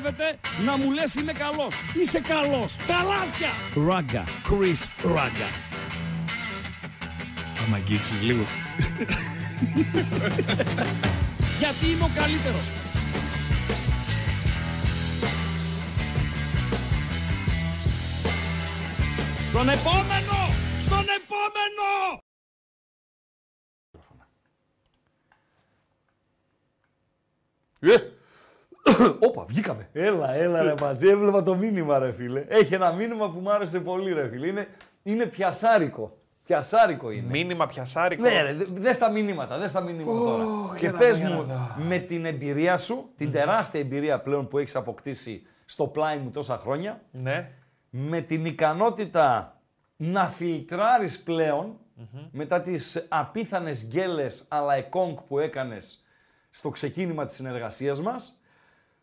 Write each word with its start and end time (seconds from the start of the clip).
απαγορεύεται 0.00 0.38
να 0.64 0.76
μου 0.76 0.90
λες 0.90 1.14
είμαι 1.14 1.32
καλός. 1.32 1.80
Είσαι 1.94 2.20
καλός. 2.20 2.76
Τα 2.86 3.02
λάθια. 3.02 3.50
Ράγκα. 3.86 4.24
Chris 4.48 4.86
Ράγκα. 5.02 5.48
Άμα 7.64 7.76
αγγίξεις 7.76 8.22
λίγο. 8.22 8.44
Γιατί 11.60 11.86
είμαι 11.86 12.04
ο 12.04 12.10
καλύτερος. 12.14 12.70
Στον 19.48 19.68
επόμενο! 19.68 20.54
Στον 20.80 21.04
επόμενο! 21.18 22.18
Ε! 27.80 28.18
Όπα, 29.18 29.44
βγήκαμε. 29.44 29.88
Έλα, 29.92 30.34
έλα 30.90 31.08
ρε 31.08 31.08
Ματζή, 31.08 31.08
έβλεπα 31.08 31.42
το 31.42 31.54
μήνυμα 31.54 31.98
ρε 31.98 32.12
φίλε. 32.12 32.44
Έχει 32.48 32.74
ένα 32.74 32.92
μήνυμα 32.92 33.30
που 33.30 33.38
μου 33.38 33.52
άρεσε 33.52 33.80
πολύ 33.80 34.12
ρε 34.12 34.28
φίλε. 34.28 34.46
Είναι, 34.46 34.68
είναι 35.02 35.26
πιασάρικο. 35.26 36.14
Πιασάρικο 36.44 37.10
είναι. 37.10 37.28
Μήνυμα 37.30 37.66
πιασάρικο. 37.66 38.22
Ναι, 38.22 38.42
ρε, 38.42 38.52
δες 38.52 38.98
τα 38.98 39.10
μηνύματα, 39.10 39.58
δες 39.58 39.72
τα 39.72 39.80
μηνύματα 39.80 40.18
τώρα. 40.18 40.44
Και 40.74 40.78
για 40.80 40.92
να 40.92 40.98
πες 40.98 41.18
δω, 41.20 41.26
για 41.26 41.36
μου, 41.36 41.46
να 41.46 41.74
δω. 41.78 41.84
με 41.84 41.98
την 41.98 42.24
εμπειρία 42.24 42.78
σου, 42.78 43.10
την 43.16 43.32
τεράστια 43.32 43.80
εμπειρία 43.80 44.20
πλέον 44.20 44.48
που 44.48 44.58
έχεις 44.58 44.76
αποκτήσει 44.76 45.42
στο 45.64 45.86
πλάι 45.86 46.18
μου 46.18 46.30
τόσα 46.30 46.56
χρόνια, 46.58 47.00
Ναι. 47.10 47.50
με 47.90 48.20
την 48.20 48.44
ικανότητα 48.44 49.54
να 49.96 50.30
φιλτράρεις 50.30 51.22
πλέον 51.22 51.76
μετά 52.32 52.60
τις 52.60 53.06
απίθανες 53.08 53.84
γκέλες 53.84 54.44
αλλά 54.48 54.74
εκόνκ 54.74 55.20
που 55.20 55.38
έκανες 55.38 56.04
στο 56.50 56.68
ξεκίνημα 56.70 57.26
της 57.26 57.34
συνεργασίας 57.34 58.00
μας, 58.00 58.42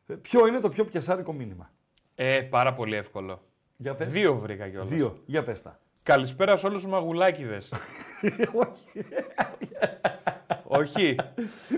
ε, 0.07 0.13
ποιο 0.13 0.48
είναι 0.48 0.60
το 0.60 0.69
πιο 0.69 0.86
πιασάρικο 0.86 1.33
μήνυμα; 1.33 1.72
Ε, 2.19 2.42
πάρα 2.42 2.74
πολύ 2.74 2.96
εύκολο. 2.96 3.42
Για 3.78 3.96
πες. 3.96 4.14
Δύο 4.14 4.36
βρήκα 4.36 4.69
κιόλας. 4.69 4.90
Δύο. 4.90 5.18
Για 5.25 5.44
πες 5.44 5.62
τα. 5.62 5.80
Καλησπέρα 6.04 6.58
σε 6.58 6.68
όλους 6.68 6.81
τους 6.81 6.92
μαγουλάκιδες. 6.92 7.74
Όχι. 10.64 11.16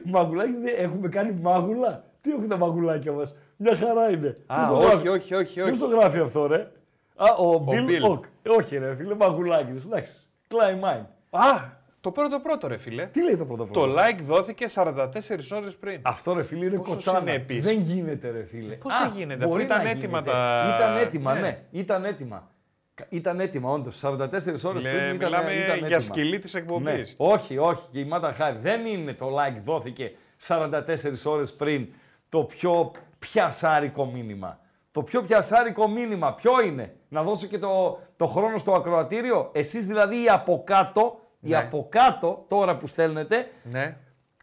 Μαγουλάκι, 0.06 0.52
δεν 0.64 0.74
έχουμε 0.78 1.10
κάνει 1.10 1.32
μάγουλα. 1.42 2.04
Τι 2.22 2.32
έχουν 2.32 2.48
τα 2.48 2.58
μαγουλάκια 2.58 3.12
μας; 3.12 3.40
Μια 3.58 3.76
χαρά 3.76 4.10
είναι. 4.10 4.38
Α, 4.48 4.56
Ποιος 4.56 4.68
το 4.68 4.78
όχι, 4.78 4.86
γράφει; 4.90 5.08
όχι, 5.08 5.34
όχι, 5.36 5.62
Ποιος 5.62 5.80
το 5.80 5.86
όχι. 5.86 5.96
γράφει 5.96 6.20
αυτό, 6.20 6.48
ρε; 6.48 6.72
Α, 7.16 7.34
ο 7.34 7.66
Bill 7.68 7.90
Bill. 7.90 8.12
Ock. 8.12 8.20
Όχι, 8.58 8.78
ρε 8.78 8.96
φίλε, 8.96 9.16
μαγουλάκι. 9.16 9.72
Εντάξει. 9.86 10.20
Climb 10.50 10.84
mine. 10.84 11.06
Α, 11.30 11.78
το 12.02 12.12
πρώτο 12.12 12.40
πρώτο 12.40 12.68
ρε 12.68 12.78
φίλε. 12.78 13.06
Τι 13.06 13.24
λέει 13.24 13.38
το 13.38 13.46
πρώτο 13.46 13.64
Το 13.66 13.70
πρώτο; 13.72 13.96
like 13.98 14.20
δώθηκε 14.22 14.66
44 14.76 15.08
ώρες 15.56 15.76
πριν. 15.76 16.00
Αυτό 16.04 16.34
ρε 16.34 16.44
φίλε 16.44 16.66
είναι 16.66 16.78
Πόσο 16.78 16.92
κοτσάνα. 16.94 17.20
συνεπής. 17.20 17.66
Δεν 17.66 17.80
γίνεται 17.80 18.30
ρε 18.30 18.44
φίλε. 18.44 18.76
Πώς 18.76 18.94
Α, 18.94 18.98
δεν 19.04 19.12
γίνεται, 19.18 19.40
αφού 19.44 19.50
μπορεί 19.52 19.64
ήταν 19.64 19.84
να 19.84 19.90
έτοιμα 19.90 20.08
γίνεται. 20.20 20.32
τα- 20.32 20.76
Ήταν 20.78 20.98
έτοιμα, 20.98 21.34
Ναι. 21.34 21.40
ναι. 21.40 21.60
Ήταν 21.72 22.06
έτοιμα. 22.06 22.48
Κα- 22.94 23.06
Ήταν 23.10 23.40
έτοιμα, 23.40 23.72
όντως. 23.72 23.98
44 23.98 24.66
ώρες 24.66 24.84
Λέ, 24.84 24.90
πριν 24.90 25.04
ήταν, 25.04 25.16
μιλάμε 25.16 25.54
ήταν 25.54 25.78
για 25.78 25.86
έτοιμα. 25.86 26.00
σκυλή 26.02 26.40
της 26.40 26.54
εκπομπής. 26.56 26.94
Ναι. 27.18 27.28
Όχι, 27.28 27.58
όχι. 27.58 27.82
Και 27.92 28.00
η 28.00 28.06
Μάτα 28.06 28.34
Χάρη. 28.34 28.58
Δεν 28.62 28.86
είναι 28.86 29.14
το 29.14 29.28
like 29.40 29.62
δόθηκε 29.66 30.12
44 30.38 31.26
ώρες 31.26 31.54
πριν 31.54 31.88
το 32.30 32.44
πιο 32.44 32.92
πιασάρικο 33.20 34.06
μήνυμα. 34.06 34.60
Το 34.92 35.04
πιο 35.04 35.22
πιασάρικο 35.22 35.88
μήνυμα 35.88 36.34
ποιο 36.34 36.52
είναι; 36.66 36.96
Να 37.10 37.24
δώσω 37.24 37.48
και 37.48 37.58
το, 37.60 38.00
το 38.18 38.26
χρόνο 38.28 38.58
στο 38.58 38.74
ακροατήριο. 38.74 39.50
Εσείς 39.54 39.86
δηλαδή 39.86 40.24
οι 40.24 40.30
από 40.30 40.64
κάτω, 40.66 41.20
οι 41.22 41.29
Ναι. 41.40 41.58
από 41.58 41.88
κάτω 41.90 42.46
τώρα 42.48 42.78
που 42.78 42.88
στέλνετε, 42.88 43.48
Ναι. 43.64 43.98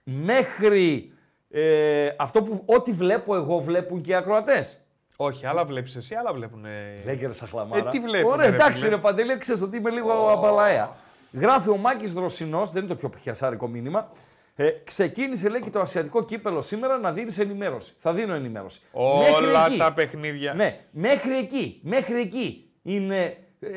μέχρι 0.05 1.13
ε, 1.51 2.09
αυτό 2.19 2.43
που 2.43 2.63
ό,τι 2.67 2.93
βλέπω 2.93 3.35
εγώ 3.37 3.59
βλέπουν 3.59 4.01
και 4.01 4.11
οι 4.11 4.15
ακροατές. 4.15 4.81
Όχι, 5.17 5.47
άλλα 5.47 5.65
βλέπεις 5.65 5.97
εσύ, 5.97 6.15
άλλα 6.15 6.33
βλέπουν. 6.33 6.67
Λέγε 7.05 7.27
ρε 7.27 7.33
σαχλαμάρα. 7.33 7.89
Ε, 7.89 7.91
τι 7.91 8.01
βλέπουνε, 8.01 8.33
Ωραία, 8.35 8.49
ρε 8.51 8.55
εντάξει 8.55 8.83
φίλε. 8.83 8.95
ρε 8.95 9.01
Παντελή, 9.01 9.37
ξέρεις 9.39 9.63
ότι 9.63 9.77
είμαι 9.77 9.91
λίγο 9.91 10.31
απαλαέα. 10.33 10.91
Γράφει 11.33 11.69
ο 11.71 11.77
Μάκης 11.77 12.13
Δροσινός, 12.13 12.71
δεν 12.71 12.83
είναι 12.83 12.93
το 12.93 12.99
πιο 12.99 13.09
πιασάρικο 13.09 13.67
μήνυμα. 13.69 14.11
Ε, 14.57 14.71
ξεκίνησε 14.85 15.49
λέει 15.49 15.61
και 15.61 15.71
το 15.71 15.81
ασιατικό 15.81 16.25
κύπελο 16.25 16.63
σήμερα 16.63 16.99
να 16.99 17.13
δίνεις 17.13 17.39
ενημέρωση. 17.39 17.95
Θα 17.99 18.13
δίνω 18.13 18.35
ενημέρωση. 18.35 18.81
Μέχρι 19.19 19.45
Όλα 19.47 19.67
εκεί. 19.67 19.77
τα 19.79 19.93
παιχνίδια. 19.93 20.55
Ναι, 20.55 20.81
μέχρι 20.91 21.37
εκεί, 21.39 21.81
μέχρι 21.83 22.21
εκεί 22.21 22.71
είναι 22.83 23.37
ε, 23.61 23.69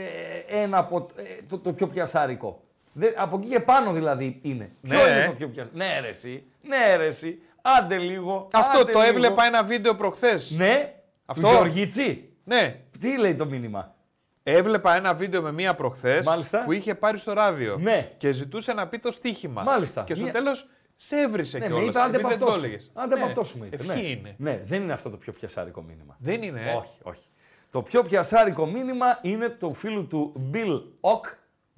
ένα 0.62 0.78
από 0.78 1.08
ε, 1.16 1.24
το, 1.48 1.58
το 1.60 1.74
πιο 1.74 1.88
πιασάρικο. 1.88 2.64
Δεν, 2.94 3.14
από 3.18 3.38
εκεί 3.38 3.48
και 3.48 3.60
πάνω 3.60 3.92
δηλαδή 3.92 4.40
είναι. 4.42 4.72
Ναι, 4.82 4.96
Ποιο 4.96 5.06
ε. 5.08 5.14
είναι 5.14 5.26
το 5.26 5.32
πιο 5.32 5.48
πιασάρικο. 5.48 5.78
Ναι, 5.86 6.00
ρε, 6.00 6.08
εσύ. 6.08 6.44
Ναι, 6.62 6.96
ρε, 6.96 7.06
εσύ. 7.06 7.42
Άντε 7.62 7.98
λίγο. 7.98 8.48
Αυτό 8.54 8.80
άντε 8.80 8.92
το 8.92 9.00
λίγο. 9.00 9.10
έβλεπα 9.12 9.46
ένα 9.46 9.64
βίντεο 9.64 9.96
προχθές. 9.96 10.52
Ναι, 10.52 10.94
Αυτό. 11.26 11.48
Του 11.48 11.54
Γεωργίτσι. 11.54 12.30
Ναι. 12.44 12.80
Τι 13.00 13.18
λέει 13.18 13.36
το 13.36 13.46
μήνυμα; 13.46 13.96
Έβλεπα 14.44 14.96
ένα 14.96 15.14
βίντεο 15.14 15.42
με 15.42 15.52
μία 15.52 15.76
προχθές 15.76 16.26
Μάλιστα. 16.26 16.64
που 16.64 16.72
είχε 16.72 16.96
πάρει 16.96 17.18
στο 17.18 17.34
ράδιο. 17.34 17.78
Ναι. 17.80 18.12
Και 18.18 18.32
ζητούσε 18.32 18.74
να 18.74 18.88
πει 18.88 19.00
το 19.00 19.12
στοίχημα. 19.12 19.64
Μάλιστα. 19.64 20.04
Και 20.04 20.14
στο 20.16 20.24
Μία- 20.24 20.34
τέλος 20.34 20.68
σε 20.96 21.16
έβρισε 21.18 21.58
Ναι, 21.58 21.66
ναι, 21.66 21.72
κιόλας. 21.72 21.90
είπε 21.90 22.00
άντε 22.00 22.18
από 22.18 22.28
αυτός 22.28 22.54
σου. 22.54 22.66
Άντε 22.94 23.14
από 23.14 23.16
ναι. 23.16 23.24
αυτός 23.24 23.48
σου 23.48 23.58
μου 23.58 23.64
είπε. 23.66 23.76
Ευχή 23.76 23.88
ναι. 23.88 24.00
είναι. 24.00 24.36
Ναι, 24.38 24.62
δεν 24.66 24.82
είναι 24.82 24.94
αυτό 24.94 25.10
το 25.10 25.18
πιο 25.18 25.34
πιασάρικο 25.34 25.82
μήνυμα. 25.82 26.16
Δεν 26.20 26.42
είναι. 26.44 26.62
ε. 26.62 26.74
Όχι, 26.74 26.98
όχι. 27.04 27.24
Το 27.72 27.82
πιο 27.82 28.04
πιασάρικο 28.04 28.66
μήνυμα 28.66 29.20
είναι 29.22 29.50
το 29.50 29.74
φίλου 29.74 30.08
του 30.08 30.50
Bill 30.54 30.82
Ock. 31.02 31.34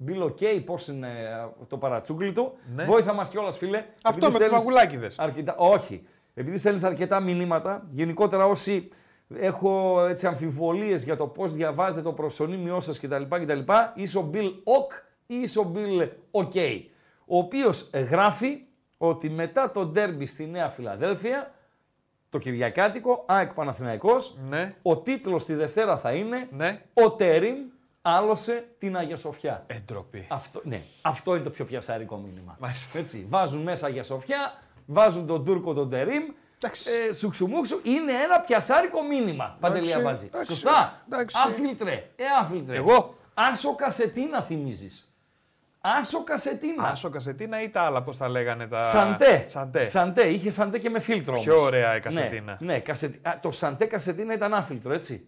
Bill 0.08 0.22
OK, 0.24 0.62
πώς 0.64 0.88
είναι 0.88 1.08
ε, 1.08 1.64
το 1.68 1.76
παρατσούκλι 1.78 2.32
του. 2.32 2.52
Ναι. 2.74 2.84
Βόηθα 2.84 3.12
μας 3.12 3.28
κιόλας, 3.28 3.56
φίλε. 3.58 3.76
Αυτό 3.78 4.08
Επειδή 4.08 4.20
με 4.20 4.26
τους 4.26 4.34
στέλνεις 4.34 4.56
μαγουλάκιδες. 4.58 5.18
Αρκετά, 5.18 5.54
όχι. 5.56 6.06
Επειδή 6.34 6.58
στέλνεις 6.58 6.82
αρκετά 6.84 7.20
μηνύματα, 7.20 7.86
γενικότερα 7.90 8.46
όσοι 8.46 8.88
έχω 9.34 10.00
έτσι 10.08 10.26
αμφιβολίες 10.26 11.04
για 11.04 11.16
το 11.16 11.26
πώς 11.26 11.52
διαβάζετε 11.52 12.02
το 12.02 12.12
προσωνύμιό 12.12 12.80
σας 12.80 13.00
κτλ. 13.00 13.22
κτλ 13.28 13.58
είσαι 13.94 14.18
ο 14.18 14.30
Bill 14.34 14.46
Ock 14.48 15.02
ή 15.26 15.34
είσαι 15.34 15.58
ο 15.58 15.72
Bill 15.74 16.08
OK. 16.30 16.80
Ο 17.26 17.38
οποίος 17.38 17.90
γράφει 18.10 18.60
ότι 18.98 19.30
μετά 19.30 19.70
το 19.70 19.86
ντέρμπι 19.86 20.26
στη 20.26 20.46
Νέα 20.46 20.68
Φιλαδέλφια, 20.68 21.54
το 22.30 22.38
Κυριακάτικο, 22.38 23.24
ΑΕΚ 23.26 23.52
Παναθηναϊκός, 23.52 24.38
Ναι. 24.48 24.74
ο 24.82 24.96
τίτλος 24.98 25.44
τη 25.44 25.54
Δευτέρα 25.54 25.96
θα 25.96 26.12
είναι 26.12 26.48
Ναι. 26.50 26.82
«Ο 26.94 27.10
Τέριμ 27.12 27.56
άλωσε 28.02 28.64
την 28.78 28.96
Αγία 28.96 29.16
Σοφιά». 29.16 29.64
Ντροπή. 29.66 30.26
Αυτό, 30.28 30.60
ναι, 30.64 30.82
αυτό 31.02 31.34
είναι 31.34 31.44
το 31.44 31.50
πιο 31.50 31.64
πιασάρικο 31.64 32.16
μήνυμα. 32.16 32.56
Μάλιστα. 32.60 32.98
Έτσι, 32.98 33.26
βάζουν 33.28 33.60
μέσα 33.62 33.88
για 33.88 34.02
Σοφιά, 34.02 34.62
βάζουν 34.86 35.26
τον 35.26 35.44
Τούρκο 35.44 35.72
τον 35.74 35.90
Τερίμ, 35.90 36.22
Εντάξει. 36.64 36.90
ε, 37.08 37.12
σουξουμούξου, 37.12 37.80
είναι 37.82 38.12
ένα 38.12 38.40
πιασάρικο 38.40 39.02
μήνυμα. 39.02 39.56
Παντελή 39.60 39.94
Αμπατζή. 39.94 40.26
εντάξει, 40.26 40.52
Σωστά. 40.52 41.02
εντάξει. 41.10 41.36
Άφιλτρε. 41.46 41.92
Ε, 42.16 42.24
άφιλτρε. 42.40 42.76
Εγώ. 42.76 43.16
Άσο 43.34 43.74
κασετίνα 43.74 44.42
θυμίζεις. 44.42 45.06
Άσο 45.80 46.24
κασετίνα. 46.24 46.82
Άσο 46.88 47.08
κασετίνα 47.10 47.62
ή 47.62 47.70
τα 47.70 47.82
άλλα, 47.82 48.02
πώς 48.02 48.16
τα 48.16 48.28
λέγανε 48.28 48.66
τα. 48.66 48.80
Σαντέ. 48.80 49.46
Σαντέ. 49.48 49.84
Σαντέ. 49.84 50.26
Είχε 50.28 50.50
σαντέ 50.50 50.78
και 50.78 50.90
με 50.90 51.00
φίλτρο 51.00 51.32
όμως. 51.32 51.44
Πιο 51.44 51.62
ωραία 51.62 51.96
η 51.96 52.00
κασετίνα. 52.00 52.56
Ναι, 52.60 52.72
ναι 52.72 52.80
κασετι... 52.80 53.28
Α, 53.28 53.38
το 53.42 53.50
σαντέ 53.50 53.84
κασετίνα 53.84 54.34
ήταν 54.34 54.54
άφιλτρο, 54.54 54.92
έτσι. 54.92 55.26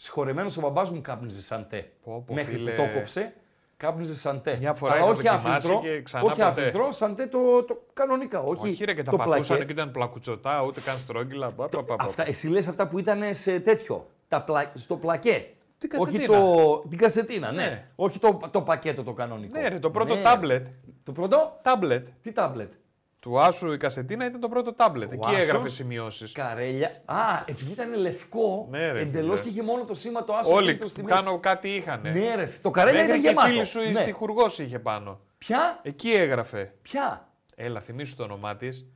Συγχωρεμένος 0.00 0.56
ο 0.56 0.60
μπαμπάς 0.60 0.90
μου 0.90 1.00
κάπνιζε 1.00 1.42
σαντέ. 1.42 1.90
Πω, 2.04 2.22
πω, 2.26 2.34
Μέχρι 2.34 2.52
φίλε. 2.54 2.70
που 2.70 2.82
το 2.82 2.98
κόψε, 2.98 3.32
κάπνιζε 3.76 4.14
σαντέ. 4.16 4.56
Μια 4.58 4.74
φορά 4.74 4.92
Αλλά 4.92 5.00
είχα 5.02 5.10
όχι 5.10 5.22
δοκιμάσει 5.22 5.48
άφιλτρο. 5.56 5.80
και 5.80 6.02
ξανά 6.02 6.24
όχι 6.24 6.32
ποτέ. 6.36 6.48
άφιλτρο, 6.48 6.92
σαντέ 6.92 7.26
το, 7.26 7.62
το 7.64 7.82
κανονικά. 7.92 8.38
Όχι, 8.40 8.68
Όχι, 8.68 8.84
ρε, 8.84 8.94
και 8.94 9.02
τα 9.02 9.10
το 9.10 9.16
πατούσαν 9.16 9.44
πλακέ. 9.56 9.64
και 9.64 9.72
ήταν 9.72 9.90
πλακουτσοτά, 9.90 10.62
ούτε 10.62 10.80
καν 10.80 10.96
στρόγγυλα. 10.98 11.50
Πα, 11.50 11.68
πα, 11.68 11.82
πα, 11.84 11.96
πα. 11.96 12.04
Αυτά, 12.04 12.28
εσύ 12.28 12.48
λες 12.48 12.68
αυτά 12.68 12.88
που 12.88 12.98
ήταν 12.98 13.20
σε 13.30 13.60
τέτοιο, 13.60 14.06
τα 14.28 14.42
πλα... 14.42 14.72
στο 14.74 14.96
πλακέ. 14.96 15.46
Την 15.78 15.90
Όχι 15.96 16.04
κασετίνα. 16.18 16.38
το... 16.38 16.78
την 16.88 16.98
κασετίνα, 16.98 17.52
ναι. 17.52 17.62
Ναι. 17.62 17.86
Όχι 17.96 18.18
το, 18.18 18.38
το 18.50 18.62
πακέτο 18.62 19.02
το 19.02 19.12
κανονικό. 19.12 19.60
Ναι, 19.60 19.68
ρε, 19.68 19.78
το 19.78 19.90
πρώτο 19.90 20.14
Ναι. 20.14 20.22
τάμπλετ. 20.22 20.66
Το 21.04 21.12
πρώτο, 21.12 21.58
Τάμπλετ. 21.62 22.08
τι 22.22 22.32
τάμπλετ. 22.32 22.72
Του 23.20 23.40
Άσου 23.40 23.72
η 23.72 23.76
κασετίνα 23.76 24.26
ήταν 24.26 24.40
το 24.40 24.48
πρώτο 24.48 24.72
τάμπλετ. 24.72 25.10
Ο 25.10 25.14
Εκεί 25.14 25.26
Άσος. 25.26 25.38
έγραφε 25.48 25.68
σημειώσεις. 25.68 26.32
Καρέλια. 26.32 27.02
Α, 27.04 27.42
επειδή 27.46 27.72
ήταν 27.72 27.94
λευκό, 28.00 28.66
Ναι, 28.70 28.92
ρε, 28.92 29.00
εντελώς 29.00 29.38
φίλε. 29.38 29.42
και 29.42 29.48
είχε 29.48 29.62
μόνο 29.62 29.84
το 29.84 29.94
σήμα 29.94 30.24
το 30.24 30.34
άσος 30.34 30.54
Όλοι 30.54 30.68
φίλτρο 30.70 30.88
στη 30.88 31.02
μέση. 31.02 31.14
κάνω 31.22 31.38
κάτι 31.38 31.68
είχανε. 31.68 32.10
Ναι, 32.10 32.34
ρε. 32.34 32.50
Το 32.62 32.70
καρέλια 32.70 33.00
Μέχρι 33.00 33.18
ήταν 33.18 33.22
και 33.22 33.28
γεμάτο. 33.28 33.48
φίλη 33.52 33.64
σου 33.64 33.80
η 33.82 33.92
ναι. 33.92 34.00
στιχουργός 34.00 34.58
είχε 34.58 34.78
πάνω. 34.78 35.20
Ποια, 35.38 35.80
Εκεί 35.82 36.10
έγραφε. 36.12 36.72
ποια; 36.82 37.28
Έλα, 37.54 37.80
θυμίσου 37.80 38.16
το 38.16 38.22
όνομά 38.22 38.56
της. 38.56 38.86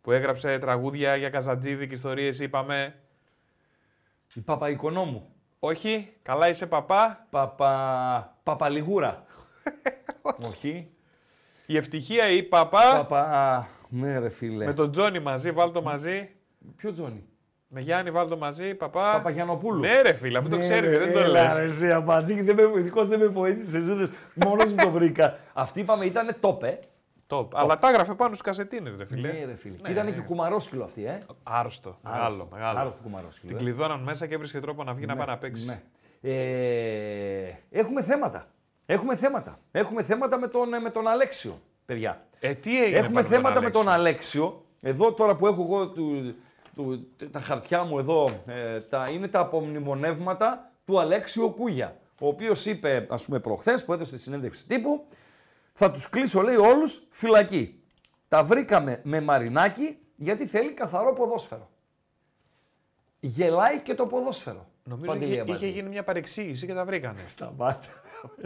Που 0.00 0.12
έγραψε 0.12 0.58
τραγούδια 0.58 1.16
για 1.16 1.30
Καζατζίδη 1.30 1.86
και 1.88 1.94
ιστορίες, 1.94 2.38
είπαμε. 2.40 2.94
Η 4.34 4.40
Παπαϊκονόμου. 4.40 5.28
Όχι, 5.58 6.12
καλά 6.22 6.48
είσαι 6.48 6.66
παπά. 6.66 7.26
Παπα... 7.30 8.36
Παπαλιγούρα. 8.42 9.24
Όχι. 10.50 10.90
Η 11.66 11.76
ευτυχία 11.76 12.30
ή 12.30 12.42
παπά. 12.42 12.92
Παπα... 12.96 13.66
Ναι 13.88 14.18
ρε 14.18 14.28
φίλε. 14.28 14.64
Με 14.64 14.72
τον 14.72 14.90
Τζόνι 14.90 15.18
μαζί, 15.20 15.50
βάλ 15.50 15.72
το 15.72 15.82
μαζί. 15.82 16.28
Ποιο 16.76 16.92
Τζόνι; 16.92 17.24
Με 17.68 17.80
Γιάννη, 17.80 18.10
βάλ 18.10 18.28
το 18.28 18.36
μαζί, 18.36 18.74
παπά. 18.74 19.12
Παπαγιανοπούλου. 19.12 19.80
Ναι, 19.80 20.02
ρε 20.02 20.14
φίλε, 20.14 20.38
αυτό 20.38 20.50
το 20.50 20.56
Ναι, 20.56 20.62
ξέρει, 20.62 20.88
ρε, 20.88 20.98
δεν 20.98 21.12
το 21.12 21.18
έλα, 21.18 21.42
λες. 21.42 21.56
ρε, 21.56 21.64
εσύ, 21.64 21.92
αμπατζίκι, 21.92 22.42
δεν 22.42 22.54
με, 22.54 22.80
ειδικός 22.80 23.08
δεν 23.08 23.18
με 23.18 23.26
βοήθησε. 23.26 23.78
Είδες, 23.78 24.12
μόνος 24.34 24.70
μου 24.70 24.76
το 24.76 24.90
βρήκα. 24.90 25.38
Αυτή 25.52 25.80
είπαμε 25.80 26.04
ήταν 26.04 26.36
τόπε. 26.40 26.78
Αλλά 27.52 27.78
τα 27.78 27.88
έγραφε 27.88 28.14
πάνω 28.14 28.28
στις 28.28 28.40
κασετίνες, 28.40 28.94
ρε 28.96 29.04
φίλε. 29.04 29.32
Ναι, 29.32 29.44
ρε 29.44 29.56
φίλε. 29.56 29.76
Και 29.76 29.90
ήταν 29.90 30.14
και 30.14 30.20
κουμαρόσκυλο 30.20 30.84
αυτή, 30.84 31.04
ε. 31.04 31.18
Άρρωστο. 31.42 31.98
Μεγάλο, 32.02 32.48
μεγάλο. 32.52 32.78
Άρρωστο 32.78 33.02
κουμαρόσκυλο. 33.02 33.48
Την 33.48 33.56
ε. 33.56 33.60
κλειδώναν 33.60 34.00
μέσα 34.00 34.26
και 34.26 34.34
έβρισκε 34.34 34.60
τρόπο 34.60 34.84
να 34.84 34.92
βγει 34.92 35.06
να 35.06 35.16
πάει 35.16 35.26
να 35.26 35.38
παίξει. 35.38 35.66
Ναι. 35.66 35.82
Ε, 36.20 37.52
έχουμε 37.70 38.02
θέματα. 38.02 38.46
Έχουμε 38.86 39.16
θέματα. 39.16 39.58
Έχουμε 39.72 40.02
θέματα 40.02 40.38
με 40.38 40.48
τον, 40.48 40.80
με 40.82 40.90
τον 40.90 41.06
Αλέξιο, 41.08 41.60
παιδιά. 41.86 42.20
Ε, 42.40 42.54
τι 42.54 42.82
έγινε 42.82 42.98
Έχουμε 42.98 43.14
πάνω 43.22 43.34
θέματα 43.34 43.60
με 43.62 43.70
τον 43.70 43.88
Αλέξη; 43.88 44.38
Αλέξιο. 44.38 44.64
Εδώ 44.82 45.12
τώρα 45.12 45.36
που 45.36 45.46
έχω 45.46 45.62
εγώ 45.62 45.88
του, 45.88 46.34
του- 46.74 47.08
τα 47.30 47.40
χαρτιά 47.40 47.84
μου 47.84 47.98
εδώ, 47.98 48.28
ε, 48.46 48.80
τα, 48.80 49.08
είναι 49.10 49.28
τα 49.28 49.40
απομνημονεύματα 49.40 50.70
του 50.84 51.00
Αλέξιου 51.00 51.50
Κούγια. 51.56 51.96
Ο 52.20 52.26
οποίος 52.26 52.66
είπε, 52.66 53.06
ας 53.10 53.24
πούμε, 53.24 53.38
προχθές 53.40 53.84
που 53.84 53.92
έδωσε 53.92 54.14
τη 54.14 54.20
συνέντευξη 54.20 54.66
τύπου, 54.66 55.04
θα 55.72 55.90
τους 55.90 56.08
κλείσω, 56.08 56.40
λέει, 56.40 56.56
όλους 56.56 57.02
φυλακή. 57.10 57.80
Τα 58.28 58.42
βρήκαμε 58.42 59.00
με 59.02 59.20
μαρινάκι 59.20 59.98
γιατί 60.16 60.46
θέλει 60.46 60.70
καθαρό 60.72 61.12
ποδόσφαιρο. 61.12 61.70
Γελάει 63.20 63.78
και 63.80 63.94
το 63.94 64.06
ποδόσφαιρο. 64.06 64.66
Νομίζω 64.84 65.12
Παντελή 65.12 65.30
είχε, 65.32 65.40
Αμπατζή. 65.40 65.64
είχε 65.64 65.72
γίνει 65.74 65.88
μια 65.88 66.02
παρεξήγηση 66.04 66.66
και 66.66 66.74
τα 66.74 66.84
βρήκανε. 66.84 67.20
Σταμάτα. 67.26 67.88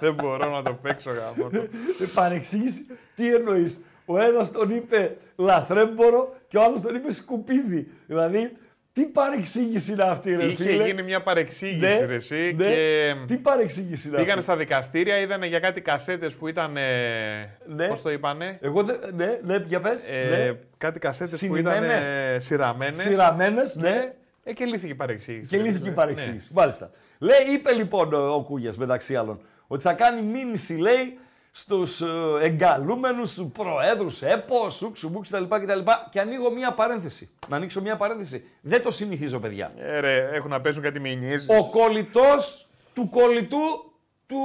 Δεν 0.00 0.14
μπορώ 0.14 0.50
να 0.50 0.62
το 0.62 0.72
παίξω 0.82 1.10
γάμο. 1.10 1.50
το. 1.50 1.66
Με 1.98 2.06
παρεξήγηση, 2.14 2.86
τι 3.14 3.34
εννοείς; 3.34 3.84
Ο 4.04 4.18
ένας 4.20 4.52
τον 4.52 4.70
είπε 4.70 5.16
λαθρέμπορο 5.36 6.34
και 6.48 6.56
ο 6.56 6.62
άλλος 6.62 6.80
τον 6.80 6.94
είπε 6.94 7.12
σκουπίδι. 7.12 7.90
Δηλαδή, 8.06 8.52
τι 8.92 9.02
παρεξήγηση 9.02 9.92
είναι 9.92 10.02
αυτή, 10.02 10.34
ρε 10.36 10.44
Είχε 10.44 10.62
φίλε; 10.64 10.84
γίνει 10.84 11.02
μια 11.02 11.22
παρεξήγηση, 11.22 11.80
Ναι, 11.98 12.04
ρε 12.06 12.14
εσύ, 12.14 12.54
ναι. 12.56 12.64
και 12.64 13.14
Τι 13.26 13.36
παρεξήγηση 13.36 14.08
είναι 14.08 14.16
πήγανε 14.16 14.32
αυτή; 14.32 14.42
στα 14.42 14.56
δικαστήρια, 14.56 15.18
είδανε 15.18 15.46
για 15.46 15.58
κάτι 15.60 15.80
κασέτες 15.80 16.34
που 16.34 16.48
ήταν, 16.48 16.76
ε, 16.76 17.56
Ναι. 17.66 17.88
πώς 17.88 18.02
το 18.02 18.10
είπανε, 18.10 18.58
Εγώ 18.62 18.82
δεν. 18.82 18.98
Ναι, 19.14 19.38
ναι, 19.42 19.56
για 19.66 19.80
πες. 19.80 20.06
ε, 20.08 20.28
ναι. 20.28 20.58
κάτι 20.78 20.98
κασέτες 20.98 21.46
που 21.46 21.56
ήταν 21.56 21.72
Συνημμένες. 21.74 22.06
ε, 22.06 22.38
σειραμένες. 22.40 22.96
Σειραμένες, 23.02 23.76
ναι. 23.76 24.12
Ε, 24.48 24.52
και 24.52 24.64
λύθηκε 24.64 24.92
η 24.92 24.94
παρεξήγηση. 24.94 25.48
Και 25.50 25.56
ρε 25.56 25.62
λύθηκε 25.62 25.82
η 25.82 25.82
φίλε. 25.82 25.94
παρεξήγηση. 25.94 26.50
Μάλιστα. 26.54 26.90
Λέει, 27.18 27.54
είπε 27.54 27.72
λοιπόν 27.72 28.14
ο, 28.14 28.34
ο 28.34 28.42
Κούγιας 28.42 28.76
μεταξύ 28.76 29.16
άλλων, 29.16 29.40
ότι 29.66 29.82
θα 29.82 29.92
κάνει 29.92 30.22
μήνυση, 30.22 30.76
λέει, 30.76 31.18
στους 31.52 32.00
ε, 32.00 32.06
εγκαλούμενους, 32.40 33.34
του 33.34 33.50
προέδρους 33.50 34.22
ΕΠΟ, 34.22 34.70
σούξου, 34.70 35.08
μπούξου 35.08 35.32
κτλ, 35.32 35.54
κτλ. 35.54 35.80
Και 36.10 36.20
ανοίγω 36.20 36.50
μία 36.50 36.72
παρένθεση. 36.72 37.30
Να 37.48 37.56
ανοίξω 37.56 37.80
μία 37.80 37.96
παρένθεση. 37.96 38.48
Δεν 38.60 38.82
το 38.82 38.90
συνηθίζω, 38.90 39.38
παιδιά. 39.38 39.72
Ε, 39.76 40.00
ρε, 40.00 40.28
έχουν 40.32 40.50
να 40.50 40.60
παίζουν 40.60 40.82
κάτι 40.82 41.00
μηνύες. 41.00 41.46
Ο 41.48 41.70
κολλητός 41.70 42.68
του 42.94 43.08
κολλητού 43.08 43.92
του 44.26 44.38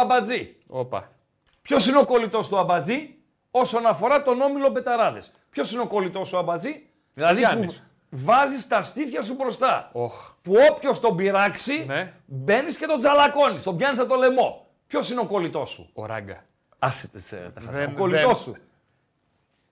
Αμπατζή. 0.00 0.56
Όπα. 0.66 1.12
Ποιος 1.62 1.88
είναι 1.88 1.98
ο 1.98 2.04
κολλητός 2.04 2.48
του 2.48 2.58
Αμπατζή; 2.58 3.14
Όσον 3.50 3.86
αφορά 3.86 4.22
τον 4.22 4.40
όμιλο 4.40 4.70
Μπεταράδες. 4.70 5.32
Ποιος 5.50 5.72
είναι 5.72 5.82
ο 5.82 5.86
κολλητός 5.86 6.30
του 6.30 6.36
Αμπατζή, 6.38 6.86
δηλαδή 7.14 7.34
που 7.34 7.40
Γιάννης. 7.40 7.82
Βάζεις 8.14 8.68
τα 8.68 8.82
στήθια 8.82 9.22
σου 9.22 9.34
μπροστά. 9.34 9.90
Οχ. 9.92 10.32
Που 10.42 10.54
όποιος 10.70 11.00
τον 11.00 11.16
πειράξει, 11.16 11.84
Ναι. 11.86 12.12
μπαίνεις 12.26 12.76
και 12.76 12.86
τον 12.86 12.98
τζαλακώνεις, 12.98 13.62
τον 13.62 13.76
πιάνεις 13.76 13.98
από 13.98 14.08
το 14.08 14.14
λαιμό. 14.14 14.66
Ποιος 14.86 15.10
είναι 15.10 15.20
ο 15.20 15.24
κολλητός 15.26 15.70
σου; 15.70 15.90
Ο 15.94 16.06
Ράγκα. 16.06 16.44
Άσε 16.78 17.08
τε, 17.08 17.18
ε, 17.36 17.50
τα 17.50 17.60
χάσα. 17.60 17.78
Δεν- 17.78 17.90
Ο 17.94 17.98
κολλητός 17.98 18.22
δεν- 18.44 18.54
σου. 18.54 18.56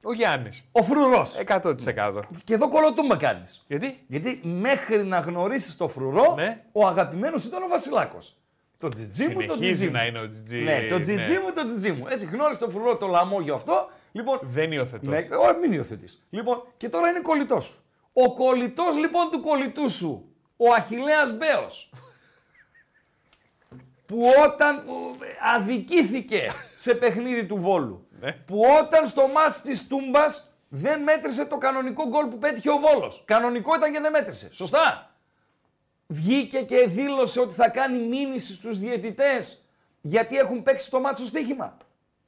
Ο 0.04 0.12
Γιάννης. 0.12 0.64
Ο 0.72 0.82
φρουρός. 0.82 1.37
100%. 1.38 2.20
Και 2.44 2.54
εδώ 2.54 2.68
κολοτούμα 2.68 3.16
κάνεις. 3.16 3.64
Γιατί; 3.68 4.04
Γιατί 4.06 4.40
μέχρι 4.44 5.04
να 5.04 5.18
γνωρίσεις 5.18 5.76
το 5.76 5.88
φρουρό, 5.88 6.34
Ναι. 6.34 6.62
ο 6.72 6.87
αγαπημένος 6.87 7.44
ήταν 7.44 7.62
ο 7.62 7.68
Βασιλάκος. 7.68 8.37
Το 8.78 8.88
τζιτζί 8.88 9.28
μου, 9.28 9.32
το 9.32 9.38
τζιτζί 9.38 9.54
Συνεχίζει 9.54 9.87
μου. 9.87 9.92
να 9.92 10.04
είναι 10.06 10.18
ο 10.18 10.28
Τζιτζί. 10.28 10.58
Ναι, 10.58 10.87
το 10.88 11.00
τζιτζί 11.00 11.32
μου, 11.38 11.52
το 11.54 11.66
τζιτζί 11.66 11.92
μου. 11.92 12.06
Έτσι 12.08 12.26
γνώρισε 12.26 12.61
το 12.64 12.70
φρουρό 12.70 12.96
το 12.96 13.06
λαμόγιο 13.06 13.54
αυτό. 13.54 13.90
Λοιπόν, 14.12 14.38
Δεν 14.42 14.72
υιοθετώ. 14.72 15.11
ναι, 15.11 15.16
όχι, 15.40 15.58
μην 15.61 15.72
υιοθετείς. 15.72 16.22
Λοιπόν, 16.30 16.62
και 16.76 16.88
τώρα 16.88 17.08
είναι 17.08 17.20
κολλητός 17.20 17.64
σου. 17.64 17.76
Ο 18.12 18.35
κολλητός 18.35 18.97
λοιπόν 18.97 19.31
του 19.31 19.40
κολλητού 19.40 19.90
σου, 19.90 20.35
ο 20.57 20.73
Αχηλέας 20.73 21.37
Μπέος, 21.37 21.90
που 24.07 24.25
όταν 24.45 24.85
που 24.85 25.16
αδικήθηκε 25.57 26.52
σε 26.76 26.95
παιχνίδι 26.95 27.47
του 27.47 27.57
Βόλου, 27.57 28.07
Ναι. 28.21 28.33
που 28.33 28.61
όταν 28.81 29.09
στο 29.09 29.28
μάτς 29.28 29.61
της 29.62 29.87
Τούμπας 29.87 30.52
δεν 30.69 31.02
μέτρησε 31.02 31.45
το 31.45 31.59
κανονικό 31.59 32.09
γκολ 32.09 32.26
που 32.26 32.38
πέτυχε 32.38 32.71
ο 32.71 32.78
Βόλος. 32.78 33.23
Κανονικό 33.26 33.75
ήταν 33.75 33.92
και 33.92 34.00
δεν 34.00 34.11
μέτρησε. 34.11 34.49
Σωστά. 34.52 35.14
Βγήκε 36.07 36.62
και 36.62 36.87
δήλωσε 36.88 37.40
ότι 37.40 37.54
θα 37.54 37.69
κάνει 37.69 37.99
μήνυση 37.99 38.52
στους 38.52 38.78
διαιτητές 38.78 39.64
γιατί 40.00 40.37
έχουν 40.37 40.62
παίξει 40.62 40.90
το 40.90 41.00
μάτς 41.00 41.19
στο 41.19 41.26
στοίχημα. 41.28 41.76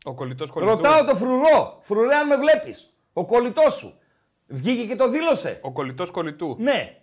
Ο 0.05 0.15
κολλητός 0.15 0.51
κολλητού. 0.51 0.73
Ρωτάω 0.75 1.05
το 1.05 1.15
φρουρό. 1.17 1.79
Φρουρέ, 1.83 2.17
αν 2.17 2.27
με 2.27 2.37
βλέπεις. 2.37 2.95
Ο 3.13 3.25
κολλητός 3.25 3.75
σου. 3.75 3.99
Βγήκε 4.47 4.87
και 4.87 4.97
το 4.97 5.09
δήλωσε. 5.09 5.59
Ο 5.63 5.73
κολλητός 5.73 6.11
κολλητού. 6.11 6.57
Ναι. 6.59 7.01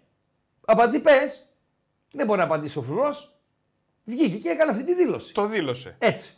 Αμπατζή 0.66 1.00
πες. 1.00 1.54
Δεν 2.12 2.26
μπορεί 2.26 2.40
να 2.40 2.46
απαντήσει 2.46 2.78
ο 2.78 2.82
Φρουρός. 2.82 3.36
Βγήκε 4.04 4.38
και 4.38 4.50
έκανε 4.50 4.72
αυτή 4.72 4.84
τη 4.84 4.94
δήλωση. 4.96 5.34
Το 5.34 5.46
δήλωσε. 5.48 5.96
Έτσι. 6.00 6.34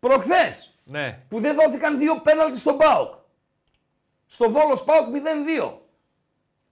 Προχθές 0.00 0.78
Ναι. 0.84 1.18
που 1.28 1.40
δεν 1.40 1.54
δόθηκαν 1.54 1.98
δύο 1.98 2.20
πέναλτι 2.20 2.58
στον 2.58 2.76
Πάοκ. 2.76 3.14
Στο 4.26 4.50
Βόλος 4.50 4.84
Πάοκ 4.84 5.06
0-2. 5.08 5.80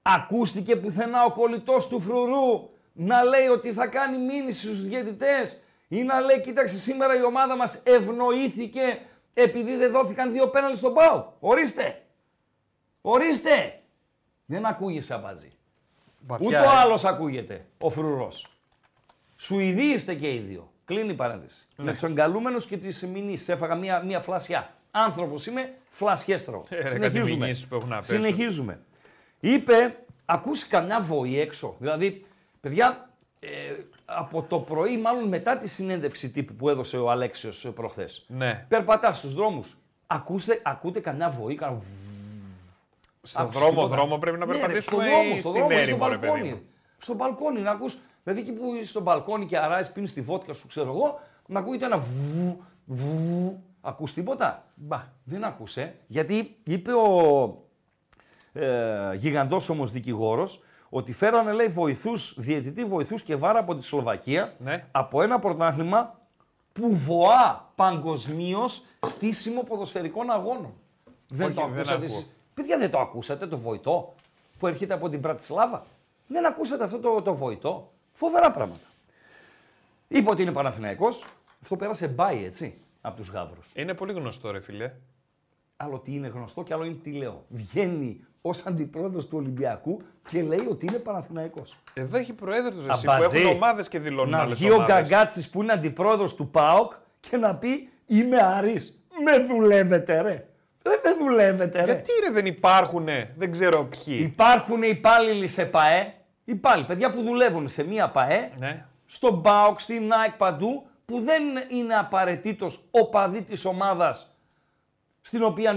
Ακούστηκε 0.03 0.77
πουθενά 0.77 1.25
ο 1.25 1.33
κολλητός 1.33 1.89
του 1.89 2.01
Φρουρού 2.01 2.71
να 2.93 3.23
λέει 3.25 3.47
ότι 3.47 3.73
θα 3.73 3.87
κάνει 3.87 4.19
μήνυση 4.19 4.59
στους 4.67 4.83
διαιτητές 4.85 5.63
ή 5.89 6.03
να 6.03 6.21
λέει 6.21 6.41
κοίταξε 6.41 6.77
σήμερα 6.79 7.17
η 7.19 7.25
ομάδα 7.25 7.57
μας 7.57 7.83
ευνοήθηκε 7.85 9.01
επειδή 9.35 9.77
δεν 9.77 9.91
δόθηκαν 9.93 10.33
δύο 10.33 10.49
πέναλτι 10.49 10.77
στον 10.77 10.95
Πάοκ. 10.95 11.27
Ορίστε. 11.41 12.04
Ορίστε. 13.07 13.81
Δεν 14.47 14.67
ακούγεσαι 14.67 15.15
αμπατζή. 15.15 15.49
Βαθιά, 16.27 16.47
Ούτε 16.47 16.57
ε. 16.57 16.61
ο 16.61 16.71
άλλος 16.71 17.05
ακούγεται, 17.05 17.65
ο 17.79 17.91
φρουρός. 17.91 18.47
Σουηδοί 19.37 19.83
είστε 19.85 20.15
και 20.15 20.35
οι 20.35 20.39
δύο. 20.39 20.73
Κλείνει 20.85 21.11
η 21.13 21.15
παρένθεση. 21.15 21.67
Ναι. 21.77 21.85
Με 21.85 21.93
τους 21.93 22.03
εγκαλούμενους 22.03 22.67
και 22.67 22.77
τις 22.77 23.03
μηνύσεις. 23.03 23.49
Έφαγα 23.49 23.75
μία, 23.75 24.03
μία 24.03 24.21
φλασιά. 24.21 24.75
Άνθρωπος 24.91 25.47
είμαι, 25.47 25.75
φλασιέ 25.91 26.41
τρώω. 26.41 26.63
Ε, 26.69 26.75
ρε, 26.77 26.83
κάτι 26.83 26.91
Συνεχίζουμε. 26.93 27.45
μηνύσεις 27.45 27.67
που 27.67 27.75
έχουν 27.75 27.89
να 27.89 27.97
πέσουν. 27.99 28.17
Συνεχίζουμε. 28.17 28.81
Είπε, 29.41 29.97
ακούσει 30.25 30.67
καμιά 30.67 31.01
βοή 31.01 31.41
έξω. 31.41 31.77
Δηλαδή, 31.79 32.27
παιδιά, 32.61 33.09
ε, 33.41 33.49
από 34.05 34.43
το 34.43 34.59
πρωί, 34.59 34.99
μάλλον 34.99 35.29
μετά 35.29 35.57
τη 35.59 35.69
συνέντευξη 35.69 36.31
τύπου 36.31 36.55
που 36.55 36.69
έδωσε 36.69 36.99
ο 36.99 37.11
Αλέξιος 37.11 37.73
προχθές, 37.75 38.25
Ναι. 38.29 38.65
περπατάς 38.69 39.19
στους 39.19 39.35
δρόμους. 39.35 39.77
Ακούστε, 40.07 40.61
ακούτε 40.65 41.01
καμιά 41.01 41.31
βοή, 41.31 41.55
κανένα 41.55 41.83
Στον 43.27 43.43
Άκουσε 43.43 43.59
δρόμο, 43.59 43.75
τίποτα. 43.75 43.97
δρόμο 43.97 44.19
πρέπει 44.19 44.39
να 44.39 44.47
Ναι, 44.47 44.53
ρε, 44.53 44.59
περπατήσουμε 44.59 45.03
στον 45.05 45.13
δρόμο, 45.15 45.33
ή 45.35 45.39
στον 45.39 45.53
στην 45.53 45.53
δρόμο 45.53 45.69
ή 45.71 45.85
στο 45.85 45.91
έρημο, 45.91 46.09
ρε 46.09 46.17
παιδί 46.19 46.27
μπαλκόνι. 46.33 46.51
μου. 46.53 46.61
Στο 46.99 47.15
μπαλκόνι 47.15 47.61
να 47.61 47.71
ακούς, 47.71 47.99
δηλαδή 48.25 48.43
εκεί 48.43 48.53
που 48.53 48.75
είσαι 48.75 48.89
στο 48.89 49.01
μπαλκόνι 49.01 49.47
και 49.47 49.59
αράζει 49.59 49.93
πίνεις 49.93 50.13
τη 50.13 50.21
βότκα 50.21 50.53
σου, 50.53 50.67
ξέρω 50.67 50.89
εγώ, 50.91 51.21
να 51.47 51.59
ακούγεται 51.61 51.85
ένα 51.85 51.99
βου, 51.99 52.63
βου. 52.85 53.63
Ακούς 53.81 54.13
τίποτα. 54.15 54.65
Μπα, 54.75 55.05
δεν 55.25 55.45
ακούσε. 55.45 55.95
Γιατί 56.07 56.57
είπε 56.65 56.93
ο 56.93 57.09
ε, 58.53 59.15
γιγαντός 59.15 59.69
όμως 59.69 59.91
δικηγόρος 59.91 60.61
ότι 60.89 61.13
φέρανε 61.13 61.53
λέει 61.53 61.67
βοηθούς, 61.67 62.35
διαιτητή 62.39 62.85
βοηθούς 62.85 63.23
και 63.23 63.37
βάρα 63.37 63.59
από 63.59 63.75
τη 63.77 63.85
Σλοβακία 63.85 64.55
Ναι. 64.59 64.85
από 64.91 65.23
ένα 65.23 65.39
πρωτάθλημα 65.39 66.19
που 66.73 66.97
βοά 66.97 67.73
παγκοσμίως 67.75 68.83
στήσιμο 69.07 69.63
ποδοσφαιρικών 69.63 70.31
αγώνων. 70.31 70.73
Δεν 71.29 71.47
Όχι, 71.47 71.55
το 71.57 71.61
δεν 71.61 71.71
ακούσατε 71.75 72.05
ακούω. 72.05 72.17
εσείς. 72.17 72.35
Παιδιά 72.55 72.79
δεν 72.79 72.91
το 72.91 72.99
ακούσατε 72.99 73.47
το 73.47 73.59
βοητό 73.59 74.15
που 74.59 74.67
έρχεται 74.67 74.95
από 74.95 75.09
την 75.09 75.21
Πρατισλάβα; 75.21 75.87
Δεν 76.27 76.47
ακούσατε 76.47 76.85
αυτό 76.85 76.99
το, 76.99 77.23
το 77.23 77.35
βοητό; 77.35 77.93
Φοβερά 78.13 78.51
πράγματα. 78.51 78.87
Είπε 80.09 80.31
ότι 80.31 80.43
είναι 80.43 80.53
Παναθηναϊκός. 80.53 81.25
Αυτό 81.63 81.77
πέρασε 81.77 82.09
μπάι 82.09 82.45
έτσι 82.45 82.79
από 83.01 83.17
τους 83.17 83.29
γάβρους. 83.29 83.71
Είναι 83.75 83.95
πολύ 83.95 84.13
γνωστό, 84.13 84.51
ρε 84.51 84.61
φίλε. 84.61 84.93
Άλλο 85.77 85.99
τι 85.99 86.15
είναι 86.15 86.29
γνωστό 86.29 86.63
και 86.63 86.73
άλλο 86.75 86.85
είναι 86.85 86.99
τι 87.03 87.11
λέω. 87.11 87.45
Βγαίνει 87.49 88.25
ως 88.43 88.67
αντιπρόεδρος 88.67 89.29
του 89.29 89.39
Ολυμπιακού 89.39 90.03
και 90.29 90.43
λέει 90.43 90.67
ότι 90.71 90.87
είναι 90.87 90.99
Παναθηναϊκός. 90.99 91.77
Εδώ 91.95 92.17
έχει 92.17 92.33
προέδρους 92.33 92.87
ρε, 92.87 92.93
εσύ, 92.93 93.05
που 93.05 93.13
Αμπατζή. 93.13 93.39
έχουν 93.39 93.51
ομάδες 93.51 93.89
και 93.89 93.99
δηλώνουν 93.99 94.31
να 94.31 94.39
άλλες 94.39 94.59
βγει 94.59 94.71
ο 94.71 94.75
ομάδες. 94.75 94.95
Γκαγκάτσης 94.95 95.51
που 95.51 95.63
είναι 95.63 95.73
αντιπρόεδρος 95.73 96.35
του 96.35 96.49
ΠΑΟΚ 96.49 96.93
και 97.21 97.37
να 97.37 97.55
πει 97.57 97.89
είμαι 98.07 98.43
Άρης. 98.43 98.99
Με 99.25 99.39
δουλεύετε 99.39 100.21
ρε. 100.21 100.49
Δεν 100.87 101.01
με 101.05 101.25
δουλεύετε 101.25 101.79
ρε. 101.79 101.85
Γιατί 101.85 102.11
ρε 102.27 102.31
δεν 102.33 102.47
υπάρχουνε, 102.47 103.35
δεν 103.37 103.53
ξέρω 103.53 103.85
ποιοι. 103.85 104.19
Υπάρχουν 104.33 104.83
υπάλληλοι 104.83 105.47
σε 105.49 105.65
ΠΑΕ, 105.65 106.15
υπάλληλοι, 106.45 106.87
παιδιά 106.87 107.13
που 107.13 107.23
δουλεύουν 107.23 107.69
σε 107.69 107.85
μία 107.87 108.09
ΠΑΕ, 108.11 108.51
Ναι. 108.59 108.87
στον 109.07 109.43
ΠΑΟΚ, 109.43 109.81
στην 109.81 110.13
ΑΕΚ 110.13 110.33
παντού, 110.33 110.87
που 111.05 111.21
δεν 111.21 111.43
είναι 111.69 111.95
απαραίτητος 111.95 112.81
οπαδοί 112.91 113.43
της 113.43 113.65
ομάδας 113.65 114.37
στην 115.21 115.43
οποία, 115.43 115.71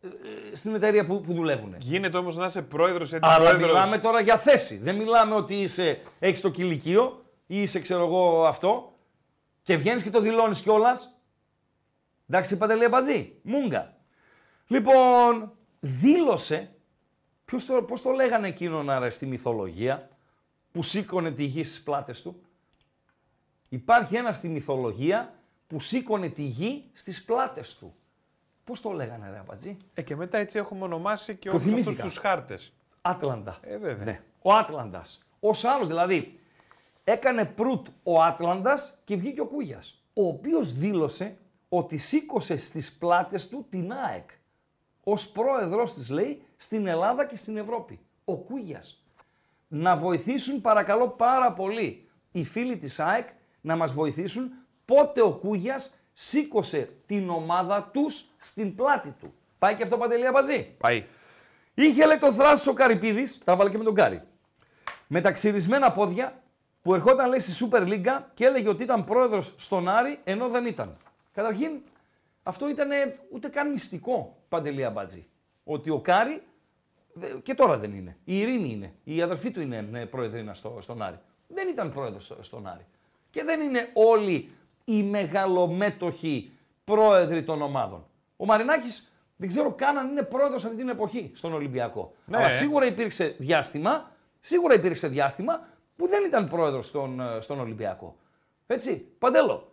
ε, 0.00 0.06
ε, 0.52 0.54
στην 0.56 0.74
εταιρεία 0.74 1.06
που, 1.06 1.20
που 1.20 1.32
δουλεύουν. 1.34 1.74
Γίνεται 1.78 2.16
όμως 2.16 2.36
να 2.36 2.46
είσαι 2.46 2.62
πρόεδρος 2.62 3.12
ή 3.12 3.18
Αλλά 3.20 3.34
αντιπρόεδρο. 3.34 3.66
μιλάμε 3.66 3.98
τώρα 3.98 4.20
για 4.20 4.36
θέση. 4.36 4.76
Δεν 4.78 4.96
μιλάμε 4.96 5.34
ότι 5.34 5.54
είσαι, 5.54 6.00
έχεις 6.18 6.40
το 6.40 6.50
κηλικείο 6.50 7.24
ή 7.46 7.62
είσαι 7.62 7.80
ξέρω 7.80 8.04
εγώ 8.04 8.44
αυτό 8.46 8.92
και 9.62 9.76
βγαίνεις 9.76 10.02
και 10.02 10.10
το 10.10 10.20
δηλώνεις 10.20 10.60
κιόλας. 10.60 11.20
Εντάξει, 12.28 12.56
Παντελή 12.56 12.84
Αμπατζή, 12.84 13.32
μούγκα. 13.42 13.96
Λοιπόν, 14.68 15.52
δήλωσε, 15.80 16.70
ποιος 17.44 17.66
το, 17.66 17.82
πώς 17.82 18.02
το 18.02 18.10
λέγανε 18.10 18.48
εκείνον 18.48 18.90
άρα 18.90 19.10
στη 19.10 19.26
μυθολογία, 19.26 20.08
που 20.72 20.82
σήκωνε 20.82 21.30
τη 21.32 21.44
γη 21.44 21.64
στις 21.64 21.82
πλάτες 21.82 22.22
του; 22.22 22.40
Υπάρχει 23.68 24.16
ένα 24.16 24.32
στη 24.32 24.48
μυθολογία 24.48 25.34
που 25.66 25.80
σήκωνε 25.80 26.28
τη 26.28 26.42
γη 26.42 26.84
στις 26.92 27.24
πλάτες 27.24 27.76
του. 27.76 27.94
Πώς 28.64 28.80
το 28.80 28.90
λέγανε 28.90 29.30
ρε 29.30 29.38
Αμπατζή. 29.38 29.76
Ε, 29.94 30.02
και 30.02 30.16
μετά 30.16 30.38
έτσι 30.38 30.58
έχουμε 30.58 30.84
ονομάσει 30.84 31.34
και 31.36 31.48
Το 31.48 31.54
όλους 31.54 31.66
αυτούς 31.66 31.80
θυμήθηκα. 31.80 32.04
τους 32.04 32.16
χάρτες. 32.18 32.72
Άτλαντα. 33.02 33.58
Ε, 33.62 33.76
βέβαια. 33.76 34.04
Ναι. 34.04 34.22
Ο 34.42 34.52
Άτλαντας. 34.52 35.22
Ω 35.40 35.50
άλλος 35.62 35.86
δηλαδή. 35.86 36.40
Έκανε 37.04 37.44
προύτ 37.44 37.86
ο 38.02 38.22
Άτλαντας 38.22 38.98
και 39.04 39.16
βγήκε 39.16 39.40
ο 39.40 39.46
Κούγιας. 39.46 40.02
Ο 40.12 40.26
οποίος 40.26 40.72
δήλωσε 40.72 41.36
ότι 41.68 41.96
σήκωσε 41.98 42.56
στις 42.56 42.92
πλάτες 42.92 43.48
του 43.48 43.66
την 43.70 43.92
ΑΕΚ. 43.92 44.30
Ω 45.08 45.30
πρόεδρος 45.32 45.94
της 45.94 46.10
λέει 46.10 46.42
στην 46.56 46.86
Ελλάδα 46.86 47.24
και 47.24 47.36
στην 47.36 47.56
Ευρώπη. 47.56 48.00
Ο 48.24 48.36
Κούγιας. 48.36 49.04
Να 49.68 49.96
βοηθήσουν 49.96 50.60
παρακαλώ 50.60 51.08
πάρα 51.08 51.52
πολύ 51.52 52.08
οι 52.32 52.44
φίλοι 52.44 52.76
της 52.76 53.00
ΑΕΚ 53.00 53.28
να 53.60 53.76
μας 53.76 53.92
βοηθήσουν 53.92 54.50
πότε 54.84 55.22
ο 55.22 55.30
Κούγιας 55.30 55.94
σήκωσε 56.12 56.90
την 57.06 57.30
ομάδα 57.30 57.82
τους 57.92 58.24
στην 58.38 58.74
πλάτη 58.74 59.14
του. 59.20 59.34
Πάει 59.58 59.74
και 59.74 59.82
αυτό 59.82 59.98
Παντελή 59.98 60.26
Αμπατζή; 60.26 60.74
Πάει. 60.78 61.04
Είχε 61.74 62.06
λέει 62.06 62.18
το 62.18 62.32
θράσο 62.32 62.70
ο 62.70 62.74
Καρυπίδης, 62.74 63.38
τα 63.44 63.56
'βαλε 63.56 63.70
και 63.70 63.78
με 63.78 63.84
τον 63.84 63.94
Κάρι. 63.94 64.22
Με 65.06 65.20
τα 65.20 65.30
ξυρισμένα 65.30 65.92
πόδια 65.92 66.42
που 66.82 66.94
ερχόταν 66.94 67.28
λέει 67.28 67.38
στη 67.38 67.66
Super 67.66 67.80
League 67.80 68.22
και 68.34 68.44
έλεγε 68.44 68.68
ότι 68.68 68.82
ήταν 68.82 69.04
πρόεδρος 69.04 69.54
στον 69.56 69.88
Άρη 69.88 70.18
ενώ 70.24 70.48
δεν 70.48 70.66
ήταν. 70.66 70.96
Καταρχήν, 71.32 71.70
αυτό 72.48 72.68
ήταν 72.68 72.88
ούτε 73.30 73.48
καν 73.48 73.70
μυστικό 73.70 74.36
Παντελή 74.48 74.84
Αμπατζή. 74.84 75.26
Ότι 75.64 75.90
ο 75.90 76.00
Κάρι 76.00 76.42
δε- 77.12 77.38
και 77.42 77.54
τώρα 77.54 77.78
δεν 77.78 77.94
είναι. 77.94 78.16
Η 78.24 78.38
Ειρήνη 78.38 78.70
είναι. 78.70 78.94
Η 79.04 79.22
αδερφή 79.22 79.50
του 79.50 79.60
είναι 79.60 79.80
ναι, 79.80 80.06
προεδρίνα 80.06 80.54
στο, 80.54 80.78
στον 80.80 81.02
Άρη. 81.02 81.18
Δεν 81.48 81.68
ήταν 81.68 81.92
πρόεδρος 81.92 82.24
στο, 82.24 82.36
στον 82.42 82.66
Άρη. 82.66 82.86
Και 83.30 83.44
δεν 83.44 83.60
είναι 83.60 83.90
όλοι 83.94 84.50
οι 84.84 85.02
μεγαλομέτοχοι 85.02 86.52
πρόεδροι 86.84 87.42
των 87.44 87.62
ομάδων. 87.62 88.06
Ο 88.36 88.44
Μαρινάκης 88.44 89.12
δεν 89.36 89.48
ξέρω 89.48 89.72
καν 89.72 89.98
αν 89.98 90.08
είναι 90.08 90.22
πρόεδρος 90.22 90.64
αυτή 90.64 90.76
την 90.76 90.88
εποχή 90.88 91.30
στον 91.34 91.52
Ολυμπιακό. 91.52 92.14
Ναι. 92.24 92.36
Αλλά 92.36 92.50
σίγουρα 92.50 92.86
υπήρξε 92.86 93.34
διάστημα, 93.38 94.10
σίγουρα 94.40 94.74
υπήρξε 94.74 95.08
διάστημα 95.08 95.66
που 95.96 96.06
δεν 96.06 96.24
ήταν 96.24 96.48
πρόεδρος 96.48 96.86
στον, 96.86 97.20
ε, 97.20 97.40
στον 97.40 97.60
Ολυμπιακό. 97.60 98.16
Έτσι, 98.66 99.06
παντέλο. 99.18 99.67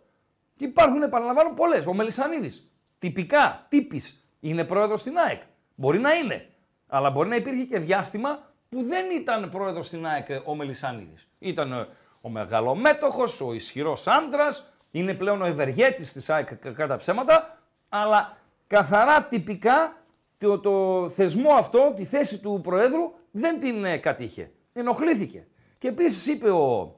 Και 0.56 0.64
υπάρχουν, 0.64 1.02
επαναλαμβάνω, 1.02 1.54
πολλές. 1.54 1.86
Ο 1.86 1.94
Μελισανίδης. 1.94 2.70
Τυπικά, 2.98 3.66
τύπης, 3.68 4.28
είναι 4.40 4.64
πρόεδρος 4.64 5.00
στην 5.00 5.18
ΑΕΚ. 5.18 5.40
Μπορεί 5.74 5.98
να 5.98 6.14
είναι. 6.14 6.48
Αλλά 6.86 7.10
μπορεί 7.10 7.28
να 7.28 7.36
υπήρχε 7.36 7.64
και 7.64 7.78
διάστημα 7.78 8.50
που 8.68 8.82
δεν 8.82 9.10
ήταν 9.10 9.50
πρόεδρος 9.50 9.86
στην 9.86 10.06
ΑΕΚ 10.06 10.28
ε, 10.28 10.42
ο 10.44 10.54
Μελισανίδης. 10.54 11.28
Ήταν 11.38 11.72
ε, 11.72 11.86
ο 12.20 12.28
μεγαλομέτωχος, 12.28 13.40
ο 13.40 13.52
ισχυρός 13.52 14.06
άντρας, 14.06 14.72
είναι 14.90 15.14
πλέον 15.14 15.42
ο 15.42 15.44
ευεργέτης 15.44 16.12
της 16.12 16.30
ΑΕΚ 16.30 16.54
κα- 16.54 16.70
κατά 16.70 16.96
ψέματα, 16.96 17.58
αλλά 17.88 18.36
καθαρά 18.66 19.22
τυπικά 19.22 19.96
το, 20.38 20.58
το 20.58 21.08
θεσμό 21.08 21.52
αυτό, 21.52 21.92
τη 21.96 22.04
θέση 22.04 22.38
του 22.38 22.60
Προέδρου, 22.62 23.12
δεν 23.30 23.60
την 23.60 23.84
ε, 23.84 23.96
κατήχε. 23.96 24.50
Ενοχλήθηκε. 24.72 25.46
Και 25.78 25.88
επίσης 25.88 26.26
είπε 26.26 26.50
ο. 26.50 26.96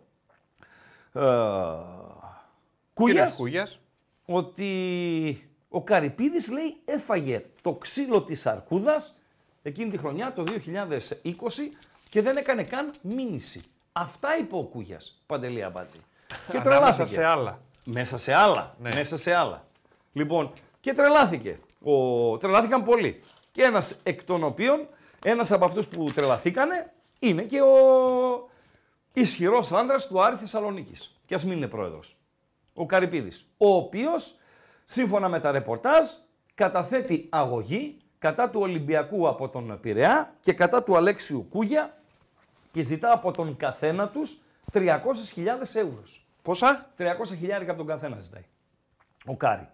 Ε, 1.12 1.21
Κούγιας, 2.99 3.17
Κύριος 3.19 3.37
Κούγιας. 3.37 3.78
ότι 4.25 4.71
ο 5.69 5.82
Καρυπίδης 5.82 6.49
λέει 6.50 6.76
έφαγε 6.84 7.45
το 7.63 7.73
ξύλο 7.73 8.23
της 8.23 8.47
Αρκούδας 8.47 9.19
εκείνη 9.63 9.91
τη 9.91 9.97
χρονιά 9.99 10.32
το 10.32 10.45
2020 10.45 11.71
και 12.11 12.23
δεν 12.23 12.37
έκανε 12.37 12.63
καν 12.63 12.91
μήνυση. 13.02 13.61
Αυτά 13.93 14.39
είπε 14.39 14.54
ο 14.56 14.63
Κούγιας, 14.65 15.23
Παντελή 15.26 15.63
Αμπάτζη. 15.65 15.99
Και 16.50 16.56
Ανάμεσα 16.56 16.63
τρελάθηκε. 16.71 17.08
σε 17.08 17.25
άλλα. 17.25 17.61
Μέσα 17.84 18.19
σε 18.19 18.34
άλλα. 18.34 18.76
Ναι. 18.80 18.95
Μέσα 18.95 19.17
σε 19.17 19.34
άλλα. 19.34 19.67
Λοιπόν, 20.13 20.52
και 20.80 20.93
τρελάθηκε. 20.93 21.54
Ο... 21.82 22.39
Τρελάθηκαν 22.39 22.84
πολλοί. 22.84 23.21
Και 23.52 23.63
ένας 23.63 23.97
εκ 24.02 24.25
των 24.25 24.45
οποίων, 24.45 24.87
ένας 25.25 25.52
από 25.52 25.65
αυτούς 25.65 25.87
που 25.87 26.08
τρελαθήκανε, 26.15 26.93
είναι 27.19 27.43
και 27.43 27.61
ο 27.61 27.69
ισχυρός 29.13 29.73
άντρας 29.73 30.06
του 30.06 30.23
Άρη 30.23 30.37
Θεσσαλονίκης. 30.37 31.17
Και 31.26 31.34
ας 31.34 31.45
μην 31.45 31.56
είναι 31.56 31.69
πρόεδρος. 31.69 32.17
Ο 32.78 32.86
Καρυπίδης. 32.86 33.49
Ο 33.56 33.75
οποίος, 33.75 34.34
σύμφωνα 34.84 35.28
με 35.28 35.41
τα 35.41 35.50
ρεπορτάζ, 35.50 36.06
καταθέτει 36.54 37.26
αγωγή 37.30 37.97
κατά 38.19 38.50
του 38.50 38.60
Ολυμπιακού 38.60 39.28
από 39.28 39.49
τον 39.49 39.78
Πειραιά 39.80 40.34
και 40.41 40.52
κατά 40.52 40.82
του 40.82 40.97
Αλέξιου 40.97 41.47
Κούγια 41.50 41.97
και 42.71 42.82
ζητά 42.82 43.12
από 43.12 43.30
τον 43.30 43.56
καθένα 43.56 44.08
τους 44.08 44.38
300.000 44.73 45.60
ευρώ. 45.60 46.02
Πόσα; 46.43 46.91
300 46.99 47.04
χιλιάρικα 47.38 47.71
από 47.71 47.78
τον 47.78 47.88
καθένα 47.88 48.21
ζητάει. 48.21 48.45
Ο 49.26 49.36
Κάρι. 49.36 49.69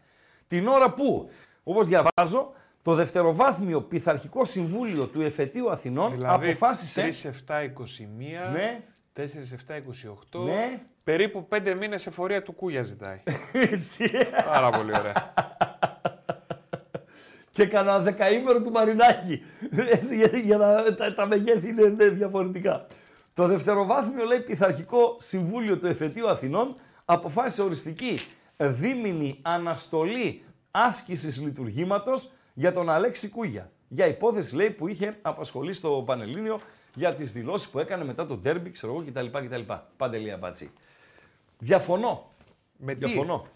Την 0.48 0.68
ώρα 0.68 0.90
που, 0.92 1.30
όπως 1.64 1.86
διαβάζω, 1.86 2.52
το 2.82 2.94
δευτεροβάθμιο 2.94 3.80
πειθαρχικό 3.82 4.44
συμβούλιο 4.44 5.06
του 5.06 5.20
Εφετείου 5.20 5.70
Αθηνών 5.70 6.18
Δηλαδή, 6.18 6.46
αποφάσισε. 6.48 7.32
3-7-21, 7.46 8.52
Ναι, 8.52 8.82
4-7-28. 9.16 10.44
ναι. 10.44 10.80
Περίπου 11.04 11.48
5 11.50 11.74
μήνες 11.78 12.06
εφορία 12.06 12.42
του 12.42 12.52
Κούγια 12.52 12.82
ζητάει. 12.84 13.22
Έτσι. 13.72 14.10
Πάρα 14.44 14.70
πολύ 14.70 14.92
ωραία. 14.98 15.34
και 17.50 17.66
κανένα 17.66 17.98
δεκαήμερο 17.98 18.62
του 18.62 18.70
Μαρινάκη. 18.70 19.42
Έτσι, 19.90 20.16
για, 20.16 20.38
για 20.38 20.56
να, 20.56 20.94
τα, 20.94 21.14
τα 21.14 21.26
μεγέθη 21.26 21.68
είναι 21.68 21.88
ναι, 21.88 22.08
διαφορετικά. 22.08 22.86
Το 23.34 23.46
δευτεροβάθμιο, 23.46 24.24
λέει, 24.24 24.40
πειθαρχικό 24.40 25.16
συμβούλιο 25.18 25.78
του 25.78 25.86
Εφετείου 25.86 26.28
Αθηνών 26.28 26.74
αποφάσισε 27.04 27.62
οριστική 27.62 28.18
δίμηνη 28.56 29.38
αναστολή 29.42 30.44
άσκησης 30.70 31.40
λειτουργήματος 31.40 32.30
για 32.54 32.72
τον 32.72 32.90
Αλέξη 32.90 33.28
Κούγια. 33.28 33.70
Για 33.88 34.06
υπόθεση, 34.06 34.56
λέει, 34.56 34.70
που 34.70 34.88
είχε 34.88 35.18
απασχολήσει 35.22 35.78
στο 35.78 36.02
Πανελλήνιο 36.06 36.60
για 36.94 37.14
τις 37.14 37.32
δηλώσεις 37.32 37.68
που 37.68 37.78
έκανε 37.78 38.04
μετά 38.04 38.26
το 38.26 38.36
ντέρμπι, 38.36 38.70
ξέρω 38.70 38.92
εγώ, 38.92 39.04
κτλ. 39.04 39.26
κτλ. 39.46 39.72
Παντελία 39.96 40.36
Μπατσί. 40.36 40.70
Διαφωνώ. 41.58 42.30
Με 42.76 42.94
τι; 42.94 42.98
Διαφωνώ. 43.06 43.46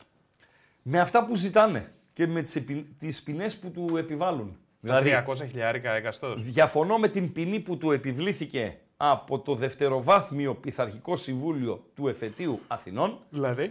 Με 0.83 1.01
αυτά 1.01 1.25
που 1.25 1.35
ζητάνε 1.35 1.93
και 2.13 2.27
με 2.27 2.43
τις, 2.43 2.57
επι... 2.57 2.75
τις 2.99 3.23
ποινές 3.23 3.59
που 3.59 3.71
του 3.71 3.97
επιβάλλουν. 3.97 4.57
Δηλαδή, 4.81 5.11
Τα 5.11 5.25
300 5.27 5.37
χιλιάρικα 5.49 5.93
έκαστο. 5.93 6.35
διαφωνώ 6.35 6.99
με 6.99 7.09
την 7.09 7.33
ποινή 7.33 7.61
που 7.61 7.77
του 7.77 7.91
επιβλήθηκε 7.91 8.79
από 8.97 9.39
το 9.39 9.55
δευτεροβάθμιο 9.55 10.55
πειθαρχικό 10.55 11.17
συμβούλιο 11.17 11.85
του 11.95 12.09
Εφετείου 12.09 12.61
Αθηνών, 12.67 13.19
Δηλαδή; 13.31 13.63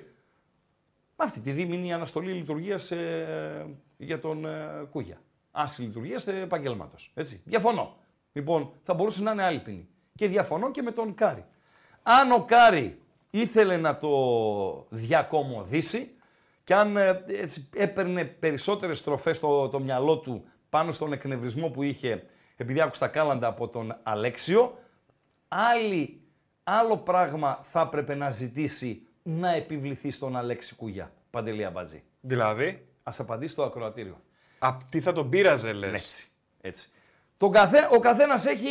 με 1.16 1.26
αυτή 1.26 1.40
τη 1.40 1.52
δίμηνη 1.52 1.94
αναστολή 1.94 2.32
λειτουργίας 2.32 2.92
για 3.98 4.20
τον 4.20 4.46
ε, 4.46 4.68
Κούγια. 4.92 5.22
Άσκηση 5.52 5.82
λειτουργίας 5.88 6.28
επαγγέλματος. 6.28 6.96
Έτσι. 7.14 7.42
Διαφωνώ. 7.46 7.96
Λοιπόν, 8.38 8.72
θα 8.84 8.94
μπορούσε 8.94 9.24
να 9.24 9.32
είναι 9.32 9.44
άλλη 9.44 9.60
ποινή. 9.60 9.88
Και 10.16 10.28
διαφωνώ 10.28 10.72
και 10.72 10.82
με 10.82 10.92
τον 10.92 11.14
Κάρι. 11.14 11.46
Αν 12.04 12.32
ο 12.32 12.44
Κάρι 12.46 13.02
ήθελε 13.30 13.78
να 13.78 13.98
το 13.98 14.88
διακομωδήσει 14.90 16.12
και 16.64 16.74
αν 16.74 16.98
ε, 16.98 17.24
έτσι, 17.28 17.70
έπαιρνε 17.76 18.26
περισσότερες 18.26 18.98
στροφές 18.98 19.38
στο 19.38 19.70
το 19.70 19.80
μυαλό 19.80 20.18
του 20.18 20.46
πάνω 20.70 20.92
στον 20.92 21.14
εκνευρισμό 21.14 21.70
που 21.70 21.84
είχε 21.84 22.24
επειδή 22.58 22.82
άκουσε 22.82 23.00
τα 23.00 23.08
κάλαντα 23.08 23.48
από 23.48 23.68
τον 23.68 23.98
Αλέξιο, 24.04 24.78
άλλη, 25.48 26.22
άλλο 26.64 26.98
πράγμα 26.98 27.60
θα 27.64 27.82
έπρεπε 27.82 28.16
να 28.16 28.30
ζητήσει 28.30 29.08
να 29.24 29.54
επιβληθεί 29.54 30.12
στον 30.12 30.36
Αλέξη 30.36 30.76
Κουγιά. 30.76 31.12
Παντελή 31.30 31.66
Αμπατζή. 31.66 32.04
Δηλαδή; 32.22 32.88
Ας 33.04 33.20
απαντήσει 33.20 33.56
το 33.56 33.64
ακροατήριο. 33.64 34.22
Απ' 34.60 34.84
τι 34.84 35.02
θα 35.02 35.14
τον 35.14 35.30
πείραζε, 35.30 35.74
λες; 35.74 35.94
Έτσι. 35.94 36.28
έτσι. 36.62 36.90
Τον 37.38 37.52
καθέ, 37.52 37.90
ο 37.92 38.00
καθένας 38.00 38.46
έχει 38.46 38.70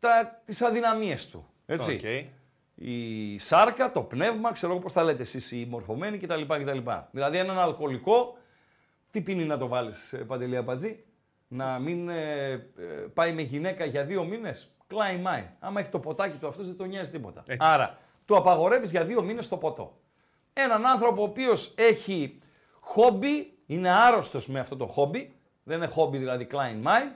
τα, 0.00 0.42
τις 0.44 0.62
αδυναμίες 0.62 1.28
του. 1.28 1.46
Έτσι. 1.66 2.30
Η 2.74 3.38
σάρκα, 3.38 3.92
το 3.92 4.00
πνεύμα, 4.00 4.52
ξέρω 4.52 4.72
εγώ 4.72 4.80
πώς 4.80 4.92
τα 4.92 5.02
λέτε 5.02 5.22
εσείς, 5.22 5.52
οι 5.52 5.66
μορφωμένοι 5.70 6.18
κτλ. 6.18 6.42
κτλ. 6.42 6.78
Δηλαδή 7.10 7.38
έναν 7.38 7.58
αλκοολικό, 7.58 8.36
τι 9.10 9.20
πίνει 9.20 9.44
να 9.44 9.58
το 9.58 9.68
βάλεις, 9.68 10.12
ε, 10.12 10.18
Παντελή 10.18 10.56
Αμπατζή, 10.56 11.04
να 11.48 11.78
μην 11.78 12.08
ε, 12.08 12.50
ε, 12.52 12.60
πάει 13.14 13.32
με 13.32 13.42
γυναίκα 13.42 13.84
για 13.84 14.04
δύο 14.04 14.24
μήνες. 14.24 14.68
Klein 14.88 15.26
mine. 15.26 15.46
Άμα 15.58 15.80
έχει 15.80 15.88
το 15.90 15.98
ποτάκι 15.98 16.36
του 16.38 16.46
αυτός 16.46 16.66
δεν 16.66 16.76
τον 16.76 16.88
νοιάζει 16.88 17.10
τίποτα. 17.10 17.42
Έτσι. 17.46 17.66
Άρα, 17.70 17.98
του 18.24 18.36
απαγορεύεις 18.36 18.90
για 18.90 19.04
δύο 19.04 19.22
μήνες 19.22 19.48
το 19.48 19.56
ποτό. 19.56 19.98
Έναν 20.52 20.86
άνθρωπο 20.86 21.22
ο 21.22 21.24
οποίος 21.24 21.74
έχει 21.76 22.42
χόμπι, 22.80 23.58
είναι 23.66 23.90
άρρωστος 23.90 24.48
με 24.48 24.58
αυτό 24.58 24.76
το 24.76 24.86
χόμπι, 24.86 25.34
δεν 25.62 25.76
είναι 25.76 25.86
χόμπι 25.86 26.18
δηλαδή 26.18 26.46
Klein 26.50 26.86
mine, 26.86 27.12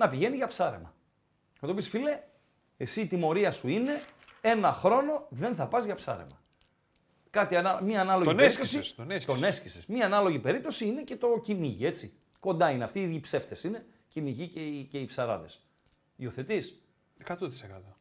να 0.00 0.08
πηγαίνει 0.08 0.36
για 0.36 0.46
ψάρεμα. 0.46 0.94
Θα 1.60 1.66
το 1.66 1.74
πεις 1.74 1.88
φίλε, 1.88 2.22
εσύ 2.76 3.00
η 3.00 3.06
τιμωρία 3.06 3.50
σου 3.50 3.68
είναι 3.68 4.00
ένα 4.40 4.72
χρόνο 4.72 5.26
δεν 5.30 5.54
θα 5.54 5.66
πας 5.68 5.84
για 5.84 5.94
ψάρεμα. 5.94 6.40
Κάτι, 7.30 7.56
ανα- 7.56 7.82
μία 7.82 8.00
ανάλογη 8.00 8.26
Τον 8.26 8.36
περίπτωση. 8.36 8.76
έσκησες, 8.78 8.94
τον 8.96 9.10
έσκησες. 9.10 9.34
Τον 9.34 9.44
έσκησες. 9.44 9.86
Μία 9.86 10.06
ανάλογη 10.06 10.38
περίπτωση 10.38 10.86
είναι 10.86 11.02
και 11.02 11.16
το 11.16 11.40
κυνήγι, 11.44 11.86
έτσι. 11.86 12.12
Κοντά 12.40 12.70
είναι 12.70 12.84
αυτοί, 12.84 12.98
οι 12.98 13.02
ίδιοι 13.02 13.20
ψεύτες 13.20 13.64
είναι, 13.64 13.86
κυνηγοί 14.08 14.48
και 14.48 14.60
οι, 14.66 14.84
και 14.84 14.98
οι 14.98 15.04
ψαράδες. 15.06 15.60
Υιοθετείς; 16.16 16.82
100%. 17.24 17.96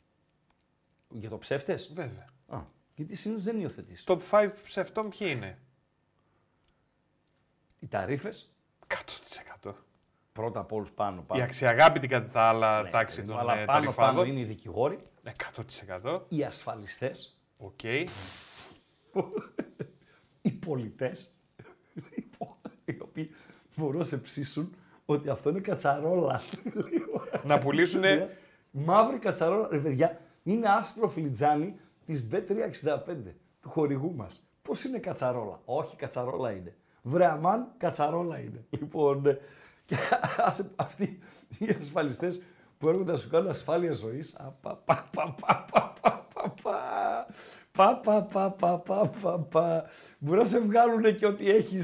για 1.10 1.30
το 1.30 1.38
ψεύτες; 1.38 1.92
Βέβαια. 1.94 2.28
Α, 2.48 2.60
γιατί 2.96 3.16
συνήθως 3.16 3.44
δεν 3.44 3.60
υιοθετείς. 3.60 4.04
Top 4.08 4.20
5 4.30 4.54
ψευτών 4.66 5.10
ποιοι 5.10 5.28
είναι; 5.36 5.60
Οι 7.80 7.88
ταρίφες, 7.88 8.50
100%. 8.88 9.74
Πρώτα 10.40 10.60
από 10.60 10.76
όλους 10.76 10.92
πάνω 10.92 11.20
Η 11.22 11.24
πάνω. 11.28 11.44
αξιαγάπητη 11.44 12.08
κατά 12.08 12.28
τα 12.28 12.42
άλλα 12.42 12.82
Ναι, 12.82 12.90
τάξη 12.90 13.16
παιδί 13.16 13.28
των 13.28 13.36
μου, 13.36 13.42
αλλά 13.42 13.54
ε, 13.60 13.66
πάνω 13.66 13.80
πάνω 13.80 13.94
ταριφάδων. 13.96 14.28
είναι 14.28 14.40
οι 14.40 14.44
δικηγόροι, 14.44 14.98
100%. 16.04 16.20
οι 16.28 16.44
ασφαλιστές, 16.44 17.40
Οκ. 17.58 17.84
οι 20.42 20.52
πολιτές, 20.52 21.32
οι 22.86 22.98
οποίοι 23.02 23.30
μπορούν 23.76 23.98
να 23.98 24.04
σε 24.04 24.18
ψήσουν 24.18 24.76
ότι 25.06 25.30
αυτό 25.30 25.50
είναι 25.50 25.60
κατσαρόλα. 25.60 26.42
Να 27.44 27.60
πουλήσουν 27.60 28.04
Μαύρη 28.72 29.18
κατσαρόλα, 29.18 29.68
ρε 29.72 29.80
παιδιά, 29.80 30.22
είναι 30.44 30.68
άσπρο 30.70 31.10
φλιτζάνι 31.10 31.76
της 32.06 32.30
B365 32.32 32.98
του 33.62 33.70
χορηγού 33.70 34.16
μας. 34.16 34.44
Πώς 34.62 34.84
είναι 34.84 34.98
κατσαρόλα, 34.98 35.62
Όχι, 35.66 35.96
κατσαρόλα 35.96 36.52
είναι. 36.52 36.76
Βρεαμάν, 37.02 37.68
κατσαρόλα 37.78 38.40
είναι. 38.40 38.66
Λοιπόν, 38.70 39.26
ε, 39.26 39.38
και 39.90 39.96
άσε 40.38 40.70
αυτοί 40.76 41.20
οι 41.58 41.68
ασφαλιστέ 41.80 42.28
που 42.78 42.90
έρχονται 42.90 43.12
να 43.12 43.18
σου 43.18 43.30
κάνουν 43.30 43.50
ασφάλεια 43.50 43.92
ζωή. 43.92 44.24
Πα, 44.62 44.76
πα, 44.86 45.10
πα, 45.16 45.36
πα, 45.40 45.66
πα, 45.72 45.94
πα, 46.02 46.26
πα, 46.34 46.54
πα. 46.62 46.78
Πα, 47.72 47.96
πα, 48.04 48.22
πα, 48.22 48.50
πα, 48.52 48.78
πα, 48.78 49.08
πα, 49.22 49.40
πα. 49.40 49.90
Μπορεί 50.18 50.38
να 50.40 50.44
σε 50.46 50.60
βγάλουν 50.60 51.16
και 51.16 51.26
ότι 51.26 51.50
έχει 51.50 51.80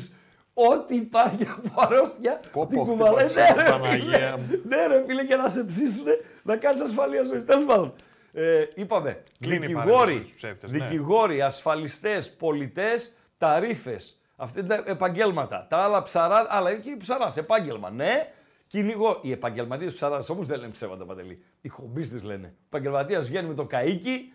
ό,τι 0.53 0.95
υπάρχει 0.95 1.47
από 1.47 1.81
αρρώστια. 1.81 2.39
Πω, 2.51 2.65
την 2.67 2.77
πω, 2.77 2.85
κουβαλάει. 2.85 3.27
χτύπαξε, 3.27 3.53
Ναι, 3.55 3.63
ρε, 3.63 3.69
Παναγία 3.69 4.37
φίλε. 4.37 4.57
μου. 4.57 4.61
Ναι, 4.67 4.87
ρε 4.87 5.03
φίλε, 5.07 5.23
και 5.25 5.35
να 5.35 5.47
σε 5.47 5.63
ψήσουν 5.63 6.05
να 6.43 6.55
κάνει 6.57 6.79
ασφαλεία 6.81 7.23
ζωή. 7.23 7.43
Τέλο 7.43 7.65
πάντων. 7.65 7.93
Ε, 8.33 8.67
είπαμε, 8.75 9.23
Κλείνει 9.39 9.55
η 9.55 9.59
δικηγόροι, 9.59 9.87
παρένθεση 9.89 10.13
με 10.17 10.21
τους 10.23 10.33
ψεύτες, 10.33 10.71
ναι. 10.71 10.77
δικηγόροι, 10.77 11.41
ασφαλιστές, 11.41 12.35
πολιτές, 12.35 13.13
ταρίφες. 13.37 14.21
Αυτά 14.35 14.59
είναι 14.59 14.67
τα 14.75 14.91
επαγγέλματα. 14.91 15.67
Τα 15.69 15.77
άλλα 15.77 16.01
ψαρά, 16.03 16.45
άλλα 16.49 16.75
και 16.75 16.89
οι 16.89 16.97
ψαράς, 16.97 17.37
επάγγελμα, 17.37 17.89
ναι. 17.89 18.27
Κυνηγό. 18.67 19.19
Οι 19.21 19.31
επαγγελματίες 19.31 19.93
ψαράδε 19.93 20.31
όμως 20.33 20.47
δεν 20.47 20.59
λένε 20.59 20.71
ψέματα 20.71 21.05
παντελή. 21.05 21.43
Οι 21.61 21.67
χομπίστες 21.67 22.23
λένε. 22.23 22.47
Ο 22.47 22.63
επαγγελματία 22.67 23.19
βγαίνει 23.19 23.47
με 23.47 23.53
το 23.53 23.65
καίκι, 23.65 24.33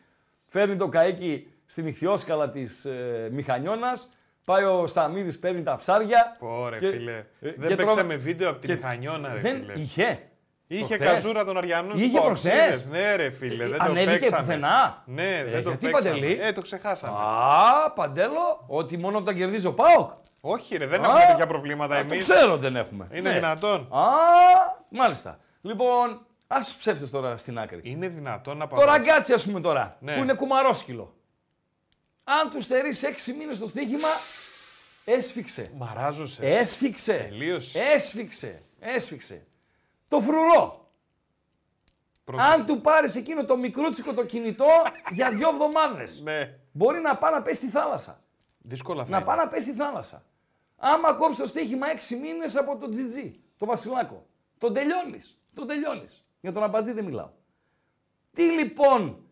φέρνει 0.49 0.77
το 0.77 0.89
καίκι 0.89 1.49
στην 1.67 1.87
ηχθιόσκαλα 1.87 2.51
της 2.51 2.85
ε, 2.85 3.29
μηχανιώνας, 3.33 4.13
πάει 4.45 4.65
ο 4.65 4.87
Σταμίδης, 4.87 5.39
παίρνει 5.39 5.63
τα 5.63 5.77
ψάρια. 5.77 6.37
Ωραία, 6.41 6.79
και- 6.79 6.87
φίλε. 6.91 7.17
ε, 7.19 7.25
Δεν 7.41 7.69
και 7.69 7.75
παίξαμε 7.75 7.95
τρώμε- 8.01 8.19
βίντεο 8.21 8.51
από 8.51 8.61
τη 8.61 8.67
και- 8.67 8.75
μηχανιώνα, 8.75 9.35
ρε 9.35 9.41
δεν 9.41 9.57
φίλε. 9.57 9.73
είχε. 9.73 10.30
Είχε 10.73 10.85
προχθές. 10.97 11.09
κατζούρα 11.13 11.45
των 11.45 11.57
Αριανών 11.57 11.97
Είχε 11.99 12.19
Sports, 12.19 12.25
προχθές. 12.25 12.53
είδες; 12.67 12.87
Ναι, 12.87 13.15
ρε 13.17 13.31
φίλε, 13.31 13.65
Ε, 13.65 13.69
δεν 13.69 13.79
το 13.79 13.85
ανέβηκε 13.85 14.19
παίξαμε. 14.19 14.43
πουθενά. 14.43 15.03
Ναι, 15.07 15.37
Ε, 15.39 15.45
δεν 15.45 15.63
το 15.63 15.69
γιατί, 15.69 15.87
παίξαμε. 15.91 16.15
Παντελή; 16.15 16.39
Ε, 16.43 16.53
το 16.53 16.61
ξεχάσαμε. 16.61 17.17
Α, 17.19 17.91
παντέλο, 17.91 18.65
ότι 18.67 18.99
μόνο 18.99 19.19
όταν 19.19 19.37
κερδίζει 19.37 19.67
ο 19.67 19.73
Πάοκ. 19.75 20.11
Όχι, 20.41 20.77
ρε, 20.77 20.87
δεν 20.87 21.01
Α, 21.01 21.05
έχουμε 21.05 21.21
τέτοια 21.29 21.47
προβλήματα 21.47 21.95
Α, 21.95 21.99
Το 21.99 22.07
εμείς. 22.13 22.25
ξέρω 22.29 22.57
δεν 22.57 22.77
έχουμε. 22.77 23.09
Είναι 23.13 23.29
Ναι. 23.29 23.35
δυνατόν. 23.35 23.89
Α, 23.93 24.03
μάλιστα. 24.89 25.39
Λοιπόν, 25.61 26.27
ας 26.47 26.65
τους 26.67 26.75
ψεύτες 26.75 27.11
τώρα 27.11 27.37
στην 27.37 27.59
άκρη. 27.59 27.81
Είναι 27.83 28.09
δυνατόν 28.09 28.57
να 28.57 28.69
Το 28.69 28.77
πάμε. 28.77 28.91
ραγκάτσι, 28.91 29.33
ας 29.33 29.45
πούμε 29.45 29.61
τώρα, 29.61 29.97
Ναι. 30.01 30.15
που 30.17 30.23
είναι 30.23 30.33
κουμαρόσκυλο. 30.35 31.15
Αν 32.25 32.51
τους 32.51 32.65
στερήσει 32.65 33.07
6 33.07 33.33
μήνες 33.33 33.57
στο 33.57 33.67
στοίχημα, 33.67 34.09
έσφιξε. 35.05 35.71
Μαράζωσες. 35.77 36.59
Έσφιξε. 36.61 37.27
Τελείωσες. 37.31 37.75
Έσφιξε. 37.95 38.63
Έσφιξε. 38.81 39.45
Το 40.11 40.21
φρουρό. 40.21 40.91
Αν 42.39 42.67
του 42.67 42.81
πάρεις 42.81 43.15
εκείνο 43.15 43.45
το 43.45 43.57
μικρούτσικο 43.57 44.15
το 44.15 44.25
κινητό 44.25 44.67
για 45.13 45.31
δύο 45.31 45.49
εβδομάδες. 45.49 46.21
Ναι. 46.21 46.59
Μπορεί 46.73 47.01
να 47.01 47.17
πάει 47.17 47.33
να 47.33 47.43
πέσει 47.43 47.57
στη 47.57 47.69
θάλασσα. 47.69 48.23
Δύσκολα 48.59 49.05
θα 49.05 49.11
Να 49.11 49.17
είναι. 49.17 49.27
πάει 49.27 49.37
να 49.37 49.49
πέσει 49.49 49.67
στη 49.69 49.77
θάλασσα. 49.77 50.25
Άμα 50.77 51.13
κόψεις 51.13 51.37
το 51.39 51.47
στοίχημα 51.47 51.87
6 51.87 52.17
μήνες 52.17 52.57
από 52.57 52.77
τον 52.77 52.91
Τζιτζί, 52.91 53.41
το 53.57 53.67
Βασιλάκο, 53.67 54.27
τον 54.59 54.75
τελειώνεις. 54.75 55.39
Τον 55.55 55.67
τελειώνεις. 55.67 56.25
Για 56.41 56.53
τον 56.53 56.63
Αμπατζή 56.63 56.93
δεν 56.93 57.05
μιλάω. 57.05 57.31
Τι 58.33 58.43
λοιπόν 58.43 59.25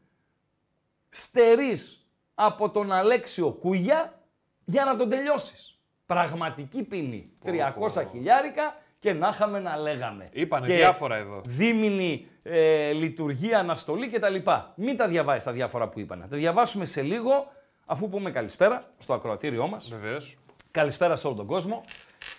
στερείς 1.08 2.08
από 2.34 2.70
τον 2.70 2.92
Αλέξιο 2.92 3.52
Κούγια 3.52 4.22
για 4.64 4.84
να 4.84 4.96
τον 4.96 5.08
τελειώσεις; 5.08 5.80
Πραγματική 6.06 6.82
ποινή. 6.82 7.32
300 7.44 8.04
χιλιάρικα 8.10 8.76
και 9.00 9.12
να 9.12 9.28
είχαμε 9.28 9.58
να 9.58 9.76
λέγαμε. 9.76 10.28
Είπανε 10.32 10.66
και 10.66 10.74
διάφορα 10.74 11.16
εδώ. 11.16 11.40
Δίμηνη 11.46 12.26
ε, 12.42 12.92
λειτουργία, 12.92 13.58
αναστολή 13.58 14.08
κτλ. 14.08 14.34
Μην 14.74 14.96
τα 14.96 15.08
διαβάσεις 15.08 15.44
τα 15.44 15.52
διάφορα 15.52 15.88
που 15.88 16.00
είπαν. 16.00 16.20
Θα 16.20 16.28
τα 16.28 16.36
διαβάσουμε 16.36 16.84
σε 16.84 17.02
λίγο, 17.02 17.52
αφού 17.86 18.08
πούμε 18.08 18.30
καλησπέρα 18.30 18.82
στο 18.98 19.14
ακροατήριό 19.14 19.68
μας. 19.68 19.88
Βεβαίως. 19.88 20.36
Καλησπέρα 20.70 21.16
σε 21.16 21.26
όλο 21.26 21.36
τον 21.36 21.46
κόσμο. 21.46 21.84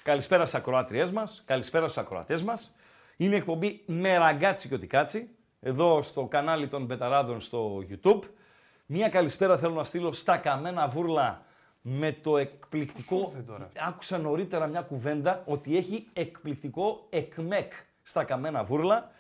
Καλησπέρα 0.04 0.46
στις 0.46 0.60
ακροάτριές 0.60 1.12
μας. 1.12 1.44
Καλησπέρα 1.46 1.88
στους 1.88 2.04
ακροατές 2.04 2.44
μας. 2.44 2.76
Είναι 3.18 3.36
εκπομπή 3.36 3.84
με 3.86 4.18
Ραγκάτση 4.18 4.68
και 4.68 4.74
ό,τι 4.74 4.94
Κάτσει. 4.94 5.30
Εδώ 5.62 6.02
στο 6.02 6.26
κανάλι 6.26 6.68
των 6.68 6.88
Πεταράδων 6.88 7.40
στο 7.40 7.84
YouTube. 7.90 8.20
Μία 8.86 9.10
καλησπέρα 9.10 9.58
θέλω 9.58 9.74
να 9.74 9.84
στείλω 9.84 10.14
στα 10.14 10.38
Καμένα 10.38 10.88
Βούρλα 10.88 11.46
με 11.82 12.12
το 12.12 12.38
εκπληκτικό. 12.38 13.20
ήρθε 13.20 13.42
τώρα; 13.42 13.70
Άκουσα 13.88 14.18
νωρίτερα 14.18 14.68
μια 14.68 14.82
κουβέντα 14.82 15.44
ότι 15.46 15.78
έχει 15.78 16.08
εκπληκτικό 16.14 17.08
εκμεκ 17.10 17.74
στα 18.04 18.24
Καμένα 18.24 18.64
Βούρλα 18.64 19.12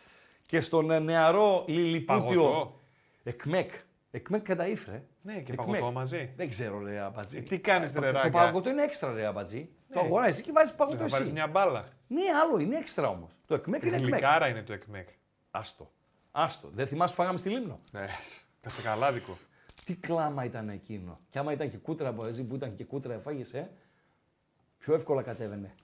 και 0.45 0.61
στον 0.61 0.91
ε, 0.91 0.99
νεαρό 0.99 1.63
λιλιπούτιο. 1.67 2.41
Παγωτό. 2.43 2.79
Εκμεκ. 3.23 3.71
Εκμεκ 4.11 4.41
κανταΐφ 4.41 4.67
ρε. 4.67 5.03
Ναι, 5.21 5.33
και 5.33 5.51
Εκμεκ. 5.51 5.57
παγωτό 5.57 5.91
μαζί. 5.91 6.33
Δεν 6.35 6.49
ξέρω, 6.49 6.83
ρε 6.83 6.99
Αμπατζή. 6.99 7.37
Ε, 7.37 7.41
τι 7.41 7.59
κάνεις, 7.59 7.93
Το- 7.93 7.99
ρε, 7.99 8.11
Το 8.11 8.17
Ράγκα; 8.17 8.29
παγωτό 8.31 8.69
είναι 8.69 8.83
έξτρα, 8.83 9.13
ρε 9.13 9.25
Αμπατζή. 9.25 9.69
Το 9.93 9.99
αγοράζεις 9.99 10.41
και 10.43 10.51
βάζεις 10.51 10.75
παγωτό 10.75 10.97
Θα 10.97 11.05
πάρεις 11.05 11.19
εσύ. 11.25 11.31
μια 11.31 11.47
μπάλα. 11.47 11.87
Ναι, 12.07 12.21
άλλο 12.43 12.59
είναι 12.59 12.77
έξτρα 12.77 13.07
όμως. 13.09 13.29
Το 13.47 13.53
εκμεκ 13.55 13.83
είναι 13.83 13.95
εκμεκ. 13.95 14.09
Γλυκάρα 14.11 14.47
είναι 14.47 14.61
το 14.61 14.73
εκμεκ. 14.73 15.07
Άστο. 15.51 15.91
Άστο. 16.31 16.69
Δεν 16.73 16.87
θυμάσαι 16.87 17.13
που 17.15 17.21
φάγαμε 17.21 17.37
στη 17.37 17.49
Λίμνο; 17.49 17.79
Ναι. 17.91 18.05
Κατσεκαλάδικο. 18.61 19.37
Τι 19.89 19.95
κλάμα 19.95 20.43
ήταν 20.43 20.69
εκείνο. 20.69 21.19
Και 21.29 21.39
άμα 21.39 21.51
ήταν 21.51 21.69
και 21.69 21.77
κούτρα 21.77 22.09
από 22.09 22.25
έτσι 22.27 22.43
που 22.43 22.55
ήταν 22.55 22.75
και 22.75 22.83
κούτρα 22.83 23.13
εφάγε, 23.13 23.57
ε, 23.59 23.63
πιο 24.77 24.93
εύκολα 24.93 25.21
κατέβαινε. 25.21 25.75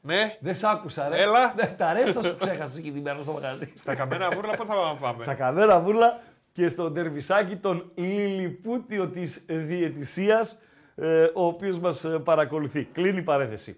Ναι. 0.00 0.36
Δεν 0.40 0.54
σ' 0.54 0.64
άκουσα, 0.64 1.08
ρε. 1.08 1.22
Έλα. 1.22 1.54
Ναι, 1.54 1.66
τα 1.66 1.92
ρέστα 1.92 2.22
σου 2.22 2.36
ξέχασε 2.36 2.78
εκεί 2.78 2.92
την 2.92 3.02
μέρα 3.02 3.20
στο 3.20 3.32
μαγαζί. 3.32 3.72
Στα 3.76 3.94
καμένα 3.94 4.30
βούρλα 4.30 4.56
πού 4.56 4.64
θα 4.64 4.74
πάμε; 4.74 4.92
Να 4.92 4.96
πάμε. 4.96 5.22
Στα 5.22 5.34
καμέρα 5.34 5.80
βούλα 5.80 6.20
και 6.52 6.68
στο 6.68 6.90
ντερβισάκι 6.90 7.56
τον 7.56 7.90
λιλιπούτιο 7.94 9.08
της 9.08 9.44
διαιτησίας, 9.48 10.60
ε, 10.94 11.24
ο 11.34 11.46
οποίος 11.46 11.78
μας 11.78 12.04
ε, 12.04 12.18
παρακολουθεί. 12.18 12.84
Κλείνει 12.84 13.18
η 13.18 13.24
παρέθεση. 13.24 13.76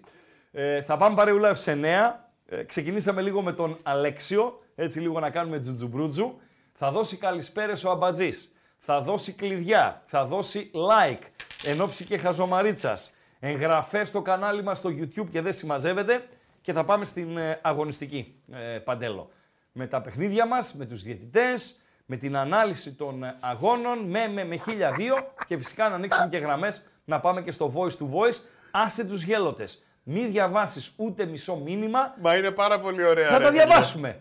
Ε, 0.51 0.81
θα 0.81 0.97
πάμε 0.97 1.15
παρεούλα 1.15 1.53
σε 1.53 1.71
9. 1.71 2.29
Ε, 2.45 2.63
ξεκινήσαμε 2.63 3.21
λίγο 3.21 3.41
με 3.41 3.53
τον 3.53 3.75
Αλέξιο, 3.83 4.63
έτσι 4.75 4.99
λίγο 4.99 5.19
να 5.19 5.29
κάνουμε 5.29 5.59
τζουτζουμπρούτζου. 5.59 6.39
Θα 6.73 6.91
δώσει 6.91 7.17
καλησπέρες 7.17 7.83
ο 7.83 7.89
Αμπατζής. 7.91 8.53
Θα 8.79 9.01
δώσει 9.01 9.31
κλειδιά. 9.31 10.03
Θα 10.05 10.25
δώσει 10.25 10.71
like. 10.73 11.23
Ενόψη 11.63 12.03
και 12.03 12.17
χαζομαρίτσας. 12.17 13.13
Εγγραφές 13.39 14.07
στο 14.07 14.21
κανάλι 14.21 14.63
μας 14.63 14.77
στο 14.77 14.89
YouTube 14.89 15.27
και 15.31 15.41
δεν 15.41 15.53
συμμαζεύεται. 15.53 16.27
Και 16.61 16.73
θα 16.73 16.85
πάμε 16.85 17.05
στην 17.05 17.37
ε, 17.37 17.59
αγωνιστική, 17.61 18.41
ε, 18.51 18.77
Παντέλο. 18.77 19.31
Με 19.71 19.87
τα 19.87 20.01
παιχνίδια 20.01 20.45
μας, 20.45 20.73
με 20.73 20.85
τους 20.85 21.03
διαιτητές, 21.03 21.79
με 22.05 22.17
την 22.17 22.35
ανάλυση 22.37 22.93
των 22.93 23.23
ε, 23.23 23.37
αγώνων, 23.39 23.99
με, 23.99 24.27
με, 24.27 24.43
με 24.43 24.55
χίλια 24.55 24.91
δύο 24.91 25.15
και 25.47 25.57
φυσικά 25.57 25.89
να 25.89 25.95
ανοίξουμε 25.95 26.27
και 26.27 26.37
γραμμές 26.37 26.85
να 27.05 27.19
πάμε 27.19 27.41
και 27.41 27.51
στο 27.51 27.73
voice 27.75 27.91
to 28.03 28.05
voice. 28.05 28.41
Άσε 28.71 29.05
τους 29.05 29.23
γέλοτες. 29.23 29.83
Μη 30.03 30.25
διαβάσεις 30.25 30.93
ούτε 30.95 31.25
μισό 31.25 31.55
μήνυμα, 31.55 32.15
Μα 32.21 32.35
είναι 32.35 32.51
πάρα 32.51 32.79
πολύ 32.79 33.03
ωραία. 33.03 33.27
θα 33.27 33.37
ρε, 33.37 33.43
τα 33.43 33.49
παιδιά. 33.49 33.65
διαβάσουμε. 33.65 34.19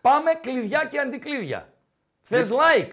Πάμε 0.00 0.30
κλειδιά 0.40 0.88
και 0.90 0.98
αντικλείδια. 0.98 1.68
Θες 2.22 2.50
like; 2.50 2.90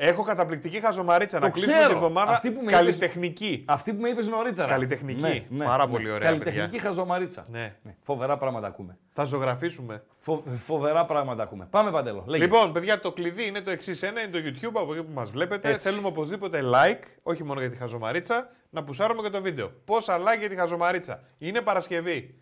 Έχω 0.00 0.22
καταπληκτική 0.22 0.80
χαζομαρίτσα. 0.80 1.38
Το 1.38 1.44
να 1.46 1.50
κλείσουμε 1.52 1.72
ξέρω. 1.74 1.88
τη 1.88 1.94
εβδομάδα 1.94 2.30
Αυτή 2.32 2.48
που 2.50 2.56
με 2.56 2.62
είπες- 2.62 2.74
καλλιτεχνική. 2.74 3.64
Αυτή 3.68 3.94
που 3.94 4.00
με 4.00 4.08
είπες 4.08 4.28
νωρίτερα. 4.28 4.68
Καλλιτεχνική. 4.68 5.46
Πάρα 5.64 5.88
πολύ 5.88 6.10
ωραία, 6.10 6.28
Καλλιτεχνική 6.28 6.66
παιδιά. 6.68 6.80
χαζομαρίτσα. 6.80 7.46
Ναι. 7.50 7.76
Φοβερά 8.02 8.36
πράγματα 8.38 8.66
ακούμε. 8.66 8.98
Θα 9.12 9.24
ζωγραφίσουμε. 9.24 10.04
Φο- 10.20 10.42
φοβερά 10.56 11.04
πράγματα 11.06 11.42
ακούμε. 11.42 11.66
Πάμε 11.70 11.90
παντέλο. 11.90 12.24
Λέγε. 12.26 12.42
Λοιπόν, 12.44 12.72
παιδιά, 12.72 13.00
το 13.00 13.12
κλειδί 13.12 13.46
είναι 13.46 13.60
το 13.60 13.70
εξής. 13.70 14.02
Ένα 14.02 14.20
είναι 14.22 14.30
το 14.30 14.38
YouTube 14.38 14.80
από 14.80 14.94
εκεί 14.94 15.02
που 15.02 15.12
μας 15.12 15.30
βλέπετε. 15.30 15.70
Έτσι. 15.70 15.88
Θέλουμε 15.88 16.08
οπωσδήποτε 16.08 16.60
like, 16.74 17.02
όχι 17.22 17.44
μόνο 17.44 17.60
για 17.60 17.70
τη 17.70 17.76
χαζομαρίτσα, 17.76 18.50
να 18.70 18.84
πουσάρουμε 18.84 19.22
και 19.22 19.30
το 19.30 19.42
βίντεο. 19.42 19.72
Πόσα 19.84 20.18
like 20.18 20.38
για 20.38 20.48
τη 20.48 20.56
χαζομαρίτσα; 20.56 21.22
Είναι 21.38 21.60
Παρασκευή. 21.60 22.40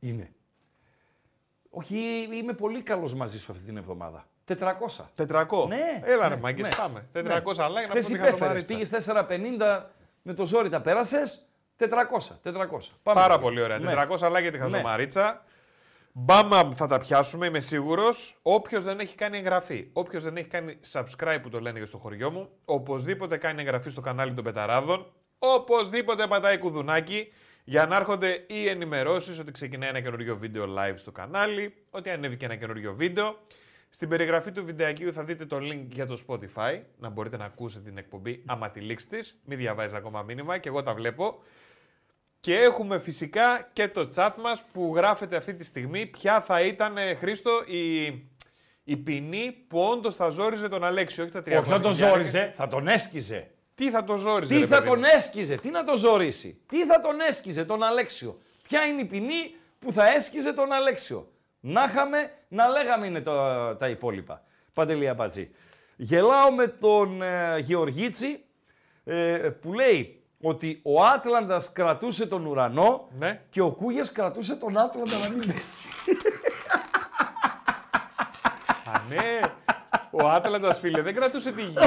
Είναι. 0.00 0.30
Όχι, 1.70 1.96
είμαι 2.32 2.52
πολύ 2.52 2.82
καλός 2.82 3.14
μαζί 3.14 3.38
σου 3.40 3.52
αυτή 3.52 3.64
την 3.64 3.76
εβδομάδα. 3.76 4.26
400. 4.48 5.10
400. 5.16 5.68
Ναι. 5.68 6.00
Έλα 6.04 6.28
ναι, 6.28 6.34
ρε 6.34 6.40
μάγκες, 6.40 6.62
ναι. 6.62 6.68
πάμε. 6.76 7.06
400 7.12 7.22
Ναι. 7.22 7.32
like 7.32 7.44
να 7.46 7.66
πούμε 7.66 7.86
Χθες 7.88 8.06
τη 8.06 8.12
υπέφερες, 8.12 8.38
χαζομαρίτσα. 8.38 8.66
πήγες 8.66 8.90
450 8.90 9.86
με 10.22 10.34
το 10.34 10.44
ζόρι 10.46 10.68
τα 10.68 10.80
πέρασες. 10.80 11.40
400. 11.78 11.86
400. 12.42 12.92
Πάμε. 13.02 13.20
Πάρα 13.20 13.38
πολύ 13.38 13.60
ωραία. 13.62 13.78
Ναι. 13.78 13.94
400 13.94 14.36
like 14.36 14.40
για 14.40 14.52
τη 14.52 14.58
χαζομαρίτσα. 14.58 15.44
Μπάμα 16.12 16.72
θα 16.74 16.86
τα 16.86 16.98
πιάσουμε, 16.98 17.46
είμαι 17.46 17.60
σίγουρος. 17.60 18.38
Όποιος 18.42 18.82
δεν 18.84 19.00
έχει 19.00 19.14
κάνει 19.14 19.38
εγγραφή, 19.38 19.90
όποιος 19.92 20.22
δεν 20.22 20.36
έχει 20.36 20.46
κάνει 20.48 20.78
subscribe 20.92 21.38
που 21.42 21.48
το 21.48 21.60
λένε 21.60 21.78
και 21.78 21.84
στο 21.84 21.98
χωριό 21.98 22.30
μου, 22.30 22.48
οπωσδήποτε 22.64 23.36
κάνει 23.36 23.60
εγγραφή 23.62 23.90
στο 23.90 24.00
κανάλι 24.00 24.32
των 24.34 24.44
Πεταράδων. 24.44 25.06
Οπωσδήποτε 25.38 26.26
πατάει 26.26 26.58
κουδουνάκι 26.58 27.32
για 27.64 27.86
να 27.86 27.96
έρχονται 27.96 28.44
οι 28.46 28.68
ενημερώσεις 28.68 29.38
ότι 29.38 29.52
ξεκινάει 29.52 29.88
ένα 29.88 30.00
καινούριο 30.00 30.36
βίντεο 30.36 30.64
live 30.78 30.94
στο 30.96 31.12
κανάλι, 31.12 31.74
ότι 31.90 32.10
ανέβηκε 32.10 32.44
ένα 32.44 32.56
καινούριο 32.56 32.94
βίντεο. 32.94 33.36
Στην 33.96 34.08
περιγραφή 34.08 34.52
του 34.52 34.64
βιντεακίου 34.64 35.12
θα 35.12 35.22
δείτε 35.24 35.46
το 35.46 35.56
link 35.56 35.86
για 35.92 36.06
το 36.06 36.24
Spotify, 36.28 36.80
να 36.98 37.08
μπορείτε 37.08 37.36
να 37.36 37.44
ακούσετε 37.44 37.88
την 37.88 37.98
εκπομπή 37.98 38.42
άμα 38.46 38.70
τη 38.70 38.80
λήξη 38.80 39.06
της. 39.06 39.40
Μην 39.44 39.58
διαβάζεις 39.58 39.94
ακόμα 39.96 40.22
μήνυμα 40.22 40.58
και 40.58 40.68
εγώ 40.68 40.82
τα 40.82 40.94
βλέπω. 40.94 41.42
Και 42.40 42.54
έχουμε 42.58 42.98
φυσικά 42.98 43.70
και 43.72 43.88
το 43.88 44.10
chat 44.16 44.30
μας 44.42 44.64
που 44.72 44.92
γράφεται 44.96 45.36
αυτή 45.36 45.54
τη 45.54 45.64
στιγμή 45.64 46.06
ποια 46.06 46.40
θα 46.40 46.60
ήταν, 46.60 46.96
ε, 46.98 47.14
Χρήστο, 47.14 47.50
η, 47.66 48.04
η 48.84 48.96
ποινή 48.96 49.64
που 49.68 49.80
όντως 49.80 50.14
θα 50.14 50.28
ζόριζε 50.28 50.68
τον 50.68 50.84
Αλέξη, 50.84 51.22
όχι 51.22 51.30
τα 51.30 51.42
300 51.46 51.58
Όχι, 51.58 51.68
θα 51.70 51.80
τον 51.80 51.92
χιλιάρικα. 51.92 52.08
ζόριζε, 52.08 52.52
θα 52.56 52.68
τον 52.68 52.88
έσκιζε. 52.88 53.50
Τι 53.74 53.90
θα 53.90 54.04
τον 54.04 54.18
ζόριζε, 54.18 54.54
Τι 54.54 54.60
ρε 54.60 54.66
θα 54.66 54.76
παιδί 54.76 54.88
τον 54.88 54.98
μου; 54.98 55.04
έσκιζε, 55.16 55.56
τι 55.56 55.70
να 55.70 55.84
τον 55.84 55.96
ζωρίσει. 55.96 56.60
Τι 56.66 56.84
θα 56.86 57.00
τον 57.00 57.20
έσκιζε 57.20 57.64
τον 57.64 57.82
Αλέξιο; 57.82 58.38
Ποια 58.62 58.84
είναι 58.84 59.00
η 59.00 59.04
ποινή 59.04 59.54
που 59.78 59.92
θα 59.92 60.12
έσκιζε 60.12 60.52
τον 60.52 60.72
Αλέξιο; 60.72 61.28
Να 61.60 61.84
είχαμε, 61.84 62.30
να 62.48 62.68
λέγαμε 62.68 63.06
είναι 63.06 63.20
το- 63.20 63.74
τα 63.76 63.88
υπόλοιπα. 63.88 64.42
Παντελή 64.72 65.08
Αμπατζή. 65.08 65.50
Γελάω 65.96 66.52
με 66.52 66.66
τον 66.66 67.22
ε, 67.22 67.58
Γεωργίτσι 67.58 68.44
ε, 69.04 69.14
που 69.60 69.72
λέει 69.72 70.20
ότι 70.42 70.80
ο 70.82 71.02
Άτλαντας 71.04 71.72
κρατούσε 71.72 72.26
τον 72.26 72.46
ουρανό 72.46 73.08
Ναι. 73.18 73.40
και 73.50 73.60
ο 73.60 73.70
Κούγιας 73.70 74.12
κρατούσε 74.12 74.56
τον 74.56 74.78
Άτλαντα 74.78 75.18
να 75.18 75.28
μην 75.28 75.46
πέσει. 75.52 75.88
Α, 78.84 79.00
ναι. 79.08 79.40
Ο 80.10 80.28
Άτλαντας, 80.28 80.78
φίλε, 80.78 81.02
δεν 81.02 81.14
κρατούσε 81.14 81.52
τη 81.52 81.62
γη. 81.62 81.74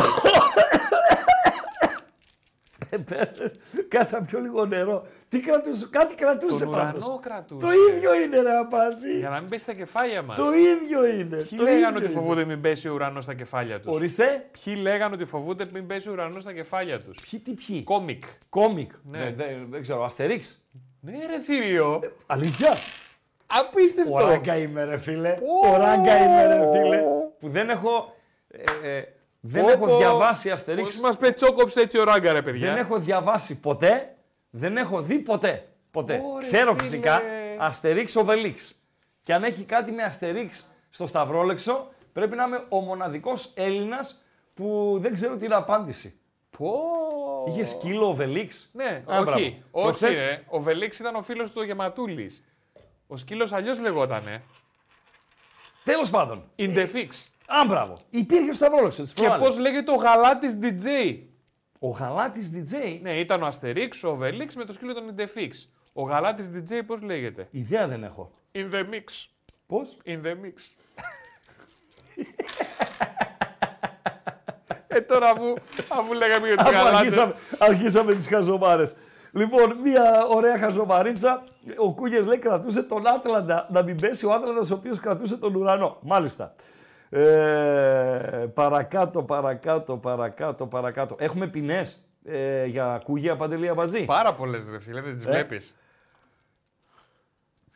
Κάτσα 3.88 4.22
πιο 4.22 4.40
λίγο 4.40 4.66
νερό. 4.66 5.06
Τι 5.30 5.40
κρατούσε, 5.40 5.88
κάτι 5.92 6.16
κρατούσε 6.16 6.64
Τον 6.66 6.74
πάντως. 6.74 7.06
ουρανό 7.06 7.20
κρατούσε. 7.20 7.66
Το 7.66 7.72
ίδιο 7.72 8.22
είναι 8.22 8.40
ρε 8.42 8.58
Αμπατζή. 8.58 9.18
Για 9.18 9.30
να 9.30 9.40
μην 9.40 9.50
πέσει 9.50 9.64
στα 9.64 9.74
κεφάλια 9.74 10.22
μας. 10.22 10.38
Το 10.38 10.54
ίδιο 10.54 11.06
είναι. 11.06 11.38
Ποιοι 11.38 11.58
το 11.58 11.64
λέγανε 11.64 11.78
ίδιο 11.80 11.96
ότι 11.96 12.06
είναι. 12.06 12.14
φοβούνται 12.14 12.46
μην 12.46 12.62
πέσει 12.62 12.90
ο 12.90 12.94
ουρανός 12.94 13.24
στα 13.24 13.34
κεφάλια 13.34 13.80
τους; 13.80 13.94
Ορίστε. 13.94 14.46
Ποιοι 14.64 14.78
λέγανε 14.82 15.16
ότι 15.16 15.26
φοβούνται 15.26 15.66
μην 15.74 15.88
πέσει 15.88 16.10
ο 16.10 16.12
ουρανός 16.12 16.42
στα 16.42 16.54
κεφάλια 16.54 17.00
τους; 17.00 17.28
Ποιοι 17.30 17.40
τι 17.40 17.52
ποιοι; 17.52 17.84
Κόμικ. 17.84 18.24
Κόμικ. 18.50 18.92
Ναι. 19.04 19.18
Ναι. 19.18 19.32
Δεν, 19.32 19.68
δεν 19.70 19.82
ξέρω. 19.82 20.04
Αστερίξ. 20.04 20.58
Ναι 21.02 21.12
ρε 21.12 21.40
θηρίο. 21.40 22.02
Αλήθεια. 22.26 22.74
Απίστευτο. 23.48 24.14
Ο 24.14 24.20
Ράγκα 24.20 24.58
είμαι 24.58 24.84
ρε 24.84 24.98
φίλε. 24.98 25.30
Πω. 25.30 25.70
Ο 25.70 25.78
Ράγκα 25.78 26.24
είμαι 26.24 26.48
ρε 26.48 26.72
φίλε. 26.72 27.02
Που 27.40 27.50
δεν 27.50 27.70
έχω... 27.70 28.16
ε, 28.48 28.90
ε, 28.90 29.04
δεν 29.40 29.64
Πω, 29.64 29.70
έχω 29.70 29.86
πω. 29.86 29.98
διαβάσει 29.98 30.52
Αστερίξ. 30.52 30.94
Πώς 30.94 31.02
μας 31.02 31.18
πετσόκοψε 31.18 31.82
έτσι 31.82 31.98
ο 31.98 32.04
Ράγκα 32.04 32.34
ρε 32.34 32.42
παιδιά. 32.42 32.68
Δεν 32.74 32.78
έχω 32.84 32.98
διαβάσει 33.00 33.60
ποτέ. 33.60 34.16
Δεν 34.50 34.78
έχω 34.78 35.02
δει 35.02 35.20
ποτέ. 35.20 35.68
Ποτέ. 35.92 36.22
Ωρε, 36.26 36.42
Ξέρω 36.42 36.74
φίλε. 36.74 36.84
φυσικά 36.84 37.22
Αστερίξ 37.58 38.16
Οβελίξ. 38.16 38.76
Και 39.24 39.34
αν 39.34 39.44
έχει 39.44 39.64
κάτι 39.64 39.92
με 39.92 40.04
Αστερίξ 40.04 40.66
στο 40.90 41.06
Σταυρόλεξο, 41.06 41.88
πρέπει 42.14 42.36
να 42.36 42.44
είμαι 42.44 42.66
ο 42.70 42.80
μοναδικός 42.80 43.52
Έλληνας 43.56 44.22
που 44.54 44.98
δεν 45.02 45.14
ξέρω 45.14 45.36
την 45.36 45.54
απάντηση. 45.54 46.20
Πω. 46.58 46.74
Είχε 47.48 47.64
σκύλο 47.64 48.08
Οβελίξ. 48.08 48.70
Ναι, 48.74 49.04
Α, 49.06 49.22
μπράβο. 49.22 49.32
όχι. 49.32 49.64
Όχι, 49.72 49.86
Προχθές- 49.88 50.20
ρε. 50.20 50.44
Ο 50.48 50.60
Βελίξ 50.60 51.00
ήταν 51.00 51.16
ο 51.16 51.22
φίλος 51.22 51.52
του 51.52 51.62
Γεματούλης. 51.64 52.44
Ο 53.08 53.18
σκύλος 53.18 53.54
αλλιώς 53.54 53.80
λεγότανε. 53.80 54.42
Τέλος 55.84 56.10
πάντων. 56.10 56.44
In 56.58 56.70
the 56.76 56.88
fix. 56.94 57.08
Α, 57.62 57.66
μπράβο. 57.68 57.98
Υπήρχε 58.10 58.50
ο 58.50 58.54
Σταυρόλεξο 58.54 59.02
της 59.02 59.14
Και 59.14 59.24
προάλλες. 59.24 59.48
πώς 59.48 59.58
λέγεται 59.58 59.92
ο 59.92 59.96
γαλάτης 59.96 60.58
DJ. 60.62 61.18
Ο 61.80 61.90
γαλάτης 61.90 62.52
DJ. 62.54 63.00
Ναι, 63.02 63.20
ήταν 63.20 63.44
ο 63.44 63.46
Αστερίξ, 63.46 64.04
ο 64.04 64.16
Βελίξ 64.16 64.56
με 64.56 64.66
το 64.66 64.74
σκύλο 64.74 64.94
των 64.94 65.04
In 65.16 65.20
the 65.20 65.24
fix. 65.24 65.52
Ο 65.94 66.04
γαλάτης 66.04 66.50
DJ 66.56 66.82
πώς 66.86 67.02
λέγεται; 67.02 67.48
Ιδέα 67.52 67.88
δεν 67.88 68.04
έχω. 68.04 68.32
In 68.56 68.74
the 68.76 68.80
mix. 68.80 69.26
Πώς; 69.68 69.98
In 70.06 70.26
the 70.26 70.32
mix. 70.32 70.54
ε, 74.88 75.02
τώρα 75.02 75.30
αφού, 75.30 75.54
αφού 75.88 76.14
λέγαμε 76.14 76.48
για 76.48 76.56
τους 76.58 76.66
Αφού 76.66 76.76
γαλάτες. 76.76 77.00
αρχίσαμε, 77.00 77.34
αρχίσαμε 77.60 78.14
τις 78.16 78.28
χαζομάρες. 78.28 78.96
Λοιπόν, 79.32 79.78
μια 79.84 80.26
ωραία 80.30 80.58
χαζομαρίτσα. 80.58 81.44
Ο 81.78 81.94
Κούγε 81.94 82.20
λέει 82.22 82.38
κρατούσε 82.38 82.84
τον 82.84 83.08
Άτλαντα 83.08 83.68
να 83.72 83.84
μην 83.84 83.96
πέσει 84.02 84.26
ο 84.26 84.34
Άτλαντας 84.34 84.72
ο 84.72 84.74
οποίος 84.74 85.00
κρατούσε 85.00 85.38
τον 85.38 85.56
ουρανό. 85.56 85.98
Μάλιστα. 86.02 86.56
Ε, 87.10 88.46
παρακάτω, 88.54 89.24
παρακάτω, 89.24 89.98
παρακάτω, 89.98 90.68
παρακάτω. 90.68 91.16
Έχουμε 91.20 91.48
ποινές 91.48 91.98
ε, 92.26 92.66
για 92.66 93.02
Κούγια 93.04 93.36
Παντελία 93.36 93.74
Μπατζή. 93.74 94.06
Πάρα 94.06 94.34
πολλές 94.34 94.70
ρε 94.70 94.80
φίλε, 94.80 95.02
δεν 95.02 95.16
τις 95.16 95.26
Ε. 95.26 95.30
βλέπεις. 95.30 95.76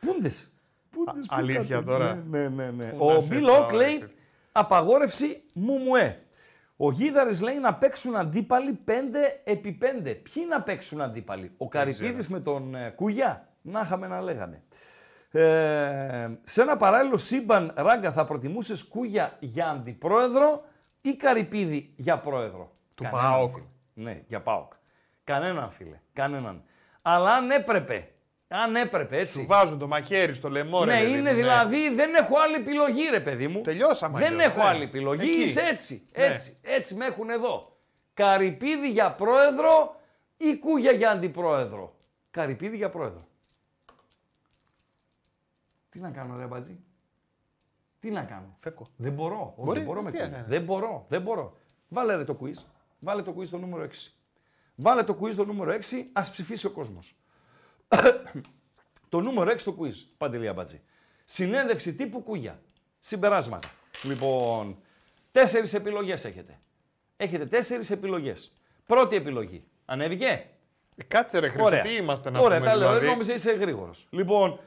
Πούντες. 0.00 0.48
Πούντες, 0.90 1.24
Α, 1.28 1.36
αλήθεια 1.36 1.62
πού 1.62 1.68
κάτω. 1.84 1.98
τώρα. 1.98 2.14
Ναι, 2.30 2.48
ναι, 2.48 2.70
ναι. 2.70 2.84
Πού 2.84 3.06
να 3.06 3.14
Ο 3.14 3.20
σε 3.20 3.26
Μπιλόκ 3.26 3.68
πάω, 3.68 3.76
λέει 3.78 3.98
ρε. 4.00 4.06
απαγόρευση 4.52 5.42
μου 5.54 5.78
μου 5.78 5.94
ε. 5.94 6.18
Ο 6.76 6.90
Γίδαρης 6.90 7.40
λέει 7.40 7.58
να 7.58 7.74
παίξουν 7.74 8.16
αντίπαλοι 8.16 8.78
5 8.86 8.90
επί 9.44 9.78
5. 9.82 9.84
Ποιοι 10.02 10.46
να 10.48 10.62
παίξουν 10.62 11.00
αντίπαλοι. 11.00 11.50
Ο 11.56 11.68
Καρυπίδης 11.68 12.28
με 12.28 12.40
τον 12.40 12.74
ε, 12.74 12.92
Κούγια; 12.96 13.48
Να 13.62 13.80
είχαμε 13.80 14.06
να 14.06 14.20
λέγανε. 14.20 14.62
Ε, 15.36 16.30
σε 16.44 16.62
ένα 16.62 16.76
παράλληλο 16.76 17.16
σύμπαν, 17.16 17.72
Ράγκα, 17.76 18.12
θα 18.12 18.24
προτιμούσες 18.24 18.84
Κούγια 18.84 19.36
για 19.40 19.68
αντιπρόεδρο 19.68 20.62
ή 21.00 21.14
Καρυπίδη 21.16 21.92
για 21.96 22.18
πρόεδρο; 22.18 22.72
Του 22.94 23.02
Κανέναν, 23.02 23.30
ΠΑΟΚ. 23.30 23.50
φίλε. 23.52 23.64
Ναι, 23.94 24.22
για 24.26 24.40
ΠΑΟΚ. 24.40 24.72
Κανέναν, 25.24 25.70
φίλε. 25.70 26.00
Κανέναν. 26.12 26.62
Αλλά 27.02 27.30
αν 27.34 27.50
έπρεπε, 27.50 28.08
αν 28.48 28.76
έπρεπε, 28.76 29.18
έτσι. 29.18 29.38
Του 29.40 29.46
βάζουν 29.46 29.78
το 29.78 29.86
μαχαίρι 29.86 30.34
στο 30.34 30.48
λαιμό, 30.50 30.84
ρε 30.84 30.92
Ναι, 30.92 30.98
παιδί 30.98 31.10
μου, 31.12 31.18
είναι 31.18 31.32
δηλαδή, 31.32 31.94
δεν 31.94 32.14
έχω 32.14 32.38
άλλη 32.38 32.54
επιλογή, 32.54 33.08
ρε 33.10 33.20
παιδί 33.20 33.48
μου. 33.48 33.60
Τελειώσαμε 33.60 34.18
Δεν 34.18 34.32
αλλιώς, 34.32 34.44
έχω 34.44 34.58
ναι. 34.58 34.64
άλλη 34.64 34.82
επιλογή. 34.82 35.30
Εκεί. 35.30 35.40
Είσαι 35.42 35.60
έτσι. 35.60 36.06
Ναι. 36.16 36.24
Έτσι. 36.24 36.56
Έτσι 36.62 36.94
με 36.94 37.06
έχουν 37.06 37.30
εδώ. 37.30 37.76
Καρυπίδη 38.14 38.90
για 38.90 39.10
πρόεδρο 39.12 40.00
ή 40.36 40.56
Κούγια 40.58 40.92
για 40.92 41.10
αντιπρόεδρο; 41.10 41.94
Καρυπίδη 42.30 42.76
για 42.76 42.90
πρόεδρο. 42.90 43.26
Τι 45.94 46.00
να 46.00 46.10
κάνω, 46.10 46.36
ρε 46.36 46.44
Μπατζή; 46.46 46.80
Τι 48.00 48.10
να 48.10 48.22
κάνω; 48.22 48.56
Φεύγω. 48.60 48.86
Δεν 48.96 49.12
μπορώ. 49.12 49.52
Όχι, 49.56 49.64
Μπορεί, 49.66 49.78
δεν 49.78 49.86
μπορώ 49.88 50.02
με 50.02 50.10
τι 50.10 50.16
Κούγια. 50.18 50.32
έκανε; 50.32 50.48
Δεν 50.48 50.62
μπορώ. 50.62 51.06
Δεν 51.08 51.22
μπορώ. 51.22 51.56
Βάλε 51.88 52.14
ρε 52.14 52.24
το 52.24 52.38
quiz. 52.40 52.64
Βάλε 52.98 53.22
το 53.22 53.34
quiz 53.38 53.46
στο 53.46 53.58
νούμερο 53.58 53.82
6. 53.84 54.12
Βάλε 54.74 55.02
το 55.04 55.18
quiz 55.20 55.32
στο 55.32 55.44
νούμερο 55.44 55.72
6. 55.72 55.78
Ας 56.12 56.30
ψηφίσει 56.30 56.66
ο 56.66 56.70
κόσμος. 56.70 57.16
Το 59.08 59.20
νούμερο 59.20 59.50
6 59.50 59.60
το 59.64 59.76
quiz. 59.80 59.92
Παντελία 60.18 60.52
Μπατζή. 60.52 60.80
Συνέντευξη 61.24 61.94
τύπου 61.94 62.22
Κούγια. 62.22 62.60
Συμπεράσματα. 63.00 63.68
Λοιπόν, 64.02 64.76
τέσσερις 65.32 65.74
επιλογές 65.74 66.24
έχετε. 66.24 66.58
Έχετε 67.16 67.46
τέσσερις 67.46 67.90
επιλογές. 67.90 68.52
Πρώτη 68.86 69.16
επιλογή. 69.16 69.64
Ανέβηκε; 69.84 70.46
Ε, 70.96 71.02
Κάτσε 71.02 71.38
ρε 71.38 71.46
Χρήστο, 71.48 71.64
Ωραία. 71.64 71.82
τι 71.82 71.94
είμαστε 71.94 72.30
να 72.30 72.38
Ωραία, 72.40 72.58
πούμε 72.58 72.70
τα 72.70 72.76
λέω. 72.76 72.88
δηλαδή; 72.88 73.06
Νόμιζα 73.06 73.32
είσαι 73.34 73.52
γρήγορος. 73.52 74.06
Λοιπόν, 74.10 74.60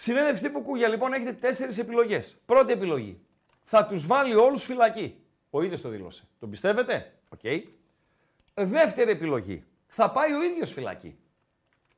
συνέντευξη 0.00 0.42
τύπου 0.42 0.62
Κούγια. 0.62 0.88
Λοιπόν, 0.88 1.12
έχετε 1.12 1.32
τέσσερις 1.32 1.78
επιλογές. 1.78 2.36
Πρώτη 2.46 2.72
επιλογή. 2.72 3.20
Θα 3.62 3.86
τους 3.86 4.06
βάλει 4.06 4.34
όλους 4.34 4.64
φυλακή. 4.64 5.24
Ο 5.50 5.62
ίδιος 5.62 5.80
το 5.80 5.88
δήλωσε. 5.88 6.28
Τον 6.38 6.50
πιστεύετε; 6.50 7.12
Οκ. 7.28 7.40
Δεύτερη 8.54 9.10
επιλογή. 9.10 9.64
Θα 9.86 10.10
πάει 10.10 10.32
ο 10.32 10.42
ίδιος 10.42 10.72
φυλακή. 10.72 11.18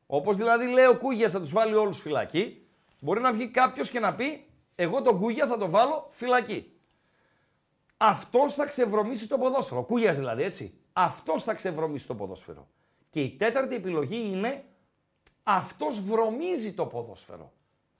Όπως 0.07 0.37
δηλαδή 0.37 0.67
λέει 0.67 0.85
ο 0.85 0.97
Κούγια 0.97 1.29
θα 1.29 1.41
τους 1.41 1.53
βάλει 1.53 1.75
όλους 1.75 2.01
φυλακή, 2.01 2.67
μπορεί 2.99 3.21
να 3.21 3.33
βγει 3.33 3.49
κάποιος 3.49 3.88
και 3.88 4.01
να 4.01 4.15
πει: 4.15 4.47
Εγώ 4.75 5.03
τον 5.03 5.19
Κούγια 5.19 5.47
θα 5.47 5.59
τον 5.59 5.71
βάλω 5.71 6.09
φυλακή. 6.11 6.73
Αυτός 7.97 8.55
θα 8.55 8.67
ξεβρωμίσει 8.67 9.29
το 9.29 9.38
ποδόσφαιρο. 9.38 9.81
Ο 9.81 9.85
Κούγιας 9.85 10.17
δηλαδή, 10.17 10.43
έτσι. 10.43 10.75
Αυτός 10.93 11.43
θα 11.43 11.55
ξεβρωμίσει 11.55 12.07
το 12.07 12.15
ποδόσφαιρο. 12.15 12.69
Και 13.11 13.23
η 13.23 13.31
τέταρτη 13.31 13.75
επιλογή 13.75 14.31
είναι 14.33 14.65
αυτός 15.43 16.01
βρωμίζει 16.01 16.75
το 16.75 16.87
ποδόσφαιρο. 16.87 17.53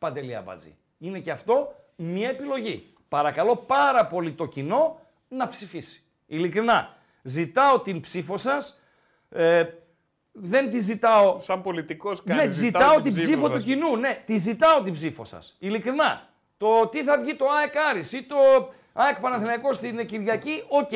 Παντελή 0.03 0.37
Αμπατζή. 0.37 0.77
Είναι 0.99 1.19
και 1.19 1.31
αυτό 1.31 1.75
μια 1.97 2.29
επιλογή. 2.29 2.95
Παρακαλώ 3.09 3.57
πάρα 3.57 4.07
πολύ 4.07 4.33
το 4.33 4.47
κοινό 4.47 5.01
να 5.29 5.49
ψηφίσει. 5.49 6.03
Ειλικρινά. 6.27 6.97
Ζητάω 7.23 7.81
την 7.81 8.01
ψήφο 8.01 8.37
σας. 8.37 8.81
Ε, 9.29 9.65
δεν 10.33 10.71
τη 10.71 10.79
ζητάω 10.79 11.38
Σαν 11.41 11.62
πολιτικός 11.62 12.23
κάνει. 12.23 12.45
ναι, 12.45 12.49
ζητάω 12.49 13.01
την 13.01 13.15
ψήφο 13.15 13.51
του 13.51 13.62
κοινού. 13.62 13.97
Ναι, 13.97 14.23
τη 14.25 14.37
ζητάω 14.37 14.83
την 14.83 14.93
ψήφο 14.93 15.25
σας. 15.25 15.57
Ειλικρινά. 15.59 16.29
Το 16.57 16.88
τι 16.88 17.03
θα 17.05 17.19
βγει 17.19 17.35
το 17.35 17.45
ΑΕΚ 17.61 17.77
Άρης 17.77 18.12
ή 18.12 18.23
το 18.23 18.37
ΑΕΚ 18.93 19.21
Παναθηναϊκός 19.21 19.77
στην 19.77 20.07
Κυριακή, 20.07 20.62
οκ. 20.69 20.91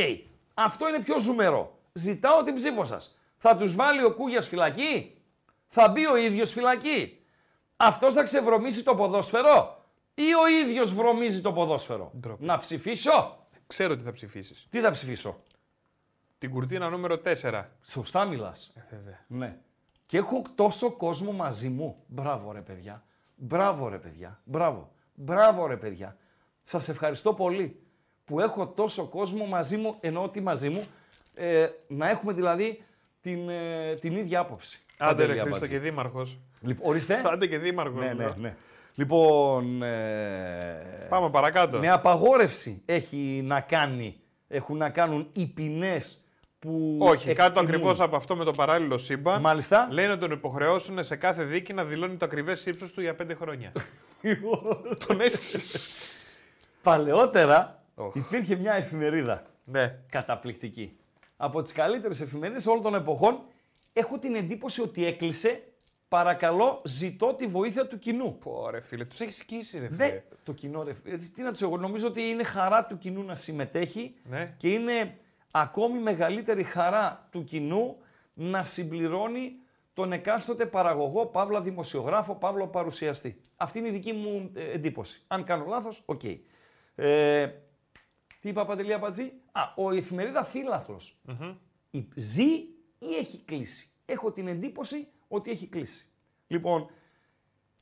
Αυτό 0.54 0.88
είναι 0.88 0.98
πιο 1.00 1.18
ζουμερό. 1.18 1.78
Ζητάω 1.92 2.42
την 2.42 2.54
ψήφο 2.54 2.84
σας. 2.84 3.18
Θα 3.36 3.56
τους 3.56 3.74
βάλει 3.74 4.04
ο 4.04 4.12
Κούγιας 4.14 4.48
φυλακή, 4.48 5.16
θα 5.68 5.88
μπει 5.88 6.06
ο 6.06 6.16
ίδιος 6.16 6.52
φυλακή; 6.52 7.18
Αυτός 7.76 8.14
θα 8.14 8.22
ξεβρωμίσει 8.22 8.82
το 8.82 8.94
ποδόσφαιρο 8.94 9.84
ή 10.14 10.34
ο 10.34 10.48
ίδιος 10.48 10.94
βρωμίζει 10.94 11.40
το 11.40 11.52
ποδόσφαιρο; 11.52 12.12
Ντροπή. 12.20 12.44
Να 12.44 12.58
ψηφίσω. 12.58 13.38
Ξέρω 13.66 13.96
τι 13.96 14.02
θα 14.02 14.12
ψηφίσεις. 14.12 14.66
Τι 14.70 14.80
θα 14.80 14.90
ψηφίσω; 14.90 15.40
Την 16.38 16.50
κουρτίνα 16.50 16.88
νούμερο 16.88 17.20
4. 17.42 17.64
Σωστά 17.82 18.24
μιλάς. 18.24 18.72
Βέβαια. 18.90 19.24
Ναι. 19.26 19.56
Και 20.06 20.16
έχω 20.16 20.42
τόσο 20.54 20.90
κόσμο 20.90 21.32
μαζί 21.32 21.68
μου. 21.68 22.02
Μπράβο 22.06 22.52
ρε 22.52 22.60
παιδιά. 22.60 23.04
Μπράβο 23.36 23.88
ρε 23.88 23.98
παιδιά. 23.98 24.40
Μπράβο. 24.44 24.92
Μπράβο 25.14 25.66
ρε 25.66 25.76
παιδιά. 25.76 26.16
Σας 26.62 26.88
ευχαριστώ 26.88 27.34
πολύ 27.34 27.80
που 28.24 28.40
έχω 28.40 28.66
τόσο 28.68 29.06
κόσμο 29.06 29.46
μαζί 29.46 29.76
μου, 29.76 29.96
ενώ 30.00 30.22
ότι 30.22 30.40
μαζί 30.40 30.68
μου, 30.68 30.82
ε, 31.36 31.68
να 31.86 32.08
έχουμε 32.08 32.32
δηλαδή 32.32 32.84
την, 33.20 33.48
ε, 33.48 33.94
την 33.94 34.16
ίδια 34.16 34.40
άποψη. 34.40 34.85
Άντε 34.98 35.22
ρε 35.24 35.28
Παντελή 35.28 35.40
Χρήστο 35.40 35.48
Αμπατζή. 35.56 35.68
και 35.68 35.78
δήμαρχος. 35.78 36.38
Λοιπόν, 36.60 36.90
ορίστε. 36.90 37.22
Άντε 37.24 37.46
και 37.46 37.58
δήμαρχος. 37.58 38.00
ναι, 38.04 38.12
ναι, 38.12 38.26
ναι. 38.40 38.54
Λοιπόν, 38.94 39.82
ε, 39.82 41.06
Πάμε 41.08 41.30
παρακάτω. 41.30 41.78
με 41.78 41.88
απαγόρευση 41.88 42.82
έχει 42.84 43.40
να 43.44 43.60
κάνει, 43.60 44.20
έχουν 44.48 44.76
να 44.76 44.90
κάνουν 44.90 45.28
οι 45.32 45.46
ποινές 45.46 46.20
που 46.58 46.98
Όχι, 47.00 47.26
κάτω 47.32 47.42
εκτιμούν. 47.42 47.68
ακριβώς 47.68 48.00
από 48.00 48.16
αυτό 48.16 48.36
με 48.36 48.44
το 48.44 48.50
παράλληλο 48.50 48.98
σύμπαν. 48.98 49.40
Μάλιστα. 49.40 49.88
Λένε 49.90 50.08
να 50.08 50.18
τον 50.18 50.30
υποχρεώσουν 50.30 51.04
σε 51.04 51.16
κάθε 51.16 51.44
δίκη 51.44 51.72
να 51.72 51.84
δηλώνει 51.84 52.16
το 52.16 52.24
ακριβές 52.24 52.66
ύψος 52.66 52.92
του 52.92 53.00
για 53.00 53.14
πέντε 53.14 53.34
χρόνια. 53.34 53.72
τον 55.06 55.20
έσυσε. 55.20 55.60
Παλαιότερα 56.82 57.82
Οχ. 57.94 58.14
υπήρχε 58.14 58.56
μια 58.56 58.72
εφημερίδα 58.72 59.42
ναι. 59.64 59.98
καταπληκτική. 60.10 60.96
Από 61.36 61.62
τις 61.62 61.72
καλύτερες 61.72 62.20
εφημερίδες 62.20 62.66
όλων 62.66 62.82
των 62.82 62.94
εποχών 62.94 63.40
έχω 63.98 64.18
την 64.18 64.34
εντύπωση 64.34 64.80
ότι 64.82 65.06
έκλεισε 65.06 65.62
«Παρακαλώ, 66.08 66.82
ζητώ 66.84 67.34
τη 67.34 67.46
βοήθεια 67.46 67.86
του 67.86 67.98
κοινού». 67.98 68.38
Πόρε 68.38 68.80
φίλε, 68.80 69.04
τους 69.04 69.20
έχεις 69.20 69.36
σκίσει 69.36 69.78
ρε 69.78 69.86
φίλε. 69.88 70.06
Ναι, 70.06 70.22
το 70.42 70.52
κοινό 70.52 70.82
ρε. 70.82 70.90
ε, 71.04 71.16
Τι 71.16 71.42
να 71.42 71.50
τους 71.52 71.62
εγώ, 71.62 71.76
νομίζω 71.76 72.06
ότι 72.06 72.20
είναι 72.22 72.42
χαρά 72.44 72.84
του 72.86 72.98
κοινού 72.98 73.22
να 73.22 73.34
συμμετέχει 73.34 74.14
Ναι. 74.24 74.54
και 74.56 74.68
είναι 74.72 75.18
ακόμη 75.50 75.98
μεγαλύτερη 75.98 76.62
χαρά 76.62 77.28
του 77.30 77.44
κοινού 77.44 77.96
να 78.34 78.64
συμπληρώνει 78.64 79.52
τον 79.94 80.12
εκάστοτε 80.12 80.66
παραγωγό, 80.66 81.26
παύλα 81.26 81.60
δημοσιογράφο, 81.60 82.34
παύλα 82.34 82.66
παρουσιαστή. 82.66 83.40
Αυτή 83.56 83.78
είναι 83.78 83.88
η 83.88 83.90
δική 83.90 84.12
μου 84.12 84.50
ε, 84.54 84.70
εντύπωση. 84.72 85.20
Αν 85.26 85.44
κάνω 85.44 85.64
λάθος, 85.68 86.02
οκ. 86.04 86.22
Ε, 86.94 87.46
τι 88.40 88.48
είπα 88.48 88.64
Παντελή 88.64 88.92
Αμπατζή. 88.92 89.32
Α, 89.52 89.60
ο 89.76 89.92
η 89.92 89.96
εφημερίδα 89.96 90.44
Φίλαθλος. 90.44 91.18
Η- 91.90 92.08
Ζει 92.14 92.48
ή 93.10 93.16
έχει 93.16 93.42
κλείσει. 93.44 93.90
Έχω 94.06 94.32
την 94.32 94.48
εντύπωση 94.48 95.08
ότι 95.28 95.50
έχει 95.50 95.66
κλείσει. 95.66 96.06
Λοιπόν, 96.46 96.90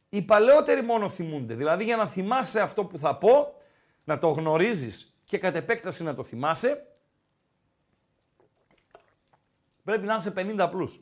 οι 0.08 0.22
παλαιότεροι 0.22 0.82
μόνο 0.82 1.08
θυμούνται. 1.08 1.54
Δηλαδή 1.54 1.84
για 1.84 1.96
να 1.96 2.06
θυμάσαι 2.06 2.60
αυτό 2.60 2.84
που 2.84 2.98
θα 2.98 3.18
πω, 3.18 3.54
να 4.04 4.18
το 4.18 4.28
γνωρίζεις 4.28 5.18
και 5.24 5.38
κατ' 5.38 5.56
επέκταση 5.56 6.02
να 6.02 6.14
το 6.14 6.24
θυμάσαι, 6.24 6.86
πρέπει 9.84 10.06
να 10.06 10.14
είσαι 10.14 10.32
50 10.36 10.68
πλούς. 10.70 11.00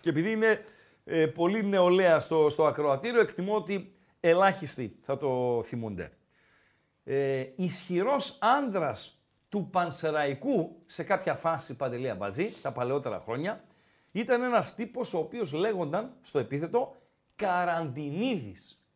Και 0.00 0.08
επειδή 0.08 0.32
είναι 0.32 0.64
ε, 1.04 1.26
πολύ 1.26 1.64
νεολαία 1.64 2.20
στο, 2.20 2.48
στο 2.48 2.66
ακροατήριο, 2.66 3.20
εκτιμώ 3.20 3.54
ότι 3.54 3.96
ελάχιστοι 4.20 4.98
θα 5.02 5.16
το 5.16 5.62
θυμούνται. 5.64 6.12
Ε, 7.04 7.46
ισχυρός 7.56 8.38
άντρας 8.40 9.23
του 9.54 9.68
Πανσεραϊκού 9.70 10.76
σε 10.86 11.02
κάποια 11.02 11.34
φάση 11.34 11.76
Παντελή 11.76 12.10
Αμπατζή, 12.10 12.52
τα 12.62 12.72
παλαιότερα 12.72 13.20
χρόνια, 13.20 13.64
ήταν 14.12 14.42
ένας 14.42 14.74
τύπος 14.74 15.14
ο 15.14 15.18
οποίος 15.18 15.52
λέγονταν 15.52 16.12
στο 16.22 16.38
επίθετο 16.38 16.96
Καραντινίδης. 17.36 18.86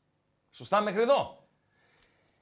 Σωστά 0.51 0.81
μέχρι 0.81 1.03
εδώ. 1.03 1.47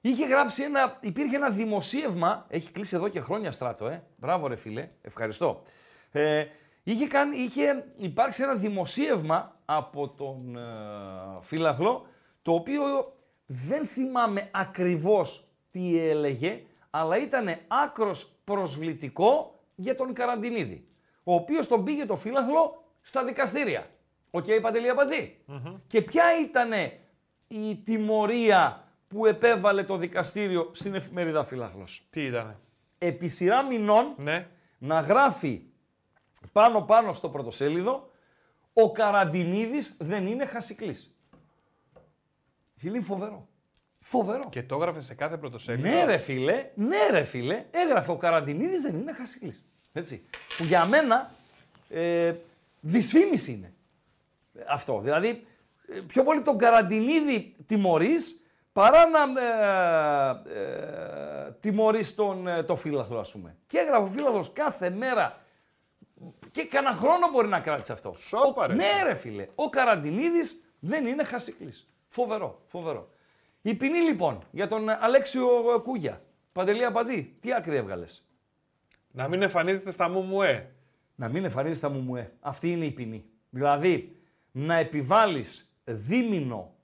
Είχε 0.01 0.27
γράψει 0.27 0.63
ένα, 0.63 0.99
υπήρχε 1.01 1.37
ένα 1.37 1.51
δημοσίευμα, 1.51 2.47
έχει 2.49 2.71
κλείσει 2.71 2.97
εδώ 2.97 3.09
και 3.09 3.21
χρόνια 3.21 3.53
στράτο, 3.53 3.87
ε. 3.87 4.03
Μπράβο 4.17 4.47
ρε 4.47 4.57
φίλε, 4.57 4.87
ευχαριστώ. 5.03 5.63
Ε, 6.11 6.45
είχε, 6.83 7.07
κάνει, 7.07 7.37
είχε 7.37 7.85
υπάρξει 7.97 8.43
ένα 8.43 8.55
δημοσίευμα 8.55 9.57
από 9.65 10.09
τον 10.09 10.57
ε, 10.57 10.61
Φύλαθλο, 11.41 12.07
το 12.43 12.53
οποίο 12.53 12.83
δεν 13.47 13.87
θυμάμαι 13.87 14.49
ακριβώς 14.53 15.49
τι 15.71 15.99
έλεγε, 15.99 16.63
αλλά 16.91 17.19
ήταν 17.19 17.49
άκρος 17.69 18.33
προσβλητικό 18.45 19.61
για 19.75 19.97
τον 19.97 20.13
Καραντινίδη, 20.13 20.89
ο 21.25 21.35
οποίος 21.35 21.67
τον 21.69 21.85
πήγε 21.85 22.07
το 22.07 22.17
Φίλαθλο 22.17 22.85
στα 23.03 23.25
δικαστήρια. 23.25 23.91
OK, 24.31 24.45
okay, 24.45 24.59
Παντελή 24.63 24.89
Και 25.87 26.03
ποια 26.03 26.25
ήταν 26.41 26.73
η 27.49 27.77
τιμωρία 27.85 28.85
που 29.09 29.27
επέβαλε 29.27 29.85
το 29.85 29.97
δικαστήριο 29.97 30.71
στην 30.73 30.95
εφημερίδα 30.95 31.45
Φίλαθλος. 31.45 32.07
Τι 32.11 32.25
ήταν. 32.25 32.61
Επί 32.99 33.29
σειρά 33.29 33.63
μηνών 33.63 34.15
Ναι. 34.17 34.49
να 34.79 35.01
γράφει 35.01 35.63
πάνω-πάνω 36.53 37.15
στο 37.15 37.29
πρωτοσέλιδο 37.29 38.11
ο 38.73 38.93
Καραντινίδης 38.93 39.97
δεν 40.01 40.27
είναι 40.27 40.47
χασικλής. 40.47 41.15
Φίλοι, 42.77 43.01
φοβερό. 43.01 43.49
Φοβερό. 44.09 44.49
Και 44.51 44.63
το 44.63 44.75
έγραφε 44.75 45.01
σε 45.01 45.15
κάθε 45.15 45.37
πρωτοσέλιδο. 45.37 45.89
Ναι 45.89 46.05
ρε 46.05 46.17
φίλε, 46.17 46.71
ναι 46.75 46.97
ρε 47.11 47.23
φίλε, 47.23 47.65
έγραφε 47.71 48.11
ο 48.11 48.17
Καραντινίδης 48.17 48.83
δεν 48.83 48.95
είναι 48.99 49.13
χασικλής. 49.13 49.65
Έτσι. 49.93 50.27
Που 50.57 50.65
για 50.65 50.85
μένα 50.85 51.31
ε, 51.89 52.35
δυσφήμιση 52.81 53.53
είναι 53.53 53.73
αυτό. 54.69 55.01
Δηλαδή, 55.01 55.47
ε, 55.89 56.01
πιο 56.07 56.23
πολύ 56.23 56.43
τον 56.43 56.59
Καραντινίδη 56.59 57.57
τιμωρείς 57.67 58.41
παρά 58.73 59.05
να 59.09 59.41
ε, 59.41 60.61
ε, 60.61 61.51
τιμωρείς 61.61 62.15
τον, 62.15 62.47
ε, 62.49 62.63
το 62.63 62.77
φύλαθλο, 62.77 63.19
ας 63.19 63.33
πούμε. 63.33 63.57
Και 63.67 63.79
έγραφε 63.79 64.03
ο 64.03 64.07
φύλαθλος 64.07 64.53
κάθε 64.53 64.91
μέρα 64.91 65.43
και 66.51 66.65
κανένα 66.65 66.95
χρόνο 66.97 67.31
μπορεί 67.33 67.49
να 67.49 67.61
κράτησε 67.61 67.93
αυτό. 67.93 68.15
Σόπα, 68.17 68.65
Ο- 68.65 68.67
ρε. 68.67 68.75
Ναι 68.75 69.03
ρε 69.05 69.15
φίλε, 69.15 69.47
ο 69.55 69.69
Καραντινίδης 69.69 70.63
δεν 70.79 71.07
είναι 71.07 71.25
χασικλής. 71.25 71.89
Φοβερό, 72.09 72.61
φοβερό. 72.67 73.09
Η 73.67 73.75
ποινή 73.75 73.99
λοιπόν 73.99 74.43
για 74.51 74.69
τον 74.69 74.89
Αλέξιο 74.89 75.47
ε, 75.47 75.79
Κούγια. 75.83 76.23
Παντελή 76.53 76.85
Αμπατζή, 76.85 77.37
τι 77.41 77.55
άκρη 77.55 77.77
έβγαλες; 77.77 78.29
Να 79.11 79.29
μην 79.29 79.43
εμφανίζεται 79.43 79.91
στα 79.91 80.09
μου 80.09 80.21
μου 80.21 80.43
ε. 80.43 80.75
Να 81.15 81.29
μην 81.29 81.45
εμφανίζεις 81.45 81.81
τα 81.81 81.89
μουμουέ. 81.89 82.33
Αυτή 82.41 82.71
είναι 82.71 82.85
η 82.85 82.91
ποινή. 82.91 83.25
Δηλαδή, 83.51 84.17
να 84.53 84.75
επιβάλλεις 84.75 85.77
δίμηνο, 85.85 86.75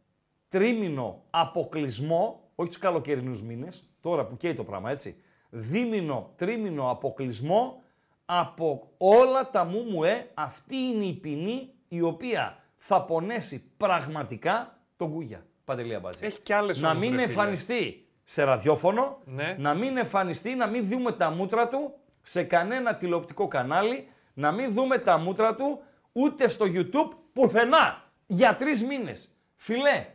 τρίμηνο 0.48 1.22
αποκλεισμό, 1.30 2.50
όχι 2.54 2.68
τους 2.68 2.78
καλοκαιρινούς 2.78 3.42
μήνες, 3.42 3.88
τώρα 4.00 4.26
που 4.26 4.36
καίει 4.36 4.54
το 4.54 4.64
πράγμα 4.64 4.90
έτσι, 4.90 5.22
δίμηνο, 5.50 6.32
τρίμηνο 6.36 6.90
αποκλεισμό 6.90 7.82
από 8.24 8.92
όλα 8.98 9.50
τα 9.50 9.64
μουμουέ. 9.64 10.30
Αυτή 10.34 10.76
είναι 10.76 11.04
η 11.04 11.14
ποινή 11.14 11.70
η 11.88 12.00
οποία 12.00 12.58
θα 12.76 13.04
πονέσει 13.04 13.70
πραγματικά 13.76 14.78
τον 14.96 15.12
Κούγια. 15.12 15.46
Παντελή 15.74 15.94
Αμπατζή. 15.94 16.24
Έχει 16.26 16.40
κι 16.40 16.52
άλλες 16.52 16.80
Να 16.80 16.88
όμως, 16.90 17.00
μην 17.00 17.10
ρε 17.10 17.16
φίλε. 17.20 17.28
εμφανιστεί 17.30 18.06
σε 18.24 18.42
ραδιόφωνο, 18.42 19.18
Ναι. 19.24 19.56
να 19.58 19.74
μην 19.74 19.96
εμφανιστεί, 19.96 20.54
να 20.54 20.66
μην 20.66 20.86
δούμε 20.88 21.12
τα 21.12 21.30
μούτρα 21.30 21.68
του 21.68 21.94
σε 22.22 22.42
κανένα 22.44 22.96
τηλεοπτικό 22.96 23.48
κανάλι, 23.48 24.08
να 24.34 24.52
μην 24.52 24.72
δούμε 24.72 24.98
τα 24.98 25.18
μούτρα 25.18 25.54
του 25.54 25.82
ούτε 26.12 26.48
στο 26.48 26.64
YouTube 26.68 27.16
πουθενά 27.32 28.04
για 28.26 28.56
τρεις 28.56 28.82
μήνες. 28.84 29.36
Φιλέ, 29.56 30.06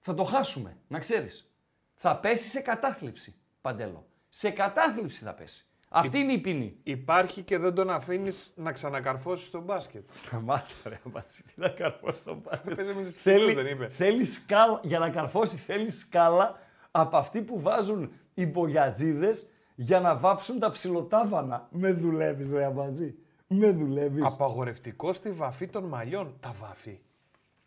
θα 0.00 0.14
το 0.14 0.24
χάσουμε, 0.24 0.76
να 0.88 0.98
ξέρεις. 0.98 1.48
Θα 1.94 2.16
πέσει 2.16 2.48
σε 2.48 2.60
κατάθλιψη, 2.60 3.34
Παντέλο. 3.60 4.06
Σε 4.28 4.50
κατάθλιψη 4.50 5.24
θα 5.24 5.34
πέσει. 5.34 5.66
Αυτή 5.96 6.18
είναι 6.18 6.32
η 6.32 6.38
ποινή. 6.38 6.76
Υπάρχει 6.82 7.42
και 7.42 7.58
δεν 7.58 7.74
τον 7.74 7.90
αφήνεις 7.90 8.52
να 8.56 8.72
ξανακαρφώσεις 8.72 9.46
στο 9.46 9.60
μπάσκετ. 9.60 10.02
Σταμάτα 10.12 10.64
ρε 10.84 11.00
μπάτσι, 11.04 11.42
τι 11.42 11.52
να 11.56 11.68
καρφώσεις 11.68 12.22
τον 12.22 12.38
μπάσκετ. 12.44 12.74
Παίζει 12.74 12.94
με 12.94 13.04
τους 13.04 13.16
θέλει, 13.16 13.38
φίλους, 13.38 13.54
δεν 13.54 13.66
είπε. 13.66 13.88
θέλει 13.88 14.24
σκάλα, 14.24 14.80
για 14.82 14.98
να 14.98 15.10
καρφώσει 15.10 15.56
θέλει 15.56 15.90
σκάλα 15.90 16.58
από 16.90 17.16
αυτή 17.16 17.42
που 17.42 17.60
βάζουν 17.60 18.12
οι 18.34 18.46
μπογιατζίδες 18.46 19.48
για 19.74 20.00
να 20.00 20.16
βάψουν 20.16 20.58
τα 20.58 20.70
ψιλοτάβανα. 20.70 21.68
Με 21.70 21.92
δουλεύεις 21.92 22.50
ρε 22.50 22.64
αμπατζή. 22.64 23.14
Με 23.46 23.70
δουλεύεις. 23.70 24.32
Απαγορευτικό 24.32 25.12
στη 25.12 25.30
βαφή 25.30 25.66
των 25.66 25.84
μαλλιών. 25.84 26.36
Τα 26.40 26.54
βάφει. 26.60 27.00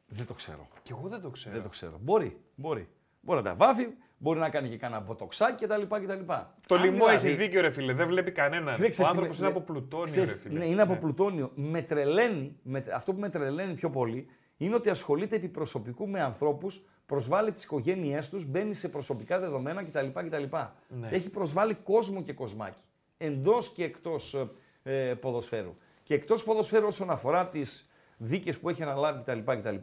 Δεν 0.08 0.26
το 0.26 0.34
ξέρω. 0.34 0.68
Και 0.84 0.94
εγώ 0.98 1.08
δεν 1.08 1.22
το 1.22 1.30
ξέρω. 1.30 1.54
Δεν 1.54 1.64
το 1.64 1.70
ξέρω. 1.70 2.00
Μπορεί, 2.02 2.42
μπορεί. 2.56 2.90
Μπορεί 3.22 3.42
να 3.42 3.50
τα 3.50 3.56
βάφει, 3.56 3.88
μπορεί 4.18 4.40
να 4.40 4.50
κάνει 4.50 4.70
και 4.70 4.78
κανένα 4.78 5.02
μποτοξάκι 5.02 5.66
κτλ. 5.66 5.82
κτλ. 5.82 6.26
Το 6.68 6.76
Αν 6.76 6.84
λιμό 6.84 7.06
δηλαδή- 7.06 7.28
έχει 7.28 7.36
δίκιο, 7.36 7.62
ρε 7.62 7.70
φίλε. 7.72 7.94
Δεν 7.94 8.08
βλέπει 8.08 8.32
κανέναν. 8.32 8.76
Φίλε, 8.76 8.88
Ο 8.88 8.90
ξέρεις 8.90 8.96
τι 8.98 9.04
άνθρωπος 9.18 9.40
με- 9.40 9.46
είναι 9.46 9.54
με- 9.54 9.60
από 9.62 9.72
πλουτόνιο, 9.74 10.06
ξέρεις, 10.06 10.32
ρε 10.34 10.38
φίλε. 10.40 10.60
Ναι, 10.60 10.66
είναι 10.66 10.82
από 10.82 10.96
πλουτόνιο. 10.96 11.52
Με 11.56 11.82
τρελαίνει, 11.82 12.60
με, 12.64 12.84
αυτό 12.94 13.14
που 13.14 13.20
με 13.20 13.30
τρελαίνει 13.30 13.74
πιο 13.74 13.90
πολύ 13.90 14.28
είναι 14.58 14.76
ότι 14.76 14.90
ασχολείται 14.90 15.36
επί 15.36 15.48
προσωπικού 15.48 16.08
με 16.08 16.22
ανθρώπους, 16.22 16.86
προσβάλλει 17.06 17.52
τις 17.52 17.64
οικογένειές 17.64 18.30
τους, 18.30 18.46
μπαίνει 18.46 18.74
σε 18.74 18.90
προσωπικά 18.90 19.40
δεδομένα 19.40 19.84
κτλ. 19.84 20.08
κτλ. 20.14 20.44
Ναι. 20.88 21.08
Έχει 21.12 21.30
προσβάλει 21.30 21.74
κόσμο 21.74 22.24
και 22.24 22.34
κοσμάκι. 22.34 22.82
Εντός 23.18 23.70
και 23.74 23.84
εκτός 23.84 24.48
ε, 24.84 25.14
ποδοσφαίρου. 25.14 25.76
Και 26.04 26.14
εκτός 26.14 26.44
ποδοσφαίρου 26.44 26.86
όσον 26.88 27.10
αφορά 27.10 27.48
τις 27.48 27.90
δίκες 28.18 28.60
που 28.60 28.70
έχει 28.70 28.84
αναλάβει 28.84 29.22
κτλ. 29.22 29.52
κτλ. 29.52 29.76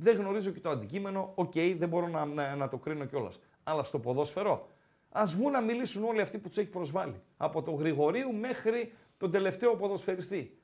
Δεν 0.00 0.16
γνωρίζω 0.16 0.50
και 0.50 0.60
το 0.60 0.70
αντικείμενο. 0.70 1.32
Οκ, 1.34 1.52
δεν 1.78 1.88
μπορώ 1.88 2.08
να, 2.08 2.24
να, 2.24 2.56
να 2.56 2.68
το 2.68 2.76
κρίνω 2.76 3.04
κιόλας. 3.04 3.40
Αλλά 3.68 3.82
στο 3.82 3.98
ποδόσφαιρο, 3.98 4.68
ας 5.10 5.34
βγουν 5.34 5.52
να 5.52 5.60
μιλήσουν 5.60 6.04
όλοι 6.04 6.20
αυτοί 6.20 6.38
που 6.38 6.48
τους 6.48 6.58
έχει 6.58 6.68
προσβάλει. 6.68 7.22
Από 7.36 7.62
τον 7.62 7.74
Γρηγορίου 7.74 8.32
μέχρι 8.34 8.92
τον 9.18 9.30
τελευταίο 9.30 9.76
ποδοσφαιριστή. 9.76 10.58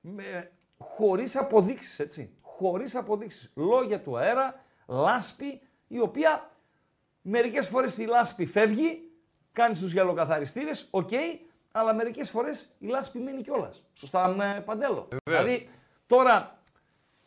Με, 0.00 0.50
χωρίς 0.78 1.36
αποδείξεις, 1.36 1.98
έτσι. 1.98 2.34
Χωρίς 2.40 2.94
αποδείξεις. 2.94 3.52
Λόγια 3.54 4.00
του 4.00 4.18
αέρα, 4.18 4.64
λάσπη, 4.86 5.60
η 5.88 6.00
οποία 6.00 6.50
μερικές 7.22 7.68
φορές 7.68 7.98
η 7.98 8.04
λάσπη 8.04 8.46
φεύγει, 8.46 9.10
κάνει 9.52 9.74
τους 9.74 9.92
γυαλοκαθαριστήρες, 9.92 10.88
οκ, 10.90 11.10
αλλά 11.72 11.94
μερικές 11.94 12.30
φορές 12.30 12.76
η 12.78 12.86
λάσπη 12.86 13.18
μένει 13.18 13.42
κιόλας. 13.42 13.84
Σωστά, 13.94 14.28
ρε 14.28 14.62
Παντέλο. 14.66 15.08
Βεβαίως. 15.24 15.44
Δηλαδή, 15.46 15.68
τώρα 16.06 16.62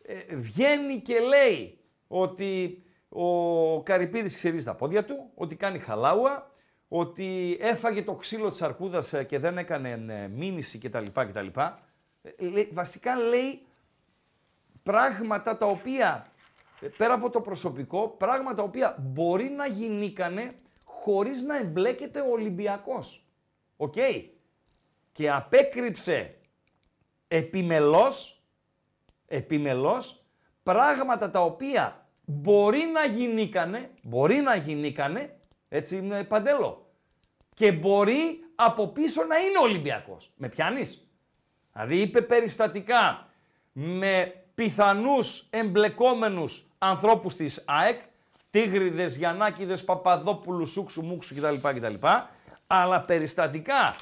ε, 0.02 0.36
βγαίνει 0.36 1.00
και 1.00 1.20
λέει 1.20 1.80
ότι 2.08 2.84
ο 3.14 3.82
Καρυπίδης 3.84 4.36
ξυρίζει 4.36 4.66
τα 4.66 4.76
πόδια 4.76 5.06
του, 5.06 5.30
ότι 5.36 5.56
κάνει 5.56 5.80
χαλάουα, 5.80 6.52
ότι 6.88 7.58
έφαγε 7.62 8.04
το 8.04 8.14
ξύλο 8.16 8.52
της 8.52 8.62
αρκούδας 8.62 9.14
ε, 9.14 9.24
και 9.24 9.40
δεν 9.40 9.58
έκανε 9.58 9.90
ε, 10.08 10.28
μήνυση 10.28 10.78
κτλ. 10.78 11.06
κτλ. 11.14 11.48
Ε, 12.22 12.46
λέει- 12.50 12.70
βασικά 12.74 13.16
λέει 13.16 13.66
πράγματα 14.84 15.58
τα 15.58 15.66
οποία, 15.66 16.28
ε, 16.82 16.88
πέρα 16.88 17.14
από 17.14 17.30
το 17.30 17.42
προσωπικό, 17.42 18.08
πράγματα 18.08 18.56
τα 18.56 18.64
οποία 18.64 18.96
μπορεί 19.00 19.50
να 19.50 19.66
γινήκανε 19.66 20.48
χωρίς 20.86 21.42
να 21.42 21.58
εμπλέκεται 21.58 22.20
ο 22.20 22.32
Ολυμπιακός. 22.32 23.26
Οκ. 23.78 23.96
Και 25.12 25.32
απέκρυψε 25.32 26.36
επιμελώς, 27.28 28.44
επιμελώς, 29.26 30.24
πράγματα 30.64 31.32
τα 31.32 31.42
οποία 31.44 32.03
μπορεί 32.26 32.90
να 32.94 33.06
γινήκανε, 33.06 33.90
μπορεί 34.04 34.36
να 34.36 34.56
γινήκανε, 34.56 35.36
έτσι 35.70 35.98
είναι 35.98 36.24
παντέλο, 36.24 36.88
και 37.56 37.72
μπορεί 37.72 38.40
από 38.56 38.88
πίσω 38.88 39.24
να 39.24 39.38
είναι 39.38 39.60
Ολυμπιακός. 39.62 40.32
Με 40.36 40.50
πιάνεις; 40.50 41.08
Δηλαδή 41.74 42.02
είπε 42.02 42.22
περιστατικά 42.22 43.28
με 43.72 44.34
πιθανούς 44.56 45.48
εμπλεκόμενους 45.50 46.68
ανθρώπους 46.78 47.36
της 47.36 47.64
ΑΕΚ, 47.68 48.02
Τίγριδες, 48.50 49.16
Γιαννάκηδες, 49.16 49.84
Παπαδόπουλους, 49.84 50.72
Σούξου, 50.72 51.06
Μούξου 51.06 51.36
κτλ. 51.36 51.56
κτλ. 51.56 52.08
Αλλά 52.68 53.02
περιστατικά 53.02 53.96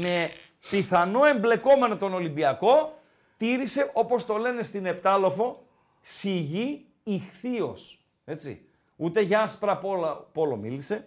με 0.00 0.30
πιθανό 0.70 1.24
εμπλεκόμενο 1.24 1.96
τον 1.96 2.14
Ολυμπιακό, 2.14 2.98
τήρησε, 3.36 3.90
όπως 3.92 4.26
το 4.26 4.36
λένε 4.36 4.62
στην 4.62 4.86
Επτάλοφο, 4.86 5.66
σιγή 6.00 6.86
ηχθείος. 7.02 8.04
Έτσι. 8.24 8.64
Ούτε 8.96 9.20
για 9.20 9.42
άσπρα 9.42 9.78
πόλα- 9.78 10.14
πόλο 10.32 10.56
μίλησε, 10.56 11.06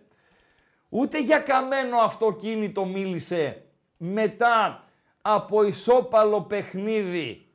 Ούτε 0.90 1.22
για 1.22 1.40
καμένο 1.40 1.98
αυτοκίνητο 1.98 2.86
μίλησε 2.86 3.66
μετά 3.98 4.84
από 5.22 5.64
ισόπαλο 5.64 6.42
παιχνίδι. 6.42 7.48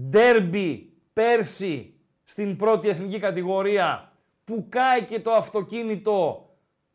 Ντέρμπι 0.00 0.92
πέρσι 1.12 1.94
στην 2.24 2.56
πρώτη 2.56 2.88
εθνική 2.88 3.18
κατηγορία 3.18 4.12
που 4.44 4.66
κάει 4.68 5.04
και 5.04 5.20
το 5.20 5.32
αυτοκίνητο 5.32 6.48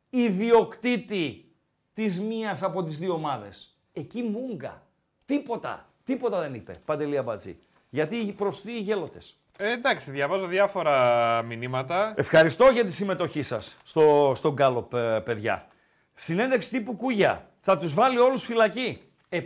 ιδιοκτήτη 0.10 1.52
της 1.94 2.22
μίας 2.22 2.64
από 2.64 2.84
τις 2.84 3.00
δύο 3.00 3.14
ομάδες. 3.14 3.78
Εκεί 3.94 4.22
μούγκα. 4.24 4.84
Τίποτα. 5.26 5.90
Τίποτα 6.04 6.40
δεν 6.40 6.54
είπε. 6.54 6.82
Παντελία 6.86 7.24
Μπατζή. 7.24 7.58
Γιατί 7.96 8.34
προς 8.38 8.62
τι 8.62 8.72
οι 8.72 8.80
γέλοτες. 8.80 9.38
Ε, 9.58 9.72
εντάξει, 9.72 10.12
διαβάζω 10.12 10.46
διάφορα 10.46 11.42
μηνύματα. 11.42 12.14
Ευχαριστώ 12.18 12.66
για 12.66 12.86
τη 12.86 12.92
συμμετοχή 12.92 13.42
σας 13.42 13.78
στο, 13.84 14.34
στο 14.36 14.54
Γκάλοπ, 14.54 14.94
ε, 14.94 15.22
παιδιά. 15.26 15.68
Συνέντευξη 16.16 16.70
τύπου 16.70 16.96
Κούγια. 16.96 17.50
Θα 17.62 17.78
τους 17.78 17.94
βάλει 17.94 18.20
όλους 18.20 18.44
φυλακή. 18.44 19.02
7%. 19.30 19.42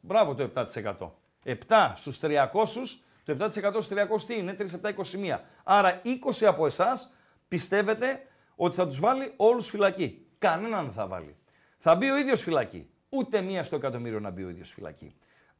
Μπράβο 0.00 0.34
το 0.34 0.42
7%. 0.42 1.10
7 1.44 1.92
στους 1.96 2.18
300, 2.22 3.00
το 3.24 3.32
7% 3.32 3.82
στους 3.82 3.88
300 3.88 4.22
τι 4.26 4.34
είναι, 4.34 4.54
3, 4.58 4.74
7, 4.74 4.88
21. 4.88 5.40
Άρα 5.64 6.00
20 6.04 6.44
από 6.46 6.66
εσάς 6.66 7.14
πιστεύετε 7.48 8.26
ότι 8.56 8.76
θα 8.76 8.86
τους 8.86 9.00
βάλει 9.00 9.32
όλους 9.36 9.68
φυλακή. 9.68 10.26
Κανέναν 10.38 10.84
δεν 10.84 10.92
θα 10.92 11.06
βάλει. 11.06 11.36
Θα 11.78 11.94
μπει 11.94 12.10
ο 12.10 12.16
ίδιος 12.16 12.40
φυλακή. 12.42 12.90
Ούτε 13.08 13.40
μία 13.40 13.64
στο 13.64 13.76
εκατομμύριο 13.76 14.20
να 14.20 14.30
μπει 14.30 14.44
ο 14.44 14.48
ίδιος 14.48 14.70
φυλακή. 14.70 15.14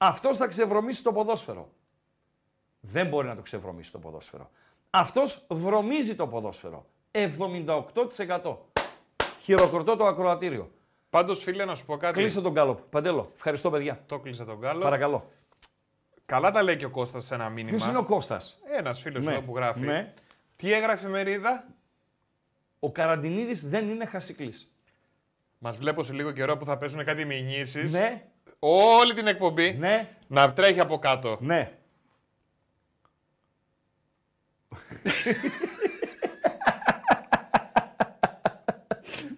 Αυτός 0.05 0.37
θα 0.37 0.47
ξεβρωμίσει 0.47 1.03
το 1.03 1.13
ποδόσφαιρο. 1.13 1.69
Δεν 2.81 3.07
μπορεί 3.07 3.27
να 3.29 3.35
το 3.35 3.43
ξεβρωμίσει 3.43 3.93
το 3.93 3.99
ποδόσφαιρο. 3.99 4.51
Αυτός 4.91 5.45
βρωμίζει 5.49 6.15
το 6.15 6.27
ποδόσφαιρο. 6.27 6.87
78%. 7.11 8.57
Χειροκροτώ 9.41 9.97
το 9.97 10.07
ακροατήριο. 10.07 10.71
Πάντως, 11.11 11.43
φίλε, 11.43 11.65
να 11.65 11.75
σου 11.75 11.87
πω 11.87 11.97
κάτι. 11.97 12.19
Κλείστε 12.19 12.41
τον 12.41 12.53
γκάλοπ. 12.53 12.79
Παντέλο, 12.79 13.33
ευχαριστώ 13.35 13.71
παιδιά. 13.71 14.03
Το 14.07 14.19
κλείσα 14.19 14.45
τον 14.45 14.59
γκάλο. 14.59 14.81
Παρακαλώ. 14.81 15.31
Καλά 16.27 16.51
τα 16.51 16.63
λέει 16.63 16.77
και 16.77 16.85
ο 16.85 16.91
Κώστας 16.91 17.25
σε 17.25 17.35
ένα 17.35 17.49
μήνυμα. 17.49 17.77
Ποιος 17.77 17.89
είναι 17.89 17.99
ο 17.99 18.05
Κώστας; 18.05 18.59
Ένας 18.79 19.01
φίλος 19.01 19.25
Ναι, 19.25 19.33
εδώ 19.33 19.41
που 19.41 19.57
γράφει. 19.57 19.81
ναι. 19.81 20.15
Τι 20.57 20.73
έγραφε 20.73 21.09
η 21.09 21.11
μερίδα; 21.11 21.65
Ο 22.79 22.93
Καραντινίδης 22.93 23.69
δεν 23.69 23.89
είναι 23.89 24.07
χασικλής. 24.07 24.71
Μας 25.59 25.77
βλέπω 25.77 26.03
σε 26.03 26.13
λίγο 26.13 26.31
καιρό 26.33 26.57
που 26.57 26.65
θα 26.65 26.79
παίζουν 26.79 27.05
κάτι 27.05 27.25
μηνύσεις. 27.25 27.93
Ναι, 27.93 28.25
Όλη 28.65 29.15
την 29.15 29.27
εκπομπή 29.27 29.73
ναι, 29.79 30.09
να 30.27 30.53
τρέχει 30.53 30.81
από 30.81 30.99
κάτω. 30.99 31.37
ναι. 31.41 31.73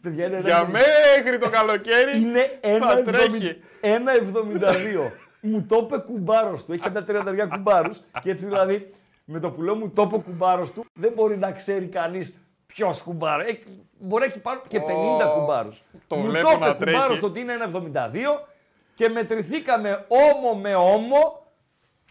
Παιδιά, 0.02 0.26
είναι 0.26 0.40
Για 0.40 0.56
ένα- 0.56 0.68
μέχρι 0.68 1.38
το 1.38 1.50
καλοκαίρι 1.50 2.20
Είναι 2.20 2.58
θα 2.78 3.02
τρέχει. 3.02 3.60
1,72. 3.80 5.10
μου 5.40 5.64
το 5.68 5.76
είπε 5.82 5.96
κουμπάρος 5.96 6.64
του. 6.64 6.72
Έχει 6.72 6.82
κατά 6.82 7.04
33 7.04 7.48
κουμπάρους. 7.50 8.00
Και 8.22 8.30
έτσι 8.30 8.44
δηλαδή 8.44 8.94
με 9.24 9.40
το 9.40 9.50
που 9.50 9.62
λέω 9.62 9.74
μου 9.74 9.88
το 9.90 10.02
είπε 10.02 10.16
κουμπάρος 10.16 10.72
του, 10.72 10.84
δεν 10.92 11.12
μπορεί 11.14 11.38
να 11.38 11.52
ξέρει 11.52 11.86
κανείς 11.86 12.38
ποιος 12.66 13.02
κουμπάρος. 13.02 13.46
Έχει- 13.46 13.64
Μπορεί 13.98 14.24
να 14.24 14.30
έχει 14.30 14.40
πάρει 14.40 14.60
και 14.68 14.80
50 14.80 15.26
Ω, 15.30 15.34
κουμπάρους. 15.38 15.82
το 16.06 16.16
μου 16.16 16.26
βλέπω 16.28 16.48
το 16.48 16.52
είπε 16.56 16.66
να 16.66 16.76
τρέχει. 16.76 16.96
κουμπάρος 16.96 17.18
του 17.18 17.26
ότι 17.30 17.40
είναι 17.40 17.52
1,72 17.52 18.48
και 18.94 19.08
μετρηθήκαμε 19.08 20.06
όμο 20.08 20.54
με 20.54 20.74
όμο. 20.74 21.46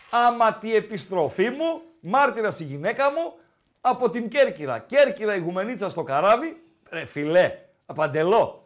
Άμα 0.09 0.53
τη 0.53 0.75
επιστροφή 0.75 1.49
μου, 1.49 1.81
μάρτυρας 1.99 2.59
η 2.59 2.63
γυναίκα 2.63 3.11
μου, 3.11 3.33
από 3.81 4.09
την 4.09 4.29
Κέρκυρα. 4.29 4.79
Κέρκυρα 4.79 5.35
η 5.35 5.39
γουμενίτσα 5.39 5.89
στο 5.89 6.03
καράβι, 6.03 6.61
ρε 6.89 7.05
φιλέ, 7.05 7.59
απαντελώ. 7.85 8.61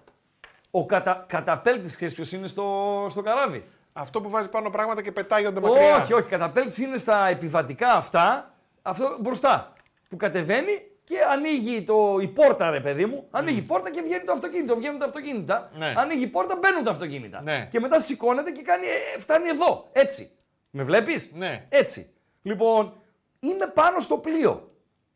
Ο 0.71 0.85
κατα, 0.85 1.25
καταπέλτης, 1.27 1.95
ξέρεις 1.95 2.13
ποιος 2.13 2.31
είναι 2.31 2.47
στο, 2.47 3.05
στο 3.09 3.21
καράβι; 3.21 3.65
Αυτό 3.93 4.21
που 4.21 4.29
βάζει 4.29 4.49
πάνω 4.49 4.69
πράγματα 4.69 5.01
και 5.01 5.11
πετάγονται 5.11 5.59
μακριά. 5.59 5.95
Όχι, 5.95 6.13
όχι, 6.13 6.29
καταπέλτης 6.29 6.77
είναι 6.77 6.97
στα 6.97 7.27
επιβατικά 7.27 7.93
αυτά, 7.93 8.53
αυτό 8.81 9.17
μπροστά, 9.19 9.73
που 10.09 10.17
κατεβαίνει 10.17 10.91
και 11.07 11.17
ανοίγει 11.31 11.83
το, 11.83 12.17
η 12.21 12.27
πόρτα, 12.27 12.69
ρε 12.69 12.79
παιδί 12.79 13.05
μου. 13.05 13.27
Ανοίγει 13.31 13.57
η 13.57 13.61
πόρτα 13.61 13.91
και 13.91 14.01
βγαίνει 14.01 14.23
το 14.23 14.31
αυτοκίνητο. 14.31 14.75
Βγαίνουν 14.75 14.99
τα 14.99 15.05
αυτοκίνητα. 15.05 15.71
Ναι. 15.77 15.93
Ανοίγει 15.97 16.23
η 16.23 16.27
πόρτα, 16.27 16.55
μπαίνουν 16.55 16.83
τα 16.83 16.91
αυτοκίνητα. 16.91 17.41
Ναι. 17.41 17.61
Και 17.69 17.79
μετά 17.79 17.99
σηκώνεται 17.99 18.51
και 18.51 18.61
κάνει, 18.61 18.87
ε, 18.87 19.19
φτάνει 19.19 19.49
εδώ. 19.49 19.89
Έτσι. 19.91 20.31
Με 20.69 20.83
βλέπεις; 20.83 21.31
Ναι. 21.33 21.63
Έτσι. 21.69 22.09
Λοιπόν, 22.41 22.93
είμαι 23.39 23.67
πάνω 23.67 23.99
στο 23.99 24.17
πλοίο. 24.17 24.71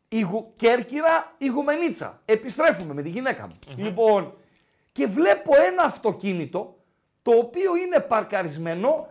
Η 0.08 0.20
Γου... 0.20 0.52
Κέρκυρα, 0.56 1.34
η 1.38 1.46
Γουμενίτσα. 1.46 2.20
Επιστρέφουμε 2.24 2.94
με 2.94 3.02
τη 3.02 3.08
γυναίκα 3.08 3.46
μου. 3.46 3.58
Λοιπόν, 3.76 4.34
και 4.92 5.06
βλέπω 5.06 5.52
ένα 5.56 5.82
αυτοκίνητο 5.82 6.76
το 7.22 7.30
οποίο 7.30 7.76
είναι 7.76 8.00
παρκαρισμένο 8.00 9.08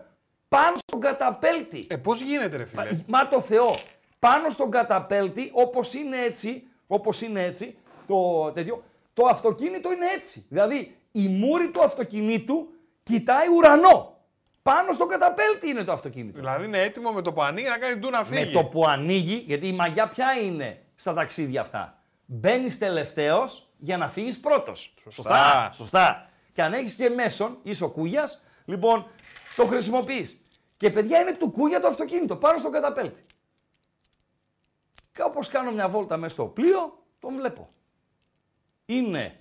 πάνω 0.48 0.76
στον 0.88 1.00
καταπέλτη. 1.00 1.88
Ε, 1.90 1.96
πώς 1.96 2.22
γίνεται, 2.22 2.58
ρε 2.58 2.66
φίλε; 2.66 2.90
Μα 3.08 3.28
το 3.28 3.42
Θεό. 3.42 3.76
Πάνω 4.20 4.50
στον 4.50 4.72
καταπέλτη, 4.72 5.50
όπως 5.54 5.94
είναι 5.94 6.18
έτσι, 6.18 6.66
όπως 6.94 7.22
είναι 7.22 7.44
έτσι, 7.44 7.78
το 8.08 8.52
τέτοιο, 8.52 8.84
το 9.14 9.26
αυτοκίνητο 9.26 9.92
είναι 9.92 10.06
έτσι. 10.16 10.46
Δηλαδή, 10.50 10.98
η 11.12 11.28
μούρη 11.28 11.70
του 11.70 11.82
αυτοκινήτου 11.82 12.68
κοιτάει 13.04 13.48
ουρανό. 13.58 14.20
Πάνω 14.62 14.92
στον 14.92 15.08
καταπέλτη 15.08 15.70
είναι 15.70 15.84
το 15.84 15.92
αυτοκίνητο. 15.92 16.40
Δηλαδή 16.40 16.66
είναι 16.66 16.82
έτοιμο 16.82 17.12
με 17.12 17.22
το 17.22 17.34
που 17.34 17.42
ανοίγει 17.42 17.68
να 17.68 17.78
κάνει 17.78 18.00
ντου 18.00 18.10
να 18.10 18.24
φύγει. 18.24 18.46
Με 18.46 18.52
το 18.52 18.64
που 18.64 18.84
ανοίγει, 18.88 19.44
γιατί 19.48 19.68
η 19.68 19.72
μαγιά 19.72 20.08
ποια 20.08 20.34
είναι 20.44 20.82
στα 20.96 21.14
ταξίδια 21.14 21.62
αυτά. 21.62 22.04
Μπαίνεις 22.26 22.78
τελευταίος 22.78 23.68
για 23.78 23.98
να 23.98 24.10
φύγεις 24.10 24.40
πρώτος. 24.40 24.94
Σωστά. 25.10 25.70
Σωστά. 25.74 26.30
Και 26.54 26.62
αν 26.62 26.74
έχεις 26.74 26.94
και 26.94 27.10
μέσον, 27.10 27.58
είσαι 27.64 27.84
ο 27.84 27.90
κούγιας, 27.90 28.44
λοιπόν 28.66 29.08
το 29.56 29.66
χρησιμοποιείς. 29.66 30.42
Και 30.78 30.90
παιδιά 30.90 31.20
είναι 31.20 31.34
του 31.34 31.52
κούγια 31.52 31.80
το 31.80 31.88
αυτοκίνητο 31.88 32.36
πάνω 32.36 32.58
στον 32.58 32.72
καταπέλτη. 32.72 33.24
Κάπως 35.12 35.48
κάνω 35.48 35.72
μια 35.72 35.90
βόλτα 35.90 36.18
μέσα 36.18 36.34
στο 36.34 36.46
πλοίο, 36.46 37.04
τον 37.20 37.36
βλέπω. 37.36 37.70
Είναι 38.86 39.40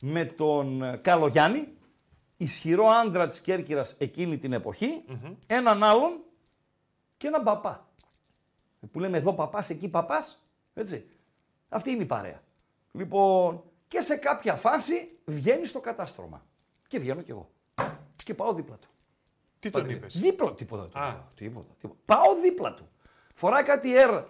με 0.00 0.24
τον 0.24 0.82
ε, 0.82 0.96
Καλογιάννη, 0.96 1.68
ισχυρό 2.36 2.86
άντρα 2.86 3.26
της 3.28 3.40
Κέρκυρας 3.40 3.94
εκείνη 3.98 4.38
την 4.38 4.52
εποχη 4.52 5.04
έναν 5.46 5.82
άλλον 5.82 6.20
και 7.16 7.26
έναν 7.26 7.42
παπά. 7.42 7.88
Που 8.92 9.00
λέμε 9.00 9.16
εδώ 9.18 9.34
παπάς, 9.34 9.70
εκεί 9.70 9.88
παπάς, 9.88 10.42
έτσι. 10.74 11.08
Αυτή 11.68 11.90
είναι 11.90 12.02
η 12.02 12.06
παρέα. 12.06 12.42
Λοιπόν, 12.92 13.62
και 13.88 14.00
σε 14.00 14.16
κάποια 14.16 14.56
φάση 14.56 15.18
βγαίνει 15.24 15.66
στο 15.66 15.80
κατάστρωμα. 15.80 16.46
Και 16.88 16.98
βγαίνω 16.98 17.22
κι 17.22 17.30
εγώ. 17.30 17.50
Και 18.24 18.34
πάω 18.34 18.52
δίπλα 18.52 18.76
του. 18.76 18.88
Τι 19.60 19.70
τον 19.70 19.90
είπες; 19.90 20.18
Δίπλα, 20.18 20.54
τίποτα. 20.54 20.88
του. 20.88 20.98
Α. 20.98 21.24
Τίποτα, 21.34 21.74
τίποτα. 21.80 22.00
Πάω 22.04 22.34
δίπλα 22.42 22.74
του. 22.74 22.88
Φοράει 23.34 23.62
κάτι 23.62 23.92
Air, 23.94 24.24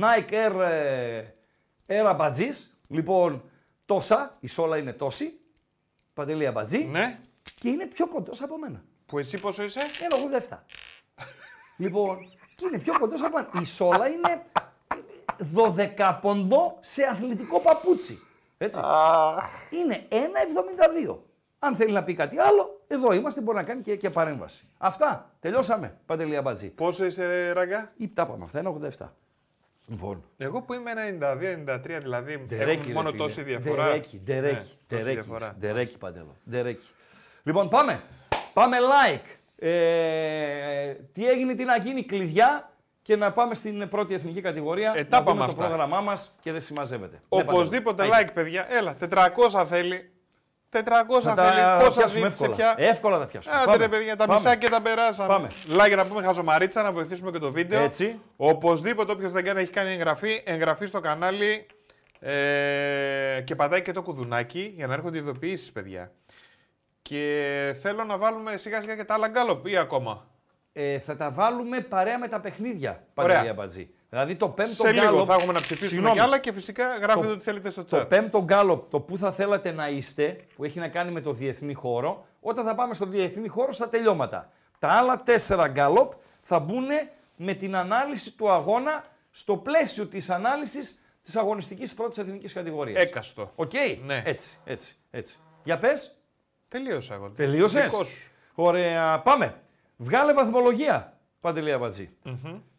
Nike 0.00 0.30
Air, 0.30 0.60
ε, 0.60 1.24
Air 1.86 2.04
αμπατζής. 2.06 2.78
Λοιπόν, 2.88 3.42
τόσα, 3.86 4.36
η 4.40 4.46
σόλα 4.46 4.76
είναι 4.76 4.92
τόση. 4.92 5.40
Παντελή 6.14 6.46
αμπατζή. 6.46 6.84
Ναι. 6.84 7.18
Και 7.60 7.68
είναι 7.68 7.86
πιο 7.86 8.08
κοντός 8.08 8.42
από 8.42 8.58
μένα. 8.58 8.84
Που 9.06 9.18
εσύ 9.18 9.38
πόσο 9.38 9.62
είσαι; 9.62 9.80
Ένα 9.80 10.16
87. 10.48 10.58
λοιπόν, 11.76 12.18
και 12.54 12.64
είναι 12.66 12.78
πιο 12.78 12.98
κοντός 12.98 13.22
από 13.22 13.36
μένα. 13.36 13.62
Η 13.62 13.64
σόλα 13.64 14.08
είναι 14.08 14.44
12 15.96 16.18
ποντό 16.20 16.78
σε 16.80 17.04
αθλητικό 17.04 17.60
παπούτσι. 17.60 18.18
Έτσι. 18.58 18.78
Είναι 19.70 20.06
1,72. 21.08 21.18
Αν 21.58 21.76
θέλει 21.76 21.92
να 21.92 22.04
πει 22.04 22.14
κάτι 22.14 22.38
άλλο, 22.38 22.80
εδώ 22.86 23.12
είμαστε, 23.12 23.40
μπορεί 23.40 23.56
να 23.56 23.62
κάνει 23.62 23.82
και, 23.82 23.96
και 23.96 24.10
παρέμβαση. 24.10 24.68
Αυτά. 24.78 25.30
Τελειώσαμε. 25.40 25.98
Παντελή 26.06 26.36
αμπατζή. 26.36 26.70
Πόσο 26.70 27.04
είσαι, 27.04 27.52
ράγκα; 27.52 27.92
Ή 27.96 28.08
τα 28.08 28.26
πάμε 28.26 28.44
αυτά, 28.44 28.62
1,87. 28.98 29.06
Λοιπόν. 29.90 30.24
Εγώ 30.36 30.60
που 30.62 30.74
είμαι 30.74 30.90
92-93, 31.20 31.98
δηλαδή 32.02 32.44
Ντερέκι, 32.48 32.70
έχουμε 32.70 32.86
ρε 32.86 32.92
μόνο 32.92 33.08
φίλε. 33.10 33.22
τόση 33.22 33.42
διαφορά. 33.42 33.84
Ντερέκι, 33.86 34.22
Ναι, 34.26 34.34
ντερέκι, 34.34 34.54
τόση 34.56 34.76
ντερέκι, 34.88 35.14
διαφορά. 35.14 35.56
ντερέκι, 35.60 35.98
Παντέλο. 35.98 36.36
Ντερέκι. 36.50 36.86
Λοιπόν, 37.42 37.68
πάμε. 37.68 38.02
Πάμε 38.52 38.76
like. 38.80 39.26
Ε, 39.60 40.92
τι 41.12 41.28
έγινε, 41.28 41.54
τι 41.54 41.64
να 41.64 41.76
γίνει, 41.76 42.04
κλειδιά 42.04 42.72
και 43.02 43.16
να 43.16 43.32
πάμε 43.32 43.54
στην 43.54 43.88
πρώτη 43.88 44.14
εθνική 44.14 44.40
κατηγορία. 44.40 44.92
Ε, 44.96 45.04
τα 45.04 45.18
να 45.18 45.24
δούμε 45.24 45.38
πάμε 45.38 45.52
το 45.52 45.58
αυτά. 45.58 45.66
πρόγραμμά 45.68 46.00
μας 46.00 46.36
και 46.40 46.52
δεν 46.52 46.60
συμμαζεύεται. 46.60 47.16
Ναι, 47.28 47.40
Οπωσδήποτε 47.42 48.02
Παντέλο. 48.08 48.28
like, 48.28 48.34
παιδιά. 48.34 48.66
Έλα, 48.70 48.96
400 49.10 49.66
θέλει. 49.68 50.10
400 50.70 51.20
Θα 51.20 51.34
θέλει. 51.34 51.60
τα 51.60 51.78
Πόσα 51.84 51.98
πιάσουμε 51.98 52.06
δίνει 52.28 52.34
σε 52.36 52.44
εύκολα. 52.44 52.54
πια. 52.74 52.74
Εύκολα 52.88 53.18
τα 53.18 53.26
πιάσουμε. 53.26 53.54
Άντε 53.56 53.64
Πάμε. 53.64 53.76
ρε 53.84 53.88
παιδιά, 53.88 54.16
τα 54.16 54.26
Πάμε. 54.26 54.38
μισάκια 54.40 54.70
τα 54.70 54.80
περάσαμε. 54.82 55.28
Πάμε. 55.28 55.48
Like 55.70 55.96
να 55.96 56.06
πούμε 56.06 56.22
χαζομαρίτσα, 56.22 56.82
να 56.82 56.92
βοηθήσουμε 56.92 57.30
και 57.30 57.38
το 57.38 57.50
βίντεο. 57.52 57.80
Έτσι. 57.82 58.20
Οπωσδήποτε 58.36 59.12
όποιος 59.12 59.32
δεν 59.32 59.44
κάνει, 59.44 59.60
έχει 59.60 59.70
κάνει 59.70 59.92
εγγραφή, 59.92 60.42
εγγραφή 60.44 60.86
στο 60.86 61.00
κανάλι 61.00 61.66
ε, 62.20 63.40
και 63.44 63.54
πατάει 63.54 63.82
και 63.82 63.92
το 63.92 64.02
κουδουνάκι 64.02 64.72
για 64.76 64.86
να 64.86 64.94
έρχονται 64.94 65.18
ειδοποιήσεις, 65.18 65.72
παιδιά. 65.72 66.12
Και 67.02 67.74
θέλω 67.82 68.04
να 68.04 68.16
βάλουμε 68.18 68.56
σιγά 68.56 68.80
σιγά 68.80 68.96
και 68.96 69.04
τα 69.04 69.14
άλλα 69.14 69.28
γκάλωπ 69.28 69.66
ή 69.66 69.76
ακόμα. 69.76 70.26
Ε, 70.72 70.98
θα 70.98 71.16
τα 71.16 71.30
βάλουμε 71.30 71.80
παρέα 71.80 72.18
με 72.18 72.28
τα 72.28 72.40
παιχνίδια, 72.40 72.90
Ωραία. 73.14 73.34
Παντελή 73.36 73.50
Αμπατζή. 73.50 73.90
Δηλαδή 74.10 74.36
το 74.36 74.48
πέμπτο 74.48 74.72
Σε 74.72 74.92
λίγο 74.92 75.04
γκάλοπ- 75.04 75.26
θα 75.28 75.34
έχουμε 75.34 75.52
να 75.52 75.60
ψηφίσουμε 75.60 75.88
Συγγνώμη. 75.88 76.14
κι 76.14 76.20
άλλα 76.20 76.38
και 76.38 76.52
φυσικά 76.52 76.84
γράφετε 76.96 77.26
Το- 77.26 77.32
ό,τι 77.32 77.42
θέλετε 77.42 77.70
στο 77.70 77.84
Το 77.84 77.98
chat. 78.00 78.08
πέμπτο 78.08 78.42
γκάλοπ, 78.42 78.90
το 78.90 79.00
που 79.00 79.18
θα 79.18 79.32
θέλατε 79.32 79.70
να 79.72 79.88
είστε, 79.88 80.40
που 80.56 80.64
έχει 80.64 80.78
να 80.78 80.88
κάνει 80.88 81.10
με 81.10 81.20
το 81.20 81.32
διεθνή 81.32 81.74
χώρο, 81.74 82.26
όταν 82.40 82.64
θα 82.64 82.74
πάμε 82.74 82.94
στο 82.94 83.06
διεθνή 83.06 83.48
χώρο 83.48 83.72
στα 83.72 83.88
τελειώματα. 83.88 84.50
Τα 84.78 84.88
άλλα 84.88 85.22
τέσσερα 85.22 85.68
γκάλοπ 85.68 86.12
θα 86.40 86.58
μπουν 86.58 86.86
με 87.36 87.54
την 87.54 87.76
ανάλυση 87.76 88.30
του 88.36 88.50
αγώνα 88.50 89.04
στο 89.30 89.56
πλαίσιο 89.56 90.06
της 90.06 90.30
ανάλυσης 90.30 91.02
της 91.22 91.36
αγωνιστικής 91.36 91.94
πρώτης 91.94 92.18
εθνικής 92.18 92.52
κατηγορίας. 92.52 93.02
Έκαστο. 93.02 93.52
Οκ, 93.54 93.72
Ναι. 94.04 94.22
έτσι, 94.24 94.58
έτσι, 94.64 94.96
έτσι. 95.10 95.38
Για 95.64 95.78
πες, 95.78 96.16
Τελείωσα 96.68 97.14
εγώ. 97.14 97.30
τελείωσες; 97.30 97.84
Δικό 97.90 98.04
σου. 98.04 98.30
Ωραία, 98.54 99.18
πάμε. 99.20 99.54
Βγάλε 99.96 100.32
βαθμολογία, 100.32 101.12
Παντελή 101.40 101.72
Αμπατζή. 101.72 102.10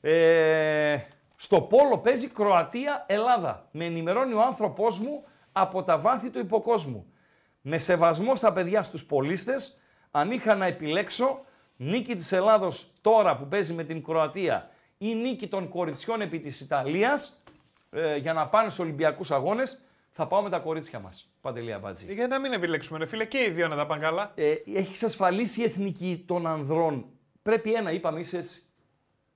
Ε, 0.02 0.98
στο 1.42 1.62
πόλο 1.62 1.98
παίζει 1.98 2.28
Κροατία-Ελλάδα. 2.28 3.68
Με 3.72 3.86
ενημερώνει 3.86 4.34
ο 4.34 4.42
άνθρωπός 4.42 5.00
μου 5.00 5.24
από 5.52 5.84
τα 5.84 5.98
βάθη 5.98 6.30
του 6.30 6.40
υποκόσμου. 6.40 7.14
Με 7.62 7.78
σεβασμό 7.78 8.36
στα 8.36 8.54
παιδιά 8.54 8.84
στους 8.84 9.06
πολίστες, 9.06 9.80
αν 10.12 10.32
είχα 10.32 10.56
να 10.56 10.66
επιλέξω 10.66 11.40
νίκη 11.76 12.16
της 12.16 12.32
Ελλάδος 12.32 12.92
τώρα 13.02 13.38
που 13.38 13.48
παίζει 13.48 13.74
με 13.74 13.84
την 13.84 14.04
Κροατία 14.04 14.70
ή 14.98 15.16
νίκη 15.16 15.48
των 15.48 15.70
κοριτσιών 15.70 16.22
επί 16.22 16.40
της 16.40 16.60
Ιταλίας 16.60 17.44
ε, 17.92 18.16
για 18.16 18.34
να 18.34 18.48
πάνε 18.48 18.70
στους 18.70 18.80
Ολυμπιακούς 18.80 19.32
Αγώνες, 19.32 19.82
θα 20.10 20.28
πάω 20.28 20.42
με 20.42 20.50
τα 20.50 20.60
κορίτσια 20.60 21.00
μας. 21.00 21.34
Παντελή 21.42 21.74
Αμπατζή. 21.74 22.14
Για 22.14 22.28
να 22.28 22.40
μην 22.40 22.54
επιλέξουμε, 22.54 23.00
ρε 23.00 23.06
φίλε, 23.06 23.26
και 23.26 23.44
οι 23.44 23.50
δύο 23.50 23.68
να 23.68 23.76
τα 23.76 23.86
πάνε 23.86 24.02
καλά. 24.02 24.32
Ε, 24.36 24.52
έχεις 24.52 24.90
εξασφαλίσει 24.90 25.62
η 25.62 25.64
εθνική 25.64 26.24
των 26.28 26.48
ανδρών 26.48 27.06
πρέπει 27.42 27.74
ένα, 27.74 27.92
είπαμε, 27.92 28.20
είσαι 28.20 28.38
έτσι. 28.38 28.62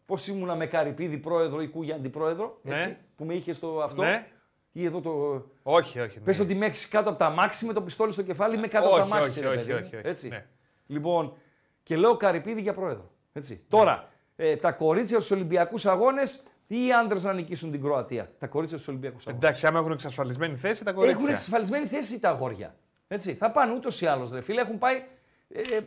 Πώς 0.05 0.27
ήμουνα 0.27 0.55
με 0.55 0.65
Καρυπίδη 0.65 1.17
πρόεδρο 1.17 1.61
ή 1.61 1.67
Κούγια 1.67 1.95
αντιπρόεδρο, 1.95 2.59
Ναι. 2.61 2.75
έτσι, 2.75 2.97
που 3.15 3.25
με 3.25 3.33
είχε 3.33 3.53
στο 3.53 3.81
αυτό. 3.83 4.01
Ναι. 4.01 4.27
Ή 4.71 4.85
εδώ 4.85 5.01
το. 5.01 5.43
Όχι, 5.63 5.99
όχι. 5.99 6.17
ναι. 6.17 6.23
Πες 6.23 6.39
ότι 6.39 6.55
με 6.55 6.65
έχεις 6.65 6.87
κάτω 6.87 7.09
από 7.09 7.19
τα 7.19 7.29
μάξι 7.29 7.65
με 7.65 7.73
το 7.73 7.81
πιστόλι 7.81 8.11
στο 8.11 8.21
κεφάλι, 8.21 8.55
είμαι 8.55 8.67
κάτω 8.67 8.85
από 8.87 8.95
Όχι, 8.95 9.09
τα 9.09 9.15
μάξι. 9.15 9.29
όχι, 9.29 9.39
ρε 9.39 9.47
όχι, 9.47 9.57
παιδί 9.57 9.71
μου. 9.71 9.79
όχι, 9.85 9.95
όχι, 9.95 10.07
Έτσι. 10.07 10.27
ναι. 10.27 10.45
Λοιπόν, 10.87 11.33
και 11.83 11.95
λέω 11.95 12.17
Καρυπίδη 12.17 12.61
για 12.61 12.73
πρόεδρο. 12.73 13.11
Έτσι. 13.33 13.65
Τώρα, 13.69 14.07
ε, 14.35 14.55
τα 14.55 14.71
κορίτσια 14.71 15.17
στους 15.19 15.31
Ολυμπιακούς 15.31 15.85
Αγώνες 15.85 16.43
ή 16.67 16.85
οι 16.85 16.93
άντρες 16.93 17.23
να 17.23 17.33
νικήσουν 17.33 17.71
την 17.71 17.81
Κροατία; 17.81 18.31
Τα 18.39 18.47
κορίτσια 18.47 18.77
στους 18.77 18.89
Ολυμπιακούς 18.89 19.27
Αγώνες. 19.27 19.43
Εντάξει, 19.45 19.67
άμα 19.67 19.79
έχουν 19.79 19.91
εξασφαλισμένη 19.91 20.55
θέση 20.55 20.83
τα 20.83 20.91
κορίτσια. 20.91 21.17
Έχουν 21.19 21.31
εξασφαλισμένη 21.31 21.85
θέση 21.87 22.19
τα 22.19 22.29
αγόρια; 22.29 22.75
Έτσι. 23.07 23.33
Θα 23.33 23.51
πάνε 23.51 23.73
ούτως 23.73 24.01
ή 24.01 24.05
άλλως. 24.05 24.29
Φίλε, 24.41 24.61
έχουν 24.61 24.77
πάει 24.77 25.03
ε, 25.49 25.79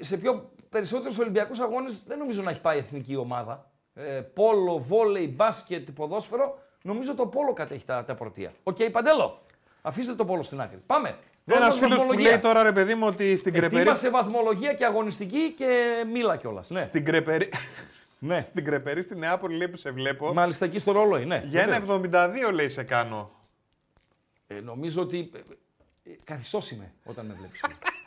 σε 0.00 0.16
πιο 0.16 0.50
περισσότερους 0.70 1.18
Ολυμπιακούς 1.18 1.60
Αγώνες. 1.60 2.02
Δεν 2.06 2.18
νομίζω 2.18 2.42
να 2.42 2.50
έχει 2.50 2.60
πάει 2.60 2.76
η 2.76 2.80
εθνική 2.80 3.16
ομάδα. 3.16 3.70
Ε, 3.94 4.02
πόλο, 4.34 4.78
βόλεϊ, 4.78 5.32
μπάσκετ, 5.36 5.90
ποδόσφαιρο. 5.90 6.58
Νομίζω 6.82 7.14
το 7.14 7.26
πόλο 7.26 7.52
κατέχει 7.52 7.84
τα, 7.84 8.04
τα 8.04 8.14
πρωτεία. 8.14 8.52
Οκ, 8.62 8.76
Παντέλο. 8.92 9.40
Αφήστε 9.82 10.14
το 10.14 10.24
πόλο 10.24 10.42
στην 10.42 10.60
άκρη. 10.60 10.82
Πάμε. 10.86 11.16
Δώσ' 11.44 11.56
Ένα 11.56 11.66
μας 11.66 11.74
φίλος 11.74 11.90
που 11.90 11.98
βαθμολογία. 11.98 12.30
λέει 12.30 12.38
τώρα 12.38 12.62
ρε 12.62 12.72
παιδί 12.72 12.94
μου 12.94 13.06
ότι 13.06 13.36
στην 13.36 13.52
κρεπερί. 13.52 13.80
Ετοίμασε 13.80 14.10
βαθμολογία 14.10 14.74
και 14.74 14.84
αγωνιστική 14.84 15.54
και 15.56 16.02
μίλα 16.12 16.36
κιόλας. 16.36 16.70
Ναι. 16.70 16.80
Στην 16.80 17.04
κρεπερί. 17.04 17.50
ναι. 18.18 18.40
στην 18.40 18.64
κρεπερί 18.64 19.02
στη 19.02 19.16
Νεάπολη 19.16 19.56
λέει 19.56 19.68
που 19.68 19.76
σε 19.76 19.90
βλέπω. 19.90 20.32
Μάλιστα 20.32 20.64
εκεί 20.64 20.78
στο 20.78 20.92
ρόλο 20.92 21.18
ναι. 21.18 21.42
Για 21.46 21.62
ένα 21.62 21.80
βεβαίως. 21.80 22.00
72 22.48 22.52
λέει 22.52 22.68
σε 22.68 22.82
κάνω. 22.82 23.30
Ε, 24.46 24.60
νομίζω 24.60 25.02
ότι. 25.02 25.30
Ε, 25.34 25.38
ε, 26.10 26.16
καθιστός 26.24 26.70
είμαι 26.70 26.92
όταν 27.04 27.26
με 27.26 27.34
βλέπεις. 27.38 27.60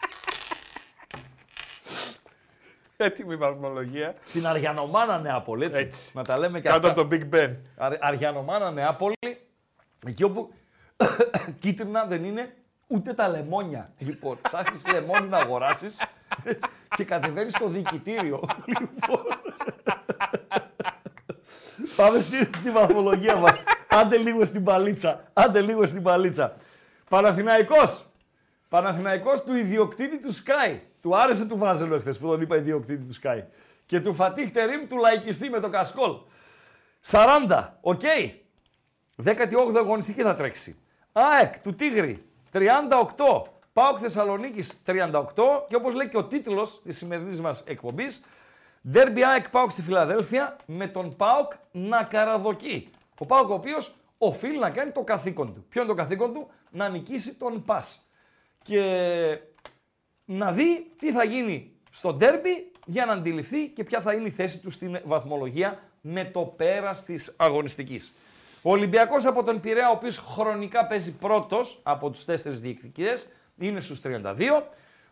Έτοιμη 3.07 3.35
βαθμολογία. 3.35 4.13
Στην 4.23 4.47
Αριανομάνα 4.47 5.19
Νεάπολη, 5.19 5.65
έτσι. 5.65 5.81
Έτσι. 5.81 6.11
Να 6.13 6.23
τα 6.23 6.37
λέμε 6.37 6.59
και 6.59 6.67
Κάτω 6.69 6.87
αυτά. 6.87 7.01
από 7.01 7.09
το 7.09 7.15
Big 7.15 7.35
Ben. 7.35 7.55
Αρ, 7.77 7.93
Αριανομάνα 7.99 8.71
Νεάπολη, 8.71 9.15
εκεί 10.05 10.23
όπου 10.23 10.53
κίτρινα 11.59 12.05
δεν 12.05 12.23
είναι 12.23 12.53
ούτε 12.87 13.13
τα 13.13 13.27
λεμόνια. 13.27 13.93
Λοιπόν, 13.97 14.37
ψάχνεις 14.47 14.83
λεμόνι 14.93 15.27
να 15.27 15.37
αγοράσεις 15.37 16.01
και 16.95 17.03
κατεβαίνεις 17.03 17.53
στο 17.53 17.67
διοικητήριο. 17.67 18.41
Λοιπόν. 18.65 19.21
Πάμε 21.95 22.19
στη, 22.21 22.49
στη 22.57 22.71
βαθμολογία 22.71 23.35
μας. 23.35 23.63
Άντε 23.87 24.17
λίγο 24.17 24.45
στην 24.45 24.63
παλίτσα. 24.63 25.23
Άντε 25.33 25.61
λίγο 25.61 25.85
στην 25.87 26.03
παλίτσα. 26.03 26.55
Παναθηναϊκός. 27.09 28.05
Παναθηναϊκός 28.69 29.43
του 29.43 29.55
ιδιοκτήτη 29.55 30.19
του 30.19 30.33
ΣΚΑΪ. 30.33 30.79
Του 31.01 31.17
άρεσε 31.17 31.45
του 31.45 31.57
Βάζελο 31.57 31.95
εχθές 31.95 32.17
που 32.17 32.27
τον 32.27 32.41
είπα 32.41 32.55
ιδιοκτήτη 32.55 33.03
του 33.03 33.19
ΣΚΑΪ. 33.23 33.43
Και 33.85 33.99
του 33.99 34.13
Φατίχ 34.13 34.51
Τερίμ 34.51 34.87
του 34.87 34.97
λαϊκιστή 34.97 35.49
με 35.49 35.59
το 35.59 35.69
κασκόλ. 35.69 36.11
40. 37.11 37.67
Οκ. 37.81 38.01
18 39.23 39.75
αγωνιστική 39.75 40.21
θα 40.21 40.35
τρέξει. 40.35 40.79
ΑΕΚ 41.11 41.59
του 41.59 41.75
Τίγρη 41.75 42.25
38. 42.51 42.59
ΠΑΟΚ 43.73 43.97
Θεσσαλονίκης 44.01 44.81
38 44.85 45.21
και 45.67 45.75
όπως 45.75 45.93
λέει 45.93 46.07
και 46.07 46.17
ο 46.17 46.25
τίτλος 46.25 46.81
της 46.81 46.97
σημερινής 46.97 47.41
μας 47.41 47.63
εκπομπής 47.67 48.25
ντέρμπι 48.93 49.21
ΑΕΚ 49.31 49.49
ΠΑΟΚ 49.49 49.71
στη 49.71 49.81
Φιλαδέλφεια 49.81 50.55
με 50.65 50.87
τον 50.87 51.15
ΠΑΟΚ 51.15 51.51
να 51.71 52.03
καραδοκεί. 52.03 52.89
Ο 53.17 53.25
ΠΑΟΚ 53.25 53.49
ο 53.49 53.53
οποίος 53.53 53.95
οφείλει 54.17 54.59
να 54.59 54.69
κάνει 54.69 54.91
το 54.91 55.01
καθήκον 55.01 55.53
του. 55.53 55.65
Ποιο 55.69 55.81
είναι 55.81 55.89
το 55.89 55.95
καθήκον 55.95 56.33
του; 56.33 56.47
Να 56.69 56.89
νικήσει 56.89 57.35
τον 57.35 57.63
ΠΑΣ. 57.65 58.01
Και 58.61 58.81
να 60.31 60.51
δει 60.51 60.91
τι 60.97 61.11
θα 61.11 61.23
γίνει 61.23 61.71
στο 61.91 62.13
ντέρμπι 62.13 62.71
για 62.85 63.05
να 63.05 63.13
αντιληφθεί 63.13 63.67
και 63.67 63.83
ποια 63.83 64.01
θα 64.01 64.13
είναι 64.13 64.27
η 64.27 64.31
θέση 64.31 64.59
του 64.59 64.71
στην 64.71 64.99
βαθμολογία 65.05 65.79
με 66.01 66.25
το 66.25 66.41
πέρας 66.41 67.03
της 67.03 67.35
αγωνιστικής. 67.37 68.13
Ο 68.61 68.71
Ολυμπιακός 68.71 69.25
από 69.25 69.43
τον 69.43 69.59
Πειραιά, 69.59 69.89
ο 69.89 69.91
οποίος 69.91 70.17
χρονικά 70.17 70.87
παίζει 70.87 71.15
πρώτος 71.15 71.79
από 71.83 72.09
τους 72.09 72.25
τέσσερις 72.25 72.59
διεκδικητές, 72.61 73.27
είναι 73.57 73.79
στους 73.79 74.01
32. 74.01 74.63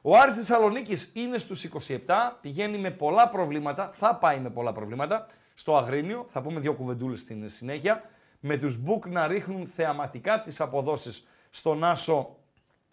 Ο 0.02 0.18
Άρης 0.18 0.36
Θεσσαλονίκης 0.36 1.12
είναι 1.14 1.38
στους 1.38 1.64
27, 1.64 2.38
πηγαίνει 2.42 2.78
με 2.78 2.92
πολλά 2.92 3.30
προβλήματα, 3.30 3.90
θα 3.94 4.16
πάει 4.16 4.40
με 4.40 4.50
πολλά 4.50 4.74
προβλήματα 4.74 5.28
στο 5.56 5.78
Αγρίνιο, 5.78 6.26
θα 6.28 6.42
πούμε 6.42 6.60
δύο 6.60 6.74
κουβεντούλες 6.74 7.20
στην 7.20 7.50
συνέχεια, 7.50 8.04
με 8.40 8.58
τους 8.58 8.78
Μπουκ 8.78 9.06
να 9.08 9.28
ρίχνουν 9.28 9.68
θεαματικά 9.68 10.42
τις 10.42 10.62
αποδόσεις 10.62 11.28
στον 11.50 11.84
Άσο 11.84 12.36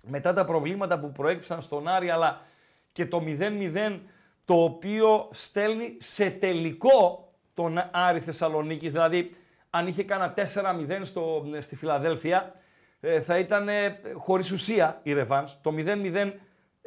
μετά 0.07 0.33
τα 0.33 0.45
προβλήματα 0.45 0.99
που 0.99 1.13
προέκυψαν 1.13 1.63
στον 1.63 1.89
Άρη, 1.89 2.11
αλλά 2.11 2.41
και 2.93 3.07
το 3.07 3.23
0-0 3.27 4.01
το 4.45 4.63
οποίο 4.63 5.29
στέλνει 5.31 5.97
σε 5.99 6.31
τελικό 6.31 7.29
τον 7.55 7.79
Άρη 7.91 8.21
Θεσσαλονίκης. 8.21 8.93
Δηλαδή, 8.93 9.31
αν 9.71 9.87
είχε 9.87 10.03
κάνα 10.05 10.35
4-0 10.37 10.43
στο, 11.03 11.45
στη 11.59 11.77
Φιλαδέλφια, 11.77 12.55
ε, 13.01 13.21
θα 13.21 13.39
ήταν 13.39 13.69
ε, 13.69 14.01
χωρίς 14.15 14.51
ουσία 14.51 15.01
η 15.03 15.13
Ρεβάνς. 15.13 15.61
Το 15.61 15.75
0-0 15.77 16.33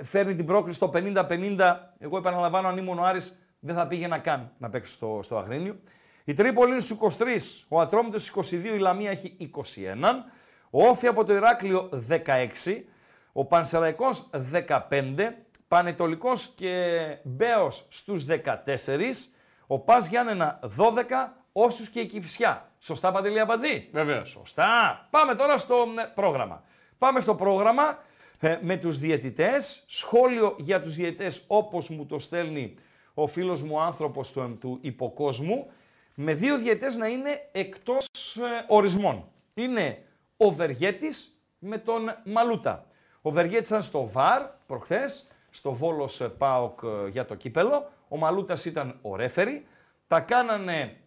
φέρνει 0.04 0.36
την 0.36 0.46
πρόκληση 0.46 0.78
στο 0.78 0.92
50-50. 0.94 1.76
Εγώ 2.00 2.18
επαναλαμβάνω, 2.18 2.68
αν 2.68 2.78
ήμουν 2.78 3.00
ο 3.00 3.04
Άρης, 3.04 3.38
δεν 3.60 3.76
θα 3.76 3.88
πήγαινα 3.88 4.18
καν 4.18 4.52
να 4.58 4.70
παίξει 4.70 4.92
στο, 4.92 5.20
στο 5.24 5.38
Αγρίνιο. 5.38 5.80
Η 6.24 6.34
Τρίπολη 6.34 6.72
είναι 6.72 6.80
στους 6.80 7.18
23, 7.18 7.66
ο 7.68 7.80
Ατρόμητος 7.80 8.26
στους 8.26 8.52
22, 8.52 8.66
η 8.76 8.78
Λαμία 8.78 9.10
έχει 9.10 9.52
21, 9.56 9.60
ο 10.70 10.88
Όφη 10.88 11.08
από 11.08 11.24
το 11.24 11.34
Ηράκλειο 11.34 11.90
16, 12.10 12.84
ο 13.40 13.46
Πανσεραϊκός 13.46 14.30
15, 14.90 15.34
Πανετολικός 15.68 16.54
και 16.56 16.98
Μπέος 17.24 17.88
στους 17.90 18.26
14, 18.26 19.34
ο 19.68 19.80
Πας 19.80 20.08
Γιάννενα 20.08 20.60
12, 20.78 21.34
όσους 21.52 21.90
και 21.90 22.00
η 22.00 22.06
Κηφισιά. 22.06 22.72
Σωστά 22.80 23.12
Παντελία 23.12 23.46
Μπατζή. 23.46 23.90
Βεβαίως. 23.92 24.30
Σωστά. 24.30 25.08
Πάμε 25.10 25.36
τώρα 25.36 25.58
στο 25.58 25.76
ε, 25.76 26.04
πρόγραμμα. 26.16 26.64
Πάμε 26.98 27.20
στο 27.20 27.36
πρόγραμμα 27.36 27.98
ε, 28.40 28.58
με 28.62 28.78
τους 28.78 28.98
διαιτητές. 28.98 29.84
Σχόλιο 29.86 30.56
για 30.58 30.82
τους 30.82 30.96
διαιτητές 30.96 31.44
όπως 31.48 31.90
μου 31.90 32.06
το 32.06 32.20
στέλνει 32.20 32.76
ο 33.14 33.28
φίλος 33.28 33.64
μου 33.64 33.82
άνθρωπος 33.82 34.32
του, 34.32 34.58
του 34.60 34.78
υποκόσμου. 34.82 35.72
Με 36.14 36.34
δύο 36.34 36.58
διαιτητές 36.58 36.96
να 36.96 37.08
είναι 37.08 37.50
εκτός 37.52 38.08
ε, 38.36 38.66
ορισμών. 38.68 39.28
Είναι 39.54 40.04
ο 40.38 40.52
Βεργέτης 40.52 41.42
με 41.60 41.78
τον 41.78 42.16
Μαλούτα. 42.26 42.87
Ο 43.28 43.32
Βεργέτης 43.32 43.68
ήταν 43.68 43.82
στο 43.82 44.08
ΒΑΡ 44.08 44.42
προχθές, 44.68 45.28
στο 45.50 45.72
Βόλος 45.72 46.22
ε, 46.22 46.28
ΠΑΟΚ 46.28 46.80
ε, 46.84 47.10
για 47.10 47.26
το 47.26 47.36
κύπελο. 47.36 47.90
Ο 48.08 48.18
Μαλούτας 48.18 48.66
ήταν 48.66 49.00
ο 49.02 49.16
ρέφερη. 49.16 49.66
Τα 50.08 50.20
κάνανε 50.20 50.98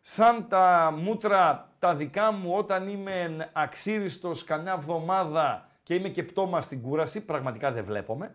σαν 0.00 0.48
τα 0.48 0.94
μούτρα 0.96 1.70
τα 1.78 1.94
δικά 1.94 2.32
μου 2.32 2.56
όταν 2.56 2.88
είμαι 2.88 3.50
αξίριστος 3.52 4.44
καμιά 4.44 4.72
εβδομάδα 4.72 5.68
και 5.82 5.94
είμαι 5.94 6.08
και 6.08 6.22
πτώμα 6.22 6.62
στην 6.62 6.82
κούραση, 6.82 7.24
πραγματικά 7.24 7.72
δεν 7.72 7.84
βλέπομαι, 7.84 8.34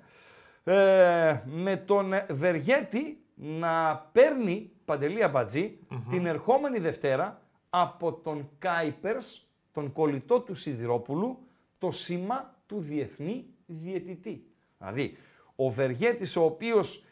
ε, 0.63 1.41
με 1.45 1.75
τον 1.75 2.13
Βεργέτη 2.29 3.23
να 3.35 3.95
παίρνει, 4.11 4.71
Παντελή 4.85 5.23
Αμπατζή, 5.23 5.79
την 6.09 6.25
ερχόμενη 6.25 6.79
Δευτέρα 6.79 7.41
από 7.69 8.13
τον 8.13 8.49
Κάιπερς, 8.59 9.47
τον 9.73 9.93
κολλητό 9.93 10.39
του 10.39 10.55
Σιδηρόπουλου, 10.55 11.37
το 11.77 11.91
σήμα 11.91 12.55
του 12.67 12.79
Διεθνή 12.79 13.45
Διαιτητή. 13.65 14.45
Δηλαδή, 14.77 15.17
ο 15.55 15.69
Βεργέτης 15.69 16.35
ο 16.35 16.43
οποίος 16.43 17.05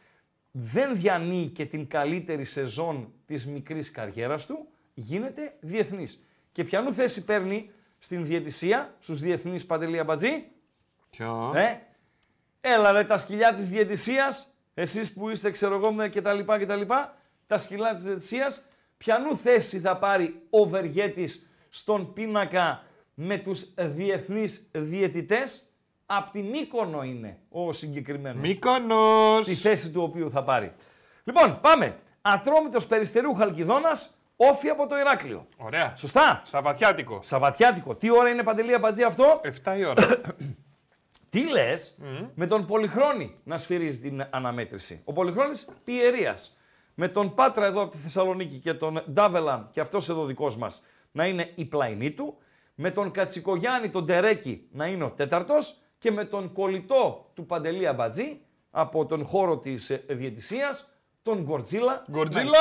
δεν 0.51 0.95
διανύει 0.95 1.47
και 1.47 1.66
την 1.66 1.88
καλύτερη 1.88 2.45
σεζόν 2.45 3.14
της 3.26 3.47
μικρής 3.47 3.91
καριέρας 3.91 4.45
του, 4.45 4.68
γίνεται 4.93 5.58
διεθνής. 5.60 6.24
Και 6.51 6.64
ποιανού 6.64 6.93
θέση 6.93 7.26
παίρνει 7.26 7.70
στην 7.99 8.26
διαιτησία, 8.26 8.95
στους 8.99 9.20
διεθνείς 9.20 9.66
Παντελή 9.66 9.99
Αμπατζή, 9.99 10.43
Ποιο; 11.10 11.51
ε, 11.56 11.82
έλα 12.62 12.91
ρε 12.91 13.03
τα 13.03 13.18
σκυλιά 13.18 13.53
της 13.53 13.70
διαιτησίας, 13.70 14.53
εσείς 14.74 15.14
που 15.14 15.30
είστε 15.30 15.51
ξέρω 15.51 15.76
εγώ 15.76 16.08
και 16.08 16.22
τα 16.22 16.34
λοιπά 16.34 16.58
και 16.58 16.66
τα 16.66 16.76
λοιπά, 16.76 17.18
τα 17.47 17.58
σκυλιά 17.58 17.95
της 17.95 18.03
διαιτησίας, 18.03 18.66
ποιανού 18.97 19.38
θέση 19.38 19.80
θα 19.80 19.97
πάρει 19.97 20.41
ο 20.49 20.68
Βεργέτης 20.68 21.49
στον 21.70 22.14
πίνακα 22.14 22.84
με 23.16 23.38
τους 23.38 23.74
διεθνείς 23.78 24.70
διαιτητές, 24.72 25.66
απ' 26.05 26.32
τη 26.32 26.41
Μύκονο 26.41 27.03
είναι 27.03 27.38
ο 27.49 27.74
συγκεκριμένος 27.74 28.41
Μύκονος. 28.41 29.45
τη 29.45 29.53
θέση 29.55 29.91
του 29.91 30.01
οποίου 30.01 30.32
θα 30.32 30.43
πάρει. 30.43 30.74
Λοιπόν, 31.24 31.59
πάμε. 31.61 31.97
Ατρόμητος 32.22 32.88
Περιστερίου 32.88 33.34
Χαλκιδόνας, 33.34 34.18
όφη 34.36 34.70
από 34.70 34.88
το 34.88 34.97
Ηράκλειο. 34.97 35.47
Ωραία. 35.57 35.93
Σωστά. 35.95 36.41
Σαββατιάτικο. 36.45 37.20
Σαββατιάτικο. 37.24 37.95
Τι 37.95 38.11
ώρα 38.11 38.30
είναι 38.30 38.43
Παντελή 38.43 38.74
Αμπατζή 38.74 39.03
αυτό; 39.03 39.41
7 39.63 39.78
η 39.78 39.86
ώρα. 39.86 40.07
Τι 41.30 41.49
λες, 41.49 41.97
με 42.36 42.47
τον 42.47 42.66
Πολυχρόνη 42.66 43.36
να 43.43 43.57
σφυρίζει 43.57 43.99
την 43.99 44.28
αναμέτρηση; 44.30 45.01
Ο 45.03 45.13
Πολυχρόνης 45.13 45.68
Πιερίας. 45.84 46.57
Με 46.93 47.07
τον 47.07 47.34
Πάτρα 47.36 47.66
εδώ 47.66 47.82
από 47.82 47.91
τη 47.91 47.97
Θεσσαλονίκη 47.97 48.57
και 48.57 48.74
τον 48.74 49.03
Ντάβελαν 49.11 49.70
και 49.72 49.80
αυτός 49.80 50.09
εδώ 50.09 50.26
δικός 50.26 50.57
μας 50.57 50.84
να 51.11 51.26
είναι 51.26 51.51
η 51.55 51.66
πλαϊνή 51.66 52.11
του. 52.11 52.38
Με 52.76 52.92
τον 52.92 53.12
Κατσικογιάννη 53.12 53.90
τον 53.90 54.06
Τερέκη 54.06 54.68
να 54.72 54.86
είναι 54.86 55.04
ο 55.04 55.10
τέταρτος 55.10 55.78
και 55.98 56.12
με 56.12 56.26
τον 56.26 56.54
κολλητό 56.54 57.32
του 57.34 57.46
Παντελή 57.46 57.88
Αμπατζή 57.88 58.40
από 58.72 59.06
τον 59.06 59.26
χώρο 59.26 59.58
της 59.58 59.90
ε, 59.90 60.04
διαιτησίας 60.08 60.90
τον 61.24 61.44
Γκορτζίλα 61.44 62.04
Γκορτζίλα! 62.12 62.52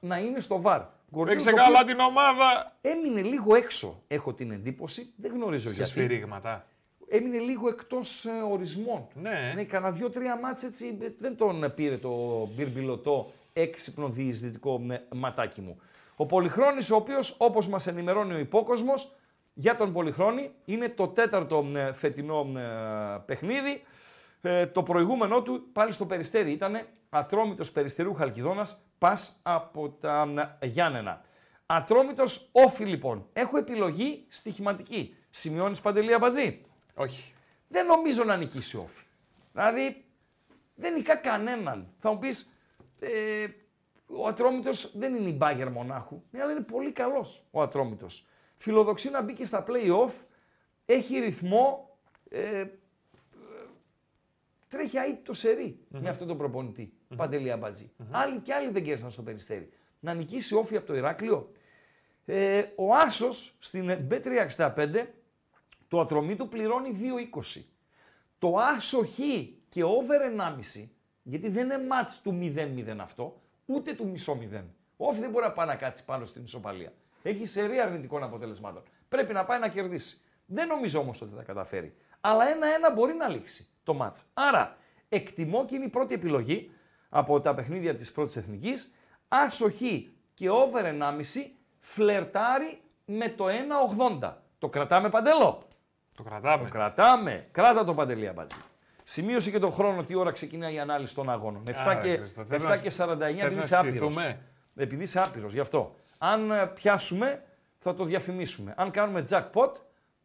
να, 0.00 0.08
να 0.08 0.18
είναι 0.18 0.40
στο 0.40 0.60
βαρ. 0.60 0.80
Γκορτζίλας, 1.10 1.44
Παίξε 1.44 1.60
ο 1.60 1.62
οποίος 1.62 1.66
καλά 1.66 1.84
την 1.84 2.00
ομάδα. 2.00 2.76
Έμεινε 2.80 3.22
λίγο 3.22 3.54
έξω, 3.54 4.02
έχω 4.08 4.32
την 4.32 4.50
εντύπωση. 4.50 5.12
Δεν 5.16 5.32
γνωρίζω 5.32 5.68
Σε 5.68 5.74
γιατί. 5.74 5.90
σφυρίγματα. 5.90 6.66
Έμεινε 7.08 7.38
λίγο 7.38 7.68
εκτός 7.68 8.26
ορισμών. 8.50 9.06
Ναι. 9.14 9.52
ναι 9.54 9.64
κανένα 9.64 9.92
δύο-τρία 9.92 10.38
μάτς 10.38 10.62
έτσι 10.62 10.98
ε, 11.00 11.12
δεν 11.18 11.36
τον 11.36 11.72
πήρε 11.74 11.98
το 11.98 12.46
μπυρμπιλωτό 12.54 13.32
έξυπνο 13.52 14.08
διεισδυτικό 14.08 14.86
ε, 14.90 15.02
ματάκι 15.14 15.60
μου. 15.60 15.80
Ο 16.16 16.26
Πολυχρόνης, 16.26 16.90
ο 16.90 16.96
οποίος 16.96 17.34
όπως 17.38 17.68
μας 17.68 17.86
ενημερώνει 17.86 18.34
ο 18.34 18.38
υπόκοσμος, 18.38 19.12
για 19.54 19.76
τον 19.76 19.92
Πολυχρόνη 19.92 20.50
είναι 20.64 20.88
το 20.88 21.08
τέταρτο 21.08 21.66
ε, 21.74 21.92
φετινό 21.92 22.52
ε, 22.58 23.22
παιχνίδι. 23.26 23.82
Ε, 24.40 24.66
το 24.66 24.82
προηγούμενό 24.82 25.42
του 25.42 25.68
πάλι 25.72 25.92
στο 25.92 26.06
Περιστέρι 26.06 26.52
ήταν 26.52 26.86
Ατρόμητος 27.08 27.72
Περιστερού 27.72 28.14
Χαλκιδόνας, 28.14 28.78
πας 28.98 29.40
από 29.42 29.88
τα 29.88 30.56
ε, 30.58 30.66
Γιάννενα. 30.66 31.22
Ατρόμητος 31.66 32.48
όφη 32.52 32.84
λοιπόν. 32.84 33.26
Έχω 33.32 33.58
επιλογή 33.58 34.26
στοιχηματική. 34.28 35.16
Σημειώνεις 35.30 35.80
Παντελή 35.80 36.14
Αμπατζή; 36.14 36.64
Όχι. 36.94 37.32
Δεν 37.68 37.86
νομίζω 37.86 38.24
να 38.24 38.36
νικήσει 38.36 38.76
όφη. 38.76 39.04
Δηλαδή 39.52 40.04
δεν 40.74 40.92
νικά 40.92 41.16
κανέναν. 41.16 41.86
Θα 41.98 42.10
μου 42.12 42.18
πεις, 42.18 42.50
ε, 43.00 43.46
ο 44.06 44.26
Ατρόμητος 44.26 44.96
δεν 44.98 45.14
είναι 45.14 45.28
η 45.28 45.34
μπάγκερ 45.36 45.70
μονάχου, 45.70 46.22
ναι, 46.30 46.42
αλλά 46.42 46.50
είναι 46.50 46.60
πολύ 46.60 46.92
καλός 46.92 47.46
ο 47.50 47.62
Ατρόμητος. 47.62 48.26
Φιλοδοξεί 48.56 49.10
να 49.10 49.22
μπει 49.22 49.32
και 49.32 49.46
στα 49.46 49.64
play-off, 49.68 50.12
έχει 50.86 51.18
ρυθμό, 51.18 51.96
ε, 52.30 52.64
τρέχει 54.68 54.96
αίτητο 54.96 55.32
σερί 55.32 55.78
με 55.88 56.08
αυτόν 56.08 56.26
τον 56.26 56.38
προπονητή, 56.38 56.92
mm-hmm. 56.92 57.16
Παντελή 57.16 57.50
Αμπατζή. 57.50 57.90
Άλλοι 58.10 58.38
και 58.38 58.54
άλλοι 58.54 58.70
δεν 58.70 58.84
κέρδισαν 58.84 59.10
στο 59.10 59.22
Περιστέρι. 59.22 59.72
Να 60.00 60.14
νικήσει 60.14 60.54
όφη 60.54 60.76
από 60.76 60.86
το 60.86 60.94
Ηράκλειο. 60.94 61.52
Ε, 62.24 62.64
ο 62.76 62.94
Άσος 62.94 63.56
στην 63.58 64.08
B365 64.10 65.06
το 65.88 66.00
ατρομή 66.00 66.36
του 66.36 66.48
πληρώνει 66.48 66.90
2,20. 67.54 67.62
Το 68.38 68.56
άσο 68.56 69.04
χ 69.04 69.18
και 69.68 69.84
over 69.84 70.20
1,5, 70.20 70.88
γιατί 71.22 71.48
δεν 71.48 71.64
είναι 71.64 71.78
μάτς 71.78 72.20
του 72.20 72.38
0-0 72.40 72.96
αυτό, 73.00 73.40
ούτε 73.66 73.94
του 73.94 74.08
μισό 74.08 74.38
0. 74.52 74.62
Ο 74.96 75.06
Όφη 75.06 75.20
δεν 75.20 75.30
μπορεί 75.30 75.44
να 75.44 75.52
πάει 75.52 75.66
να 75.66 75.76
κάτσει 75.76 76.04
πάνω 76.04 76.24
στην 76.24 76.44
ισοπαλία. 76.44 76.92
Έχει 77.26 77.46
σερή 77.46 77.80
αρνητικών 77.80 78.22
αποτελεσμάτων. 78.22 78.82
Πρέπει 79.08 79.32
να 79.32 79.44
πάει 79.44 79.58
να 79.58 79.68
κερδίσει. 79.68 80.20
Δεν 80.46 80.66
νομίζω 80.66 81.00
όμως 81.00 81.20
ότι 81.20 81.30
θα 81.30 81.36
τα 81.36 81.42
καταφέρει. 81.42 81.94
Αλλά 82.20 82.48
ένα-ένα 82.48 82.90
μπορεί 82.92 83.14
να 83.14 83.28
λήξει 83.28 83.66
το 83.82 83.94
μάτς. 83.94 84.22
Άρα, 84.34 84.76
εκτιμώ 85.08 85.64
και 85.64 85.74
είναι 85.74 85.84
η 85.84 85.88
πρώτη 85.88 86.14
επιλογή 86.14 86.70
από 87.08 87.40
τα 87.40 87.54
παιχνίδια 87.54 87.94
της 87.96 88.12
πρώτης 88.12 88.36
εθνικής. 88.36 88.94
Άσο 89.28 89.70
χ 89.70 89.80
και 90.34 90.50
over 90.50 90.84
1,5 90.84 91.50
φλερτάρει 91.80 92.80
με 93.04 93.28
το 93.28 93.46
1,80. 93.48 94.32
Το 94.58 94.68
κρατάμε 94.68 95.08
παντελό. 95.10 95.62
Το 96.16 96.22
κρατάμε. 96.22 96.64
Το 96.64 96.70
κρατάμε. 96.70 97.48
Κράτα 97.52 97.84
το 97.84 97.94
παντελή 97.94 98.28
αμπατζή. 98.28 98.56
Σημείωσε 99.02 99.50
και 99.50 99.58
τον 99.58 99.72
χρόνο 99.72 100.04
τι 100.04 100.14
ώρα 100.14 100.30
ξεκινάει 100.32 100.74
η 100.74 100.78
ανάλυση 100.78 101.14
των 101.14 101.30
αγώνων. 101.30 101.62
7 101.66 101.72
Άρα, 101.76 101.94
και, 102.00 102.16
Χρήστο, 102.16 102.44
θες 102.44 102.62
7 102.62 102.68
να- 102.68 102.76
και 102.76 102.90
49 102.90 103.40
θες 103.40 103.42
επειδή 103.42 103.54
να 103.56 103.62
είσαι 103.64 103.76
άπειρος. 103.76 104.12
στηθούμε; 104.12 104.40
Επειδή 104.76 105.02
είσαι 105.02 105.20
άπειρος, 105.20 105.52
γι' 105.52 105.60
αυτό. 105.60 105.96
Αν 106.26 106.50
ε, 106.50 106.66
πιάσουμε, 106.66 107.42
θα 107.78 107.94
το 107.94 108.04
διαφημίσουμε. 108.04 108.74
Αν 108.76 108.90
κάνουμε 108.90 109.26
jackpot, 109.30 109.72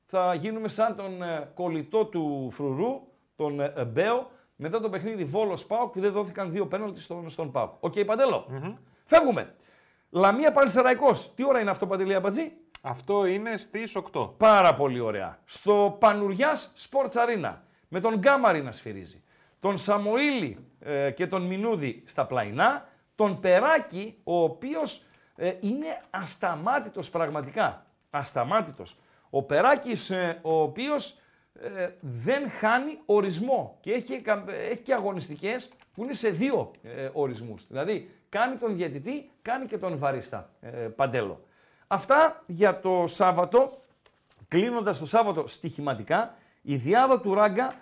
θα 0.06 0.34
γίνουμε 0.34 0.68
σαν 0.68 0.96
τον 0.96 1.24
ε, 1.24 1.50
κολλητό 1.54 2.06
του 2.06 2.50
φρουρού, 2.52 3.02
τον 3.36 3.60
ε, 3.60 3.74
ε, 3.76 3.84
Μπέο, 3.84 4.32
μετά 4.56 4.80
το 4.80 4.90
παιχνίδι 4.90 5.24
Βόλος 5.24 5.66
Πάουκ 5.66 5.92
που 5.92 6.00
δεν 6.00 6.12
δόθηκαν 6.12 6.52
δύο 6.52 6.68
πέναλτι 6.68 7.02
στον, 7.02 7.30
στον 7.30 7.52
Πάουκ. 7.52 7.74
Οκ, 7.80 8.00
παντελο 8.06 8.46
Φεύγουμε. 9.06 9.56
Λαμία 10.10 10.52
Πανσεραϊκός. 10.52 11.34
Τι 11.36 11.46
ώρα 11.46 11.60
είναι 11.60 11.70
αυτό, 11.70 11.88
Παντελή 11.88 12.16
Αμπατζή; 12.16 12.52
Αυτό 12.82 13.26
είναι 13.26 13.58
στις 13.58 13.98
8. 14.12 14.30
Πάρα 14.38 14.76
πολύ 14.76 15.00
ωραία. 15.00 15.40
Στο 15.46 15.98
Πανουριάς 16.00 16.74
Sports 16.90 17.14
Arena 17.14 17.56
με 17.88 18.00
τον 18.00 18.18
Γκάμαρη 18.18 18.64
να 18.64 18.72
σφυρίζει. 18.72 19.24
Τον 19.60 19.78
Σαμοήλη 19.78 20.58
ε, 20.80 21.12
και 21.12 21.28
τον 21.28 21.42
Μινούδη 21.42 22.04
στα 22.06 22.26
πλαϊνά. 22.26 22.88
Τον 23.16 23.40
Περάκη, 23.40 24.18
ο 24.24 24.44
οποίος 24.44 25.04
ε, 25.40 25.54
είναι 25.60 26.02
ασταμάτητος 26.10 27.10
πραγματικά. 27.10 27.86
Ασταμάτητος. 28.10 28.96
Ο 29.30 29.44
Περάκης, 29.44 30.10
ε, 30.10 30.40
ο 30.42 30.62
οποίος 30.62 31.18
ε, 31.54 31.90
δεν 32.00 32.50
χάνει 32.50 33.00
ορισμό 33.06 33.78
και 33.82 33.92
έχει, 33.92 34.14
εκα- 34.14 34.50
έχει 34.50 34.82
και 34.82 34.94
αγωνιστικές 34.94 35.70
που 35.94 36.04
είναι 36.04 36.14
σε 36.14 36.30
δύο 36.30 36.72
ε, 36.84 37.10
ορισμούς. 37.14 37.68
Δηλαδή, 37.68 38.10
κάνει 38.30 38.56
τον 38.56 38.76
διαιτητή, 38.76 39.32
κάνει 39.42 39.66
και 39.66 39.78
τον 39.78 39.98
βαρίστα, 39.98 40.50
ε, 40.62 40.70
παντέλο. 40.70 41.44
Αυτά 41.88 42.44
για 42.46 42.80
το 42.80 43.04
Σάββατο. 43.08 43.82
Κλείνοντας 44.48 45.00
το 45.00 45.06
Σάββατο 45.06 45.48
στοιχηματικά, 45.48 46.36
η 46.62 46.76
διάδα 46.76 47.22
του 47.22 47.34
Ράγκα, 47.34 47.74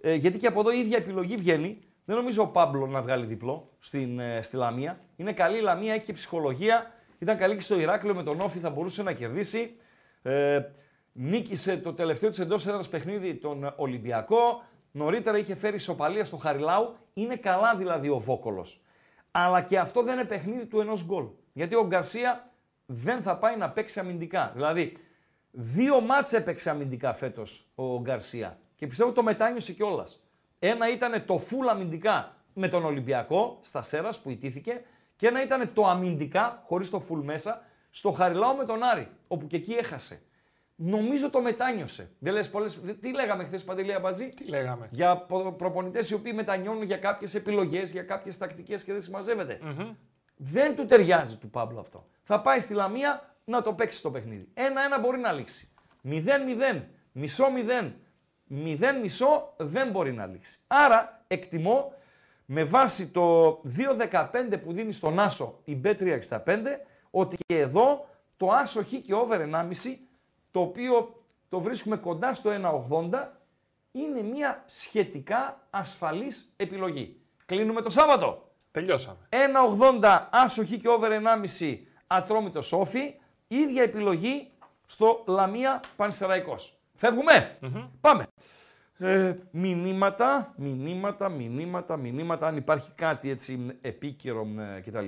ε, 0.00 0.14
γιατί 0.14 0.38
και 0.38 0.46
από 0.46 0.60
εδώ 0.60 0.72
η 0.72 0.78
ίδια 0.78 0.96
επιλογή 0.96 1.36
βγαίνει. 1.36 1.78
Δεν 2.04 2.16
νομίζω 2.16 2.42
ο 2.42 2.46
Πάμπλο 2.46 2.86
να 2.86 3.02
βγάλει 3.02 3.26
διπλό 3.26 3.68
στην, 3.80 4.18
ε, 4.18 4.42
στη 4.42 4.56
Λαμία. 4.56 4.98
Είναι 5.16 5.32
καλή 5.32 5.58
η 5.58 5.60
Λαμία, 5.60 5.94
έχει 5.94 6.04
και 6.04 6.12
ψυχολογία. 6.12 6.92
Ήταν 7.18 7.36
καλή 7.36 7.54
και 7.54 7.60
στο 7.60 7.80
Ηράκλειο 7.80 8.14
με 8.14 8.22
τον 8.22 8.40
Όφη, 8.40 8.58
θα 8.58 8.70
μπορούσε 8.70 9.02
να 9.02 9.12
κερδίσει. 9.12 9.76
Ε, 10.22 10.60
νίκησε 11.12 11.76
το 11.76 11.92
τελευταίο 11.94 12.30
της 12.30 12.38
εντός 12.38 12.66
έδρας 12.66 12.88
παιχνίδι 12.88 13.34
τον 13.34 13.74
Ολυμπιακό. 13.76 14.62
Νωρίτερα 14.92 15.38
είχε 15.38 15.54
φέρει 15.54 15.76
ισοπαλία 15.76 16.24
στο 16.24 16.36
Χαριλάου. 16.36 16.96
Είναι 17.14 17.36
καλά 17.36 17.76
δηλαδή 17.76 18.08
ο 18.08 18.18
Βόκολος. 18.18 18.82
Αλλά 19.30 19.62
και 19.62 19.78
αυτό 19.78 20.02
δεν 20.02 20.14
είναι 20.14 20.24
παιχνίδι 20.24 20.66
του 20.66 20.80
ενός 20.80 21.04
γκολ. 21.04 21.24
Γιατί 21.52 21.74
ο 21.74 21.86
Γκαρσία 21.86 22.50
δεν 22.86 23.20
θα 23.20 23.36
πάει 23.36 23.56
να 23.56 23.70
παίξει 23.70 24.00
αμυντικά. 24.00 24.50
Δηλαδή, 24.54 24.96
δύο 25.50 26.00
μάτσε 26.00 26.36
έπαιξε 26.36 26.70
αμυντικά 26.70 27.12
φέτος 27.12 27.66
ο 27.74 28.00
Γκαρσία. 28.00 28.58
Και 28.76 28.86
πιστεύω 28.86 29.12
το 29.12 29.22
μετάνιωσε 29.22 29.72
κιόλας. 29.72 30.22
Ένα 30.58 30.90
ήταν 30.90 31.24
το 31.26 31.38
φουλ 31.38 31.68
αμυντικά 31.68 32.36
με 32.54 32.68
τον 32.68 32.84
Ολυμπιακό 32.84 33.58
στα 33.62 33.82
Σέρας 33.82 34.20
που 34.20 34.30
ιτήθηκε. 34.30 34.82
Και 35.18 35.26
ένα 35.26 35.42
ήταν 35.42 35.72
το 35.72 35.86
αμυντικά, 35.86 36.62
χωρίς 36.66 36.90
το 36.90 37.00
φουλ 37.00 37.20
μέσα, 37.20 37.62
στο 37.90 38.10
Χαριλάου 38.10 38.56
με 38.56 38.64
τον 38.64 38.82
Άρη, 38.82 39.08
όπου 39.28 39.46
και 39.46 39.56
εκεί 39.56 39.72
έχασε. 39.72 40.22
Νομίζω 40.74 41.30
το 41.30 41.40
μετάνιωσε. 41.40 42.10
Δεν 42.18 42.32
λες 42.32 42.50
πολλές... 42.50 42.80
Τι 43.00 43.12
λέγαμε 43.14 43.44
χθες 43.44 43.64
Παντελή 43.64 43.94
Αμπατζή; 43.94 44.28
Τι 44.28 44.44
λέγαμε; 44.44 44.88
Για 44.90 45.16
προπονητές 45.56 46.10
οι 46.10 46.14
οποίοι 46.14 46.32
μετανιώνουν 46.34 46.82
για 46.82 46.96
κάποιες 46.96 47.34
επιλογές, 47.34 47.90
για 47.90 48.02
κάποιες 48.02 48.38
τακτικές 48.38 48.84
και 48.84 48.92
δεν 48.92 49.02
συμμαζεύεται. 49.02 49.60
Δεν 50.36 50.76
του 50.76 50.84
ταιριάζει 50.84 51.36
του 51.36 51.50
Παύλου 51.50 51.80
αυτό. 51.80 52.06
Θα 52.22 52.40
πάει 52.40 52.60
στη 52.60 52.74
Λαμία 52.74 53.36
να 53.44 53.62
το 53.62 53.72
παίξει 53.72 54.02
το 54.02 54.10
παιχνίδι. 54.10 54.48
Ένα-ένα 54.54 54.98
μπορεί 54.98 55.18
να 55.18 55.32
λήξει. 55.32 55.68
0-0, 56.04 56.82
μισό-0, 57.12 57.92
0 58.50 58.78
μισό 59.02 59.54
δεν 59.56 59.90
μπορεί 59.90 60.12
να 60.12 60.26
λήξει. 60.26 60.58
Άρα 60.66 61.24
εκτιμώ 61.26 61.92
με 62.50 62.64
βάση 62.64 63.08
το 63.08 63.50
2-15 64.10 64.58
που 64.64 64.72
δίνει 64.72 64.92
στον 64.92 65.18
Άσο 65.18 65.60
η 65.64 65.80
B365 65.84 66.58
ότι 67.10 67.36
και 67.46 67.58
εδώ 67.58 68.06
το 68.36 68.50
Άσο 68.50 68.82
Χ 68.82 68.88
και 68.88 69.14
over 69.14 69.40
1,5 69.52 69.70
το 70.50 70.60
οποίο 70.60 71.22
το 71.48 71.60
βρίσκουμε 71.60 71.96
κοντά 71.96 72.34
στο 72.34 72.50
1,80 73.10 73.26
είναι 73.92 74.22
μια 74.22 74.62
σχετικά 74.66 75.66
ασφαλής 75.70 76.52
επιλογή. 76.56 77.20
Κλείνουμε 77.46 77.82
το 77.82 77.90
Σάββατο. 77.90 78.50
Τελειώσαμε. 78.70 79.18
1,80 80.00 80.26
άσο 80.30 80.64
χ 80.64 80.68
και 80.68 80.88
over 80.88 81.10
1,5 81.58 81.78
ατρόμητο 82.06 82.62
σόφι. 82.62 83.14
Ίδια 83.48 83.82
επιλογή 83.82 84.50
στο 84.86 85.24
Λαμία 85.26 85.80
Πανσεραϊκός. 85.96 86.78
Φεύγουμε. 86.94 87.58
Πάμε. 88.00 88.26
Ε, 89.00 89.34
μηνύματα, 89.50 90.54
μηνύματα, 90.56 91.28
μηνύματα, 91.28 91.96
μηνύματα, 91.96 92.46
αν 92.46 92.56
υπάρχει 92.56 92.90
κάτι 92.94 93.30
έτσι 93.30 93.78
επίκαιρο 93.80 94.46
ε, 94.76 94.80
κτλ. 94.80 95.06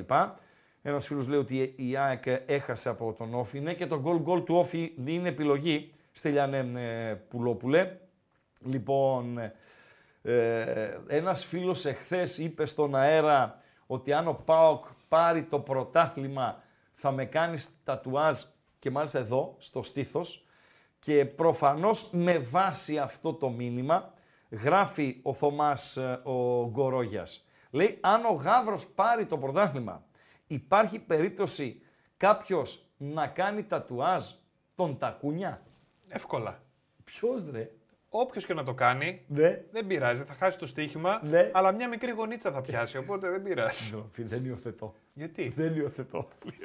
Ένας 0.82 1.06
φίλος 1.06 1.28
λέει 1.28 1.38
ότι 1.38 1.74
η 1.76 1.96
ΑΕΚ 1.96 2.22
έχασε 2.46 2.88
από 2.88 3.14
τον 3.18 3.34
Όφη. 3.34 3.60
Ναι 3.60 3.74
και 3.74 3.86
το 3.86 4.00
γκολ 4.00 4.18
γκολ 4.18 4.44
του 4.44 4.54
Όφη 4.54 4.92
είναι 5.04 5.28
επιλογή. 5.28 5.92
Στέλιανε 6.12 6.58
ε, 6.58 7.14
Πουλόπουλε. 7.14 7.96
Λοιπόν, 8.64 9.38
ε, 10.22 10.98
ένας 11.06 11.44
φίλος 11.44 11.84
εχθές 11.84 12.38
είπε 12.38 12.66
στον 12.66 12.94
αέρα 12.94 13.60
ότι 13.86 14.12
αν 14.12 14.28
ο 14.28 14.42
ΠΑΟΚ 14.44 14.84
πάρει 15.08 15.42
το 15.42 15.58
πρωτάθλημα 15.58 16.62
θα 16.94 17.10
με 17.10 17.24
κάνεις 17.24 17.68
τατουάζ 17.84 18.40
και 18.78 18.90
μάλιστα 18.90 19.18
εδώ, 19.18 19.54
στο 19.58 19.82
στήθος. 19.82 20.44
Και 21.00 21.24
προφανώς 21.24 22.10
με 22.10 22.38
βάση 22.38 22.98
αυτό 22.98 23.34
το 23.34 23.48
μήνυμα 23.48 24.12
γράφει 24.50 25.20
ο 25.22 25.32
Θωμάς 25.34 25.96
ε, 25.96 26.20
ο 26.22 26.66
Γκορόγιας. 26.70 27.44
Λέει, 27.70 27.98
αν 28.00 28.24
ο 28.24 28.32
Γάβρος 28.32 28.86
πάρει 28.86 29.26
το 29.26 29.38
πρωτάθλημα, 29.38 30.04
υπάρχει 30.46 30.98
περίπτωση 30.98 31.82
κάποιος 32.16 32.84
να 32.96 33.26
κάνει 33.26 33.62
τατουάζ 33.62 34.24
τον 34.74 34.98
Τακούνια; 34.98 35.62
Εύκολα. 36.08 36.62
Ποιος 37.04 37.50
ρε; 37.50 37.70
όποιος 38.08 38.46
και 38.46 38.54
να 38.54 38.64
το 38.64 38.74
κάνει, 38.74 39.24
Ναι. 39.28 39.62
δεν 39.70 39.86
πειράζει, 39.86 40.24
θα 40.24 40.34
χάσει 40.34 40.58
το 40.58 40.66
στοίχημα, 40.66 41.20
Ναι. 41.24 41.50
αλλά 41.52 41.72
μια 41.72 41.88
μικρή 41.88 42.10
γονίτσα 42.10 42.52
θα 42.52 42.60
πιάσει, 42.60 42.98
οπότε 42.98 43.30
δεν 43.30 43.42
πειράζει. 43.42 43.94
No, 43.96 44.02
δεν 44.16 44.44
υιοθετώ. 44.44 44.94
Γιατί; 45.12 45.52
Δεν 45.56 45.76
υιοθετώ. 45.76 46.28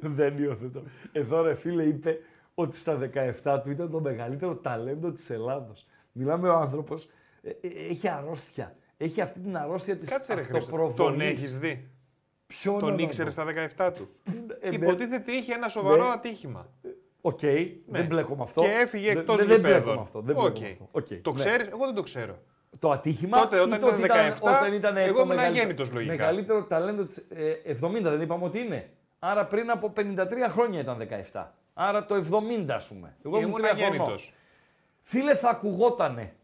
δεν 0.00 0.38
υιοθετώ. 0.38 0.82
Εδώ 1.12 1.42
ρε 1.42 1.54
φίλε 1.54 1.82
είπε 1.82 2.18
ότι 2.58 2.76
στα 2.76 2.98
17 3.44 3.60
του 3.62 3.70
ήταν 3.70 3.90
το 3.90 4.00
μεγαλύτερο 4.00 4.54
ταλέντο 4.56 5.12
της 5.12 5.30
Ελλάδος. 5.30 5.86
Μιλάμε 6.12 6.48
ο 6.48 6.56
άνθρωπος, 6.56 7.08
ε, 7.42 7.48
ε, 7.50 7.54
έχει 7.90 8.08
αρρώστια. 8.08 8.76
Έχει 8.96 9.20
αυτή 9.20 9.40
την 9.40 9.56
αρρώστια 9.56 9.96
της 9.96 10.08
Κάτσε 10.10 10.34
ρε 10.34 10.40
Χρήστο, 10.42 10.56
αυτοπροβολής. 10.56 10.96
τον 10.96 11.20
έχεις 11.20 11.58
δει; 11.58 11.90
Ποιον 12.46 12.78
Τον 12.78 12.94
να 12.94 13.02
ήξερες 13.02 13.34
δω. 13.34 13.42
στα 13.42 13.52
17 13.88 13.92
του; 13.92 14.08
Ε, 14.60 14.68
με- 14.70 14.74
Υποτίθεται 14.76 15.32
είχε 15.32 15.52
ένα 15.54 15.68
σοβαρό 15.68 16.02
Ναι. 16.04 16.10
ατύχημα. 16.10 16.68
Οκ, 17.20 17.40
δεν 17.86 18.06
μπλέκω 18.06 18.36
με 18.36 18.42
αυτό. 18.42 18.60
Και 18.60 18.68
έφυγε 18.68 19.08
Δεν- 19.08 19.16
εκτός 19.18 19.36
δεν, 19.36 19.46
δεν 19.46 19.56
γηπέδων. 19.56 19.80
μπλέκω 19.82 19.94
με 19.96 20.00
αυτό. 20.02 20.20
Δεν 20.20 20.34
μπλέκω 20.34 20.48
Οκ. 20.48 20.58
με 20.58 20.68
αυτό. 20.70 20.88
Οκ, 20.90 21.06
Το 21.22 21.30
ναι. 21.32 21.36
ξέρεις, 21.44 21.66
εγώ 21.68 21.84
δεν 21.84 21.94
το 21.94 22.02
ξέρω. 22.02 22.38
Το 22.78 22.90
ατύχημα 22.90 23.38
Τότε, 23.40 23.58
όταν 23.60 23.78
ή 23.78 23.80
το 23.80 23.86
ήταν 23.86 23.98
ότι 24.00 24.08
17, 24.08 24.56
όταν 24.56 24.72
ήταν 24.72 24.96
εγώ 24.96 25.06
το 25.06 25.12
ήμουν 25.12 25.26
μεγαλύτερο- 25.26 25.56
αγέννητος 25.56 25.92
λογικά. 25.92 26.12
Μεγαλύτερο 26.12 26.64
ταλέντο 26.64 27.04
της 27.04 27.16
ε, 27.16 27.52
70 27.64 28.10
δεν 28.10 28.20
είπαμε 28.20 28.44
ότι 28.44 28.58
είναι. 28.58 28.90
Άρα 29.18 29.46
πριν 29.46 29.70
από 29.70 29.92
53 29.96 30.48
χρόνια 30.48 30.80
ήταν 30.80 30.98
17. 31.32 31.54
Άρα 31.78 32.04
το 32.06 32.14
70 32.14 32.66
ας 32.70 32.88
πούμε. 32.88 33.16
Εγώ 33.24 33.36
ήμουν 33.36 33.48
Ήμουν 33.48 33.60
τρία 33.60 33.86
χρονών. 33.86 34.00
αγέννητο. 34.06 34.22
Φίλε 35.02 35.34
θα 35.34 35.48
ακουγότανε. 35.50 36.34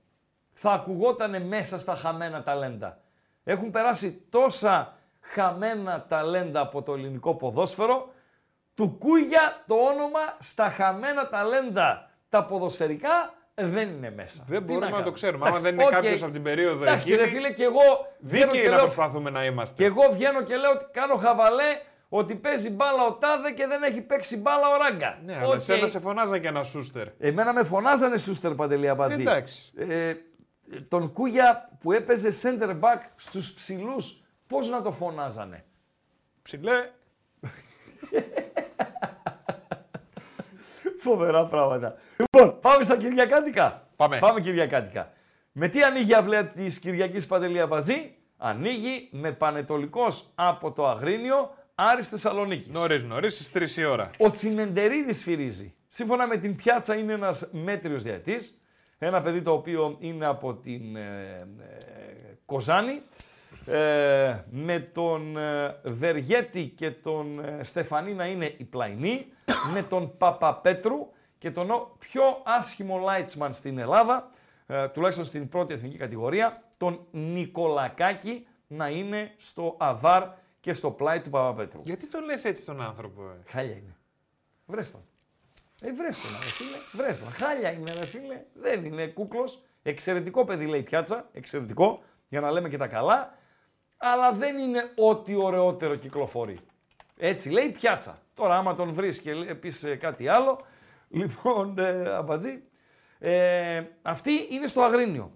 Θα 0.52 0.70
ακουγότανε 0.72 1.40
μέσα 1.40 1.78
στα 1.78 1.94
χαμένα 1.94 2.42
ταλέντα. 2.42 2.98
Έχουν 3.44 3.70
περάσει 3.70 4.22
τόσα 4.30 4.94
χαμένα 5.20 6.04
ταλέντα 6.08 6.60
από 6.60 6.82
το 6.82 6.94
ελληνικό 6.94 7.34
ποδόσφαιρο. 7.34 8.12
Του 8.74 8.96
Κούγια 8.98 9.62
το 9.66 9.74
όνομα 9.74 10.20
στα 10.40 10.70
χαμένα 10.70 11.28
ταλέντα 11.28 12.10
τα 12.28 12.44
ποδοσφαιρικά 12.44 13.34
δεν 13.54 13.88
είναι 13.88 14.10
μέσα. 14.10 14.44
Δεν 14.48 14.58
Τι 14.58 14.64
μπορούμε 14.64 14.84
να, 14.84 14.90
κάνουμε. 14.90 15.08
το 15.08 15.14
ξέρουμε. 15.14 15.46
Άμα 15.46 15.56
Εντάξει, 15.58 15.64
δεν 15.64 15.74
είναι 15.74 15.84
οκ. 15.96 16.02
κάποιος 16.02 16.22
από 16.22 16.32
την 16.32 16.42
περίοδο 16.42 16.82
Εντάξει, 16.84 17.12
εκείνη, 17.12 17.24
ρε 17.26 17.30
φίλε, 17.30 17.52
και 17.52 17.62
εγώ 17.64 17.80
βγαίνω 18.18 18.44
δίκαιοι 18.50 18.62
και 18.62 18.68
να 18.68 18.74
λέω, 18.74 18.84
προσπαθούμε 18.84 19.30
να 19.30 19.44
είμαστε. 19.44 19.74
και 19.76 19.84
εγώ 19.84 20.12
βγαίνω 20.12 20.42
και 20.42 20.56
λέω 20.56 20.70
ότι 20.70 20.84
κάνω 20.92 21.16
χαβαλέ 21.16 21.80
ότι 22.14 22.34
παίζει 22.34 22.70
μπάλα 22.70 23.06
ο 23.06 23.12
Τάδε 23.12 23.50
και 23.50 23.66
δεν 23.66 23.82
έχει 23.82 24.00
παίξει 24.00 24.36
μπάλα 24.36 24.68
ο 24.68 24.76
Ράγκα. 24.76 25.18
Ναι, 25.24 25.36
αλλά 25.36 25.48
Οκ. 25.48 25.54
εσένα 25.54 25.86
σε 25.86 26.00
φωνάζαν 26.00 26.40
και 26.40 26.48
ένα 26.48 26.62
σούστερ. 26.62 27.06
Εμένα 27.18 27.52
με 27.52 27.62
φωνάζανε 27.62 28.16
Σούστερ 28.16 28.54
Παντελή 28.54 28.88
Αμπατζή. 28.88 29.20
Εντάξει. 29.20 29.72
Ε, 29.76 30.14
τον 30.88 31.12
Κούγια 31.12 31.70
που 31.80 31.92
έπαιζε 31.92 32.28
center 32.42 32.68
back 32.68 33.00
στους 33.16 33.52
ψηλούς, 33.52 34.22
πώς 34.46 34.68
να 34.68 34.82
το 34.82 34.92
φωνάζανε; 34.92 35.64
Ψηλέ, 36.42 36.90
Φοβερά 41.00 41.46
πράγματα. 41.46 41.94
Λοιπόν, 42.16 42.58
πάμε 42.60 42.82
στα 42.82 42.96
Κυριακάτικα. 42.96 43.86
Πάμε. 43.96 44.18
Πάμε 44.18 44.40
Κυριακάτικα. 44.40 45.12
Με 45.52 45.68
τι 45.68 45.82
ανοίγει 45.82 46.10
η 46.10 46.14
αυλαία 46.14 46.46
της 46.46 46.78
Κυριακής 46.78 47.26
Παντελή 47.26 47.60
Αμπατζή; 47.60 48.14
Ανοίγει 48.36 49.08
με 49.12 49.32
Πανετολικός 49.32 50.30
από 50.34 50.72
το 50.72 50.88
Αγρίνιο, 50.88 51.54
Άρης 51.74 52.08
Θεσσαλονίκης. 52.08 52.66
νωρίς 52.74 53.04
νωρίς 53.04 53.34
στις 53.34 53.50
3 53.50 53.80
η 53.80 53.84
ώρα. 53.84 54.10
Ο 54.18 54.30
Τσιμεντερίδης 54.30 55.18
σφυρίζει. 55.18 55.74
Σύμφωνα 55.88 56.26
με 56.26 56.36
την 56.36 56.56
πιάτσα 56.56 56.94
είναι 56.94 57.12
ένας 57.12 57.50
μέτριος 57.52 58.02
διαιτής. 58.02 58.60
Ένα 58.98 59.22
παιδί 59.22 59.42
το 59.42 59.52
οποίο 59.52 59.96
είναι 60.00 60.26
από 60.26 60.54
την 60.54 60.96
ε, 60.96 61.00
ε, 61.00 62.36
Κοζάνη. 62.46 63.02
Ε, 63.66 64.34
με 64.50 64.78
τον 64.92 65.36
ε, 65.36 65.76
Βεργέτη 65.84 66.72
και 66.76 66.90
τον 66.90 67.44
ε, 67.44 67.64
Στεφανή 67.64 68.12
να 68.14 68.26
είναι 68.26 68.54
η 68.56 68.64
πλαϊνή. 68.64 69.26
με 69.72 69.82
τον 69.82 70.16
Παπαπέτρου 70.18 71.08
και 71.38 71.50
τον 71.50 71.70
ο- 71.70 71.96
πιο 71.98 72.22
άσχημο 72.44 72.98
Λάιτσμαν 72.98 73.52
στην 73.54 73.78
Ελλάδα, 73.78 74.30
ε, 74.66 74.88
τουλάχιστον 74.88 75.24
στην 75.24 75.48
πρώτη 75.48 75.74
εθνική 75.74 75.96
κατηγορία, 75.96 76.62
τον 76.76 77.06
Νικολακάκη 77.10 78.46
να 78.66 78.88
είναι 78.88 79.34
στο 79.36 79.76
αβάρ 79.78 80.22
και 80.62 80.72
στο 80.72 80.90
πλάι 80.90 81.20
του 81.20 81.30
Παπαπέτρου. 81.30 81.80
Γιατί 81.84 82.06
το 82.06 82.20
λες 82.20 82.44
έτσι 82.44 82.64
τον 82.64 82.80
άνθρωπο, 82.82 83.22
ε; 83.22 83.50
Χάλια 83.50 83.76
είναι. 83.76 83.96
Βρες 84.66 84.90
τον. 84.90 85.00
Ε, 85.80 85.92
βρες 85.92 86.20
τον, 86.20 86.30
ρε 86.42 86.48
φίλε. 86.48 86.76
Βρες 87.04 87.18
τον. 87.20 87.30
Χάλια 87.30 87.72
είναι, 87.72 87.92
ρε 87.92 88.06
φίλε. 88.06 88.42
Δεν 88.54 88.84
είναι 88.84 89.06
κούκλος. 89.06 89.62
Εξαιρετικό 89.82 90.44
παιδί, 90.44 90.66
λέει 90.66 90.80
η 90.80 90.82
πιάτσα. 90.82 91.28
Εξαιρετικό, 91.32 92.02
για 92.28 92.40
να 92.40 92.50
λέμε 92.50 92.68
και 92.68 92.76
τα 92.76 92.86
καλά. 92.86 93.38
Αλλά 93.96 94.32
δεν 94.32 94.58
είναι 94.58 94.90
ό,τι 94.96 95.34
ωραιότερο 95.34 95.94
κυκλοφορεί. 95.94 96.58
Έτσι 97.16 97.50
λέει 97.50 97.64
η 97.64 97.72
πιάτσα. 97.72 98.22
Τώρα, 98.34 98.56
άμα 98.56 98.74
τον 98.74 98.92
βρεις 98.92 99.18
και 99.20 99.34
λέ- 99.34 99.54
πεις 99.54 99.84
ε, 99.84 99.96
κάτι 99.96 100.28
άλλο, 100.28 100.60
λοιπόν, 101.08 101.78
ε, 101.78 102.10
αμπατζή, 102.10 102.62
ε, 103.18 103.82
αυτή 104.02 104.32
είναι 104.50 104.66
στο 104.66 104.82
Αγρίνιο. 104.82 105.32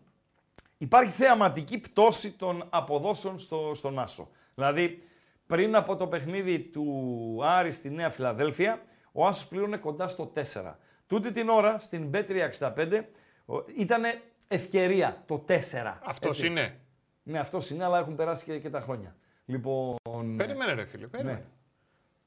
Υπάρχει 0.79 1.11
θεαματική 1.11 1.79
πτώση 1.79 2.33
των 2.33 2.67
αποδόσεων 2.71 3.39
στο, 3.39 3.73
στον 3.75 3.99
Άσο. 3.99 4.29
Δηλαδή, 4.55 5.03
πριν 5.47 5.77
από 5.77 5.97
το 5.97 6.07
παιχνίδι 6.07 6.59
του 6.59 7.39
Άρη 7.45 7.73
στη 7.73 7.91
Νέα 7.91 8.11
Φιλαδέλφια, 8.11 8.83
ο 9.13 9.27
Άσος 9.27 9.47
πλήρωνε 9.49 9.77
κοντά 9.77 10.09
στο 10.09 10.33
4. 10.37 10.41
Τούτη 11.07 11.33
την 11.33 11.49
ώρα, 11.49 11.79
στην 11.79 12.11
B365, 12.15 13.03
ήταν 13.77 14.03
ευκαιρία 14.49 15.23
το 15.27 15.45
4. 15.49 15.53
Αυτός 16.05 16.31
Έτσι. 16.31 16.47
είναι. 16.47 16.79
Ναι, 17.23 17.39
αυτός 17.39 17.71
είναι, 17.71 17.85
αλλά 17.85 17.99
έχουν 17.99 18.17
περάσει 18.17 18.45
και, 18.45 18.59
και 18.59 18.71
τα 18.71 18.81
χρόνια. 18.81 19.17
Λοιπόν, 19.47 19.97
Περίμενε, 20.37 20.73
ρε 20.73 20.85
φίλε. 20.85 21.07
Περίμενε. 21.07 21.37
Ναι. 21.39 21.45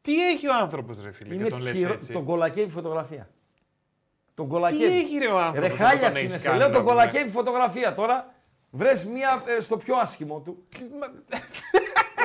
Τι 0.02 0.28
έχει 0.28 0.48
ο 0.48 0.54
άνθρωπος, 0.56 1.04
ρε 1.04 1.12
φίλε, 1.12 1.34
είναι 1.34 1.44
και 1.44 1.50
τον 1.50 1.62
λες 1.62 1.78
χειρο- 1.78 1.94
έτσι; 1.94 2.14
τον 2.14 2.26
κολακεύει 2.26 2.70
φωτογραφία. 2.70 3.30
Τον 4.34 4.46
Τι 4.46 4.52
κολακεύει. 4.52 4.84
έχει 4.98 5.18
ρε 5.18 5.28
ο 5.28 5.40
άνθρωπος. 5.40 5.70
Ρε 5.70 5.76
χάλια 5.76 6.20
είναι, 6.20 6.38
σε 6.38 6.54
λέω 6.56 6.70
τον 6.70 6.84
κολακεύει 6.84 7.30
φωτογραφία 7.30 7.94
τώρα. 7.94 8.34
Βρες 8.72 9.06
μία 9.06 9.44
ε, 9.58 9.60
στο 9.60 9.78
πιο 9.78 9.96
άσχημο 9.98 10.40
του. 10.40 10.68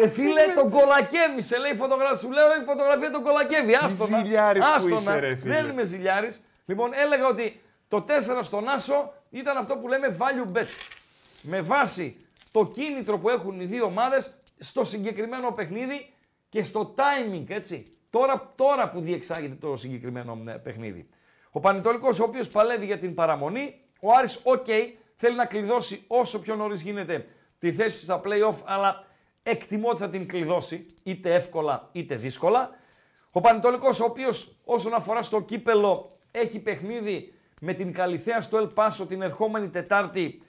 Ε, 0.03 0.09
φίλε, 0.09 0.40
τον 0.55 0.70
κολακεύει, 0.70 1.40
σε 1.42 1.59
λέει 1.59 1.74
φωτογραφία. 1.74 2.16
Σου 2.16 2.30
λέω 2.30 2.47
η 2.62 2.64
φωτογραφία 2.64 3.11
τον 3.11 3.22
κολακεύει. 3.22 3.74
Άστονα. 3.74 4.18
ζηλιάρης 4.18 4.64
που 4.66 4.72
άστονα. 4.74 4.97
είσαι, 5.01 5.18
ρε, 5.18 5.36
φίλε. 5.36 5.55
Δεν 5.55 5.68
είμαι 5.70 5.82
ζηλιάρης. 5.82 6.42
Λοιπόν, 6.64 6.90
έλεγα 6.95 7.26
ότι 7.26 7.61
το 7.88 8.05
4 8.09 8.42
στον 8.42 8.68
Άσο 8.68 9.12
ήταν 9.30 9.57
αυτό 9.57 9.76
που 9.76 9.88
λέμε 9.88 10.16
value 10.20 10.57
bet. 10.59 10.66
Με 11.42 11.61
βάση 11.61 12.16
το 12.53 12.66
κίνητρο 12.74 13.18
που 13.18 13.28
έχουν 13.28 13.61
οι 13.61 13.64
δύο 13.64 13.84
ομάδες 13.84 14.34
στο 14.59 14.84
συγκεκριμένο 14.84 15.51
παιχνίδι 15.51 16.12
και 16.49 16.62
στο 16.62 16.95
timing, 16.97 17.45
έτσι. 17.49 17.82
Τώρα, 18.11 18.53
τώρα 18.57 18.88
που 18.90 19.01
διεξάγεται 19.01 19.57
το 19.61 19.76
συγκεκριμένο 19.76 20.42
ε, 20.47 20.51
παιχνίδι. 20.53 21.09
Ο 21.51 21.61
Πανετολικός, 21.61 22.20
ο 22.20 22.24
οποίος 22.24 22.49
παλεύει 22.49 22.84
για 22.84 22.99
την 22.99 23.14
παραμονή, 23.14 23.80
ο 24.01 24.12
Άρης, 24.18 24.40
οκ, 24.42 24.66
θέλει 25.14 25.36
να 25.36 25.45
κλειδώσει 25.45 26.05
όσο 26.07 26.40
πιο 26.40 26.55
νωρίς 26.55 26.82
γίνεται 26.82 27.26
τη 27.59 27.72
θέση 27.72 27.99
του 27.99 28.05
στα 28.05 28.20
play-off, 28.24 28.57
αλλά 28.64 29.05
εκτιμώ 29.47 29.88
ότι 29.88 29.99
θα 29.99 30.09
την 30.09 30.28
κλειδώσει, 30.28 30.86
είτε 31.03 31.34
εύκολα 31.34 31.88
είτε 31.92 32.14
δύσκολα. 32.14 32.70
Ο 33.30 33.40
Πανετολικός, 33.40 34.01
ο 34.01 34.05
οποίος 34.05 34.57
όσον 34.64 34.95
αφορά 34.95 35.22
στο 35.22 35.40
κύπελο, 35.40 36.11
έχει 36.30 36.61
παιχνίδι 36.61 37.34
με 37.61 37.72
την 37.72 37.92
Καλλιθέα 37.92 38.40
στο 38.40 38.57
Ελ 38.57 38.66
Πάσο 38.74 39.07
την 39.07 39.22
ερχόμενη 39.22 39.68
Τετάρτη. 39.68 40.42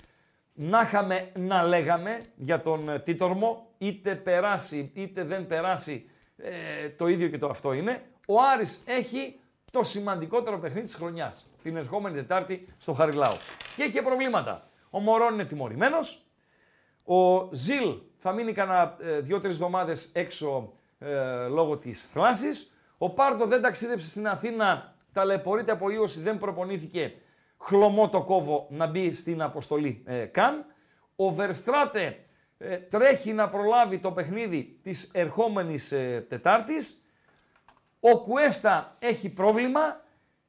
Να 0.53 0.81
είχαμε 0.81 1.31
να 1.35 1.63
λέγαμε 1.63 2.17
για 2.35 2.61
τον 2.61 2.89
ε, 2.89 2.99
Τίτορμο, 2.99 3.67
είτε 3.77 4.15
περάσει 4.15 4.91
είτε 4.93 5.23
δεν 5.23 5.47
περάσει, 5.47 6.09
ε, 6.37 6.89
το 6.89 7.07
ίδιο 7.07 7.27
και 7.27 7.37
το 7.37 7.47
αυτό 7.47 7.73
είναι. 7.73 8.03
Ο 8.27 8.41
Άρης 8.53 8.83
έχει 8.85 9.39
το 9.71 9.83
σημαντικότερο 9.83 10.59
παιχνίδι 10.59 10.85
της 10.85 10.95
χρονιάς, 10.95 11.47
την 11.63 11.75
ερχόμενη 11.75 12.15
Τετάρτη 12.15 12.67
στο 12.77 12.93
Χαριλάου. 12.93 13.35
Και 13.75 13.83
έχει 13.83 13.91
και 13.91 14.01
προβλήματα. 14.01 14.69
Ο 14.89 14.99
Μωρόν 14.99 15.33
είναι 15.33 15.45
τιμωρημένος, 15.45 16.24
ο 17.05 17.49
Ζιλ 17.53 17.93
θα 18.17 18.31
μείνει 18.31 18.53
κανένα 18.53 18.97
ε, 19.01 19.19
δύο-τρεις 19.19 19.53
εβδομάδες 19.53 20.11
έξω 20.13 20.73
ε, 20.99 21.47
λόγω 21.47 21.77
της 21.77 22.09
θλάση. 22.13 22.49
Ο 22.97 23.09
Πάρτο 23.09 23.45
δεν 23.45 23.61
ταξίδεψε 23.61 24.07
στην 24.07 24.27
Αθήνα, 24.27 24.95
ταλαιπωρείται 25.13 25.71
από 25.71 25.89
ίωση, 25.89 26.19
δεν 26.19 26.37
προπονήθηκε. 26.37 27.13
Χλωμό 27.57 28.09
το 28.09 28.23
κόβο 28.23 28.67
να 28.69 28.87
μπει 28.87 29.13
στην 29.13 29.41
αποστολή 29.41 30.03
ε, 30.05 30.25
καν. 30.25 30.65
Ο 31.15 31.31
Βερστράτε 31.31 32.25
ε, 32.57 32.77
τρέχει 32.77 33.33
να 33.33 33.49
προλάβει 33.49 33.99
το 33.99 34.11
παιχνίδι 34.11 34.79
της 34.83 35.11
ερχόμενης 35.13 35.91
ε, 35.91 36.25
Τετάρτης. 36.29 37.05
Ο 37.99 38.19
Κουέστα 38.19 38.95
έχει 38.99 39.29
πρόβλημα 39.29 40.01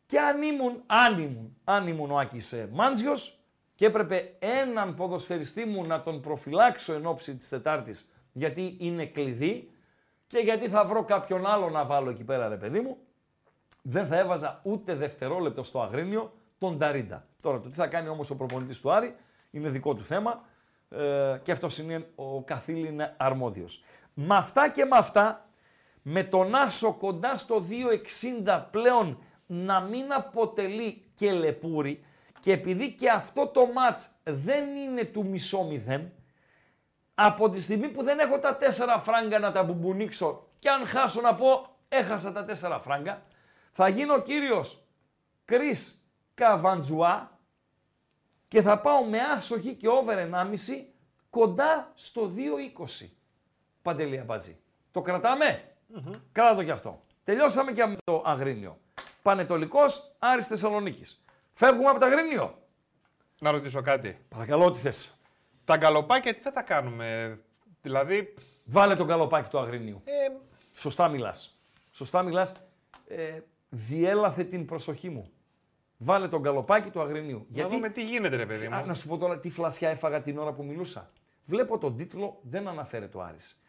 και 0.07 0.19
αν 0.19 0.43
ήμουν, 0.43 0.83
αν 0.87 1.19
ήμουν, 1.19 1.57
αν 1.65 1.87
ήμουν 1.87 2.11
ο 2.11 2.19
Άκης 2.19 2.53
ε, 2.53 2.69
Μάντζιος 2.73 3.36
και 3.77 3.87
έπρεπε 3.87 4.35
έναν 4.39 4.95
ποδοσφαιριστή 4.95 5.65
μου 5.65 5.85
να 5.85 6.01
τον 6.01 6.21
προφυλάξω 6.21 6.93
εν 6.93 7.07
ώψη 7.07 7.37
της 7.37 7.49
Τετάρτης 7.49 8.11
γιατί 8.33 8.77
είναι 8.79 9.07
κλειδί 9.07 9.71
και 10.27 10.39
γιατί 10.39 10.69
θα 10.69 10.85
βρω 10.85 11.05
κάποιον 11.05 11.47
άλλο 11.47 11.71
να 11.71 11.85
βάλω 11.85 12.11
εκεί 12.11 12.25
πέρα 12.25 12.49
ρε 12.49 12.57
παιδί 12.57 12.81
μου, 12.81 12.97
δεν 13.83 14.07
θα 14.07 14.19
έβαζα 14.19 14.61
ούτε 14.63 14.95
δευτερόλεπτο 14.95 15.63
στο 15.63 15.83
Αγρίνιο 15.83 16.33
τον 16.59 16.79
Ταρίντα. 16.79 17.27
Τώρα 17.41 17.61
το 17.61 17.69
τι 17.69 17.75
θα 17.75 17.87
κάνει 17.87 18.09
όμως 18.09 18.31
ο 18.31 18.37
προπονητής 18.37 18.81
του 18.81 18.93
Άρη 18.93 19.15
είναι 19.51 19.69
δικό 19.69 19.95
του 19.95 20.05
θέμα 20.05 20.45
ε, 20.91 21.39
και 21.43 21.53
αυτός 21.53 21.79
είναι 21.79 22.09
ο 22.15 22.43
καθήλυν 22.43 23.01
αρμόδιος. 23.17 23.85
Με 24.15 24.37
αυτά 24.37 24.71
και 24.71 24.85
με 24.85 24.97
αυτά, 24.97 25.49
με 26.03 26.23
τον 26.23 26.55
Άσο 26.55 26.93
κοντά 26.93 27.37
στο 27.37 27.65
2.60 28.47 28.63
πλέον 28.71 29.19
να 29.47 29.81
μην 29.81 30.13
αποτελεί 30.13 31.03
και 31.15 31.33
λεπούρι 31.33 32.05
Και 32.47 32.53
επειδή 32.53 32.93
και 32.93 33.11
αυτό 33.11 33.47
το 33.47 33.67
μάτς 33.67 34.11
δεν 34.25 34.77
είναι 34.77 35.05
του 35.05 35.27
μισό 35.27 35.65
μηδέν, 35.65 36.13
από 37.15 37.51
τη 37.51 37.61
στιγμή 37.61 37.89
που 37.89 38.03
δεν 38.03 38.19
έχω 38.19 38.39
τα 38.39 38.57
τέσσερα 38.57 38.99
φράγκα 38.99 39.39
να 39.39 39.53
τα 39.53 39.63
μπουμπουνίξω 39.63 40.49
και 40.59 40.69
αν 40.69 40.87
χάσω 40.87 41.21
να 41.21 41.35
πω 41.35 41.77
έχασα 41.89 42.33
τα 42.33 42.45
τέσσερα 42.45 42.79
φράγκα, 42.79 43.23
θα 43.71 43.89
γίνω 43.89 44.15
ο 44.15 44.21
κύριος 44.21 44.87
Κρίς 45.45 46.03
Καβαντζουά 46.35 47.39
και 48.49 48.63
θα 48.63 48.81
πάω 48.81 49.05
με 49.05 49.19
άσοχη 49.19 49.75
και 49.75 49.89
over 49.89 50.17
1,5 50.33 50.85
κοντά 51.31 51.93
στο 51.95 52.33
2,20. 52.37 53.09
Παντελία 53.83 54.25
Μπατζή. 54.25 54.59
Το 54.91 55.01
κρατάμε; 55.01 55.63
Mm-hmm. 55.95 56.21
Κράτα 56.33 56.55
το 56.55 56.65
κι 56.65 56.71
αυτό. 56.71 57.03
Τελειώσαμε 57.25 57.73
και 57.73 57.87
με 57.87 57.97
το 58.05 58.23
Αγρίνιο. 58.27 58.79
Πανετολικός 59.23 60.17
Άρης 60.19 60.47
Θεσσαλονίκης. 60.47 61.26
Φεύγουμε 61.59 61.89
από 61.89 61.99
το 62.01 62.07
Αγρίνιο. 62.07 62.59
Να 63.41 63.51
ρωτήσω 63.51 63.81
κάτι. 63.83 64.19
Παρακαλώ, 64.29 64.71
τι 64.71 64.79
θες. 64.79 65.19
Τα 65.65 65.77
γκαλοπάκια 65.77 66.35
τι 66.35 66.41
θα 66.41 66.53
τα 66.53 66.63
κάνουμε; 66.63 67.39
Δηλαδή. 67.83 68.35
Βάλε 68.65 68.97
τον 68.97 69.07
καλοπάκι 69.07 69.51
του 69.51 69.59
Αγρίνιου. 69.59 70.03
Ε, 70.05 70.13
Σωστά 70.75 71.09
μιλάς. 71.09 71.59
Σωστά 71.93 72.23
μιλάς. 72.23 72.53
Ε, 73.09 73.41
διέλαθε 73.69 74.45
την 74.45 74.67
προσοχή 74.67 75.09
μου. 75.09 75.31
Βάλε 75.99 76.29
τον 76.29 76.43
καλοπάκι 76.43 76.91
του 76.91 77.01
Αγρινίου. 77.01 77.47
να 77.51 77.69
δούμε 77.69 77.89
τι 77.89 78.05
γίνεται, 78.05 78.37
ρε 78.37 78.47
παιδί 78.47 78.67
Α, 78.67 78.79
μου. 78.81 78.87
να 78.87 78.95
σου 78.95 79.09
πω 79.09 79.17
τώρα 79.19 79.39
τι 79.41 79.51
φλασιά 79.51 79.89
έφαγα 79.91 80.21
την 80.23 80.39
ώρα 80.39 80.53
που 80.53 80.65
μιλούσα. 80.65 81.11
Βλέπω 81.45 81.79
τον 81.79 81.97
τίτλο, 81.97 82.39
δεν 82.43 82.69
αναφέρεται 82.69 83.17
ο 83.17 83.23
Άρης. 83.23 83.61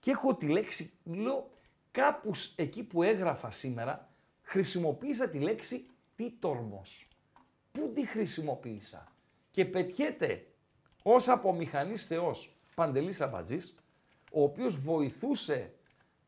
Και 0.00 0.10
έχω 0.10 0.34
τη 0.34 0.46
λέξη, 0.46 0.92
λέω, 1.04 1.50
κάπους 1.90 2.40
σ- 2.42 2.58
εκεί 2.60 2.82
που 2.82 3.02
έγραφα 3.02 3.50
σήμερα, 3.50 4.08
χρησιμοποίησα 4.42 5.28
τη 5.28 5.38
λέξη 5.38 5.86
τίτορμος. 6.16 7.08
Πού 7.72 7.90
τη 7.94 8.06
χρησιμοποίησα; 8.06 9.12
Και 9.50 9.64
πετιέται 9.64 10.46
ως 11.02 11.28
απομηχανής 11.28 12.06
θεός 12.06 12.56
Παντελής 12.74 13.20
Αμπατζής, 13.20 13.74
ο 14.32 14.42
οποίος 14.42 14.80
βοηθούσε 14.80 15.72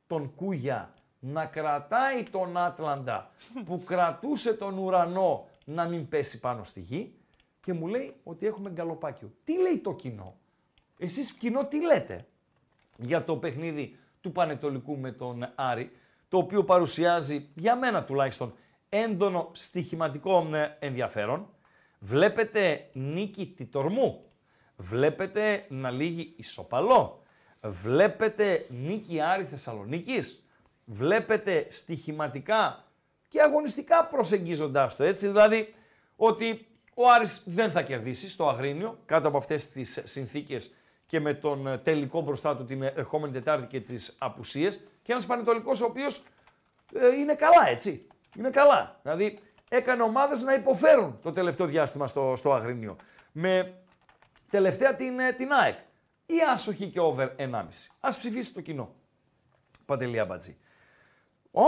τον 0.07 0.35
Κούγια 0.35 0.95
να 1.21 1.47
κρατάει 1.47 2.23
τον 2.23 2.57
Άτλαντα 2.57 3.31
που 3.67 3.83
κρατούσε 3.85 4.55
τον 4.55 4.79
ουρανό 4.79 5.49
να 5.65 5.89
μην 5.89 6.09
πέσει 6.09 6.41
πάνω 6.41 6.65
στη 6.65 6.81
γη 6.81 7.15
και 7.61 7.73
μου 7.73 7.87
λέει 7.87 8.15
ότι 8.25 8.47
έχουμε 8.47 8.71
γκαλοπάκιο. 8.71 9.33
Τι 9.45 9.59
λέει 9.61 9.79
το 9.79 9.95
κοινό; 9.95 10.37
Εσείς 10.99 11.33
κοινό 11.33 11.67
τι 11.67 11.81
λέτε; 11.81 12.27
Για 12.99 13.25
το 13.25 13.37
παιχνίδι 13.37 13.99
του 14.21 14.33
Πανετολικού 14.33 14.97
με 14.99 15.13
τον 15.13 15.49
Άρη, 15.55 15.91
το 16.29 16.39
οποίο 16.39 16.65
παρουσιάζει 16.65 17.49
για 17.55 17.77
μένα 17.77 18.05
τουλάχιστον 18.05 18.55
έντονο 18.89 19.51
στοιχηματικό 19.53 20.49
ε, 20.55 20.77
ενδιαφέρον. 20.79 21.49
Βλέπετε 21.99 22.89
νίκη 22.93 23.47
τιτορμού. 23.57 24.27
Βλέπετε 24.77 25.65
να 25.69 25.91
λύγει 25.91 26.35
ισοπαλό. 26.37 27.23
Βλέπετε 27.61 28.67
νίκη 28.69 29.21
Άρη 29.21 29.45
Θεσσαλονίκης. 29.45 30.49
Βλέπετε 30.85 31.67
στοιχηματικά 31.71 32.85
και 33.29 33.41
αγωνιστικά 33.41 34.05
προσεγγίζοντάς 34.05 34.97
το 34.97 35.05
έτσι. 35.05 35.27
Δηλαδή 35.27 35.75
ότι 36.17 36.67
ο 36.95 37.11
Άρης 37.11 37.43
δεν 37.45 37.71
θα 37.71 37.83
κερδίσει 37.83 38.29
στο 38.31 38.49
Αγρίνιο 38.49 38.99
κάτω 39.07 39.29
από 39.29 39.37
αυτές 39.37 39.69
τις 39.69 40.03
συνθήκες 40.05 40.77
και 41.07 41.21
με 41.21 41.35
τον 41.35 41.67
ε, 41.67 41.79
τελικό 41.79 42.21
μπροστά 42.21 42.57
του 42.57 42.65
την 42.65 42.83
ερχόμενη 42.83 43.33
Τετάρτη 43.33 43.67
και 43.67 43.81
τις 43.81 44.17
απουσίες 44.19 44.81
και 45.03 45.13
ένας 45.13 45.27
Πανετολικός 45.27 45.81
ο 45.81 45.85
οποίος 45.85 46.23
ε, 46.95 47.07
είναι 47.09 47.35
καλά 47.35 47.69
έτσι. 47.69 48.07
Είναι 48.39 48.51
καλά. 48.51 48.99
Δηλαδή 49.03 49.39
έκανε 49.69 50.03
ομάδες 50.03 50.43
να 50.43 50.55
υποφέρουν 50.55 51.19
το 51.23 51.33
τελευταίο 51.33 51.67
διάστημα 51.67 52.07
στο, 52.07 52.33
στο 52.37 52.53
Αγρίνιο. 52.55 52.97
Με 53.33 53.75
τελευταία 54.51 54.95
την, 54.95 55.19
ε, 55.19 55.33
την 55.33 55.53
ΑΕΚ. 55.53 55.77
Ή 56.27 56.35
άσοχη 56.53 56.87
και 56.87 57.01
over 57.01 57.29
1,5. 57.37 57.89
Ας 58.01 58.19
ψηφίσει 58.19 58.53
το 58.53 58.61
κοινό. 58.61 58.95
Παντελή 59.87 60.19
Αμπατζή. 60.19 60.57
Ω, 61.51 61.63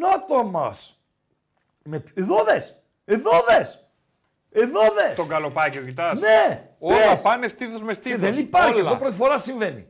να 0.00 0.24
το 0.26 0.44
μας. 0.44 1.02
Με, 1.82 2.04
εδώ 2.14 2.44
δες, 2.44 2.82
εδώ 3.04 3.30
δες, 3.48 3.88
εδώ 4.50 4.80
δες. 4.80 5.14
Τον 5.14 5.28
καλοπάκιο 5.28 5.82
κοιτάς; 5.82 6.20
Ναι, 6.20 6.70
Όλα 6.78 7.08
πες. 7.10 7.22
πάνε 7.22 7.48
στήθος 7.48 7.82
με 7.82 7.92
στήθος. 7.94 8.20
Δεν 8.20 8.38
υπάρχει, 8.38 8.72
Όλα. 8.80 8.82
αυτό 8.88 8.98
πρώτη 8.98 9.14
φορά 9.16 9.38
συμβαίνει. 9.38 9.86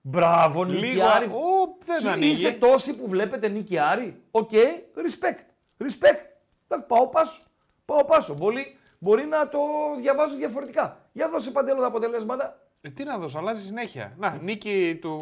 Μπράβο, 0.00 0.64
Νίκη 0.64 0.78
Λίγο. 0.86 1.06
Άρη. 1.06 1.24
Ω, 1.26 1.76
δεν 1.84 2.00
Sı- 2.00 2.08
ανοίγει. 2.08 2.30
Είστε 2.30 2.50
τόσοι 2.50 2.96
που 2.96 3.08
βλέπετε 3.08 3.48
Νίκη 3.48 3.78
Άρη. 3.78 4.22
Οκ, 4.30 4.50
respect. 4.96 5.38
Respect. 5.84 6.20
Εντάξει, 6.68 6.86
πάω 6.86 7.08
πάσο. 7.08 7.40
Πάω 7.84 8.04
πάσο. 8.04 8.34
Μπορεί, 8.34 8.76
μπορεί 8.98 9.26
να 9.26 9.48
το 9.48 9.58
διαβάζω 10.00 10.36
διαφορετικά. 10.36 10.98
Για 11.12 11.28
δώσε 11.28 11.50
παντέλο 11.50 11.80
τα 11.80 11.86
αποτελέσματα. 11.86 12.58
Ε, 12.80 12.88
τι 12.90 13.04
να 13.04 13.18
δώσω, 13.18 13.38
αλλάζει 13.38 13.62
συνέχεια. 13.64 14.12
Να, 14.18 14.38
νίκη 14.42 14.98
του 15.00 15.18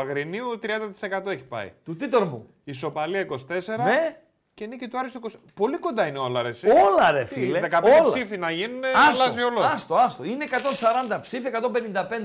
Αγρινίου 0.00 0.58
30% 0.62 1.26
έχει 1.26 1.42
πάει. 1.48 1.72
Του 1.84 1.96
τίτλου 1.96 2.24
μου. 2.24 2.46
Ισοπαλία 2.64 3.20
24 3.20 3.84
Ναι, 3.84 4.16
και 4.54 4.66
νίκη 4.66 4.88
του 4.88 4.98
Άρη 4.98 5.08
στο 5.08 5.20
20. 5.22 5.28
Πολύ 5.54 5.78
κοντά 5.78 6.06
είναι 6.06 6.18
όλα, 6.18 6.42
ρε. 6.42 6.48
εσύ. 6.48 6.68
όλα 6.68 7.10
ρε 7.10 7.22
Τι, 7.22 7.34
φίλε. 7.34 7.60
15 7.70 7.82
όλα. 8.00 8.12
ψήφοι 8.12 8.36
να 8.38 8.50
γίνουν, 8.50 8.80
αλλάζει 8.84 9.42
όλο. 9.42 9.60
Άστο, 9.60 9.94
άστο. 9.94 10.24
Είναι 10.24 10.44
140 11.10 11.18
ψήφοι, 11.20 11.46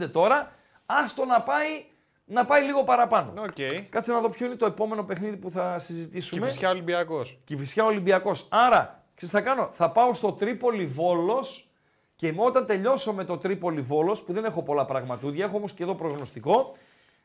155 0.04 0.10
τώρα. 0.12 0.52
Άστο 0.86 1.26
να 1.26 1.42
πάει, 1.42 1.86
να 2.26 2.46
πάει 2.46 2.64
λίγο 2.64 2.84
παραπάνω. 2.84 3.34
Οκ. 3.42 3.90
Κάτσε 3.90 4.12
να 4.12 4.20
δω 4.20 4.30
ποιο 4.30 4.46
είναι 4.46 4.56
το 4.56 4.66
επόμενο 4.66 5.04
παιχνίδι 5.04 5.38
που 5.38 5.52
θα 5.52 5.78
συζητήσουμε. 5.78 6.42
Και 6.42 6.48
φυσικά 6.48 6.70
Ολυμπιακός. 6.70 7.40
Κηφισιά 7.44 7.86
Ολυμπιακός. 7.86 8.48
Άρα, 8.52 9.04
ξέρεις 9.16 9.36
τι 9.36 9.42
θα 9.42 9.42
κάνω; 9.42 9.70
Θα 9.72 9.92
πάω 9.92 10.14
στο 10.14 10.32
Τρίπολη 10.32 10.86
Βόλος 10.86 11.70
και 12.16 12.34
όταν 12.38 12.66
τελειώσω 12.66 13.14
με 13.14 13.24
το 13.24 13.38
Τρίπολη 13.38 13.82
Βόλος, 13.82 14.24
που 14.24 14.34
δεν 14.34 14.46
έχω 14.46 14.64
πολλά 14.64 14.86
πραγματούδια, 14.86 15.46
έχω 15.46 15.58
όμως 15.58 15.72
και 15.72 15.84
εδώ 15.84 15.96
προγνωστικό, 15.96 16.76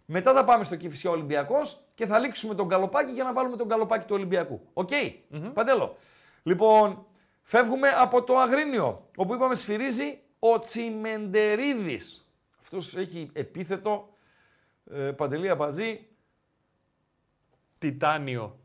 μετά 0.05 0.33
θα 0.33 0.45
πάμε 0.45 0.65
στο 0.65 0.77
Κηφισιά 0.77 1.11
Ολυμπιακός 1.11 1.81
και 1.95 2.07
θα 2.07 2.19
λήξουμε 2.19 2.55
το 2.55 2.69
γκαλοπάκι 2.69 3.13
για 3.13 3.25
να 3.25 3.33
βάλουμε 3.33 3.57
το 3.57 3.69
γκαλοπάκι 3.69 4.07
του 4.07 4.15
Ολυμπιακού. 4.15 4.61
Οκ, 4.73 4.89
Παντέλο. 5.55 5.97
Λοιπόν, 6.43 7.07
φεύγουμε 7.43 7.89
από 7.89 8.23
το 8.23 8.39
Αγρίνιο, 8.39 9.09
όπου 9.17 9.35
είπαμε 9.35 9.55
σφυρίζει 9.55 10.19
ο 10.39 10.59
Τσιμεντερίδης. 10.59 12.20
Αυτός 12.73 12.97
έχει 12.97 13.31
επίθετο, 13.33 14.17
ε, 14.91 14.99
Παντελή 14.99 15.49
Αμπατζή, 15.49 16.07
Τιτάνιο. 17.79 18.59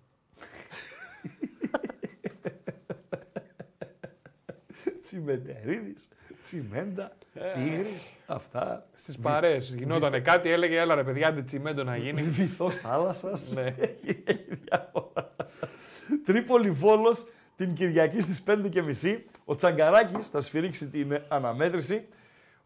Τσιμεντερίδης, 5.01 6.07
Τσιμέντα, 6.41 7.17
Τίγρης, 7.53 8.11
αυτά. 8.25 8.87
Στις 8.95 9.17
παρέ. 9.17 9.57
Γινότανε 9.57 10.19
κάτι, 10.19 10.49
έλεγε 10.49 10.79
έλα 10.79 10.95
ρε 10.95 11.03
παιδιά, 11.03 11.27
αντιτσιμέντο 11.27 11.83
να 11.83 11.97
γίνει. 11.97 12.21
Βυθός 12.21 12.77
θάλασσας. 12.77 13.53
Ναι. 13.53 13.75
Έχει 13.79 14.23
έχει 14.23 14.55
διάφορα. 14.55 15.35
Τρίπολη 16.25 16.71
Βόλος 16.71 17.27
την 17.55 17.73
Κυριακή 17.73 18.19
στις 18.19 18.43
5.30. 18.43 19.23
Ο 19.45 19.55
Τσαγκαράκης 19.55 20.27
θα 20.27 20.41
σφυρίξει 20.41 20.89
την 20.89 21.21
αναμέτρηση. 21.27 22.07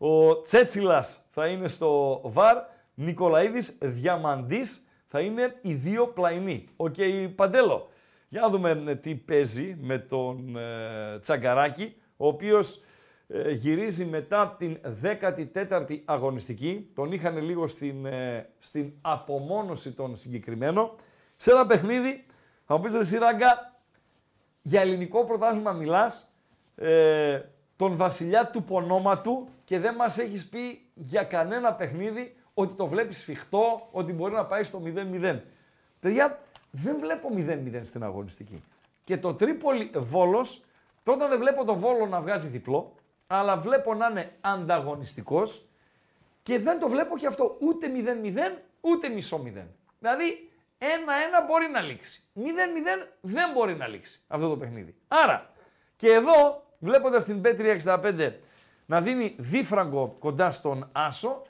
Ο 0.01 0.41
Τσέτσιλας 0.41 1.25
θα 1.31 1.47
είναι 1.47 1.67
στο 1.67 2.21
VAR. 2.23 2.57
Νικολαίδης 2.93 3.77
Διαμαντής 3.81 4.87
θα 5.07 5.19
είναι 5.19 5.55
οι 5.61 5.73
δύο 5.73 6.07
πλαϊνοί. 6.07 6.67
Οκ, 6.75 6.95
Παντέλο. 7.35 7.89
Για 8.29 8.41
να 8.41 8.49
δούμε 8.49 8.83
ε, 8.87 8.95
τι 8.95 9.15
παίζει 9.15 9.77
με 9.81 9.97
τον 9.97 10.57
ε, 10.57 11.19
Τσαγκαράκη, 11.19 11.95
ο 12.17 12.27
οποίος 12.27 12.81
ε, 13.27 13.51
γυρίζει 13.51 14.05
μετά 14.05 14.55
την 14.57 14.79
14η 15.03 15.99
αγωνιστική. 16.05 16.91
Τον 16.95 17.11
είχαν 17.11 17.37
λίγο 17.37 17.67
στην, 17.67 18.05
ε, 18.05 18.49
στην 18.59 18.93
απομόνωση 19.01 19.91
τον 19.91 20.15
συγκεκριμένο. 20.15 20.95
Σε 21.35 21.51
ένα 21.51 21.65
παιχνίδι, 21.65 22.25
θα 22.65 22.75
μου 22.75 22.83
πεις 22.83 22.93
ρε 22.93 23.03
Σιράγκα, 23.03 23.79
για 24.61 24.81
ελληνικό 24.81 25.25
πρωτάθλημα 25.25 25.71
μιλάς, 25.71 26.33
ε, 26.75 27.41
τον 27.79 27.95
βασιλιά 27.95 28.49
του 28.49 28.63
πονόματου 28.63 29.47
και 29.65 29.79
δεν 29.79 29.95
μας 29.95 30.17
έχεις 30.17 30.49
πει 30.49 30.89
για 30.93 31.23
κανένα 31.23 31.73
παιχνίδι 31.73 32.35
ότι 32.53 32.73
το 32.73 32.87
βλέπεις 32.87 33.19
σφιχτό, 33.19 33.87
ότι 33.91 34.13
μπορεί 34.13 34.33
να 34.33 34.45
πάει 34.45 34.63
στο 34.63 34.81
0-0. 34.85 35.39
Παιδιά, 35.99 36.39
δεν 36.71 36.99
βλέπω 36.99 37.29
0-0 37.35 37.79
στην 37.83 38.03
αγωνιστική. 38.03 38.63
Και 39.03 39.17
το 39.17 39.33
Τρίπολη 39.33 39.91
Βόλος, 39.95 40.63
πρώτα 41.03 41.27
δεν 41.27 41.39
βλέπω 41.39 41.65
το 41.65 41.75
Βόλο 41.75 42.05
να 42.05 42.21
βγάζει 42.21 42.47
διπλό, 42.47 42.95
αλλά 43.27 43.57
βλέπω 43.57 43.93
να 43.93 44.07
είναι 44.07 44.31
ανταγωνιστικός 44.41 45.65
και 46.43 46.59
δεν 46.59 46.79
το 46.79 46.89
βλέπω 46.89 47.17
και 47.17 47.27
αυτό 47.27 47.57
ούτε 47.59 47.87
0-0, 47.87 48.61
ούτε 48.81 49.09
μισό 49.09 49.37
0. 49.37 49.67
Δηλαδή, 49.99 50.51
1-1 50.77 50.83
μπορεί 51.47 51.67
να 51.67 51.81
λήξει. 51.81 52.23
0-0 52.35 52.39
δεν 53.21 53.51
μπορεί 53.53 53.75
να 53.75 53.87
λήξει 53.87 54.19
αυτό 54.27 54.49
το 54.49 54.57
παιχνίδι. 54.57 54.95
Άρα, 55.07 55.51
και 55.95 56.11
εδώ, 56.11 56.63
βλέποντας 56.79 57.25
την 57.25 57.41
B365 57.45 58.31
να 58.85 59.01
δίνει 59.01 59.35
δίφραγκο 59.37 60.15
κοντά 60.19 60.51
στον 60.51 60.89
Άσο, 60.91 61.41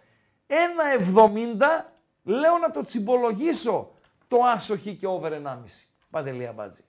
1,70 0.48 1.86
λέω 2.24 2.58
να 2.58 2.72
το 2.72 2.82
τσιμπολογήσω 2.84 3.92
το 4.28 4.38
Άσο 4.44 4.78
Χ 4.78 4.82
και 4.82 5.08
over 5.08 5.32
1,5. 5.32 5.64
Παντελία 6.10 6.52
Μπάτζη. 6.52 6.84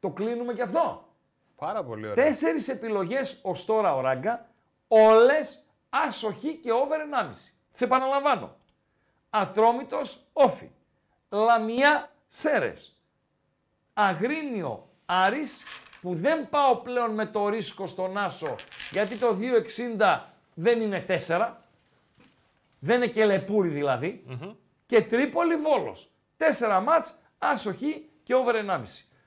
Το 0.00 0.10
κλείνουμε 0.10 0.52
και 0.52 0.62
αυτό. 0.62 1.08
Πάρα 1.56 1.84
πολύ 1.84 2.08
ωραία. 2.08 2.24
Τέσσερις 2.24 2.68
επιλογές 2.68 3.40
ως 3.42 3.64
τώρα 3.64 3.94
ο 3.94 4.00
Ράγκα, 4.00 4.48
όλες 4.88 5.66
άσοχη 5.88 6.54
και 6.54 6.72
over 6.72 7.00
1,5. 7.00 7.54
Σε 7.70 7.84
επαναλαμβάνω. 7.84 8.56
Ατρόμητος 9.30 10.26
όφι. 10.32 10.70
Λαμία 11.28 12.10
Σέρες. 12.28 13.02
Αγρίνιο 13.94 14.88
Άρης 15.06 15.62
που 16.00 16.14
δεν 16.14 16.48
πάω 16.48 16.76
πλέον 16.76 17.14
με 17.14 17.26
το 17.26 17.48
ρίσκο 17.48 17.86
στον 17.86 18.18
Άσο 18.18 18.54
γιατί 18.90 19.16
το 19.16 19.38
2,60 19.98 20.20
δεν 20.54 20.80
είναι 20.80 21.04
4. 21.26 21.48
Δεν 22.78 22.96
είναι 22.96 23.06
και 23.06 23.24
λεπούρι 23.24 23.68
δηλαδή. 23.68 24.24
Και 24.86 25.02
Τρίπολη 25.02 25.56
Βόλος. 25.56 26.10
4 26.36 26.80
μάτς, 26.84 27.14
άσοχη 27.38 28.08
και 28.22 28.34
over 28.34 28.54
1,5. 28.54 28.82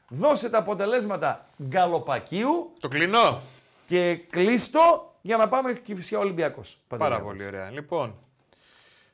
Δώσε 0.09 0.49
τα 0.49 0.57
αποτελέσματα 0.57 1.45
γκαλοπακίου 1.63 2.74
Το 2.80 2.88
κλείνω. 2.88 3.41
και 3.88 4.15
κλείστο 4.15 5.13
για 5.21 5.38
να 5.38 5.47
πάμε 5.49 5.74
και 5.74 5.95
φυσικά 5.95 6.19
Ολυμπιακός. 6.19 6.78
Πάρα 6.88 7.03
Παντελεάκος. 7.03 7.38
πολύ 7.38 7.47
ωραία. 7.55 7.69
Λοιπόν, 7.71 8.15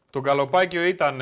το 0.10 0.22
γκαλοπάκι 0.22 0.84
ήταν 0.84 1.22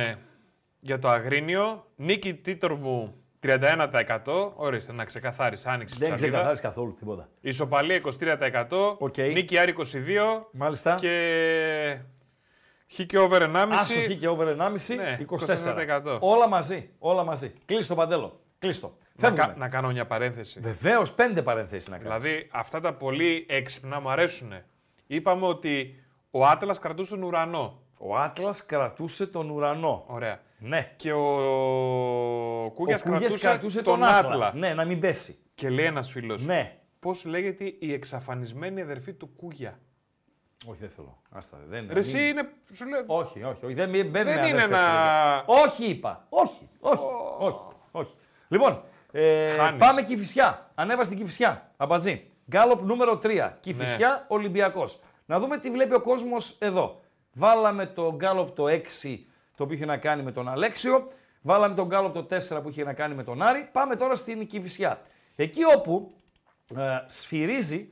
για 0.80 1.00
το 1.00 1.08
Αγρίνιο. 1.08 1.86
Νίκη 1.96 2.34
Τίτορμου 2.34 3.24
31%. 3.42 4.52
Ορίστε, 4.56 4.92
να 4.94 5.06
ξεκαθάρισε, 5.06 5.70
άνοιξε 5.70 5.94
τη 5.96 6.00
Δεν 6.00 6.10
σελίδα. 6.10 6.28
ξεκαθάρισε 6.28 6.62
καθόλου 6.62 6.94
τίποτα. 7.00 7.30
Ισοπαλία 7.42 8.02
23%. 8.70 8.96
Οκ. 8.98 9.18
Νίκη 9.18 9.58
Άρη 9.60 9.76
22%. 9.78 10.48
Μάλιστα. 10.52 10.96
Και 10.96 11.98
Χ 12.94 13.02
και 13.06 13.18
over 13.18 13.42
1,5. 13.42 13.68
Άσο 13.72 13.98
Χ 13.98 14.16
και 14.16 14.28
over 14.28 14.48
1,5, 14.48 14.96
Ναι, 14.96 15.18
24. 15.18 15.76
24%. 16.16 16.18
Όλα 16.20 16.48
μαζί, 16.48 16.90
όλα 17.00 17.24
μαζί. 17.24 17.54
Κλείστο 17.66 17.96
παντέλο. 17.96 18.40
Κλείστο. 18.60 18.98
Να, 19.14 19.28
Φεύγουμε. 19.28 19.54
κα- 19.54 19.60
να 19.60 19.70
κάνω 19.70 19.88
μια 19.92 20.06
παρένθεση. 20.06 20.60
Βεβαίως, 20.60 21.14
πέντε 21.14 21.42
παρενθέσεις 21.42 21.90
να 21.90 21.98
κάνεις. 21.98 22.24
Δηλαδή, 22.24 22.48
αυτά 22.52 22.80
τα 22.80 22.94
πολύ 22.94 23.46
έξυπνα 23.50 24.00
μου 24.00 24.10
αρέσουν. 24.10 24.54
Είπαμε 25.08 25.46
ότι 25.46 26.04
ο 26.32 26.46
Άτλας 26.46 26.80
κρατούσε 26.80 27.10
τον 27.12 27.24
ουρανό. 27.24 27.82
Ο 28.00 28.18
Άτλας 28.18 28.66
κρατούσε 28.66 29.28
τον 29.28 29.50
ουρανό. 29.50 30.04
Ωραία. 30.08 30.40
Ναι. 30.60 30.92
Και 30.96 31.12
ο 31.12 32.72
Κούγιας 32.74 33.02
ο 33.02 33.10
Κούγιας 33.10 33.40
κρατούσε, 33.40 33.82
τον, 33.84 34.04
Άτλα. 34.04 34.54
Ναι, 34.56 34.74
να 34.74 34.86
μην 34.86 35.00
πέσει. 35.00 35.38
Και 35.56 35.70
λέει 35.70 35.86
ένας 35.86 36.10
φίλος, 36.10 36.46
Ναι. 36.46 36.78
πώς 37.00 37.26
λέγεται 37.26 37.74
η 37.80 37.94
εξαφανισμένη 37.94 38.82
αδερφή 38.82 39.14
του 39.14 39.28
Κούγια; 39.36 39.80
Όχι, 40.68 40.80
δεν 40.80 40.90
θέλω. 40.90 41.22
Άστα, 41.32 41.58
δεν 41.68 41.88
Ρε 41.92 42.00
εσύ 42.00 42.28
είναι, 42.30 42.50
σου 42.74 42.88
λέω, 42.88 43.04
Όχι, 43.06 43.44
όχι, 43.44 43.66
όχι. 43.66 43.74
Δεν, 43.74 43.90
μην 43.90 44.10
μπαίνουμε 44.10 44.34
Δεν 44.36 44.44
είναι 44.44 44.62
αδερφές 44.62 44.78
ένα- 44.80 45.44
παιδιά. 45.46 45.64
Όχι, 45.64 45.86
είπα. 45.86 46.26
Όχι, 46.30 46.70
όχι, 46.80 47.04
όχι, 47.40 47.60
όχι. 47.92 48.14
Λοιπόν, 48.48 48.82
ε, 49.12 49.50
Χάνεις. 49.50 49.80
πάμε 49.80 50.04
Κηφισιά. 50.04 50.72
Ανέβα 50.76 51.04
στην 51.04 51.18
Κηφισιά. 51.18 51.72
Αμπατζή. 51.78 52.32
Γκάλοπ 52.50 52.82
νούμερο 52.82 53.18
3. 53.18 53.58
Κηφισιά, 53.60 54.10
Ναι. 54.10 54.26
Ολυμπιακός. 54.28 55.00
Να 55.26 55.40
δούμε 55.40 55.58
τι 55.58 55.70
βλέπει 55.72 55.94
ο 55.94 56.02
κόσμος 56.02 56.58
εδώ. 56.60 57.00
Βάλαμε 57.34 57.86
το 57.86 58.14
γκάλοπ 58.16 58.50
το 58.56 58.68
6, 58.68 59.28
το 59.58 59.64
οποίο 59.64 59.76
είχε 59.76 59.86
να 59.86 59.98
κάνει 59.98 60.24
με 60.24 60.32
τον 60.32 60.50
Αλέξιο. 60.50 61.08
Βάλαμε 61.42 61.76
τον 61.76 61.88
γκάλοπ 61.88 62.14
το 62.14 62.28
4 62.58 62.62
που 62.64 62.70
είχε 62.70 62.84
να 62.84 62.94
κάνει 62.94 63.16
με 63.16 63.24
τον 63.24 63.42
Άρη. 63.42 63.70
Πάμε 63.72 63.96
τώρα 63.96 64.16
στην 64.16 64.48
Κηφισιά. 64.48 65.02
Εκεί 65.36 65.62
όπου 65.76 66.14
ε, 66.76 67.04
σφυρίζει 67.06 67.90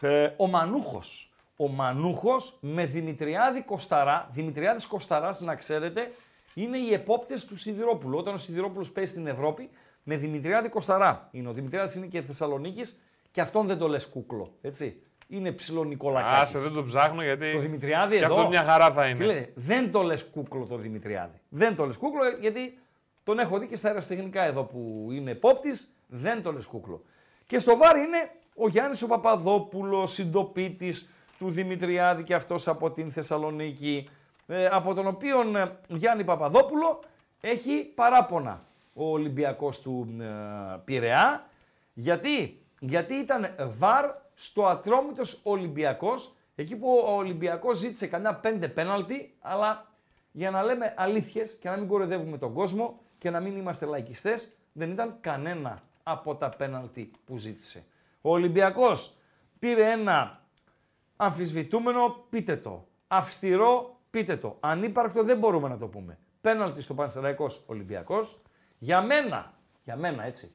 ε, 0.00 0.30
ο 0.36 0.46
Μανούχος. 0.46 1.32
Ο 1.56 1.68
Μανούχος 1.68 2.58
με 2.60 2.86
Δημητριάδη 2.86 3.62
Κοσταρά. 3.62 4.28
Δημητριάδης 4.30 4.86
Κοσταράς, 4.86 5.40
να 5.40 5.54
ξέρετε, 5.54 6.12
είναι 6.54 6.78
οι 6.78 6.92
επόπτες 6.92 7.44
του 7.44 7.56
Σιδηρόπουλου. 7.56 8.18
Όταν 8.18 8.34
ο 8.34 8.36
Σιδηρόπουλος 8.36 8.90
παίζει 8.90 9.10
στην 9.10 9.26
Ευρώπη, 9.26 9.70
με 10.02 10.16
Δημητριάδη 10.16 10.68
Κοσταρά. 10.68 11.28
Είναι. 11.30 11.48
Ο 11.48 11.52
Δημητριάδης 11.52 11.94
είναι 11.94 12.06
και 12.06 12.20
Θεσσαλονίκης 12.20 13.00
και 13.30 13.40
αυτόν 13.40 13.66
δεν 13.66 13.78
το 13.78 13.88
λες 13.88 14.06
κούκλο, 14.06 14.52
έτσι. 14.60 15.02
Είναι 15.32 15.52
ψηλό 15.52 15.84
Νικολακάκης. 15.84 16.40
άσε 16.40 16.58
δεν 16.58 16.72
το 16.72 16.84
ψάχνω 16.84 17.22
γιατί 17.22 17.52
Το 17.52 17.58
Δημητριάδη 17.58 18.18
και 18.18 18.24
εδώ. 18.24 18.34
αυτό 18.36 18.48
μια 18.48 18.62
χαρά 18.64 18.90
θα 18.92 19.06
είναι. 19.06 19.16
Φίλε, 19.16 19.46
δεν 19.54 19.90
το 19.92 20.02
λες 20.02 20.24
κούκλο 20.24 20.66
το 20.66 20.76
Δημητριάδη. 20.76 21.40
Δεν 21.48 21.76
το 21.76 21.86
λες 21.86 21.96
κούκλο 21.96 22.20
γιατί 22.40 22.78
τον 23.24 23.38
έχω 23.38 23.58
δει 23.58 23.66
και 23.66 23.76
στα 23.76 23.88
αεραστεχνικά 23.88 24.42
εδώ 24.42 24.62
που 24.62 25.08
είναι 25.10 25.30
επόπτη. 25.30 25.68
Δεν 26.06 26.42
το 26.42 26.52
λες 26.52 26.66
κούκλο. 26.66 27.02
Και 27.46 27.58
στο 27.58 27.76
βάρη 27.76 28.00
είναι 28.00 28.30
ο 28.54 28.68
Γιάννης 28.68 29.02
ο 29.02 29.06
Παπαδόπουλος, 29.06 30.12
συντοπίτης 30.12 31.08
του 31.38 31.50
Δημητριάδη 31.50 32.22
και 32.22 32.34
αυτός 32.34 32.68
από 32.68 32.90
την 32.90 33.10
Θεσσαλονίκη. 33.10 34.08
ε, 34.46 34.66
από 34.66 34.94
τον 34.94 35.06
οποίον 35.06 35.56
ε, 35.56 35.76
Γιάννη 35.88 36.24
Παπαδόπουλο 36.24 37.00
έχει 37.40 37.92
παράπονα 37.94 38.64
ο 38.94 39.10
Ολυμπιακός 39.10 39.80
του 39.80 40.16
ε, 40.20 40.26
Πειραιά. 40.84 41.46
Γιατί, 41.94 42.60
γιατί 42.80 43.14
ήταν 43.14 43.54
βαρ 43.78 44.04
στο 44.40 44.66
Ατρόμητος 44.66 45.40
Ολυμπιακός, 45.42 46.32
εκεί 46.54 46.76
που 46.76 47.04
ο 47.06 47.10
Ολυμπιακός 47.10 47.76
ζήτησε 47.78 48.06
κανένα 48.06 48.34
πέντε 48.34 48.68
πέναλτι, 48.68 49.34
αλλά 49.40 49.86
για 50.32 50.50
να 50.50 50.62
λέμε 50.62 50.94
αλήθειες 50.96 51.56
και 51.60 51.68
να 51.68 51.76
μην 51.76 51.88
κοροϊδεύουμε 51.88 52.38
τον 52.38 52.52
κόσμο 52.54 53.00
και 53.18 53.30
να 53.30 53.40
μην 53.40 53.56
είμαστε 53.56 53.86
λαϊκιστές, 53.86 54.52
δεν 54.72 54.90
ήταν 54.90 55.16
κανένα 55.20 55.82
από 56.02 56.34
τα 56.34 56.48
πέναλτι 56.48 57.10
που 57.24 57.36
ζήτησε. 57.36 57.84
Ο 58.20 58.30
Ολυμπιακός 58.30 59.14
πήρε 59.58 59.90
ένα 59.90 60.40
αμφισβητούμενο, 61.16 62.24
πείτε 62.30 62.56
το. 62.56 62.86
Αυστηρό, 63.08 63.98
πείτε 64.10 64.36
το. 64.36 64.56
Ανύπαρκτο 64.60 65.22
δεν 65.22 65.38
μπορούμε 65.38 65.68
να 65.68 65.78
το 65.78 65.86
πούμε. 65.86 66.18
Πέναλτι 66.40 66.82
στο 66.82 66.94
Πανσεραϊκός 66.94 67.62
Ολυμπιακός. 67.66 68.40
Για 68.78 69.02
μένα, 69.02 69.54
για 69.84 69.96
μένα 69.96 70.24
έτσι. 70.24 70.54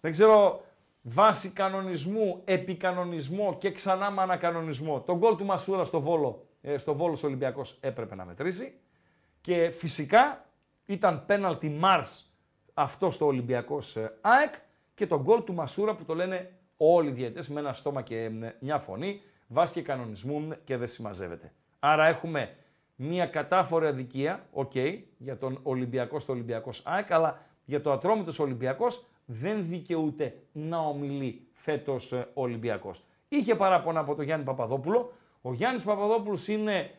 Δεν 0.00 0.10
ξέρω 0.10 0.64
βάση 1.08 1.50
κανονισμού, 1.50 2.42
επικανονισμό 2.44 3.56
και 3.58 3.72
ξανά 3.72 4.10
με 4.10 4.22
ανακανονισμό. 4.22 5.00
Το 5.00 5.16
γκολ 5.16 5.36
του 5.36 5.44
Μασούρα 5.44 5.84
στο 5.84 6.00
Βόλο, 6.00 6.46
ε, 6.60 6.78
στο 6.78 6.94
Βόλος 6.94 7.22
Ολυμπιακός 7.22 7.78
έπρεπε 7.80 8.14
να 8.14 8.24
μετρήσει. 8.24 8.74
Και 9.40 9.70
φυσικά 9.70 10.44
ήταν 10.86 11.24
πέναλτι 11.26 11.68
Μάρς 11.68 12.32
αυτό 12.74 13.10
στο 13.10 13.26
Ολυμπιακός 13.26 13.96
ε, 13.96 14.16
ΑΕΚ 14.20 14.54
και 14.94 15.06
το 15.06 15.20
γκολ 15.22 15.44
του 15.44 15.54
Μασούρα 15.54 15.94
που 15.94 16.04
το 16.04 16.14
λένε 16.14 16.50
όλοι 16.76 17.08
οι 17.08 17.12
διαιτές 17.12 17.48
με 17.48 17.60
ένα 17.60 17.72
στόμα 17.72 18.02
και 18.02 18.16
ε, 18.24 18.54
μια 18.60 18.78
φωνή 18.78 19.20
βάσει 19.46 19.72
και 19.72 19.82
κανονισμού 19.82 20.48
και 20.64 20.76
δεν 20.76 20.88
συμμαζεύεται. 20.88 21.52
Άρα 21.78 22.08
έχουμε 22.08 22.56
μια 22.96 23.26
κατάφωρη 23.26 23.86
αδικία, 23.86 24.46
οκ, 24.52 24.74
για 25.18 25.38
τον 25.38 25.60
Ολυμπιακό 25.62 26.18
στο 26.18 26.32
Ολυμπιακός 26.32 26.82
ΑΕΚ, 26.84 27.12
αλλά 27.12 27.40
για 27.64 27.80
το 27.80 27.92
Ατρόμητος 27.92 28.38
Ολυμπιακός 28.38 29.06
δεν 29.26 29.66
δικαιούται 29.68 30.34
να 30.52 30.78
ομιλεί 30.78 31.46
φέτος 31.52 32.12
ε, 32.12 32.28
ο 32.34 32.42
Ολυμπιακός. 32.42 33.04
Είχε 33.28 33.54
παράπονα 33.54 34.00
από 34.00 34.14
τον 34.14 34.24
Γιάννη 34.24 34.44
Παπαδόπουλο. 34.44 35.12
Ο 35.42 35.52
Γιάννης 35.52 35.84
Παπαδόπουλος 35.84 36.48
είναι 36.48 36.90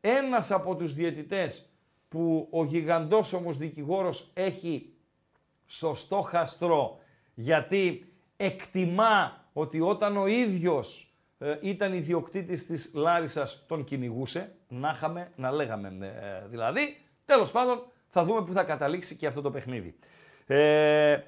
ένας 0.00 0.50
από 0.50 0.76
τους 0.76 0.94
διαιτητές 0.94 1.68
που 2.08 2.48
ο 2.50 2.64
γίγαντας 2.64 3.32
όμως 3.32 3.56
δικηγόρος 3.56 4.30
έχει 4.34 4.92
σωστό 5.66 6.20
χαστρό 6.20 6.98
γιατί 7.34 8.12
εκτιμά 8.36 9.44
ότι 9.52 9.80
όταν 9.80 10.16
ο 10.16 10.26
ίδιος 10.26 11.14
ε, 11.38 11.58
ήταν 11.60 11.92
ιδιοκτήτης 11.92 12.66
της 12.66 12.90
Λάρισας 12.94 13.64
τον 13.66 13.84
κυνηγούσε, 13.84 14.54
να 14.68 14.92
είχαμε, 14.94 15.32
να 15.36 15.50
λέγαμε 15.50 15.88
ε, 15.88 16.48
δηλαδή. 16.48 17.00
Τέλος 17.24 17.50
πάντων 17.50 17.82
θα 18.08 18.24
δούμε 18.24 18.42
που 18.44 18.52
θα 18.52 18.62
καταλήξει 18.62 19.16
και 19.16 19.26
αυτό 19.26 19.40
το 19.40 19.50
παιχνίδι. 19.50 19.94
Ε, 20.46 21.18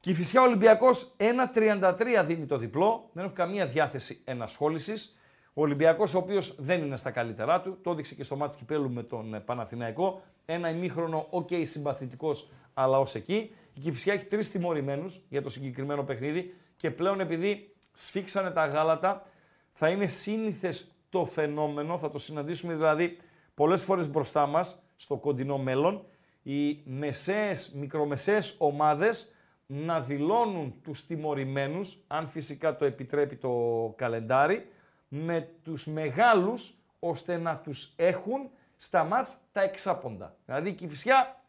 και 0.00 0.10
η 0.10 0.14
φυσικά 0.14 0.42
Ολυμπιακός 0.42 1.16
1.33 1.54 2.24
δίνει 2.24 2.46
το 2.46 2.58
διπλό, 2.58 3.10
δεν 3.12 3.24
έχω 3.24 3.32
καμία 3.32 3.66
διάθεση 3.66 4.20
ενασχόλησης. 4.24 5.18
Ο 5.52 5.62
Ολυμπιακός 5.62 6.14
ο 6.14 6.18
οποίος 6.18 6.54
δεν 6.58 6.82
είναι 6.82 6.96
στα 6.96 7.10
καλύτερά 7.10 7.60
του, 7.60 7.78
το 7.82 7.90
έδειξε 7.90 8.14
και 8.14 8.22
στο 8.22 8.36
ματς 8.36 8.56
κυπέλου 8.56 8.90
με 8.90 9.02
τον 9.02 9.34
ε, 9.34 9.40
Παναθηναϊκό. 9.40 10.22
Ένα 10.44 10.70
ημίχρονο, 10.70 11.26
οκ, 11.30 11.48
συμπαθητικός, 11.62 12.50
αλλά 12.74 12.98
ως 12.98 13.14
εκεί. 13.14 13.54
Η 13.74 13.80
Κηφισιά 13.80 14.12
έχει 14.12 14.24
τρεις 14.24 14.50
τιμωρημένους 14.50 15.20
για 15.28 15.42
το 15.42 15.48
συγκεκριμένο 15.48 16.02
παιχνίδι 16.02 16.54
και 16.76 16.90
πλέον 16.90 17.20
επειδή 17.20 17.74
σφίξανε 17.92 18.50
τα 18.50 18.66
γάλατα, 18.66 19.26
θα 19.72 19.88
είναι 19.88 20.06
σύνηθες 20.06 20.90
το 21.10 21.24
φαινόμενο, 21.24 21.98
θα 21.98 22.10
το 22.10 22.18
συναντήσουμε 22.18 22.74
δηλαδή 22.74 23.18
πολλές 23.54 23.82
φορές 23.82 24.10
μπροστά 24.10 24.46
μας, 24.46 24.82
στο 24.96 25.16
κοντινό 25.16 25.58
μέλλον, 25.58 26.04
οι 26.42 26.80
μεσαίες, 26.84 27.72
μικρομεσαίες 27.74 28.54
ομάδες 28.58 29.30
να 29.66 30.00
δηλώνουν 30.00 30.74
τους 30.82 31.06
τιμωρημένους, 31.06 32.04
αν 32.06 32.28
φυσικά 32.28 32.76
το 32.76 32.84
επιτρέπει 32.84 33.36
το 33.36 33.94
καλεντάρι, 33.96 34.68
με 35.08 35.48
τους 35.62 35.86
μεγάλους, 35.86 36.74
ώστε 36.98 37.36
να 37.36 37.56
τους 37.56 37.92
έχουν 37.96 38.50
στα 38.76 39.04
μάτς 39.04 39.36
τα 39.52 39.62
εξάποντα. 39.62 40.36
Δηλαδή 40.46 40.68
η 40.68 40.72
Κηφισιά 40.72 41.40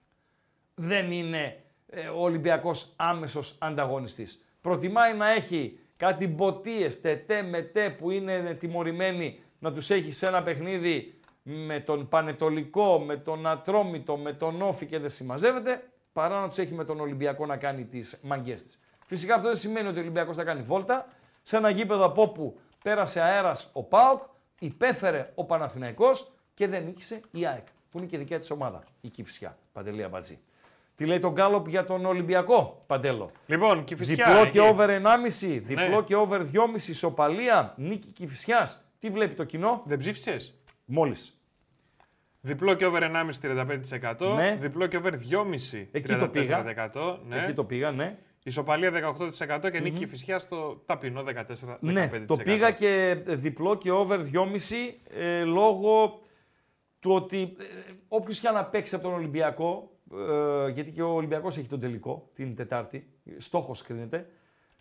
δεν 0.76 1.11
είναι 1.11 1.63
ε, 1.89 2.07
ο 2.07 2.22
Ολυμπιακός 2.22 2.93
άμεσος 2.95 3.57
ανταγωνιστής. 3.59 4.45
Προτιμάει 4.61 5.13
να 5.13 5.30
έχει 5.30 5.80
κάτι 5.97 6.28
μποτίες, 6.28 7.01
τετέ, 7.01 7.41
μετέ 7.41 7.89
που 7.89 8.11
είναι 8.11 8.57
τιμωρημένοι 8.59 9.39
να 9.59 9.74
τους 9.74 9.89
έχει 9.89 10.11
σε 10.11 10.28
ένα 10.28 10.43
παιχνίδι 10.43 11.20
με 11.43 11.80
τον 11.80 12.07
Πανετολικό, 12.07 12.99
με 12.99 13.18
τον 13.18 13.47
Ατρόμητο, 13.47 14.18
με 14.18 14.34
τον 14.34 14.61
Όφη 14.61 14.86
και 14.86 14.99
δεν 14.99 15.09
συμμαζεύεται, 15.09 15.84
παρά 16.18 16.41
να 16.41 16.47
τους 16.49 16.57
έχει 16.57 16.74
με 16.74 16.86
τον 16.86 16.99
Ολυμπιακό 16.99 17.45
να 17.45 17.57
κάνει 17.57 17.86
τις 17.86 18.20
μαγκές 18.24 18.63
της. 18.63 18.80
Φυσικά 19.05 19.36
αυτό 19.36 19.47
δεν 19.47 19.57
σημαίνει 19.57 19.88
ότι 19.88 19.97
ο 19.97 20.01
Ολυμπιακός 20.01 20.36
θα 20.36 20.43
κάνει 20.43 20.61
βόλτα. 20.61 21.07
σε 21.43 21.57
ένα 21.57 21.70
γήπεδο 21.70 22.05
από 22.05 22.22
όπου 22.22 22.59
πέρασε 22.84 23.22
αέρας 23.22 23.70
ο 23.74 23.84
ΠΑΟΚ, 23.84 24.22
υπέφερε 24.59 25.32
ο 25.36 25.43
Παναθηναϊκός 25.45 26.32
και 26.53 26.68
δεν 26.68 26.84
νίκησε 26.84 27.22
η 27.32 27.45
ΑΕΚ, 27.45 27.65
που 27.91 27.97
είναι 27.97 28.07
και 28.07 28.18
δικιά 28.18 28.39
της 28.39 28.51
ομάδα, 28.51 28.84
η 29.01 29.09
Κηφισιά, 29.09 29.57
Παντελή 29.74 30.03
Αμπατζή. 30.03 30.39
Τι 30.95 31.05
λέει 31.05 31.20
τον 31.20 31.32
Γκάλοπ 31.32 31.68
για 31.68 31.86
τον 31.86 32.05
Ολυμπιακό, 32.05 32.84
Παντέλο; 32.88 33.32
Λοιπόν, 33.45 33.84
Κηφισιά. 33.84 34.26
Διπλό 34.26 34.39
εκεί. 34.41 34.49
και 34.51 34.59
over 34.59 34.89
1,5, 34.89 35.59
διπλό 35.59 35.88
Ναι. 35.97 36.01
και 36.01 36.15
over 36.15 36.41
2,5, 36.51 36.88
ισοπαλία, 36.88 37.74
νίκη 37.78 38.07
Κηφισιάς. 38.11 38.86
Τι 38.99 39.09
βλέπει 39.09 39.36
το 39.36 39.43
κοινό, 39.43 39.82
Δεν 39.86 39.97
ψήφισες; 39.97 40.53
μόλις. 40.86 41.36
Διπλό 42.48 42.74
και 42.74 42.86
over 42.86 43.02
1,5 43.02 44.20
35%. 44.20 44.36
Ναι. 44.36 44.58
Διπλό 44.60 44.88
και 44.88 44.98
over 44.98 45.14
2,5 45.14 45.88
Εκεί 45.91 46.16
το 46.16 46.28
πήγα. 46.28 46.91
34%. 46.93 47.18
Ναι. 47.28 47.41
Εκεί 47.43 47.54
το 47.54 47.64
πήγα, 47.64 47.91
ναι. 47.91 48.18
Ισοπαλία 48.43 48.91
18% 49.50 49.72
και 49.72 49.80
νίκη 49.80 50.08
φυσικά 50.08 50.39
στο 50.39 50.82
ταπεινό 50.86 51.24
14%. 51.24 51.78
Ναι, 51.80 52.10
το 52.26 52.36
πήγα 52.36 52.72
και 52.72 53.18
διπλό 53.26 53.78
και 53.78 53.91
over 53.91 54.20
2,5 54.20 54.30
ε, 55.18 55.43
λόγω 55.43 56.22
του 57.00 57.12
ότι 57.12 57.56
ε, 57.60 57.93
όποιος 58.08 58.39
και 58.39 58.48
αν 58.48 58.70
παίξει 58.70 58.95
από 58.95 59.04
τον 59.04 59.14
Ολυμπιακό, 59.14 59.91
ε, 60.68 60.70
γιατί 60.72 60.91
και 60.91 61.02
ο 61.02 61.10
Ολυμπιακός 61.10 61.58
έχει 61.58 61.68
τον 61.68 61.80
τελικό 61.80 62.30
την 62.34 62.56
Τετάρτη, 62.56 63.08
στόχος 63.38 63.82
κρίνεται, 63.82 64.30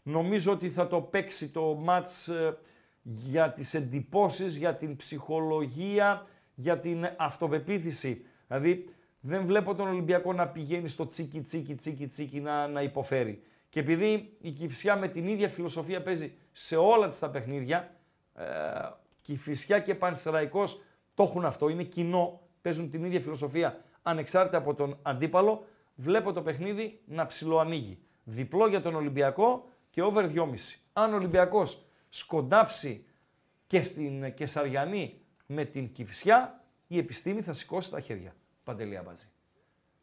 νομίζω 0.03 0.53
ότι 0.53 0.71
θα 0.71 0.87
το 0.87 1.01
παίξει 1.01 1.49
το 1.49 1.75
μάτς 1.75 2.29
ε, 2.29 2.59
για 3.03 3.53
τις 3.53 3.75
εντυπώσεις, 3.75 4.57
για 4.57 4.75
την 4.75 4.97
ψυχολογία, 4.97 6.27
για 6.57 6.79
την 6.79 7.07
αυτοπεποίθηση. 7.17 8.27
Δηλαδή 8.47 8.89
δεν 9.21 9.45
βλέπω 9.45 9.75
τον 9.75 9.89
Ολυμπιακό 9.89 10.33
να 10.33 10.49
πηγαίνει 10.49 10.89
στο 10.89 11.07
τσίκι 11.07 11.41
τσίκι 11.41 11.75
τσίκι 11.75 12.07
τσίκι 12.07 12.41
να, 12.41 12.69
να 12.69 12.83
υποφέρει. 12.83 13.43
Και 13.69 13.81
επειδή 13.81 14.37
η 14.41 14.51
Κηφισιά 14.51 14.97
με 14.97 15.09
την 15.09 15.27
ίδια 15.27 15.49
φιλοσοφία 15.49 16.03
παίζει 16.03 16.33
σε 16.53 16.77
όλα 16.77 17.09
τις 17.09 17.19
τα 17.19 17.31
παιχνίδια, 17.31 17.95
ε, 18.35 18.45
Κηφισιά 19.23 19.81
και 19.81 19.95
Πανσεραϊκός 19.95 20.83
το 21.15 21.23
έχουν 21.23 21.45
αυτό, 21.45 21.69
είναι 21.69 21.83
κοινό, 21.83 22.41
παίζουν 22.63 22.91
την 22.91 23.05
ίδια 23.05 23.21
φιλοσοφία 23.21 23.81
ανεξάρτητα 24.03 24.59
από 24.59 24.75
τον 24.75 24.99
αντίπαλο, 25.03 25.65
βλέπω 25.95 26.33
το 26.33 26.43
παιχνίδι 26.43 27.01
να 27.05 27.27
ψιλοανοίγει. 27.27 27.99
Διπλό 28.25 28.67
για 28.67 28.83
τον 28.83 28.95
Ολυμπιακό 28.95 29.69
και 29.91 30.03
over 30.03 30.31
2,5. 30.35 30.45
Αν 30.93 31.13
ο 31.13 31.17
Ολυμπιακός 31.17 31.85
σκοντάψει 32.09 33.07
και 33.67 33.83
στην 33.83 34.35
Κεσαριανή 34.35 35.21
με 35.47 35.65
την 35.65 35.93
Κηφισιά, 35.93 36.61
η 36.87 36.99
επιστήμη 36.99 37.43
θα 37.43 37.53
σηκώσει 37.53 37.91
τα 37.91 38.01
χέρια. 38.01 38.35
Παντελή 38.65 38.97
Αμπατζή. 38.97 39.27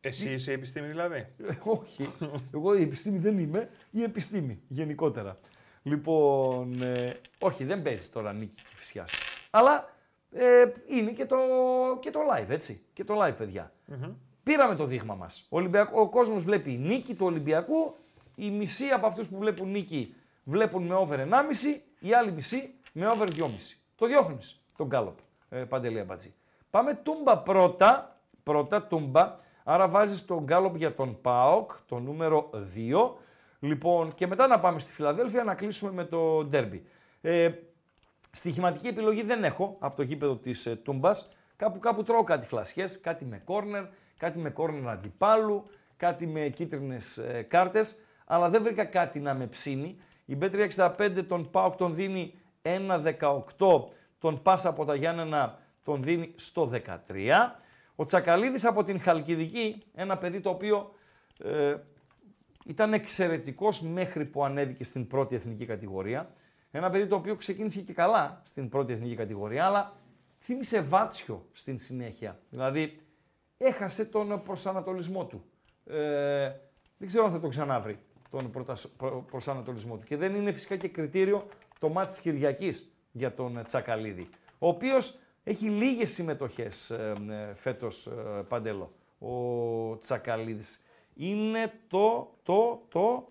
Εσύ 0.01 0.33
είσαι 0.33 0.51
η 0.51 0.53
επιστήμη 0.53 0.87
δηλαδή; 0.87 1.15
Ε, 1.15 1.27
Όχι. 1.79 2.09
Εγώ 2.53 2.75
η 2.75 2.81
επιστήμη 2.81 3.17
δεν 3.17 3.37
είμαι. 3.37 3.69
Η 3.91 4.03
επιστήμη 4.03 4.61
γενικότερα. 4.67 5.37
Λοιπόν, 5.83 6.81
ε, 6.81 7.19
όχι, 7.39 7.63
δεν 7.63 7.81
παίζεις 7.81 8.11
τώρα 8.11 8.33
νίκη 8.33 8.63
Κηφισιάς. 8.69 9.13
Αλλά 9.49 9.95
ε, 10.31 10.63
είναι 10.87 11.11
και 11.11 11.25
το, 11.25 11.37
και 11.99 12.11
το 12.11 12.19
live, 12.33 12.49
έτσι. 12.49 12.81
Και 12.93 13.03
το 13.03 13.23
live, 13.25 13.37
παιδιά. 13.37 13.71
Πήραμε 14.43 14.75
το 14.75 14.85
δείγμα 14.85 15.15
μας. 15.15 15.45
Ο, 15.49 15.57
Ολυμπιακ- 15.57 15.95
ο 15.95 16.09
κόσμος 16.09 16.43
βλέπει 16.43 16.71
νίκη 16.71 17.13
του 17.13 17.25
Ολυμπιακού. 17.25 17.95
Οι 18.35 18.49
μισοί 18.49 18.85
από 18.85 19.07
αυτούς 19.07 19.27
που 19.27 19.37
βλέπουν 19.37 19.71
νίκη 19.71 20.15
βλέπουν 20.43 20.83
με 20.85 20.93
over 20.95 21.19
1,5. 21.19 21.81
Οι 21.99 22.13
άλλοι 22.13 22.31
μισοί 22.31 22.73
με 22.93 23.07
over 23.07 23.27
2,5. 23.29 23.77
Το 23.95 24.05
διώχνεις, 24.07 24.61
τον 24.77 24.87
Γκάλοπ. 24.87 25.17
Ε, 25.53 25.63
Παντελή 25.63 25.99
Αμπατζή. 25.99 26.33
Πάμε 26.69 26.93
τούμπα 27.03 27.37
πρώτα. 27.37 28.17
Πρώτα 28.43 28.83
τούμπα. 28.83 29.35
Άρα 29.63 29.87
βάζεις 29.87 30.25
τον 30.25 30.43
Γκάλοπ 30.43 30.75
για 30.75 30.93
τον 30.95 31.21
ΠΑΟΚ, 31.21 31.71
το 31.87 31.99
νούμερο 31.99 32.49
2. 32.75 33.11
Λοιπόν, 33.59 34.13
και 34.13 34.27
μετά 34.27 34.47
να 34.47 34.59
πάμε 34.59 34.79
στη 34.79 34.91
Φιλαδέλφια 34.91 35.43
να 35.43 35.55
κλείσουμε 35.55 35.91
με 35.91 36.05
το 36.05 36.43
ντέρμπι. 36.43 36.85
Ε, 37.21 37.51
στοιχηματική 38.31 38.87
επιλογή 38.87 39.23
δεν 39.23 39.43
έχω 39.43 39.75
από 39.79 39.95
το 39.95 40.03
γήπεδο 40.03 40.35
της 40.35 40.65
ε, 40.65 40.75
Τούμπας. 40.75 41.29
Κάπου 41.55 41.79
κάπου 41.79 42.03
τρώω 42.03 42.23
κάτι 42.23 42.45
φλασιές, 42.45 42.99
κάτι 42.99 43.25
με 43.25 43.41
κόρνερ, 43.45 43.83
κάτι 44.17 44.39
με 44.39 44.49
κόρνερ 44.49 44.89
αντιπάλου, 44.89 45.63
κάτι 45.97 46.27
με 46.27 46.39
κίτρινες 46.39 47.17
ε, 47.17 47.41
κάρτες, 47.41 47.95
αλλά 48.25 48.49
δεν 48.49 48.63
βρήκα 48.63 48.85
κάτι 48.85 49.19
να 49.19 49.33
με 49.33 49.47
ψήνει. 49.47 49.97
Η 50.25 50.37
B365 50.41 51.23
τον 51.27 51.49
ΠΑΟΚ 51.51 51.75
τον 51.75 51.95
δίνει 51.95 52.33
1,18, 52.61 53.13
τον 54.23 54.41
Πάσα 54.41 54.69
από 54.69 54.85
τα 54.85 54.95
Γιάννενα 54.95 55.59
τον 55.83 56.03
δίνει 56.03 56.33
στο 56.35 56.71
13. 56.73 56.97
Ο 57.95 58.05
Τσακαλίδης 58.05 58.65
από 58.65 58.83
την 58.83 59.01
Χαλκιδική, 59.01 59.83
ένα 59.93 60.17
παιδί 60.17 60.39
το 60.39 60.49
οποίο 60.49 60.95
ε, 61.43 61.75
ήταν 62.65 62.93
εξαιρετικός 62.93 63.81
μέχρι 63.81 64.25
που 64.25 64.45
ανέβηκε 64.45 64.83
στην 64.83 65.07
πρώτη 65.07 65.35
εθνική 65.35 65.65
κατηγορία. 65.65 66.33
Ένα 66.71 66.89
παιδί 66.89 67.07
το 67.07 67.15
οποίο 67.15 67.35
ξεκίνησε 67.35 67.81
και 67.81 67.93
καλά 67.93 68.41
στην 68.45 68.69
πρώτη 68.69 68.93
εθνική 68.93 69.15
κατηγορία, 69.15 69.65
αλλά 69.65 69.93
θύμισε 70.39 70.81
Βάτσιο 70.81 71.45
στην 71.53 71.79
συνέχεια. 71.79 72.39
Δηλαδή, 72.49 73.01
έχασε 73.57 74.05
τον 74.05 74.41
προσανατολισμό 74.43 75.25
του. 75.25 75.43
Ε, 75.85 76.51
δεν 76.97 77.07
ξέρω 77.07 77.25
αν 77.25 77.31
θα 77.31 77.39
το 77.39 77.47
ξαναβρει 77.47 77.99
τον 78.29 78.51
προτασ- 78.51 78.87
προ- 78.97 79.23
προσανατολισμό 79.31 79.97
του. 79.97 80.03
Και 80.05 80.17
δεν 80.17 80.35
είναι 80.35 80.51
φυσικά 80.51 80.75
και 80.75 80.87
κριτήριο 80.87 81.47
το 81.79 81.89
μάτι 81.89 82.07
της 82.07 82.19
Κυριακής 82.19 82.87
για 83.13 83.33
τον 83.33 83.57
ε, 83.57 83.63
Τσακαλίδη, 83.63 84.29
ο 84.59 84.67
οποίος 84.67 85.17
έχει 85.43 85.65
λίγες 85.65 86.11
συμμετοχές 86.11 86.89
ε, 86.89 87.13
ε, 87.29 87.55
φέτος 87.55 88.07
ε, 88.07 88.11
Παντέλο, 88.47 88.91
ο 89.19 89.97
Τσακαλίδης. 89.97 90.81
Είναι 91.15 91.71
το, 91.87 92.33
το, 92.43 92.81
το 92.89 93.27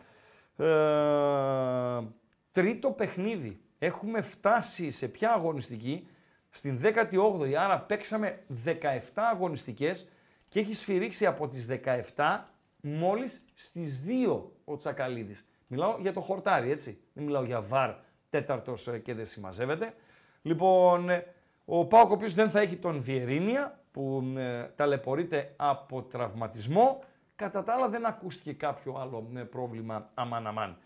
ε, 0.65 2.07
τρίτο 2.53 2.91
παιχνίδι. 2.91 3.61
Έχουμε 3.79 4.21
φτάσει 4.21 4.91
σε 4.91 5.09
ποια 5.09 5.33
αγωνιστική, 5.33 6.09
στην 6.51 6.81
18η, 6.83 7.53
άρα 7.53 7.81
παίξαμε 7.81 8.43
17 8.65 8.75
αγωνιστικές 9.15 10.13
και 10.49 10.61
έχει 10.61 10.75
σφυρίξει 10.75 11.27
από 11.27 11.49
τις 11.49 11.69
17 12.15 12.39
μόλις 12.81 13.45
στις 13.55 14.05
2 14.27 14.41
ο 14.65 14.77
Τσακαλίδης. 14.77 15.47
Μιλάω 15.67 15.97
για 16.01 16.13
το 16.13 16.21
χορτάρι, 16.21 16.71
έτσι. 16.71 17.01
Δεν 17.13 17.25
μιλάω 17.25 17.45
για 17.45 17.63
βαρ 17.63 17.95
τέταρτος 18.33 18.89
ε, 18.89 18.99
και 18.99 19.15
δεν 19.15 19.27
συμμαζεύεται. 19.27 19.95
Λοιπόν, 20.43 21.11
ε, 21.11 21.27
ο 21.65 21.87
Πάοκ 21.87 22.11
ο 22.11 22.13
οποίος 22.13 22.35
δεν 22.35 22.51
θα 22.51 22.61
έχει 22.61 22.77
τον 22.77 23.01
Βιερίνια 23.01 23.79
που 23.93 24.33
ε, 24.37 24.63
ταλαιπωρείται 24.77 25.53
από 25.57 26.03
τραυματισμό. 26.03 27.05
Κατά 27.37 27.63
τα 27.63 27.73
άλλα 27.73 27.89
δεν 27.89 28.07
ακούστηκε 28.07 28.53
κάποιο 28.53 28.97
άλλο 29.01 29.31
ε, 29.37 29.41
πρόβλημα 29.41 30.11
αμάν 30.15 30.47
αμάν. 30.47 30.77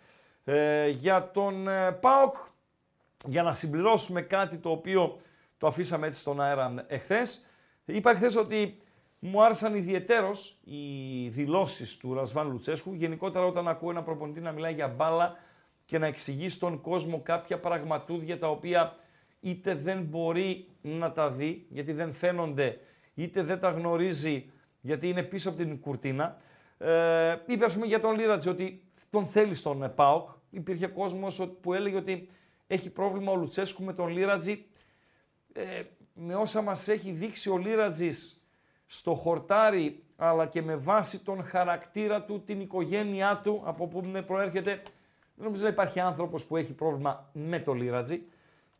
Ε, 0.44 0.88
για 0.88 1.30
τον 1.30 1.68
ε, 1.68 1.92
ΠΑΟΚ, 1.92 2.34
για 3.26 3.42
να 3.42 3.52
συμπληρώσουμε 3.52 4.22
κάτι 4.22 4.56
το 4.56 4.70
οποίο 4.70 5.20
το 5.58 5.66
αφήσαμε 5.66 6.06
έτσι 6.06 6.20
στον 6.20 6.40
αέρα 6.40 6.84
εχθές, 6.88 7.46
είπα 7.84 8.10
εχθές 8.10 8.36
ότι 8.36 8.78
μου 9.18 9.44
άρεσαν 9.44 9.74
ιδιαιτέρως 9.74 10.58
οι 10.64 11.28
δηλώσεις 11.28 11.96
του 11.96 12.14
Ρασβάν 12.14 12.50
Λουτσέσκου, 12.50 12.94
γενικότερα 12.94 13.44
όταν 13.44 13.68
ακούω 13.68 13.90
ένα 13.90 14.02
προπονητή 14.02 14.40
να 14.40 14.52
μιλάει 14.52 14.74
για 14.74 14.88
μπάλα 14.88 15.36
και 15.86 15.98
να 15.98 16.06
εξηγεί 16.06 16.48
στον 16.48 16.80
κόσμο 16.80 17.20
κάποια 17.20 17.58
πραγματούδια 17.58 18.38
τα 18.38 18.48
οποία 18.50 18.96
είτε 19.40 19.74
δεν 19.74 20.02
μπορεί 20.02 20.68
να 20.82 21.12
τα 21.12 21.30
δει, 21.30 21.66
γιατί 21.68 21.92
δεν 21.92 22.12
φαίνονται, 22.12 22.78
είτε 23.14 23.42
δεν 23.42 23.60
τα 23.60 23.70
γνωρίζει, 23.70 24.50
γιατί 24.80 25.08
είναι 25.08 25.22
πίσω 25.22 25.48
από 25.48 25.58
την 25.58 25.80
κουρτίνα. 25.80 26.36
Ε, 26.78 27.36
είπε, 27.46 27.64
ας 27.64 27.74
πούμε, 27.74 27.86
για 27.86 28.00
τον 28.00 28.14
Λίρατζη 28.14 28.48
ότι 28.48 28.82
τον 29.10 29.26
θέλει 29.26 29.54
στον 29.54 29.82
ε, 29.82 29.88
ΠΑΟΚ. 29.88 30.28
Υπήρχε 30.50 30.86
κόσμος 30.86 31.38
ο- 31.38 31.48
που 31.60 31.74
έλεγε 31.74 31.96
ότι 31.96 32.28
έχει 32.66 32.90
πρόβλημα 32.90 33.32
ο 33.32 33.36
Λουτσέσκου 33.36 33.84
με 33.84 33.92
τον 33.92 34.08
Λίρατζη. 34.08 34.64
Ε, 35.52 35.82
με 36.14 36.34
όσα 36.34 36.62
μας 36.62 36.88
έχει 36.88 37.10
δείξει 37.10 37.50
ο 37.50 37.56
Λίρατζης 37.58 38.40
στο 38.86 39.14
χορτάρι, 39.14 40.02
αλλά 40.16 40.46
και 40.46 40.62
με 40.62 40.76
βάση 40.76 41.24
τον 41.24 41.44
χαρακτήρα 41.44 42.22
του, 42.22 42.42
την 42.46 42.60
οικογένειά 42.60 43.40
του, 43.44 43.62
από 43.64 43.86
που 43.86 44.00
ναι, 44.06 44.22
προέρχεται, 44.22 44.82
δεν 45.36 45.44
νομίζω 45.44 45.62
να 45.62 45.68
υπάρχει 45.68 46.00
άνθρωπος 46.00 46.44
που 46.44 46.56
έχει 46.56 46.72
πρόβλημα 46.72 47.30
με 47.32 47.58
τον 47.58 47.76
Λίρατζη. 47.76 48.22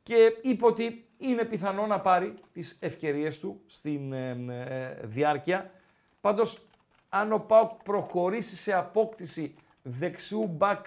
Και 0.03 0.37
είπε 0.43 0.67
ότι 0.67 1.05
είναι 1.19 1.45
πιθανό 1.45 1.87
να 1.87 2.01
πάρει 2.01 2.35
τις 2.53 2.79
ευκαιρίες 2.81 3.39
του 3.39 3.61
στην 3.67 4.13
ε, 4.13 4.31
ε, 4.49 5.07
διάρκεια. 5.07 5.71
Πάντως, 6.21 6.67
αν 7.09 7.33
ο 7.33 7.39
ΠΑΟΚ 7.39 7.83
προχωρήσει 7.83 8.57
σε 8.57 8.73
απόκτηση 8.73 9.55
δεξιού 9.83 10.47
μπακ, 10.47 10.87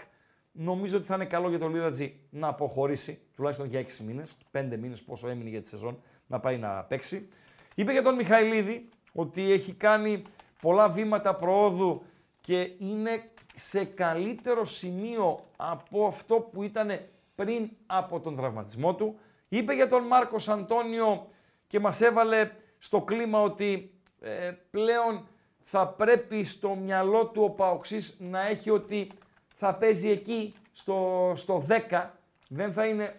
νομίζω 0.52 0.98
ότι 0.98 1.06
θα 1.06 1.16
είναι 1.16 1.26
καλό 1.26 1.50
για 1.50 1.60
τον 1.60 1.74
Λίρατζη 1.74 2.20
να 2.30 2.48
αποχωρήσει, 2.48 3.20
τουλάχιστον 3.36 3.68
για 3.68 3.80
6 3.80 4.04
μήνες, 4.06 4.38
5 4.52 4.78
μήνες 4.80 5.04
πόσο 5.04 5.30
έμεινε 5.30 5.50
για 5.50 5.62
τη 5.62 5.68
σεζόν, 5.68 6.02
να 6.28 6.40
πάει 6.40 6.58
να 6.58 6.84
παίξει. 6.84 7.30
Είπε 7.76 7.92
για 7.92 8.02
τον 8.02 8.16
Μιχαηλίδη 8.16 8.90
ότι 9.14 9.52
έχει 9.52 9.74
κάνει 9.74 10.22
πολλά 10.62 10.90
βήματα 10.90 11.36
προόδου 11.36 12.04
και 12.42 12.72
είναι 12.80 13.30
σε 13.60 13.86
καλύτερο 13.86 14.66
σημείο 14.66 15.40
από 15.58 16.06
αυτό 16.06 16.36
που 16.36 16.64
ήταν 16.64 17.00
πριν 17.36 17.70
από 17.86 18.20
τον 18.20 18.36
τραυματισμό 18.36 18.96
του. 18.96 19.20
Είπε 19.50 19.74
για 19.74 19.90
τον 19.90 20.04
Μάρκος 20.04 20.50
Αντώνιο 20.50 21.28
και 21.68 21.80
μας 21.80 22.02
έβαλε 22.02 22.52
στο 22.78 23.02
κλίμα 23.02 23.42
ότι 23.42 23.92
ε, 24.22 24.52
πλέον 24.70 25.28
θα 25.64 25.88
πρέπει 25.88 26.44
στο 26.44 26.76
μυαλό 26.76 27.26
του 27.26 27.44
ο 27.44 27.50
Παοξής 27.50 28.18
να 28.20 28.48
έχει 28.48 28.70
ότι 28.70 29.12
θα 29.56 29.76
παίζει 29.76 30.10
εκεί 30.10 30.54
στο, 30.72 31.32
στο 31.36 31.66
10 31.90 32.10
δεν 32.48 32.74
θα 32.74 32.86
είναι 32.86 33.16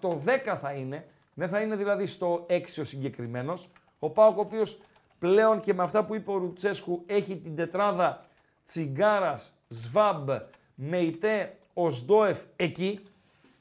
8-10 0.00 0.56
θα 0.60 0.72
είναι, 0.72 1.06
δεν 1.34 1.48
θα 1.48 1.60
είναι 1.60 1.76
δηλαδή 1.76 2.06
στο 2.06 2.46
6 2.48 2.60
ο 2.80 2.84
συγκεκριμένος. 2.84 3.72
Ο 3.98 4.10
Πάοκ 4.10 4.36
ο 4.36 4.40
οποίος 4.40 4.80
πλέον 5.18 5.60
και 5.60 5.74
με 5.74 5.82
αυτά 5.82 6.04
που 6.04 6.14
είπε 6.14 6.30
ο 6.30 6.36
Ρουτσέσκου 6.36 7.02
έχει 7.06 7.36
την 7.36 7.56
τετράδα 7.56 8.26
Τσιγκάρας, 8.64 9.57
Σβάμπ, 9.68 10.30
Μεϊτέ, 10.74 11.58
Οσδόεφ 11.74 12.42
εκεί 12.56 13.00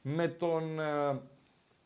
με 0.01 0.27
τον 0.27 0.79
ε, 0.79 1.21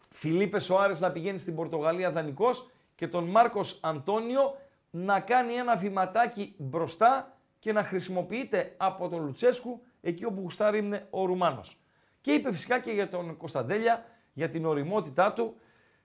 Φιλίπε 0.09 0.59
Σοάρες 0.59 0.99
να 0.99 1.11
πηγαίνει 1.11 1.37
στην 1.37 1.55
Πορτογαλία 1.55 2.11
δανεικός 2.11 2.69
και 2.95 3.07
τον 3.07 3.23
Μάρκος 3.23 3.79
Αντώνιο 3.81 4.57
να 4.89 5.19
κάνει 5.19 5.53
ένα 5.53 5.77
βηματάκι 5.77 6.53
μπροστά 6.57 7.37
και 7.59 7.71
να 7.73 7.83
χρησιμοποιείται 7.83 8.73
από 8.77 9.09
τον 9.09 9.25
Λουτσέσκου 9.25 9.81
εκεί 10.01 10.25
όπου 10.25 10.41
γουστάρει 10.41 10.77
είναι 10.77 11.07
ο 11.09 11.25
Ρουμάνος. 11.25 11.77
Και 12.21 12.31
είπε 12.31 12.51
φυσικά 12.51 12.79
και 12.79 12.91
για 12.91 13.09
τον 13.09 13.37
Κωνσταντέλια, 13.37 14.05
για 14.33 14.49
την 14.49 14.65
οριμότητά 14.65 15.33
του 15.33 15.55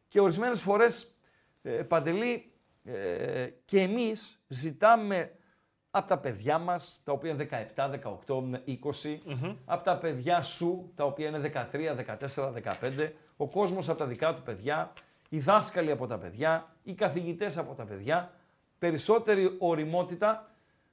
και 0.09 0.21
ορισμένες 0.21 0.61
φορές, 0.61 1.15
ε, 1.63 1.71
Παντελή, 1.71 2.51
ε, 2.85 3.49
και 3.65 3.81
εμείς 3.81 4.41
ζητάμε 4.49 5.36
από 5.97 6.09
τα 6.09 6.19
παιδιά 6.19 6.59
μας, 6.59 7.01
τα 7.05 7.13
οποία 7.13 7.31
είναι 7.31 7.49
17, 7.75 7.91
18, 7.91 8.41
20, 8.67 9.19
από 9.65 9.85
τα 9.85 9.99
παιδιά 9.99 10.43
σου, 10.43 10.93
τα 10.95 11.05
οποία 11.05 11.29
είναι 11.29 11.39
13, 11.39 11.95
14, 12.35 12.53
15, 12.53 13.13
ο 13.37 13.49
κόσμος 13.49 13.89
από 13.89 13.99
τα 13.99 14.07
δικά 14.07 14.35
του 14.35 14.43
παιδιά, 14.43 14.93
οι 15.29 15.39
δάσκαλοι 15.39 15.91
από 15.91 16.07
τα 16.07 16.19
παιδιά, 16.19 16.75
οι 16.83 16.95
καθηγητές 16.95 17.59
από 17.59 17.75
τα 17.75 17.85
παιδιά, 17.85 18.33
περισσότερη 18.79 19.57
οριμότητα, 19.59 20.51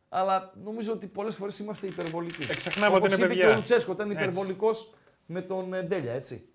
αλλά 0.09 0.53
νομίζω 0.63 0.91
ότι 0.93 1.07
πολλές 1.07 1.35
φορές 1.35 1.59
είμαστε 1.59 1.88
υπερβολικοί. 1.88 2.51
Εξεχνάμε 2.51 2.95
ότι 2.95 3.05
είναι 3.05 3.15
είπε 3.15 3.27
παιδιά. 3.27 3.45
και 3.45 3.51
ο 3.51 3.55
Λουτσέσκο, 3.55 3.91
ήταν 3.91 4.09
Έτσι. 4.09 4.21
υπερβολικός 4.21 4.93
με 5.25 5.41
τον 5.41 5.73
ε, 5.73 5.81
Ντέλια, 5.81 6.13
έτσι. 6.13 6.49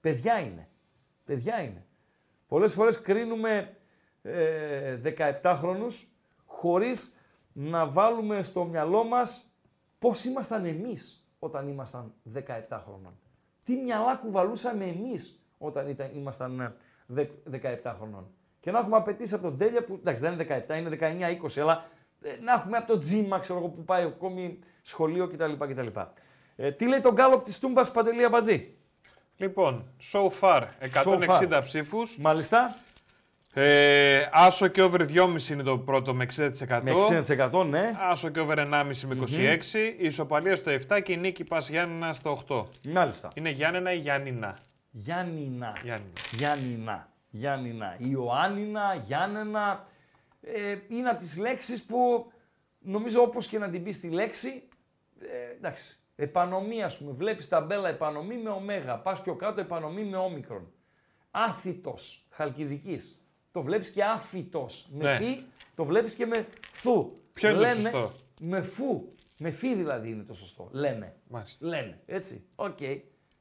Παιδιά 0.00 0.38
είναι. 0.38 0.68
Παιδιά 1.24 1.62
είναι. 1.62 1.84
Πολλές 2.48 2.74
φορές 2.74 3.00
κρίνουμε 3.00 3.76
ε, 4.22 4.98
17 5.42 5.56
χρόνους 5.58 6.06
χωρίς 6.46 7.12
να 7.56 7.86
βάλουμε 7.86 8.42
στο 8.42 8.64
μυαλό 8.64 9.04
μας 9.04 9.54
πώς 9.98 10.24
ήμασταν 10.24 10.64
εμείς 10.64 11.26
όταν 11.38 11.68
ήμασταν 11.68 12.12
17 12.34 12.40
χρονών. 12.84 13.18
Τι 13.62 13.74
μυαλά 13.76 14.14
κουβαλούσαμε 14.14 14.84
εμείς 14.84 15.40
όταν 15.58 15.88
ήταν, 15.88 16.10
ήμασταν 16.14 16.60
ε, 16.60 16.74
δε- 17.06 17.26
17 17.84 17.94
χρονών. 17.96 18.26
Και 18.60 18.70
να 18.70 18.78
έχουμε 18.78 18.96
απαιτήσει 18.96 19.34
από 19.34 19.42
τον 19.42 19.58
Τέλεια 19.58 19.84
που 19.84 19.94
εντάξει 19.94 20.22
δεν 20.22 20.32
είναι 20.32 20.64
17, 20.68 20.76
είναι 20.76 21.38
19-20, 21.56 21.60
αλλά 21.60 21.84
ε, 22.22 22.36
να 22.40 22.52
έχουμε 22.52 22.76
από 22.76 22.86
το 22.92 22.98
τζίμα, 22.98 23.38
ξέρω 23.38 23.58
εγώ, 23.58 23.68
που 23.68 23.84
πάει 23.84 24.02
ακόμη 24.04 24.58
σχολείο 24.82 25.28
κτλ. 25.28 25.52
κτλ. 25.58 25.86
Ε, 26.56 26.72
τι 26.72 26.86
λέει 26.88 27.00
το 27.00 27.12
γκάλωπ 27.12 27.44
της 27.44 27.58
Τούμπας 27.58 27.92
Παντελή 27.92 28.24
Αμπατζή; 28.24 28.74
Λοιπόν, 29.36 29.84
so 30.12 30.28
far 30.40 30.62
160 30.80 31.02
So 31.04 31.50
far. 31.50 31.60
ψήφους. 31.64 32.16
Μάλιστα, 32.18 32.76
Ε, 33.56 34.28
άσο 34.32 34.68
και 34.68 34.82
over 34.82 35.00
2,5 35.00 35.48
είναι 35.50 35.62
το 35.62 35.78
πρώτο 35.78 36.14
με 36.14 36.26
60%. 36.36 36.80
με 36.82 36.92
60% 37.50 37.66
ναι. 37.66 37.90
Άσο 38.10 38.28
και 38.28 38.40
over 38.40 38.58
1,5 38.58 38.92
με 39.06 39.18
26. 39.20 39.74
Η 39.98 40.06
ισοπαλία 40.06 40.56
στο 40.56 40.70
7 40.88 41.02
και 41.02 41.12
η 41.12 41.16
νίκη 41.16 41.44
πας 41.44 41.68
Γιάννηνα 41.68 42.14
στο 42.14 42.38
8. 42.48 42.64
Μάλιστα. 42.82 43.30
Είναι 43.34 43.50
Γιάννενα 43.50 43.92
ή 43.92 43.98
Γιάννηνα; 43.98 44.56
Γιάννηνα. 44.90 45.72
Γιάννηνα. 45.82 46.20
Γιάννηνα. 46.30 47.08
Γιάννηνα. 47.30 47.96
Ιωάννηνα, 47.98 49.02
Γιάννενα. 49.06 49.86
Ε, 50.40 50.76
είναι 50.88 51.08
από 51.08 51.18
τις 51.18 51.38
λέξεις 51.38 51.82
που 51.82 52.32
νομίζω 52.78 53.22
όπως 53.22 53.46
και 53.46 53.58
να 53.58 53.68
την 53.68 53.82
πεις 53.82 53.96
στη 53.96 54.08
λέξη, 54.08 54.62
ε, 55.20 55.56
εντάξει, 55.56 55.96
επανομή 56.16 56.82
ας 56.82 56.98
πούμε. 56.98 57.12
Βλέπεις 57.12 57.48
ταμπέλα 57.48 57.88
επανομή 57.88 58.36
με 58.36 58.50
ωμέγα. 58.50 58.98
Πας 58.98 59.22
πιο 59.22 59.34
κάτω 59.34 59.60
επανομή 59.60 60.04
με 60.04 60.16
όμικρον. 60.16 60.72
Άθητος, 61.30 62.26
χαλκιδικής. 62.30 63.23
Το 63.54 63.62
βλέπεις 63.62 63.90
και 63.90 64.04
άφητος. 64.04 64.88
Με 64.92 65.02
Ναι. 65.04 65.16
φι, 65.16 65.42
το 65.74 65.84
βλέπεις 65.84 66.14
και 66.14 66.26
με 66.26 66.46
φου. 66.72 67.12
Ποιο 67.32 67.48
είναι 67.48 67.58
το 67.58 67.64
Λένε, 67.64 67.90
σωστό; 67.90 68.10
Με 68.40 68.62
φου. 68.62 69.08
Με 69.38 69.50
φι 69.50 69.74
δηλαδή 69.74 70.08
είναι 70.10 70.22
το 70.22 70.34
σωστό. 70.34 70.68
Λένε. 70.72 71.14
Μάλιστα. 71.28 71.66
Λένε. 71.66 72.00
Έτσι. 72.06 72.44
Οκ. 72.54 72.76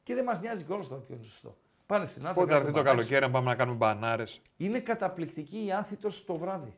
Και 0.04 0.14
δεν 0.14 0.24
μας 0.24 0.40
νοιάζει 0.42 0.64
κιόλας 0.64 0.88
τώρα 0.88 1.02
ποιο 1.02 1.16
είναι 1.16 1.24
σωστό. 1.24 1.58
Πάνε 1.86 2.06
στην 2.06 2.28
Άθλο. 2.28 2.42
Πότε 2.42 2.54
θα 2.54 2.60
έρθει 2.60 2.72
το 2.72 2.82
καλοκαίρι 2.84 3.26
να 3.26 3.32
πάμε 3.32 3.46
να 3.50 3.56
κάνουμε 3.56 3.78
μπανάρες; 3.78 4.42
Είναι 4.58 4.80
καταπληκτική 4.80 5.66
η 5.66 5.72
Άθητο 5.72 6.10
το 6.26 6.34
βράδυ. 6.36 6.74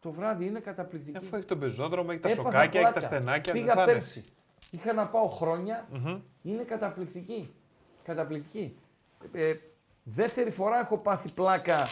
Το 0.00 0.10
βράδυ 0.10 0.46
είναι 0.46 0.60
καταπληκτική. 0.60 1.16
Αφού 1.16 1.36
έχει 1.36 1.44
τον 1.46 1.58
πεζόδρομο, 1.58 2.08
έχει 2.10 2.20
τα 2.20 2.28
Έπαθα 2.28 2.50
σοκάκια, 2.50 2.80
έχει 2.80 2.92
τα 2.92 2.98
πλάκα. 2.98 3.16
στενάκια. 3.16 3.52
Πήγα 3.52 3.64
δεν 3.66 3.74
θα 3.74 3.82
είναι. 3.82 3.92
πέρσι. 3.92 4.24
Είχα 4.70 4.92
να 4.92 5.06
πάω 5.06 5.28
χρόνια. 5.28 5.88
Είναι 6.42 6.62
καταπληκτική. 6.62 7.54
Καταπληκτική. 8.04 8.76
Ε, 9.32 9.54
δεύτερη 10.02 10.50
φορά 10.50 10.78
έχω 10.80 10.98
πάθει 10.98 11.32
πλάκα 11.32 11.86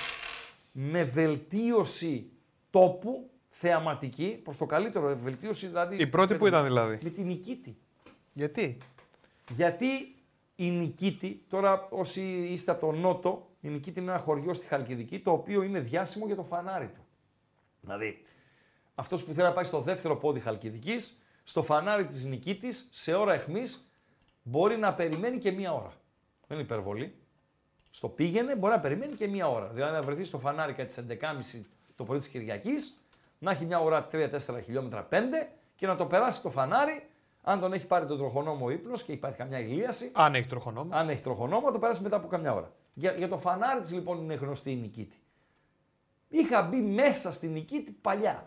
με 0.79 1.05
βελτίωση 1.05 2.31
τόπου, 2.71 3.31
θεαματική, 3.49 4.41
προς 4.45 4.57
το 4.57 4.67
καλύτερο, 4.67 5.09
ε, 5.09 5.15
βελτίωση 5.15 5.67
δηλαδή. 5.67 5.97
Η 5.97 6.07
πρώτη 6.07 6.35
που 6.35 6.47
ήταν 6.47 6.65
δηλαδή. 6.65 6.99
Με 7.03 7.11
την 7.11 7.27
Νικήτη. 7.27 7.77
Γιατί; 8.33 8.79
Γιατί 9.51 9.87
η 10.57 10.71
Νικήτη, 10.71 11.45
τώρα 11.49 11.89
όσοι 11.91 12.23
είστε 12.23 12.71
από 12.71 12.87
τον 12.87 12.99
Νότο, 12.99 13.51
η 13.61 13.69
Νικήτη 13.69 14.01
είναι 14.01 14.11
ένα 14.11 14.21
χωριό 14.21 14.55
στη 14.55 14.67
Χαλκιδική, 14.67 15.21
το 15.21 15.31
οποίο 15.31 15.63
είναι 15.63 15.81
διάσημο 15.81 16.27
για 16.27 16.37
το 16.37 16.45
φανάρι 16.45 16.89
του. 16.95 17.01
Δηλαδή, 17.81 18.23
αυτός 18.95 19.25
που 19.25 19.33
θέλει 19.33 19.47
να 19.47 19.53
πάει 19.53 19.65
στο 19.65 19.81
δεύτερο 19.81 20.17
πόδι 20.17 20.41
Χαλκιδικής, 20.41 21.19
στο 21.45 21.63
φανάρι 21.63 22.07
της 22.07 22.25
Νικήτης, 22.25 22.89
σε 22.91 23.15
ώρα 23.15 23.35
εχμής, 23.35 23.91
μπορεί 24.43 24.77
να 24.77 24.95
περιμένει 24.95 25.39
και 25.39 25.51
μία 25.51 25.73
ώρα. 25.73 25.93
Δεν 26.47 26.59
είναι 26.59 26.67
υπερβολή. 26.67 27.15
Στο 27.97 28.09
πήγαινε 28.09 28.57
μπορεί 28.57 28.73
να 28.73 28.81
περιμένει 28.81 29.15
και 29.15 29.29
μία 29.29 29.49
ώρα. 29.49 29.67
Δηλαδή 29.67 29.93
να 29.93 30.03
βρεθεί 30.03 30.25
στο 30.25 30.39
φανάρι 30.39 30.73
κατά 30.73 30.87
τις 30.87 31.05
11.30 31.57 31.63
το 31.97 32.05
πρωί 32.05 32.19
της 32.19 32.29
Κυριακής, 32.29 33.01
να 33.39 33.51
έχει 33.51 33.65
μια 33.65 33.81
ώρα 33.81 34.07
3-4 34.13 34.39
χιλιόμετρα 34.65 35.09
5 35.11 35.15
και 35.77 35.87
να 35.87 35.97
το 35.97 36.07
περάσει 36.07 36.43
το 36.43 36.51
φανάρι, 36.51 37.07
αν 37.43 37.61
τον 37.61 37.73
έχει 37.73 37.87
πάρει 37.87 38.07
τον 38.07 38.19
τροχονόμο 38.19 38.71
ύπνος 38.71 39.03
και 39.03 39.13
υπάρχει 39.13 39.37
καμιά 39.37 39.59
ηλίαση, 39.59 40.11
Αν 40.15 40.35
έχει 40.35 40.49
τροχονόμο. 40.49 40.97
αν 40.97 41.09
έχει 41.09 41.23
τροχονόμο, 41.23 41.67
θα 41.67 41.73
το 41.73 41.79
περάσει 41.79 42.03
μετά 42.03 42.17
από 42.17 42.27
καμιά 42.27 42.55
ώρα. 42.55 42.73
Για, 42.95 43.13
για 43.13 43.29
το 43.29 43.39
φανάρι 43.39 43.81
της 43.81 43.93
λοιπόν 43.93 44.19
είναι 44.19 44.35
γνωστή 44.35 44.71
η 44.71 44.77
Νικήτη. 44.77 45.17
Είχα 46.29 46.63
μπει 46.63 46.77
μέσα 46.77 47.33
στη 47.33 47.47
Νικήτη 47.47 47.91
παλιά. 47.91 48.47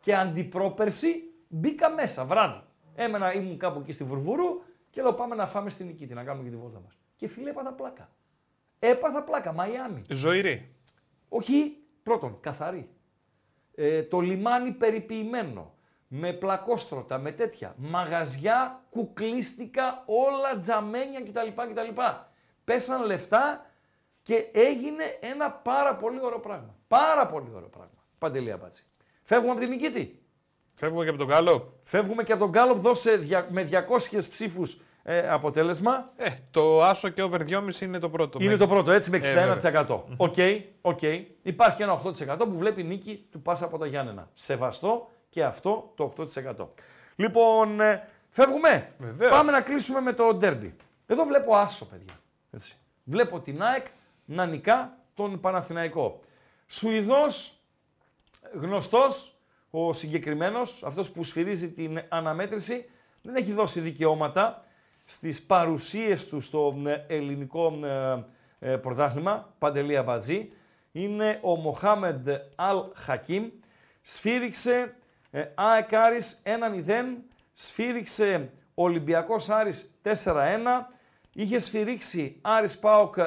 Και 0.00 0.14
αντιπρόπερση 0.14 1.22
μπήκα 1.48 1.90
μέσα 1.90 2.24
βράδυ. 2.24 2.60
Έμενα, 2.94 3.32
ήμουν 3.32 3.58
κάπου 3.58 3.80
εκεί 3.80 3.92
στη 3.92 4.04
Βουρβουρού 4.04 4.62
και 4.90 5.02
λέω 5.02 5.12
πάμε 5.12 5.34
να 5.34 5.46
φάμε 5.46 5.70
στη 5.70 5.84
Νικήτη, 5.84 6.14
να 6.14 6.24
κάνουμε 6.24 6.44
και 6.44 6.54
τη 6.54 6.60
βόλτα 6.60 6.80
μας. 6.84 6.98
Και 7.16 7.28
φίλε 7.28 7.50
έπαθα 7.50 7.72
πλάκα. 7.72 8.08
Έπαθα 8.84 9.22
πλάκα, 9.22 9.52
Μαϊάμι. 9.52 10.02
Ζωηρή. 10.08 10.74
Όχι, 11.28 11.76
πρώτον, 12.02 12.38
καθαρή. 12.40 12.88
Ε, 13.74 14.02
το 14.02 14.20
λιμάνι 14.20 14.70
περιποιημένο. 14.70 15.74
Με 16.08 16.32
πλακόστρωτα, 16.32 17.18
με 17.18 17.32
τέτοια. 17.32 17.74
Μαγαζιά, 17.76 18.80
κουκλίστικα, 18.90 20.02
όλα 20.06 20.58
τζαμένια 20.58 21.20
κτλ. 21.22 21.48
κτλ. 21.70 22.00
Πέσαν 22.64 23.04
λεφτά 23.04 23.70
και 24.22 24.46
έγινε 24.52 25.04
ένα 25.20 25.50
πάρα 25.50 25.96
πολύ 25.96 26.18
ωραίο 26.22 26.38
πράγμα. 26.40 26.74
Πάρα 26.88 27.26
πολύ 27.26 27.48
ωραίο 27.54 27.68
πράγμα. 27.68 28.04
Παντελή 28.18 28.52
Απάτση. 28.52 28.84
Φεύγουμε 29.22 29.50
από 29.52 29.60
την 29.60 29.68
Νικήτη. 29.68 30.22
Φεύγουμε 30.74 31.02
και 31.04 31.08
από 31.10 31.18
το 31.18 31.28
γκάλοπ. 31.28 31.80
Φεύγουμε 31.84 32.22
και 32.22 32.32
από 32.32 32.40
τον 32.40 32.50
γκάλοπ, 32.50 32.78
δώσε 32.78 33.16
δια- 33.16 33.46
με 33.50 33.62
200 33.62 34.28
ψήφους 34.28 34.80
ε, 35.02 35.28
αποτέλεσμα; 35.28 36.10
Ε, 36.16 36.28
το 36.50 36.82
άσο 36.82 37.08
και 37.08 37.22
over 37.22 37.40
2,5 37.48 37.80
είναι 37.80 37.98
το 37.98 38.10
πρώτο. 38.10 38.38
Είναι 38.40 38.50
Με- 38.52 38.56
το 38.58 38.66
πρώτο, 38.68 38.90
έτσι 38.92 39.10
με 39.10 39.16
Ε, 39.16 39.20
61%. 39.20 40.04
Ok, 40.16 40.34
ok. 40.80 41.02
Υπάρχει 41.42 41.82
ένα 41.82 41.92
8% 41.92 42.36
που 42.38 42.56
βλέπει 42.58 42.82
νίκη 42.82 43.26
του 43.30 43.42
Πάσα 43.42 43.64
από 43.64 43.78
τα 43.78 43.86
Γιάννενα. 43.86 44.28
Σεβαστό 44.32 45.10
και 45.30 45.44
αυτό 45.44 45.92
το 45.96 46.04
8%. 46.04 46.68
Λοιπόν, 47.16 47.80
ε, 47.80 48.08
φεύγουμε. 48.30 48.92
Βεβαίως. 48.98 49.30
Πάμε 49.30 49.52
να 49.52 49.60
κλείσουμε 49.60 50.00
με 50.00 50.12
το 50.12 50.34
ντέρμπι. 50.34 50.76
Εδώ 51.06 51.24
βλέπω 51.24 51.56
άσο, 51.56 51.86
παιδιά. 51.86 52.14
Έτσι. 52.50 52.76
Βλέπω 53.04 53.40
την 53.40 53.62
ΑΕΚ 53.62 53.86
να 54.24 54.46
νικά 54.46 54.96
τον 55.14 55.40
Παναθηναϊκό. 55.40 56.20
Σουηδός, 56.66 57.58
γνωστός, 58.60 59.36
ο 59.70 59.92
συγκεκριμένος, 59.92 60.82
αυτός 60.84 61.10
που 61.10 61.24
σφυρίζει 61.24 61.72
την 61.72 62.02
αναμέτρηση, 62.08 62.90
δεν 63.22 63.34
έχει 63.34 63.52
δώσει 63.52 63.80
δικαιώματα 63.80 64.64
στις 65.04 65.42
παρουσίες 65.42 66.28
του 66.28 66.40
στο 66.40 66.82
ε, 66.86 67.14
ελληνικό 67.14 67.78
ε, 67.84 68.24
ε, 68.58 68.76
πρωτάθλημα, 68.76 69.54
Παντελή 69.58 69.96
Αμπατζή. 69.96 70.52
Είναι 70.92 71.38
ο 71.42 71.56
Μοχάμεντ 71.56 72.28
Αλ 72.54 72.82
Χακίμ. 72.94 73.48
Σφύριξε 74.02 74.94
ε, 75.30 75.44
ΑΕΚ 75.54 75.94
Άρης 75.94 76.42
1-0, 76.44 76.90
σφύριξε 77.52 78.50
Ολυμπιακός 78.74 79.48
Άρης 79.48 79.94
4-1, 80.02 80.08
είχε 81.32 81.58
σφυρίξει 81.58 82.38
Άρης 82.40 82.78
ΠΑΟΚ 82.78 83.14
1-2, 83.18 83.22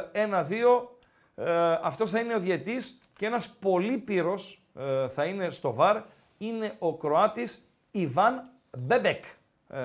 ε, 1.36 1.72
αυτός 1.82 2.12
θα 2.12 2.20
είναι 2.20 2.36
ο 2.36 2.40
διαιτητής 2.40 3.02
και 3.18 3.26
ένας 3.26 3.50
πολύπειρος 3.50 4.62
ε, 4.76 5.10
θα 5.10 5.26
είναι 5.26 5.50
στο 5.50 5.74
VAR, 5.74 6.02
είναι 6.38 6.76
ο 6.80 6.98
Κροάτης 6.98 7.72
Ιβάν 7.92 8.50
Μπέμπεκ, 8.78 9.24
ε, 9.70 9.80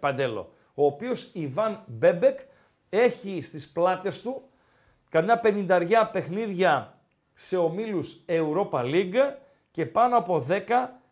Παντέλο. 0.00 0.52
Ο 0.78 0.86
οποίος 0.86 1.30
Ιβάν 1.32 1.82
Μπέμπεκ 1.86 2.38
έχει 2.88 3.40
στις 3.40 3.72
πλάτες 3.72 4.22
του 4.22 4.42
καμιά 5.08 5.40
πενηνταριά 5.40 6.06
παιχνίδια 6.06 6.98
σε 7.34 7.56
ομίλους 7.56 8.24
Europa 8.28 8.80
League 8.80 9.34
και 9.70 9.86
πάνω 9.86 10.16
από 10.16 10.46
10 10.48 10.60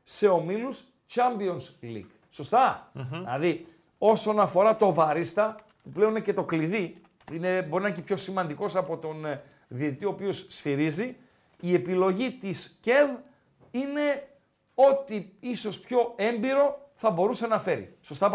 σε 0.03 0.29
ομίλους 0.29 0.85
Champions 1.15 1.85
League. 1.85 2.11
σωστα 2.31 2.91
Δηλαδή, 3.11 3.67
όσον 3.99 4.41
αφορά 4.41 4.77
το 4.77 4.93
βαρίστα, 4.93 5.57
που 5.83 5.91
πλέον 5.91 6.11
είναι 6.11 6.21
και 6.21 6.35
το 6.35 6.45
κλειδί, 6.45 7.01
είναι, 7.33 7.63
μπορεί 7.63 7.83
να 7.83 7.89
είναι 7.89 7.97
και 7.97 8.03
πιο 8.03 8.17
σημαντικός 8.17 8.77
από 8.77 8.97
τον 8.99 9.25
ε, 9.25 9.43
διαιτητή 9.69 10.05
ο 10.05 10.09
οποίος 10.09 10.47
σφυρίζει, 10.49 11.17
η 11.61 11.75
επιλογή 11.75 12.33
της 12.33 12.79
ΚΕΔ 12.81 13.11
είναι 13.71 14.29
ό,τι 14.75 15.27
ίσως 15.41 15.81
πιο 15.81 16.13
έμπειρο 16.17 16.84
θα 17.05 17.11
μπορούσε 17.11 17.47
να 17.47 17.59
φέρει. 17.59 17.97
Σωστά, 18.01 18.31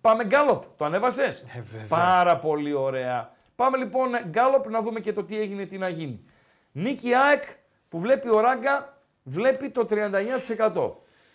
Πάμε 0.00 0.24
γκάλοπ. 0.24 0.64
Το 0.76 0.84
ανέβασες; 0.84 1.40
Ε, 1.40 1.62
Πάρα 1.88 2.38
πολύ 2.38 2.72
ωραία. 2.72 3.32
Πάμε 3.56 3.76
λοιπόν 3.76 4.10
γκάλοπ 4.28 4.68
να 4.68 4.82
δούμε 4.82 5.00
και 5.00 5.12
το 5.12 5.24
τι 5.24 5.38
έγινε, 5.38 5.66
τι 5.66 5.78
να 5.78 5.88
γίνει. 5.88 6.24
Νίκη 6.72 7.14
ΑΕΚ 7.14 7.42
που 7.88 8.00
βλέπει 8.00 8.28
ο 8.28 8.40
Ράγκα 8.40 8.98
βλέπει 9.22 9.70
το 9.70 9.86
39%. 9.90 10.90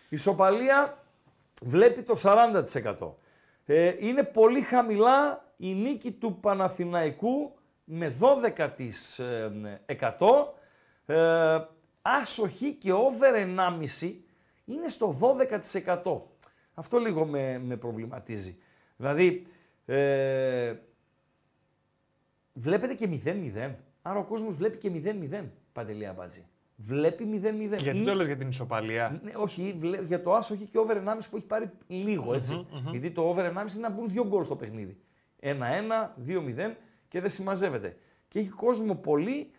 Ισοπαλία 0.09 0.97
βλέπει 1.61 2.01
το 2.01 2.13
40%. 2.23 3.13
Ε, 3.65 3.93
είναι 3.99 4.23
πολύ 4.23 4.61
χαμηλά 4.61 5.45
η 5.57 5.73
νίκη 5.73 6.11
του 6.11 6.39
Παναθηναϊκού 6.39 7.55
με 7.83 8.15
12%. 8.19 10.53
Ε, 11.05 11.59
άσοχη 12.01 12.73
και 12.73 12.91
over 12.91 13.33
1,5 14.01 14.13
είναι 14.67 14.87
στο 14.87 15.15
12%. 16.03 16.21
Αυτό 16.73 16.97
λίγο 16.97 17.25
με, 17.25 17.59
με 17.65 17.75
προβληματίζει. 17.77 18.57
Δηλαδή, 18.97 19.47
ε, 19.85 20.75
βλέπετε 22.53 22.93
και 22.93 23.07
0-0. 23.25 23.71
Άρα 24.01 24.19
ο 24.19 24.23
κόσμος 24.23 24.55
βλέπει 24.55 24.77
και 24.77 24.91
0-0, 24.93 25.43
Παντελία 25.73 26.13
Μπάτζη. 26.13 26.45
Βλέπει 26.75 27.23
0-0. 27.25 27.77
Γιατί 27.81 27.97
Ή- 27.99 28.03
το 28.03 28.13
λες 28.15 28.25
για 28.25 28.37
την 28.37 28.47
ισοπαλία; 28.47 29.19
ναι, 29.23 29.31
όχι, 29.35 29.75
βλέ- 29.79 30.01
για 30.03 30.21
το 30.23 30.33
άσο 30.33 30.53
έχει 30.53 30.65
και 30.65 30.77
over 30.77 30.95
1,5 30.97 31.29
που 31.29 31.37
έχει 31.37 31.45
πάρει 31.45 31.69
λίγο, 31.87 32.33
έτσι. 32.33 32.65
Γιατί 32.91 33.11
το 33.11 33.21
over 33.29 33.45
1,5 33.45 33.75
είναι 33.75 33.87
να 33.87 33.89
μπουν 33.93 34.09
δύο 34.09 34.25
γκολ 34.27 34.45
στο 34.45 34.55
παιχνίδι. 34.55 34.97
1-1, 35.39 36.15
2-0 36.17 36.75
και 37.07 37.21
δεν 37.21 37.29
συμμαζεύεται. 37.29 37.97
Και 38.27 38.39
έχει 38.39 38.49
κόσμο 38.49 38.95
πολύ, 38.95 39.51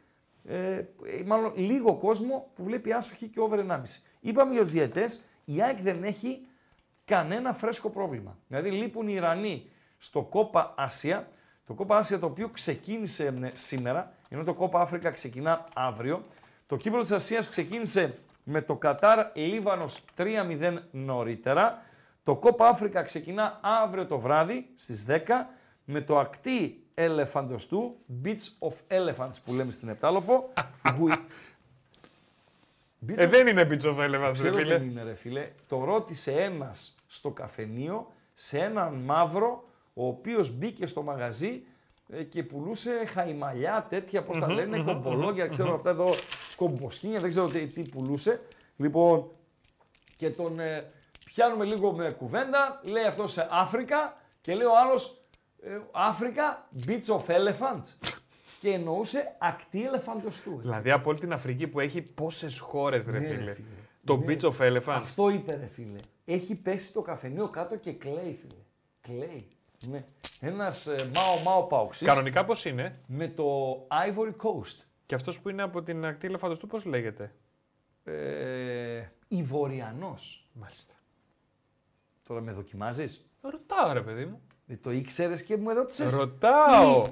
ε, 0.44 0.84
ή 1.20 1.22
μάλλον 1.26 1.52
λίγο 1.56 1.94
κόσμο 1.94 2.50
που 2.54 2.62
βλέπει 2.62 2.92
άσοχη 2.92 3.26
και 3.26 3.40
over 3.40 3.58
1,5. 3.58 3.80
Είπαμε 4.20 4.52
για 4.52 4.62
του 4.62 4.68
διαιτέ, 4.68 5.04
η 5.44 5.62
ΑΕΚ 5.62 5.80
δεν 5.80 6.04
έχει 6.04 6.46
κανένα 7.04 7.52
φρέσκο 7.52 7.90
πρόβλημα. 7.90 8.38
Δηλαδή 8.48 8.70
λείπουν 8.70 9.08
οι 9.08 9.12
Ιρανοί 9.14 9.70
στο 9.98 10.22
Κόπα 10.22 10.74
Άσια, 10.76 11.28
το 11.66 11.74
Κόπα 11.74 11.96
Άσια 11.96 12.18
το 12.18 12.26
οποίο 12.26 12.48
ξεκίνησε 12.48 13.34
ε, 13.42 13.50
σήμερα, 13.54 14.12
ενώ 14.28 14.44
το 14.44 14.54
Κόπα 14.54 14.80
Αφρικα 14.80 15.10
ξεκινά 15.10 15.68
αύριο. 15.74 16.24
Το 16.66 16.76
κύπελο 16.76 17.02
της 17.02 17.12
Ασίας 17.12 17.48
ξεκίνησε 17.48 18.18
με 18.44 18.62
το 18.62 18.76
Κατάρ 18.76 19.26
Λίβανος 19.34 20.04
3-0 20.16 20.78
νωρίτερα. 20.90 21.82
Το 22.24 22.36
Κόπα 22.36 22.68
Αφρικα 22.68 23.02
ξεκινά 23.02 23.60
αύριο 23.62 24.06
το 24.06 24.18
βράδυ 24.18 24.70
στις 24.74 25.06
10 25.08 25.16
με 25.84 26.00
το 26.00 26.18
ακτή 26.18 26.82
ελεφαντοστού, 27.02 27.96
Beach 28.24 28.68
of 28.68 28.72
Elephants 28.98 29.34
που 29.44 29.52
λέμε 29.52 29.72
στην 29.72 29.88
Επτάλοφο. 29.88 30.52
Γουι- 30.98 31.14
Beach 33.08 33.14
Ε, 33.16 33.26
of 33.26 33.30
δεν 33.30 33.46
είναι 33.46 33.64
πιτσοφέλεβα, 33.66 34.26
ρε 34.26 34.32
Ξέρω 34.32 34.54
φίλε. 34.54 34.78
δεν 34.78 34.88
είναι 34.88 35.02
ρε 35.02 35.14
φίλε. 35.14 35.50
Το 35.68 35.84
ρώτησε 35.84 36.32
ένας 36.32 36.94
στο 37.06 37.30
καφενείο 37.30 38.12
σε 38.34 38.58
έναν 38.58 38.94
μαύρο 38.94 39.64
ο 39.94 40.06
οποίος 40.06 40.50
μπήκε 40.50 40.86
στο 40.86 41.02
μαγαζί 41.02 41.62
ε, 42.12 42.22
και 42.22 42.42
πουλούσε 42.42 43.04
χαϊμαλιά 43.06 43.86
τέτοια, 43.88 44.22
πώς 44.22 44.38
τα 44.38 44.52
λένε, 44.52 44.82
κομπολόγια, 44.82 45.46
ξέρω 45.48 45.74
αυτά 45.74 45.90
εδώ, 45.90 46.14
κομποσκίνια, 46.56 47.20
δεν 47.20 47.30
ξέρω 47.30 47.46
τι, 47.46 47.66
τι 47.66 47.82
πουλούσε. 47.82 48.40
Λοιπόν, 48.76 49.30
και 50.16 50.30
τον 50.30 50.60
ε, 50.60 50.86
πιάνουμε 51.24 51.64
λίγο 51.64 51.92
με 51.92 52.10
κουβέντα, 52.10 52.80
λέει 52.90 53.04
αυτό 53.04 53.26
σε 53.26 53.48
Αφρικα 53.50 54.16
και 54.40 54.54
λέει 54.54 54.66
ο 54.66 54.76
άλλος 54.78 55.06
ε, 55.08 55.18
Αφρικα, 55.92 56.68
beach 56.86 57.04
of 57.04 57.24
elephants. 57.26 58.10
και 58.60 58.70
εννοούσε 58.70 59.34
ακτή 59.38 59.84
ελεφαντοστού. 59.86 60.50
έτσι. 60.50 60.62
Δηλαδή 60.62 60.90
από 60.90 61.10
όλη 61.10 61.18
την 61.18 61.32
Αφρική 61.32 61.66
που 61.68 61.80
έχει 61.80 62.02
πόσες 62.02 62.58
χώρες, 62.58 63.04
ρε 63.04 63.18
Ναι, 63.18 63.28
ρε 63.28 63.34
φίλε. 63.34 63.54
φίλε. 63.54 63.66
Το 64.04 64.24
Beach 64.26 64.40
of 64.40 64.56
Elephant. 64.72 64.82
Αυτό 64.86 65.28
είπε 65.28 65.56
ρε 65.56 65.66
φίλε. 65.66 65.98
Έχει 66.24 66.54
πέσει 66.54 66.92
το 66.92 67.02
καφενείο 67.02 67.48
κάτω 67.48 67.76
και 67.76 67.92
κλαίει 67.92 68.38
φίλε. 68.40 68.62
Κλαίει. 69.00 69.46
Ναι. 69.88 70.04
Ένας 70.40 70.86
ε, 70.86 71.10
Μάο 71.14 71.38
Μάο 71.44 71.62
Παουξής 71.66 72.06
Κανονικά 72.06 72.44
πώς 72.44 72.64
είναι; 72.64 72.98
με 73.06 73.28
το 73.28 73.76
Ivory 73.90 74.34
Coast. 74.46 74.82
Και 75.06 75.14
αυτός 75.14 75.40
που 75.40 75.48
είναι 75.48 75.62
από 75.62 75.82
την 75.82 76.04
ακτή 76.04 76.26
ελεφαντοστού, 76.26 76.66
πώς 76.66 76.84
λέγεται; 76.84 77.32
Ε, 78.04 79.02
Ιβοριανός. 79.28 80.48
Μάλιστα. 80.52 80.94
Τώρα 82.22 82.40
με 82.40 82.52
δοκιμάζεις; 82.52 83.30
Ρωτάω, 83.40 83.92
ρε 83.92 84.02
παιδί 84.02 84.24
μου. 84.24 84.40
Ε, 84.68 84.76
το 84.76 84.90
ήξερες 84.90 85.42
και 85.42 85.56
μου 85.56 85.70
ερώτησες. 85.70 86.12
Ρωτάω. 86.14 87.04
Ή 87.06 87.10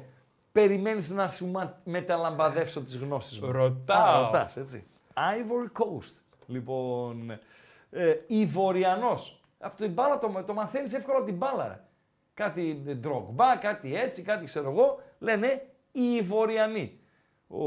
περιμένεις 0.52 1.10
να 1.10 1.28
σου 1.28 1.46
μα- 1.46 1.80
μεταλαμπαδεύσω 1.84 2.80
τις 2.82 2.96
γνώσεις 2.96 3.40
μου; 3.40 3.52
Ρωτάω. 3.52 4.14
Α, 4.14 4.20
ρωτάς, 4.26 4.56
έτσι. 4.56 4.86
Ivory 5.14 5.82
Coast. 5.82 6.14
Λοιπόν, 6.46 7.30
ε, 7.90 8.14
Ιβοριανός. 8.26 9.40
Από 9.58 9.76
την 9.76 9.92
μπάλα 9.92 10.18
το, 10.18 10.42
το 10.46 10.52
μαθαίνεις 10.54 10.92
εύκολα 10.94 11.16
από 11.16 11.26
την 11.26 11.36
μπάλα. 11.36 11.68
ρε. 11.68 11.80
Κάτι 12.34 12.82
ντρογκμπά, 13.00 13.56
κάτι 13.56 13.96
έτσι, 13.96 14.22
κάτι 14.22 14.44
ξέρω 14.44 14.70
εγώ. 14.70 15.00
Λένε 15.18 15.66
Ιβοριανοί. 15.92 16.98
Ο 17.48 17.58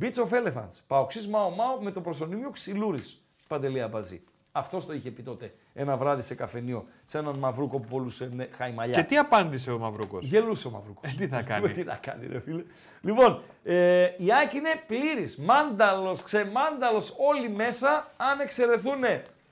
Beach 0.00 0.14
of 0.14 0.28
Elephants. 0.30 0.78
Παοξής 0.86 1.28
Μάο 1.28 1.50
Μάο 1.50 1.80
με 1.80 1.90
το 1.92 2.00
προσωνύμιο 2.00 2.50
Ξυλούρης. 2.50 3.22
Παντελή 3.48 3.82
Αμπαζή. 3.82 4.24
Αυτός 4.56 4.86
το 4.86 4.92
είχε 4.92 5.10
πει 5.10 5.22
τότε 5.22 5.54
ένα 5.74 5.96
βράδυ 5.96 6.22
σε 6.22 6.34
καφενείο, 6.34 6.86
σε 7.04 7.18
έναν 7.18 7.38
μαυρούκο 7.38 7.78
που 7.78 7.88
πολλούσε 7.88 8.30
ναι, 8.34 8.48
χαϊμαλιά. 8.56 8.94
Και 8.94 9.02
τι 9.02 9.16
απάντησε 9.16 9.70
ο 9.70 9.78
Μαυρούκος; 9.78 10.24
Γελούσε 10.24 10.68
ο 10.68 10.70
Μαυρούκος. 10.70 11.14
τι 11.14 11.26
θα 11.26 11.42
κάνει; 11.50 11.72
τι 11.72 11.84
να 11.84 11.94
κάνει, 11.94 12.26
ρε 12.26 12.40
φίλε. 12.40 12.64
Λοιπόν, 13.00 13.42
ε, 13.64 14.02
η 14.16 14.32
Άκη 14.42 14.56
είναι 14.56 14.82
πλήρης. 14.86 15.38
Μάνταλος, 15.38 16.22
ξεμάνταλος, 16.22 17.14
όλοι 17.18 17.48
μέσα, 17.48 18.10
αν 18.16 18.40
εξαιρεθούν 18.40 19.02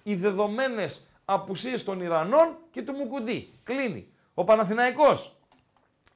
οι 0.02 0.14
δεδομένες 0.14 1.06
απουσίες 1.24 1.84
των 1.84 2.00
Ιρανών 2.00 2.56
και 2.70 2.82
του 2.82 2.92
Μουκουντή. 2.92 3.52
Κλείνει. 3.64 4.08
Ο 4.34 4.44
Παναθηναϊκός. 4.44 5.36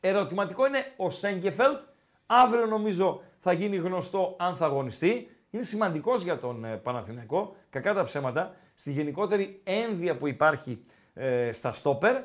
Ερωτηματικό 0.00 0.66
είναι 0.66 0.92
ο 0.96 1.10
Σέγκεφελτ. 1.10 1.80
Αύριο 2.26 2.66
νομίζω 2.66 3.22
θα 3.38 3.52
γίνει 3.52 3.76
γνωστό 3.76 4.36
αν 4.38 4.56
θα 4.56 4.64
αγωνιστεί. 4.64 5.30
Είναι 5.50 5.62
σημαντικός 5.62 6.22
για 6.22 6.38
τον 6.38 6.64
ε, 6.64 6.76
Παναθηναϊκό, 6.76 7.56
κακά 7.70 7.94
τα 7.94 8.04
ψέματα, 8.04 8.54
στη 8.76 8.92
γενικότερη 8.92 9.60
ένδια 9.64 10.16
που 10.16 10.28
υπάρχει 10.28 10.84
ε, 11.14 11.52
στα 11.52 11.72
στόπερ. 11.72 12.16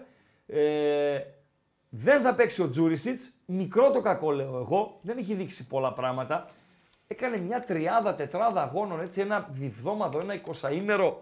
Ε, 0.45 1.19
δεν 1.90 2.22
θα 2.22 2.36
παίξει 2.36 2.61
ο 2.61 2.69
Τζούρισιτς. 2.69 3.32
Μικρό 3.45 3.91
το 3.91 4.02
κακό 4.02 4.32
λέω 4.32 4.57
εγώ. 4.57 4.99
Δεν 5.02 5.18
έχει 5.18 5.34
δείξει 5.34 5.68
πολλά 5.68 5.94
πράγματα. 5.94 6.49
Έκανε 7.07 7.38
μια 7.38 7.64
τριάδα, 7.64 8.15
τετράδα 8.15 8.61
αγώνων, 8.61 9.02
έτσι 9.02 9.22
ένα 9.22 9.48
διβδόματο, 9.52 10.19
ένα 10.19 10.34
εικοσαήμερο. 10.34 11.19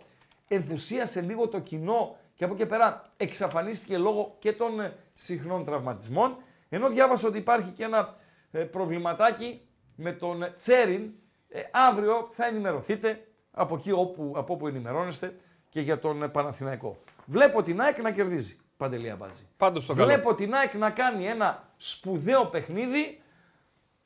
Ενθουσίασε 0.48 1.22
λίγο 1.22 1.48
το 1.48 1.60
κοινό 1.60 2.16
και 2.36 2.44
από 2.44 2.54
εκεί 2.54 2.64
και 2.64 2.70
πέρα 2.70 3.12
εξαφανίστηκε 3.18 3.98
λόγω 3.98 4.36
και 4.40 4.54
των 4.54 4.80
ε, 4.80 4.94
συχνών 5.14 5.66
τραυματισμών. 5.66 6.38
Ενώ 6.70 6.90
διάβασα 6.90 7.28
ότι 7.28 7.38
υπάρχει 7.38 7.70
και 7.70 7.84
ένα 7.84 8.16
ε, 8.52 8.60
προβληματάκι 8.60 9.62
με 9.96 10.12
τον 10.12 10.44
ε, 10.44 10.54
Τσέριν. 10.58 11.12
Ε, 11.50 11.62
αύριο 11.72 12.28
θα 12.32 12.46
ενημερωθείτε 12.46 13.28
από 13.60 13.76
εκεί 13.76 13.92
όπου, 13.92 14.34
από 14.36 14.54
όπου 14.54 14.68
ενημερώνεστε 14.68 15.36
και 15.70 15.82
για 15.82 16.00
τον 16.00 16.24
ε, 16.24 16.28
Παναθηναϊκό. 16.28 16.98
Βλέπω 17.26 17.64
την 17.64 17.82
ΑΕΚ 17.82 18.02
να 18.02 18.12
κερδίζει. 18.12 18.58
Παντελία 18.78 19.16
Μπάζη. 19.16 19.48
Πάντως 19.58 19.86
το 19.86 19.94
καλό. 19.94 20.06
Βλέπω 20.06 20.34
την 20.34 20.54
ΑΕΚ 20.54 20.74
να 20.74 20.90
κάνει 20.90 21.26
ένα 21.26 21.70
σπουδαίο 21.78 22.46
παιχνίδι 22.46 23.22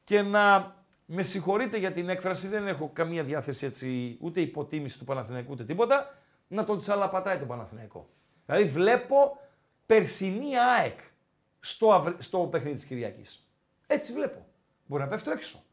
και 0.03 0.21
να 0.21 0.75
με 1.05 1.23
συγχωρείτε 1.23 1.77
για 1.77 1.91
την 1.91 2.09
έκφραση, 2.09 2.47
δεν 2.47 2.67
έχω 2.67 2.89
καμία 2.93 3.23
διάθεση 3.23 3.65
έτσι, 3.65 4.17
ούτε 4.21 4.41
υποτίμηση 4.41 4.99
του 4.99 5.05
Παναθηναϊκού 5.05 5.51
ούτε 5.51 5.63
τίποτα, 5.63 6.17
να 6.47 6.63
τον 6.63 6.79
τσαλαπατάει 6.79 7.37
τον 7.37 7.47
Παναθηναϊκό. 7.47 8.09
Δηλαδή 8.45 8.65
βλέπω 8.65 9.37
περσινή 9.85 10.59
ΑΕΚ 10.59 10.99
στο, 11.59 11.93
αυρ- 11.93 12.21
στο 12.21 12.39
παιχνίδι 12.39 12.75
της 12.75 12.85
Κυριακής. 12.85 13.47
Έτσι 13.87 14.13
βλέπω. 14.13 14.45
Μπορεί 14.85 15.03
να 15.03 15.07
πέφτω 15.07 15.31
έξω. 15.31 15.63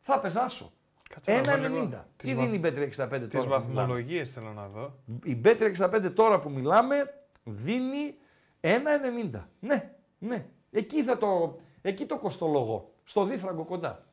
Θα 0.00 0.20
πεζάσω. 0.20 0.72
Κάτσε 1.08 1.32
να 1.40 1.40
δω 1.42 1.52
1,90. 1.52 1.58
λίγο 1.70 2.04
Τις 2.16 2.30
τις 2.30 2.34
δίνει 2.38 2.54
η 2.56 2.58
βαθ- 2.58 2.76
Bet365 2.76 3.08
τώρα. 3.10 3.18
Τι 3.28 3.28
που 3.28 3.38
μιλάμε; 3.38 3.56
βαθμολογίες 3.74 4.30
θέλω 4.30 4.52
να 4.52 4.66
δω. 4.66 4.98
Η 5.24 5.40
Bet365 5.44 6.12
τώρα 6.14 6.40
που 6.40 6.50
μιλάμε 6.50 7.14
δίνει 7.44 8.14
1,90. 8.60 9.48
Ναι, 9.60 9.92
ναι. 10.18 10.46
Εκεί, 10.70 11.02
θα 11.04 11.18
το, 11.18 11.58
εκεί 11.82 12.06
το 12.06 12.18
κοστολογώ. 12.18 12.92
Στο 13.04 13.24
δίφραγκο 13.24 13.64
κοντά. 13.64 14.04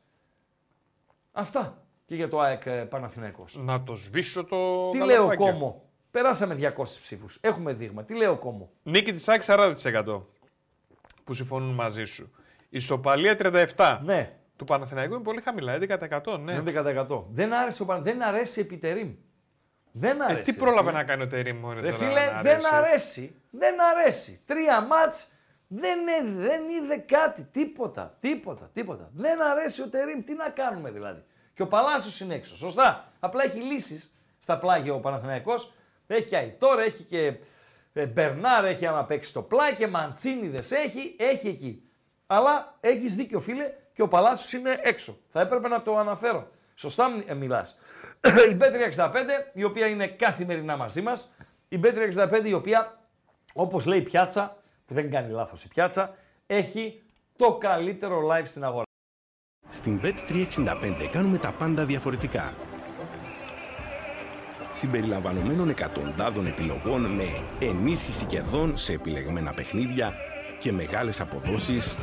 Αυτά 1.32 1.82
και 2.06 2.14
για 2.14 2.28
το 2.28 2.40
ΑΕΚ 2.40 2.66
ε, 2.66 2.70
Παναθηναϊκός. 2.70 3.56
Να 3.56 3.82
το 3.82 3.94
σβήσω 3.94 4.44
το. 4.44 4.90
Τι 4.90 4.98
λέω 4.98 5.06
καλαμάκι. 5.08 5.36
Κόμο; 5.42 5.82
Περάσαμε 6.10 6.72
200 6.76 6.82
ψήφους. 6.84 7.38
Έχουμε 7.40 7.72
δείγμα. 7.72 8.04
Τι 8.04 8.14
λέω 8.14 8.36
Κόμο; 8.36 8.70
Νίκη 8.82 9.12
της 9.12 9.28
ΑΕΚ 9.28 9.42
40%. 9.46 10.20
που 11.24 11.34
συμφωνούν 11.34 11.74
μαζί 11.74 12.04
σου. 12.04 12.30
Ισοπαλία 12.68 13.36
37. 13.76 14.00
Ναι, 14.04 14.36
Του 14.56 14.64
Παναθηναϊκού 14.64 15.14
είναι 15.14 15.22
πολύ 15.22 15.40
χαμηλά, 15.40 15.78
11%. 15.80 16.38
Ναι. 16.40 16.62
11%. 16.66 17.24
Δεν 17.30 17.52
άρεσε 17.52 17.82
ο 17.82 17.84
Παν- 17.84 18.02
δεν 18.04 18.22
αρέσει 18.22 18.60
επί 18.60 18.76
Τερίμ. 18.76 19.14
Δεν 19.92 20.20
Ε, 20.20 20.24
αρέσει. 20.24 20.42
τι 20.42 20.50
ρε 20.50 20.56
πρόλαβε 20.56 20.88
φίλε. 20.88 20.92
να 20.92 21.04
κάνει 21.04 21.22
ο 21.22 21.26
Τερήμ 21.26 21.56
μόνο 21.58 21.80
Ρε 21.80 21.90
τώρα 21.90 21.96
φίλε, 21.96 22.26
να 22.32 22.42
δεν 22.42 22.54
αρέσει. 22.54 22.74
αρέσει. 22.74 23.42
Δεν 23.50 23.74
αρέσει. 23.82 24.42
Τρία 24.46 24.80
μάτς 24.80 25.28
δεν, 25.66 25.98
είναι- 26.00 26.30
δεν 26.46 26.62
είδε 26.68 26.96
κάτι. 26.96 27.42
Τίποτα. 27.52 28.16
Τίποτα. 28.20 28.70
Τίποτα. 28.72 29.10
Δεν 29.14 29.42
αρέσει 29.42 29.82
ο 29.82 29.88
Τερίμ. 29.88 30.22
Τι 30.24 30.34
να 30.34 30.48
κάνουμε 30.48 30.90
δηλαδή. 30.90 31.22
Και 31.54 31.62
ο 31.62 31.66
Παλάσιος 31.68 32.20
είναι 32.20 32.34
έξω. 32.34 32.56
Σωστά. 32.56 33.12
Απλά 33.20 33.44
έχει 33.44 33.58
λύσεις 33.58 34.14
στα 34.38 34.58
πλάγια 34.58 34.94
ο 34.94 35.00
Παναθηναϊκός. 35.00 35.72
Έχει 36.06 36.28
και 36.28 36.36
Αϊτόρ, 36.36 36.78
έχει 36.80 37.02
και 37.02 37.34
ε, 37.92 38.06
Μπερνάρ, 38.06 38.64
έχει 38.64 38.86
άμα 38.86 39.04
παίξει 39.04 39.32
το 39.32 39.42
πλάι 39.42 39.74
και 39.74 39.86
Μαντσίνιδες 39.86 40.70
έχει. 40.70 41.16
Έχει 41.18 41.48
εκεί. 41.48 41.88
Αλλά 42.26 42.76
έχεις 42.80 43.14
δίκιο 43.14 43.40
φίλε 43.40 43.72
και 43.94 44.02
ο 44.02 44.08
Παλάσιος 44.08 44.52
είναι 44.52 44.78
έξω. 44.82 45.16
Θα 45.28 45.40
έπρεπε 45.40 45.68
να 45.68 45.82
το 45.82 45.98
αναφέρω. 45.98 46.48
Σωστά 46.74 47.22
ε, 47.26 47.34
μιλάς. 47.34 47.78
η 48.52 48.56
Bet365 48.60 49.12
η 49.52 49.64
οποία 49.64 49.86
είναι 49.86 50.06
καθημερινά 50.06 50.76
μαζί 50.76 51.02
μας. 51.02 51.34
Η 51.68 51.80
Bet365 51.82 52.44
η 52.44 52.52
οποία 52.52 52.98
όπως 53.54 53.86
λέει 53.86 53.98
η 53.98 54.02
πιάτσα, 54.02 54.56
που 54.86 54.94
δεν 54.94 55.10
κάνει 55.10 55.32
λάθος 55.32 55.64
η 55.64 55.68
πιάτσα, 55.68 56.14
έχει 56.46 57.02
το 57.36 57.54
καλύτερο 57.54 58.28
live 58.30 58.46
στην 58.46 58.64
αγορά. 58.64 58.82
Στην 59.68 60.00
Bet365 60.02 61.08
κάνουμε 61.10 61.38
τα 61.38 61.52
πάντα 61.52 61.84
διαφορετικά. 61.84 62.54
Συμπεριλαμβανομένων 64.72 65.68
εκατοντάδων 65.68 66.46
επιλογών 66.46 67.00
με 67.00 67.24
ενίσχυση 67.60 68.24
κερδών 68.24 68.76
σε 68.76 68.92
επιλεγμένα 68.92 69.52
παιχνίδια 69.52 70.12
και 70.58 70.72
μεγάλες 70.72 71.20
αποδόσεις 71.20 71.98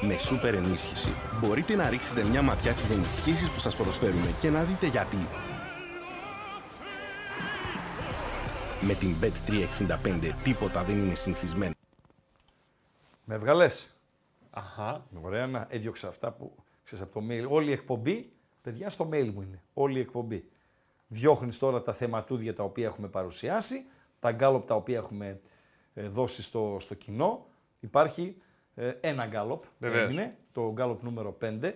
με 0.00 0.16
σούπερ 0.16 0.54
ενίσχυση. 0.54 1.10
Μπορείτε 1.40 1.74
να 1.74 1.88
ρίξετε 1.88 2.24
μια 2.24 2.42
ματιά 2.42 2.72
στις 2.72 2.90
ενισχύσεις 2.90 3.50
που 3.50 3.58
σας 3.58 3.76
προσφέρουμε 3.76 4.34
και 4.40 4.50
να 4.50 4.62
δείτε 4.62 4.86
γιατί. 4.86 5.16
Με 8.80 8.94
την 8.94 9.14
Bet365 9.20 10.32
τίποτα 10.42 10.84
δεν 10.84 10.98
είναι 10.98 11.14
συνηθισμένο. 11.14 11.74
Με 13.24 13.36
βγαλές. 13.36 13.94
Αχα. 14.50 15.06
Ωραία, 15.22 15.46
να 15.46 15.66
έδιωξα 15.70 16.08
αυτά 16.08 16.32
που 16.32 16.54
ξέρεις 16.84 17.04
από 17.04 17.20
το 17.20 17.26
mail. 17.30 17.44
Όλη 17.48 17.68
η 17.68 17.72
εκπομπή, 17.72 18.32
παιδιά, 18.62 18.90
στο 18.90 19.08
mail 19.12 19.30
μου 19.34 19.42
είναι. 19.42 19.62
Όλη 19.74 19.98
η 19.98 20.00
εκπομπή. 20.00 20.44
Διώχνεις 21.08 21.58
τώρα 21.58 21.82
τα 21.82 21.92
θεματούδια 21.92 22.54
τα 22.54 22.62
οποία 22.62 22.86
έχουμε 22.86 23.08
παρουσιάσει, 23.08 23.84
τα 24.20 24.32
γκάλοπ 24.32 24.66
τα 24.66 24.74
οποία 24.74 24.96
έχουμε 24.96 25.40
ε, 25.94 26.08
δώσει 26.08 26.42
στο, 26.42 26.76
στο 26.80 26.94
κοινό. 26.94 27.46
Υπάρχει 27.80 28.22
ε, 28.22 28.42
ένα 29.00 29.26
γκάλοπ, 29.26 29.64
Βεβαίως. 29.78 30.04
έμεινε, 30.04 30.36
το 30.52 30.72
γκάλοπ 30.72 31.02
νούμερο 31.02 31.36
5. 31.44 31.72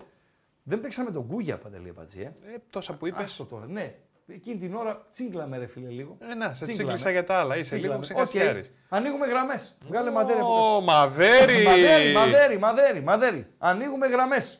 Δεν 0.62 0.81
παίξαμε 0.81 1.10
τον 1.10 1.26
Κούγια, 1.26 1.59
Παντελή 1.59 1.93
Πατζή, 1.93 2.20
ε. 2.20 2.24
Ε, 2.24 2.56
τόσα 2.70 2.94
που 2.94 3.06
είπες. 3.06 3.24
Άστο 3.24 3.44
τώρα, 3.44 3.66
ναι. 3.66 3.94
Εκείνη 4.26 4.59
την 4.59 4.74
ώρα 4.74 5.06
τσίγκλαμε 5.10 5.59
ρε 5.59 5.66
φίλε 5.66 5.89
λίγο. 5.89 6.16
Ε, 6.20 6.35
να, 6.35 6.47
σε 6.52 6.64
Τσίγκλαμε. 6.64 6.74
τσίγκλισα 6.74 7.10
για 7.10 7.24
τα 7.24 7.35
άλλα. 7.40 7.56
Είσαι 7.56 7.76
λίγο 7.76 7.98
Τσίγκλαμε. 7.98 8.24
ξεχασιάρης. 8.26 8.66
Οκ. 8.68 8.72
Ανοίγουμε 8.89 9.26
γραμμές. 9.26 9.78
Βγάλε 9.86 10.10
μαδέρι 10.10 10.39
από 10.39 10.48
κάτω. 10.48 10.76
Ω, 10.76 10.81
μαδέρι! 10.81 11.62
Μαδέρι, 11.64 12.12
μαδέρι, 12.12 12.59
μαδέρι, 12.59 13.01
μαδέρι. 13.01 13.47
Ανοίγουμε 13.59 14.06
γραμμές. 14.06 14.59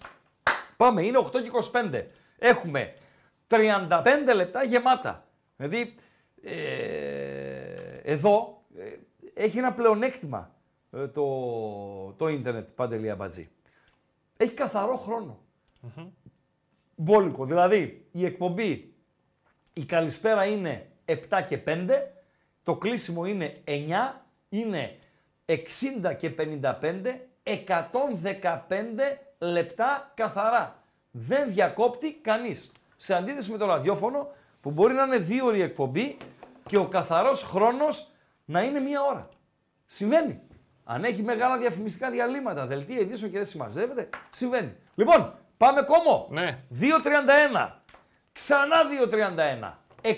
Πάμε, 0.77 1.03
είναι 1.07 1.19
8 1.19 1.31
και 1.43 1.51
25. 1.73 2.03
Έχουμε 2.39 2.93
35 3.49 4.35
λεπτά 4.35 4.62
γεμάτα. 4.65 5.27
Δηλαδή, 5.57 5.95
ε, 6.43 8.12
εδώ 8.12 8.62
ε, 8.79 8.85
έχει 9.45 9.59
ένα 9.59 9.73
πλεονέκτημα 9.73 10.39
ε, 10.39 10.54
το, 11.12 12.12
το 12.12 12.29
ίντερνετ 12.29 12.69
Παντελή 12.75 13.11
Αμπατζή. 13.11 13.51
Έχει 14.37 14.55
καθαρό 14.55 14.97
χρόνο. 14.97 15.39
Μπόλικο. 16.97 17.45
Δηλαδή, 17.45 18.07
η 18.12 18.25
εκπομπή, 18.25 18.95
η 19.73 19.85
καλησπέρα 19.85 20.45
είναι 20.45 20.87
7 21.07 21.16
και 21.47 21.59
5, 21.66 21.89
το 22.62 22.77
κλείσιμο 22.77 23.27
είναι 23.27 23.53
9, 23.65 23.71
είναι 24.49 24.99
60 25.47 25.57
και 26.19 26.35
55, 26.39 27.21
115 27.43 27.59
λεπτά 29.39 30.12
καθαρά. 30.15 30.83
Δεν 31.11 31.53
διακόπτει 31.53 32.12
κανείς. 32.12 32.73
Σε 32.97 33.15
αντίθεση 33.15 33.51
με 33.51 33.59
το 33.59 33.66
ραδιόφωνο 33.66 34.29
που 34.61 34.71
μπορεί 34.71 34.95
να 34.95 35.03
είναι 35.03 35.19
δύο 35.19 35.47
ώρη 35.47 35.61
εκπομπή 35.61 36.16
και 36.66 36.77
ο 36.77 36.89
καθαρός 36.89 37.43
χρόνος 37.43 38.11
να 38.45 38.62
είναι 38.62 38.81
μία 38.81 39.03
ώρα. 39.03 39.29
Συμβαίνει. 39.87 40.41
Αν 40.85 41.05
έχει 41.05 41.23
μεγάλα 41.23 41.59
διαφημιστικά 41.59 42.11
διαλύματα, 42.11 42.66
δελτία 42.66 42.98
ειδήσεων 43.01 43.31
και 43.31 43.36
δεν 43.36 43.47
συμμαζεύεται, 43.47 44.09
συμβαίνει. 44.31 44.77
Λοιπόν, 44.94 45.35
πάμε 45.56 45.82
κόμμο. 45.82 46.28
Ναι. 46.31 46.59
2.31. 46.81 47.70
Ξανά 48.32 48.77
2.31. 50.02 50.11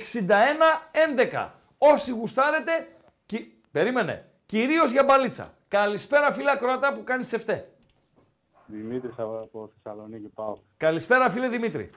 61-11. 1.32 1.48
Όσοι 1.78 2.12
γουστάρετε, 2.12 2.88
κι... 3.26 3.52
περίμενε, 3.70 4.24
κυρίως 4.46 4.90
για 4.90 5.04
μπαλίτσα. 5.04 5.54
Καλησπέρα 5.68 6.32
φίλε 6.32 6.56
Κροατά 6.56 6.92
που 6.94 7.04
κάνεις 7.04 7.28
σεφτέ. 7.28 7.68
Δημήτρη 8.66 9.10
από 9.18 9.70
Θεσσαλονίκη 9.74 10.28
πάω. 10.34 10.52
Καλησπέρα 10.76 11.30
φίλε 11.30 11.48
Δημήτρη. 11.48 11.90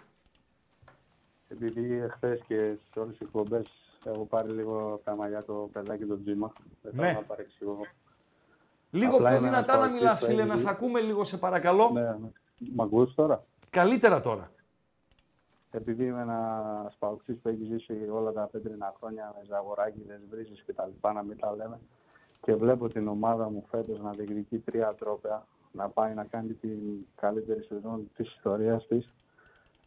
Επειδή 1.47 2.01
εχθές 2.01 2.41
και 2.47 2.73
σε 2.93 2.99
όλες 2.99 3.17
τις 3.17 3.27
εκπομπές 3.27 3.67
έχω 4.03 4.25
πάρει 4.25 4.49
λίγο 4.51 4.93
από 4.93 5.01
τα 5.03 5.15
μαλλιά 5.15 5.43
το 5.43 5.69
παιδάκι 5.73 6.05
το 6.05 6.21
τζίμα. 6.21 6.53
Δεν 6.81 6.91
Ναι. 6.95 7.01
θέλω 7.01 7.13
να 7.19 7.25
παρεξηγώ. 7.25 7.79
Λίγο 8.91 9.15
Απλά 9.15 9.29
πιο 9.29 9.37
είμαι 9.37 9.47
δυνατά 9.47 9.73
ένας 9.73 9.87
να 9.87 9.93
μιλάς 9.93 10.05
παοκτής 10.19 10.27
φίλε, 10.27 10.41
που 10.41 10.47
να 10.47 10.53
έχει- 10.53 10.61
σε 10.63 10.69
ακούμε 10.69 10.99
λίγο 10.99 11.23
σε 11.23 11.37
παρακαλώ. 11.37 11.89
Ναι, 11.93 12.01
ναι. 12.01 12.29
Μ' 12.75 12.81
ακούς 12.81 13.13
τώρα; 13.15 13.43
Καλύτερα 13.69 14.21
τώρα. 14.21 14.51
Επειδή 15.71 16.05
είμαι 16.05 16.21
ένα 16.21 16.91
παοκτή 16.99 17.33
που 17.33 17.49
έχει 17.49 17.63
ζήσει 17.63 17.93
όλα 18.11 18.31
τα 18.31 18.49
πέτρινα 18.51 18.93
χρόνια 18.99 19.33
με 19.39 19.45
ζαγοράκιδες, 19.47 20.19
βρύσει 20.29 20.63
κτλ. 20.65 21.07
Να 21.13 21.23
μην 21.23 21.37
τα 21.39 21.55
λέμε. 21.55 21.79
Και 22.41 22.55
βλέπω 22.55 22.87
την 22.87 23.07
ομάδα 23.07 23.49
μου 23.49 23.65
φέτος 23.69 23.99
να 23.99 24.11
διεκδικεί 24.11 24.57
τρία 24.57 24.95
τρόπαια, 24.99 25.45
να 25.71 25.89
πάει 25.89 26.13
να 26.13 26.23
κάνει 26.23 26.53
την 26.53 26.79
καλύτερη 27.15 27.63
σεζόν 27.63 28.09
της 28.15 28.33
ιστορίας 28.35 28.87
της. 28.87 29.09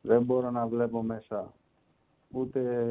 Δεν 0.02 0.22
μπορώ 0.22 0.50
να 0.50 0.66
βλέπω 0.66 1.02
μέσα 1.02 1.52
ούτε 2.30 2.88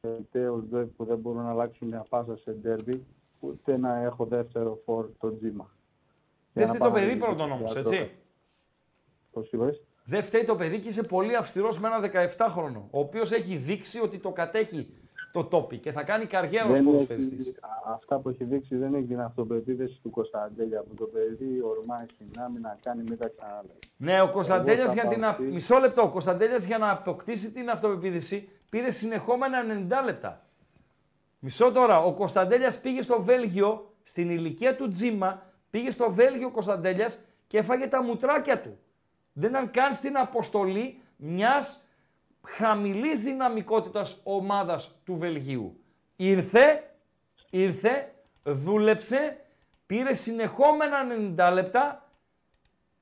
τελευταίους 0.00 0.68
δε 0.68 0.82
που 0.84 1.04
δεν 1.04 1.18
μπορούν 1.18 1.42
να 1.42 1.50
αλλάξουν 1.50 1.88
μια 1.88 2.04
πάσα 2.08 2.36
σε 2.36 2.50
ντέρμπι, 2.52 3.04
ούτε 3.42 3.76
να 3.76 4.02
έχω 4.02 4.24
δεύτερο 4.24 4.78
φόρ 4.84 5.06
το 5.20 5.36
τζίμα. 5.36 5.70
Δεν 6.52 6.66
φταίει 6.68 6.80
το 6.80 6.90
παιδί 6.90 7.16
πρώτον 7.16 7.50
όμως, 7.52 7.76
έτσι. 7.76 8.10
Πώς 9.32 9.52
είπες; 9.52 9.82
Δεν 10.04 10.22
φταίει 10.22 10.44
το 10.44 10.56
παιδί 10.56 10.78
και 10.78 10.88
είσαι 10.88 11.02
πολύ 11.02 11.36
αυστηρός 11.36 11.80
με 11.80 11.88
ένα 11.88 12.00
17χρονο, 12.00 12.82
ο 12.90 12.98
οποίος 12.98 13.32
έχει 13.32 13.56
δείξει 13.56 14.00
ότι 14.00 14.18
το 14.18 14.30
κατέχει 14.30 14.94
το 15.32 15.44
τόπι 15.44 15.78
και 15.78 15.92
θα 15.92 16.02
κάνει 16.02 16.24
καριέρα 16.26 16.68
ως 16.68 16.76
Δεν 16.76 16.84
ποδοσφαιριστής. 16.84 17.46
έχει- 17.46 17.56
α- 17.60 17.92
αυτά 17.92 18.18
που 18.18 18.28
έχει 18.28 18.44
δείξει 18.44 18.76
δεν 18.76 18.94
έχει 18.94 19.04
την 19.04 19.20
αυτοπεποίθηση 19.20 20.00
του 20.02 20.10
Κωνσταντέλια 20.10 20.80
που 20.82 20.94
το 20.94 21.04
παιδί 21.04 21.60
ορμάει 21.62 22.04
στην 22.14 22.26
άμυνα 22.38 22.68
να 22.68 22.78
κάνει 22.82 23.02
μην 23.02 23.18
τα 23.18 23.28
ξαναλέει. 23.36 23.78
Ναι, 23.96 24.22
ο 24.22 24.30
Κωνσταντέλιας 24.30 24.84
Εγώ 24.84 24.92
για 24.92 25.02
θα 25.02 25.08
την. 25.08 25.20
πάω 25.20 25.30
α- 25.30 25.34
στη- 25.34 25.42
Μισό 25.42 25.78
λεπτό. 25.78 26.02
Ο 26.02 26.08
Κωνσταντέλιας 26.08 26.64
για 26.64 26.78
να 26.78 26.90
αποκτήσει 26.90 27.52
την 27.52 27.70
αυτοπεποίθηση 27.70 28.48
πήρε 28.70 28.90
συνεχόμενα 28.90 29.62
90 29.62 30.02
λεπτά. 30.04 30.46
Μισό 31.44 31.72
τώρα. 31.72 32.04
Ο 32.04 32.12
Κωνσταντέλιας 32.12 32.80
πήγε 32.80 33.02
στο 33.02 33.22
Βέλγιο, 33.22 33.94
στην 34.02 34.30
ηλικία 34.30 34.76
του 34.76 34.88
Τζίμα, 34.88 35.42
πήγε 35.70 35.90
στο 35.90 36.10
Βέλγιο 36.10 36.46
ο 36.46 36.50
Κωνσταντέλιας 36.50 37.18
και 37.46 37.58
έφαγε 37.58 37.86
τα 37.86 38.02
μουτράκια 38.02 38.60
του. 38.60 38.78
Δεν 39.32 39.50
ήταν 39.50 39.70
καν 39.70 39.94
στην 39.94 40.16
αποστολή 40.18 41.00
μιας 41.16 41.84
χαμηλής 42.46 43.20
δυναμικότητας 43.20 44.20
ομάδας 44.24 45.00
του 45.04 45.16
Βελγίου. 45.16 45.80
Ήρθε, 46.16 46.90
ήρθε, 47.50 48.14
δούλεψε, 48.42 49.36
πήρε 49.86 50.12
συνεχόμενα 50.12 50.96
90 51.50 51.52
λεπτά 51.52 52.08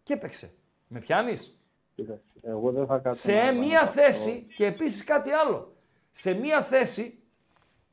και 0.03 0.13
έπαιξε. 0.13 0.51
Με 0.89 0.99
πιάνεις; 0.99 1.61
Κοίταξε, 1.95 2.33
Εγώ 2.43 2.71
δεν 2.73 2.87
θα 2.87 2.99
κάτσω 2.99 3.21
σε 3.21 3.33
να 3.33 3.53
μία 3.53 3.77
επαναπαυθώ. 3.83 4.03
θέση 4.03 4.47
και 4.57 4.67
επίσης 4.67 5.05
κάτι 5.05 5.31
άλλο. 5.31 5.77
Σε 6.13 6.33
μία 6.35 6.63
θέση 6.63 7.20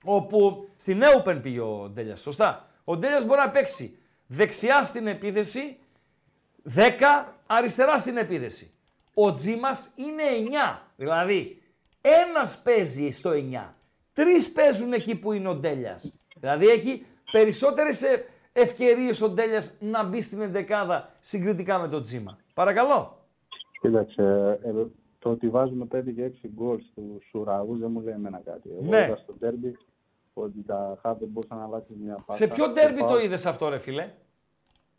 όπου 0.10 0.68
στην 0.76 1.02
Open 1.18 1.40
πήγε 1.42 1.60
ο 1.60 1.90
Ντέλιας, 1.94 2.22
σωστά. 2.22 2.70
Ο 2.84 2.98
Ντέλιας 2.98 3.26
μπορεί 3.26 3.40
να 3.40 3.50
παίξει 3.50 3.98
δεξιά 4.28 4.86
στην 4.86 5.08
επίθεση, 5.08 5.78
10 6.76 7.34
αριστερά 7.48 8.00
στην 8.00 8.18
επίθεση. 8.18 8.72
Ο 9.14 9.34
Τζίμας 9.34 9.92
είναι 9.96 10.24
9, 10.74 10.82
δηλαδή 10.96 11.62
ένας 12.02 12.62
παίζει 12.62 13.12
στο 13.12 13.32
9. 13.32 13.74
Τρεις 14.14 14.52
παίζουν 14.52 14.94
εκεί 14.94 15.16
που 15.16 15.32
είναι 15.32 15.48
ο 15.48 15.56
Ντέλιας. 15.56 16.18
Δηλαδή 16.40 16.68
έχει 16.68 17.06
περισσότερες 17.32 18.02
ε, 18.02 18.26
ευκαιρίες 18.54 19.22
ο 19.22 19.30
Ντέλιας 19.30 19.76
να 19.80 20.04
μπει 20.04 20.22
στην 20.22 20.42
εντεκάδα 20.42 21.10
συγκριτικά 21.20 21.80
με 21.80 21.88
τον 21.88 22.04
Τζίμα. 22.04 22.38
Παρακαλώ. 22.54 23.18
Κοίταξε, 23.82 24.60
ε, 24.64 24.72
το 25.20 25.30
ότι 25.30 25.50
βάζουμε 25.50 25.86
5 25.86 26.12
και 26.16 26.24
6 26.24 26.48
γκολ 26.56 26.80
στους 26.92 27.34
ουραγού 27.34 27.78
δεν 27.78 27.92
μου 27.92 28.02
λέει 28.02 28.14
εμένα 28.14 28.42
κάτι. 28.46 28.70
Εγώ 28.82 28.90
Ναι. 28.90 29.04
είδα 29.06 29.16
στο 29.16 29.34
ντέρμπι 29.40 29.78
ότι 30.42 30.64
τα 30.64 30.98
χάπ 31.02 31.20
δεν 31.20 31.28
μπορούσαν 31.28 31.58
να 31.58 31.64
αλλάξουν 31.64 31.96
μια 32.00 32.24
πάσα. 32.26 32.46
Σε 32.46 32.54
ποιο 32.54 32.66
Και 32.66 32.72
ντέρμπι 32.72 33.00
πάω 33.00 33.10
το 33.10 33.20
είδες 33.20 33.46
αυτό 33.46 33.70
ρε 33.70 33.78
φίλε; 33.78 34.12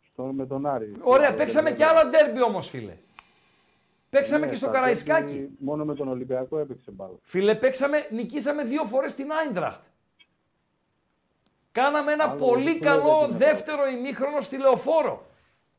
στο, 0.01 0.23
με 0.23 0.45
τον 0.45 0.65
Άρη. 0.65 0.91
Ωραία, 1.01 1.27
Στο- 1.27 1.37
παίξαμε 1.37 1.69
δεν- 1.69 1.77
και 1.77 1.85
άλλα 1.85 2.09
ντέρμπι 2.09 2.43
όμως, 2.43 2.67
φίλε. 2.69 2.97
Παίξαμε 4.09 4.45
Ναι, 4.45 4.51
και 4.51 4.57
στο 4.57 4.65
στα 4.65 4.73
Καραϊσκάκι. 4.73 5.31
ντέρμπι 5.33 5.55
Μόνο 5.59 5.85
με 5.85 5.95
τον 5.95 6.07
Ολυμπιακό 6.07 6.59
έπαιξε 6.59 6.91
μπάλα. 6.91 7.13
Φίλε, 7.23 7.55
παίξαμε, 7.55 8.07
νικήσαμε 8.11 8.63
δύο 8.63 8.83
φορές 8.83 9.15
την 9.15 9.31
Άιντραχτ. 9.31 9.81
Κάναμε 11.71 12.11
ένα 12.11 12.23
Άλλο 12.23 12.45
πολύ 12.45 12.71
δεν 12.71 12.81
καλό 12.81 13.01
βλέπετε 13.17 13.31
να 13.31 13.37
δεύτερο 13.37 13.87
ημίχρονο 13.87 14.41
στη 14.41 14.57
Λεωφόρο. 14.57 15.25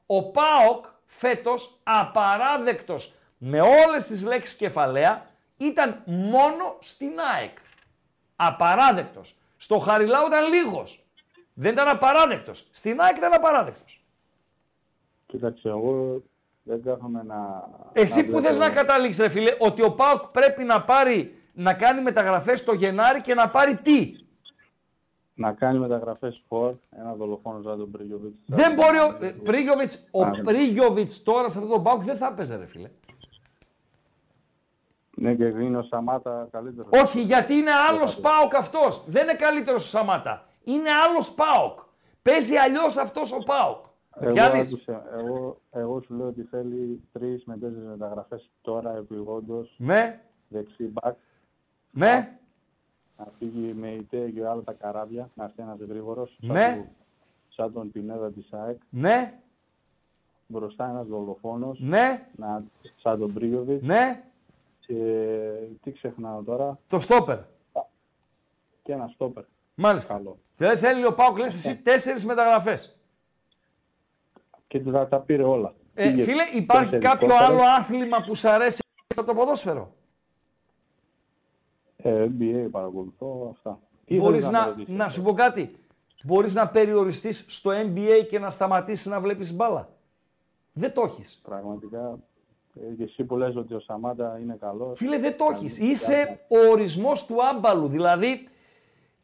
Ο 0.07 0.31
ΠΑΟΚ 0.31 0.85
φέτος 1.07 1.81
απαράδεκτος 1.83 3.15
με 3.39 3.61
όλες 3.61 4.07
τις 4.07 4.25
λέξεις 4.25 4.57
κεφαλαία 4.57 5.27
ήταν 5.57 6.03
μόνο 6.07 6.77
στην 6.81 7.11
ΑΕΚ. 7.37 7.59
Απαράδεκτος. 8.37 9.39
Στο 9.63 9.79
Χαριλάου 9.79 10.27
ήταν 10.27 10.53
λίγος. 10.53 11.05
Δεν 11.55 11.73
ήταν 11.73 11.89
απαράδεκτος. 11.89 12.69
Στην 12.71 13.01
ΑΕΚ 13.01 13.17
ήταν 13.17 13.33
απαράδεκτος. 13.33 14.05
Κοίταξε, 15.27 15.69
εγώ 15.69 16.23
δεν 16.63 16.83
κάθομαι 16.83 17.23
να. 17.23 17.69
Εσύ 17.93 18.23
να 18.23 18.33
που 18.33 18.41
θες 18.41 18.57
βλέπω- 18.57 18.75
να 18.75 18.81
καταλήξεις 18.83 19.23
ρε 19.23 19.29
φίλε, 19.29 19.57
ότι 19.59 19.83
ο 19.83 19.93
ΠΑΟΚ 19.93 20.27
πρέπει 20.27 20.65
να 20.65 20.83
πάρει, 20.83 21.35
να 21.53 21.75
κάνει 21.75 22.01
μεταγραφές 22.03 22.65
το 22.65 22.73
Γενάρη 22.73 23.21
και 23.21 23.35
να 23.35 23.49
πάρει 23.51 23.77
τι; 23.77 24.13
Να 25.35 25.53
κάνει 25.53 25.79
μεταγραφές 25.79 26.43
φορ, 26.49 26.75
ένα 26.99 27.15
δολοφόνο 27.15 27.63
σαν 27.63 27.79
τον 27.79 27.91
Πρίγιοβιτ. 27.91 28.35
Δεν 28.47 28.75
μπορεί 28.75 28.99
ο 28.99 29.19
ε, 29.21 29.31
Πρίγιοβιτς, 29.31 30.07
ο 30.11 30.23
Α, 30.23 30.31
ναι. 30.31 30.43
Πρίγιοβιτς 30.43 31.23
τώρα 31.23 31.49
σε 31.49 31.59
αυτό 31.59 31.71
το 31.71 31.81
ΠΑΟΚ 31.81 32.03
δεν 32.03 32.17
θα 32.17 32.27
έπαιζε 32.27 32.57
ρε 32.57 32.67
φίλε. 32.67 32.91
Ναι, 35.21 35.35
και 35.35 35.45
είναι 35.45 35.77
ο 35.77 35.83
Σαμάτα 35.83 36.49
καλύτερο. 36.51 36.89
Όχι, 36.93 37.21
γιατί 37.21 37.55
είναι 37.55 37.71
άλλος 37.89 38.21
ΠΑΟΚ 38.21 38.55
αυτός. 38.55 39.05
Δεν 39.07 39.23
είναι 39.23 39.35
καλύτερος 39.35 39.85
ο 39.87 39.89
Σαμάτα. 39.89 40.45
Είναι 40.65 40.91
άλλος 40.91 41.35
ΠΑΟΚ. 41.35 41.79
Παίζει 42.23 42.57
αλλιώς 42.57 42.97
αυτός 42.97 43.33
ο 43.33 43.39
ΠΑΟΚ. 43.39 43.85
Εγώ, 44.21 44.33
Πιάνεις. 44.33 44.73
άκουσε, 44.73 45.03
εγώ, 45.19 45.61
εγώ 45.71 46.01
σου 46.03 46.15
λέω 46.15 46.27
ότι 46.27 46.43
θέλει 46.43 47.01
τρεις 47.13 47.45
με 47.45 47.57
τέσσερις 47.59 47.87
μεταγραφές 47.89 48.51
τώρα 48.63 48.97
επιγόντω. 48.97 49.67
Ναι, 49.77 50.21
Δεξί 50.49 50.85
μπακ. 50.85 51.17
ναι, 51.91 52.39
Να 53.19 53.27
φύγει 53.39 53.75
με 53.75 53.89
η 53.89 54.03
ΤΕ 54.11 54.31
και 54.31 54.47
άλλα 54.47 54.63
τα 54.63 54.73
καράβια. 54.73 55.31
Να 55.35 55.45
έρθει 55.45 55.63
ένας 55.63 55.79
γρήγορος. 55.89 56.37
Ναι. 56.41 56.87
Σαν 57.49 57.73
τον 57.73 57.93
Πινέδα 57.93 58.31
της 58.31 58.53
ΑΕΚ. 58.53 58.79
ναι, 58.91 59.35
Μπροστά 60.47 60.89
ένας 60.89 61.07
δολοφόνος. 61.07 61.81
ναι, 61.81 62.27
Να, 62.37 62.63
σαν 63.03 63.19
τον 63.19 63.33
Πρίγιοβιτ. 63.33 63.83
ναι. 63.83 64.23
Και 64.91 65.53
τι 65.83 65.93
ξεχνάω 65.93 66.43
τώρα. 66.43 66.79
Το 66.89 67.01
στόπερ. 67.01 67.39
Και 68.83 68.93
ένα 68.93 69.07
στόπερ. 69.07 69.45
Μάλιστα. 69.75 70.15
Καλό. 70.15 70.39
Δεν 70.57 70.79
θέλει 70.79 71.07
ο 71.07 71.15
ΠΑΟΚ, 71.15 71.39
λες 71.39 71.55
εσύ, 71.55 71.83
τέσσερις 71.83 72.25
μεταγραφές. 72.25 72.99
Και 74.67 74.81
τα, 74.81 75.09
τα 75.09 75.21
πήρε 75.21 75.43
όλα. 75.43 75.75
Ε, 75.95 76.11
Πήγε 76.11 76.23
φίλε, 76.23 76.43
υπάρχει 76.43 76.91
τέσσερις 76.91 77.09
κάποιο 77.09 77.29
κόφερες. 77.29 77.49
άλλο 77.49 77.61
άθλημα 77.79 78.23
που 78.27 78.35
σ' 78.35 78.45
αρέσει 78.45 78.83
από 79.17 79.27
το 79.27 79.35
ποδόσφαιρο; 79.35 79.95
Ε, 81.97 82.27
NBA 82.39 82.69
παρακολουθώ 82.71 83.49
αυτά. 83.51 83.81
Τι 84.05 84.17
Μπορείς 84.17 84.39
ήθελες 84.39 84.61
να, 84.61 84.67
με 84.67 84.71
ρωτήσεις, 84.71 84.97
να 84.97 85.09
σου 85.09 85.23
πω 85.23 85.33
κάτι. 85.33 85.75
Μπορείς 86.25 86.55
να 86.55 86.69
περιοριστείς 86.69 87.45
στο 87.49 87.71
NBA 87.71 88.27
και 88.29 88.39
να 88.39 88.51
σταματήσεις 88.51 89.07
να 89.07 89.21
βλέπεις 89.21 89.55
μπάλα; 89.55 89.89
Δεν 90.73 90.93
το 90.93 91.03
έχεις. 91.03 91.41
Πραγματικά, 91.43 91.99
ε, 91.99 92.15
και 92.97 93.03
εσύ 93.03 93.25
που 93.25 93.37
λες 93.37 93.57
ότι 93.57 93.75
ο 93.75 93.81
Σαμάτα 93.81 94.39
είναι 94.43 94.57
καλός. 94.61 94.99
Φίλε, 94.99 95.19
δεν 95.19 95.37
το 95.37 95.47
έχεις. 95.53 95.79
Είσαι 95.79 96.41
ο 96.49 96.71
ορισμός 96.71 97.27
του 97.27 97.45
άμπαλου. 97.45 97.89
Δηλαδή, 97.89 98.49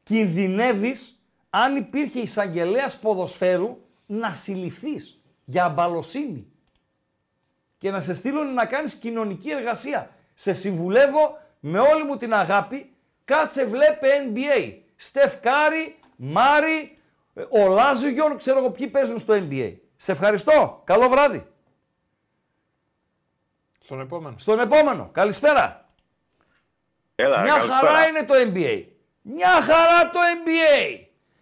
κινδυνεύεις, 0.02 1.20
αν 1.50 1.76
υπήρχε 1.76 2.18
εισαγγελέας 2.20 2.98
ποδοσφαίρου, 2.98 3.78
να 4.06 4.32
συλληφθείς 4.32 5.20
για 5.44 5.64
αμπαλοσύνη. 5.64 6.46
Και 7.78 7.90
να 7.90 8.00
σε 8.00 8.14
στείλουν 8.14 8.54
να 8.54 8.64
κάνεις 8.64 8.94
κοινωνική 8.94 9.50
εργασία. 9.50 10.10
Σε 10.34 10.52
συμβουλεύω 10.52 11.38
με 11.60 11.78
όλη 11.78 12.04
μου 12.04 12.16
την 12.16 12.34
αγάπη, 12.34 12.90
κάτσε 13.24 13.64
βλέπε 13.64 14.08
NBA. 14.32 14.74
Στεφ 14.96 15.40
Κάρι, 15.40 15.98
Μάρι, 16.16 16.96
ε, 17.34 17.42
ο 17.48 17.68
Λάζουγιον, 17.68 18.36
ξέρω 18.36 18.58
εγώ 18.58 18.70
ποιοι 18.70 18.86
παίζουν 18.86 19.18
στο 19.18 19.34
NBA. 19.34 19.74
Σε 19.96 20.12
ευχαριστώ. 20.12 20.80
Καλό 20.84 21.08
βράδυ. 21.08 21.46
Στον 23.86 24.00
επόμενο. 24.00 24.34
Στον 24.38 24.60
επόμενο. 24.60 25.08
Καλησπέρα. 25.12 25.84
Έλα, 27.14 27.40
Μια 27.40 27.52
καλησπέρα. 27.52 27.78
χαρά 27.92 28.08
είναι 28.08 28.24
το 28.24 28.34
NBA. 28.34 28.84
Μια 29.22 29.50
χαρά 29.50 30.10
το 30.10 30.18
NBA. 30.44 30.98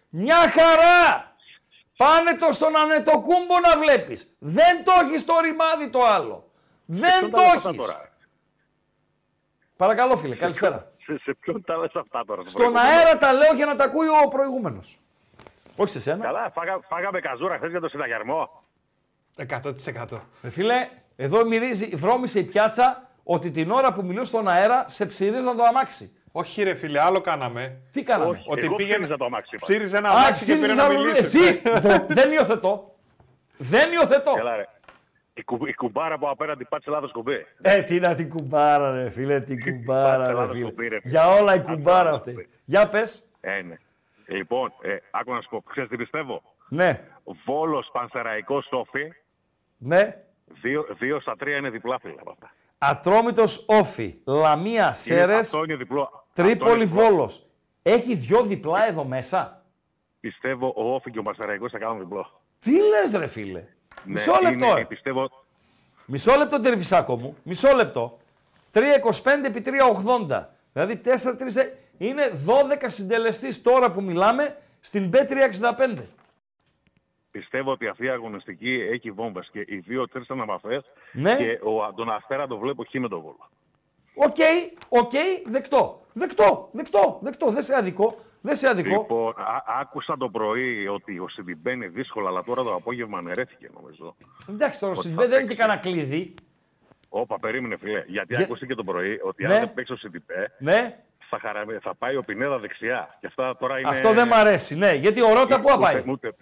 Μια 0.09 0.35
χαρά. 0.49 1.33
Πάνε 1.97 2.37
το 2.37 2.51
στον 2.51 2.77
Ανετοκούμπο 2.77 3.59
να 3.63 3.79
βλέπεις. 3.79 4.35
Δεν 4.39 4.83
το 4.83 4.91
έχεις 5.03 5.25
το 5.25 5.33
ρημάδι 5.41 5.89
το 5.89 6.05
άλλο. 6.05 6.51
Δεν 6.85 7.19
Ποιον 7.19 7.31
το 7.31 7.37
τα 7.37 7.43
λες 7.43 7.55
αυτά 7.55 7.69
έχεις. 7.69 7.81
τώρα; 7.81 8.09
Παρακαλώ 9.77 10.17
φίλε, 10.17 10.35
καλησπέρα. 10.35 10.91
Σε, 11.03 11.17
σε 11.23 11.33
ποιον 11.39 11.63
τα 11.63 11.77
λες 11.77 11.91
αυτά 11.95 12.25
τώρα. 12.25 12.41
στο 12.41 12.49
Στον 12.49 12.61
προηγούμενο; 12.61 12.87
αέρα 12.99 13.17
τα 13.17 13.33
λέω 13.33 13.53
για 13.53 13.65
να 13.65 13.75
τα 13.75 13.83
ακούει 13.83 14.07
ο 14.07 14.27
προηγούμενος. 14.27 14.99
Όχι 15.75 15.91
σε 15.91 15.99
σένα. 15.99 16.23
Καλά, 16.25 16.51
φάγα, 16.53 16.79
φάγαμε 16.87 17.19
καζούρα 17.19 17.57
χθες 17.57 17.69
για 17.71 17.79
το 17.79 17.87
συνταγερμό. 17.87 18.63
100%. 19.35 20.19
Ρε 20.43 20.49
φίλε, 20.49 20.89
εδώ 21.15 21.45
μυρίζει, 21.45 21.85
βρώμησε 21.95 22.39
η 22.39 22.43
πιάτσα 22.43 23.09
ότι 23.23 23.51
την 23.51 23.71
ώρα 23.71 23.93
που 23.93 24.03
μιλούν 24.05 24.25
στον 24.25 24.47
αέρα 24.47 24.85
σε 24.87 25.05
ψηρίζαν 25.05 25.57
το 25.57 25.63
αμάξι. 25.63 26.11
Όχι 26.31 26.63
ρε 26.63 26.73
φίλε, 26.75 26.99
άλλο 27.01 27.21
κάναμε. 27.21 27.77
Τι 27.91 28.03
κάναμε; 28.03 28.29
Όχι, 28.29 28.45
Ότι 28.49 28.65
εγώ 28.65 28.75
πήγαινε- 28.75 28.95
ψήριζα 28.97 29.17
το 29.17 29.25
αμάξι. 29.25 29.55
είπα. 29.55 29.65
Ψήριζε 29.65 29.97
ένα 29.97 30.09
Α, 30.09 30.11
αμάξι 30.11 30.45
και 30.45 30.53
πήρε 30.53 30.65
ψήριζα 30.65 30.81
να 30.87 30.89
άλλο- 30.93 30.99
μιλήσεις. 30.99 31.35
Εσύ, 31.35 31.61
το- 31.61 32.05
δεν 32.09 32.31
υιοθετώ. 32.31 32.95
Δεν 33.57 33.91
υιοθετώ. 33.91 34.33
Έλα 34.37 34.55
ρε. 34.55 34.65
Η, 35.33 35.43
κου, 35.43 35.65
η 35.65 35.73
κουμπάρα 35.73 36.15
από 36.15 36.29
απέναντι 36.29 36.65
πάτησε 36.65 36.89
λάθος 36.89 37.11
κουμπί. 37.11 37.45
Ε, 37.61 37.81
τι 37.81 37.99
να 37.99 38.15
την 38.15 38.29
κουμπάρα, 38.29 38.91
ρε 39.03 39.09
φίλε, 39.09 39.41
την 39.41 39.59
κουμπάρα, 39.63 40.23
ρε 40.23 40.29
Ελλάδα 40.29 40.53
φίλε. 40.53 40.65
στο 40.65 40.71
πήρε. 40.75 40.97
Για 41.03 41.27
όλα 41.27 41.53
η 41.53 41.59
Πάντα 41.59 41.73
κουμπάρα 41.73 41.99
Ελλάδα 41.99 42.15
αυτή. 42.15 42.31
στο 42.31 42.39
πήρε. 42.39 42.49
Για 42.65 42.87
πες. 42.89 43.23
Ε, 43.41 43.61
ναι. 43.61 43.75
Λοιπόν, 44.27 44.73
ε, 44.81 44.97
άκου 45.11 45.33
να 45.33 45.41
σου 45.41 45.49
πω, 45.49 45.63
ξέρεις 45.69 45.89
τι 45.89 45.97
πιστεύω; 45.97 46.41
Ναι, 46.69 47.01
Βόλος, 47.45 47.89
Πανσεραϊκός, 47.91 48.65
Σόφι, 48.65 49.13
ναι. 49.77 50.15
Δύο, 50.45 50.85
δύο 50.99 51.19
στα 51.19 51.35
τρία 51.35 51.57
είναι 51.57 51.69
διπλά 51.69 51.99
φύλλα 51.99 52.15
από 52.19 52.31
αυτά. 52.31 52.51
Ατρόμητος 52.77 53.65
Όφη, 53.67 54.15
Λαμία, 54.25 54.83
Είναι- 54.83 54.93
Σέρες, 54.93 55.39
Αυτό 55.39 55.63
είναι 55.63 55.75
διπλό. 55.75 56.01
αυτό 56.01 56.41
είναι 56.43 56.55
Τρίπολη, 56.55 56.85
διπλό. 56.85 57.01
Βόλος. 57.03 57.45
Έχει 57.81 58.15
δυο 58.15 58.41
διπλά 58.43 58.87
εδώ 58.87 59.03
μέσα. 59.03 59.63
Πιστεύω 60.19 60.73
ο 60.75 60.93
Όφη 60.93 61.11
και 61.11 61.19
ο 61.19 61.21
Πανσεραϊκός 61.21 61.71
θα 61.71 61.77
κάνουν 61.77 61.99
διπλό. 61.99 62.41
Τι 62.59 62.71
λες 62.71 63.11
ρε 63.11 63.27
φίλε; 63.27 63.63
Μισό 64.03 64.31
Ναι, 64.31 64.49
λεπτό, 64.49 64.65
είναι- 64.65 64.73
ρε. 64.75 64.85
πιστεύω, 64.85 65.29
Μισό 66.05 66.35
λεπτό, 66.37 66.59
τερφισάκο 66.59 67.15
μου. 67.15 67.35
Μισό 67.43 67.75
λεπτό. 67.75 68.17
3,25 68.71 69.45
επί 69.47 69.61
3,80. 69.61 70.49
Δηλαδή 70.73 70.95
4-3. 70.97 71.77
Είναι 71.97 72.31
12 72.45 72.89
συντελεστής 72.89 73.61
τώρα 73.61 73.91
που 73.91 74.01
μιλάμε 74.01 74.57
στην 74.79 75.11
B365. 75.13 76.03
Πιστεύω 77.39 77.71
ότι 77.71 77.87
αυτή 77.87 78.05
η 78.05 78.09
αγωνιστική 78.09 78.87
έχει 78.91 79.11
βόμβες 79.11 79.49
και 79.51 79.59
οι 79.67 79.77
δύο-τρει 79.77 80.23
αναπαφέ. 80.27 80.83
Ναι. 81.11 81.35
Και 81.35 81.59
ο, 81.63 81.93
τον 81.93 82.09
Αστέρα 82.11 82.47
το 82.47 82.57
βλέπω 82.57 82.83
χει 82.85 82.99
με 82.99 83.07
τον 83.07 83.19
Βόλο. 83.21 83.49
OK, 84.15 84.35
OK, 84.89 85.11
δεκτό. 85.45 86.01
Δεκτό, 86.13 86.69
δεκτό, 86.71 87.19
δεκτό. 87.21 87.47
Δεν 87.51 87.61
σε 87.63 87.75
αδικώ. 87.75 88.17
Δεν 88.41 88.55
σε 88.55 88.67
αδικώ. 88.67 88.89
Λοιπόν, 88.89 89.33
α- 89.37 89.63
άκουσα 89.79 90.17
το 90.17 90.29
πρωί 90.29 90.87
ότι 90.87 91.19
ο 91.19 91.27
Σιντιμπέ 91.27 91.71
είναι 91.71 91.87
δύσκολο, 91.87 92.27
αλλά 92.27 92.43
τώρα 92.43 92.63
το 92.63 92.73
απόγευμα 92.73 93.17
αναιρέθηκε 93.17 93.69
νομίζω. 93.75 94.15
Εντάξει 94.49 94.79
τώρα, 94.79 94.91
ο 94.93 94.95
Ότι 94.97 95.07
Σιντμπέ 95.07 95.21
θα 95.23 95.27
δεν 95.29 95.39
είναι 95.39 95.47
και 95.53 95.55
παίξει. 95.55 95.81
κανένα 95.81 96.03
κλειδί. 96.05 96.33
Όπα, 97.09 97.39
περίμενε 97.39 97.77
φίλε. 97.77 98.03
Γιατί 98.07 98.33
Για- 98.35 98.43
άκουσα 98.43 98.65
και 98.65 98.75
το 98.75 98.83
πρωί 98.83 99.19
ότι 99.23 99.43
Ναι. 99.45 99.53
αν 99.53 99.59
δεν 99.59 99.73
παίξει 99.73 99.93
ο 99.93 99.95
Σιντιμπέ 99.95 100.51
Ναι, 100.59 100.97
θα, 101.29 101.39
χαρα... 101.39 101.65
θα 101.81 101.95
πάει 101.95 102.15
ο 102.15 102.21
Πινέδα 102.21 102.57
δεξιά. 102.59 103.17
Και 103.19 103.27
αυτά 103.27 103.57
τώρα 103.57 103.79
είναι. 103.79 103.89
αυτό 103.89 104.13
δεν 104.13 104.27
μ' 104.27 104.33
αρέσει. 104.33 104.77
Ναι, 104.77 104.91
γιατί 104.91 105.21
ο 105.21 105.33
Ρότα 105.33 105.61
πού 105.61 105.69
θα 105.69 105.79
πάει; 105.79 105.97
Ούτε, 105.99 106.11
ούτε. 106.11 106.35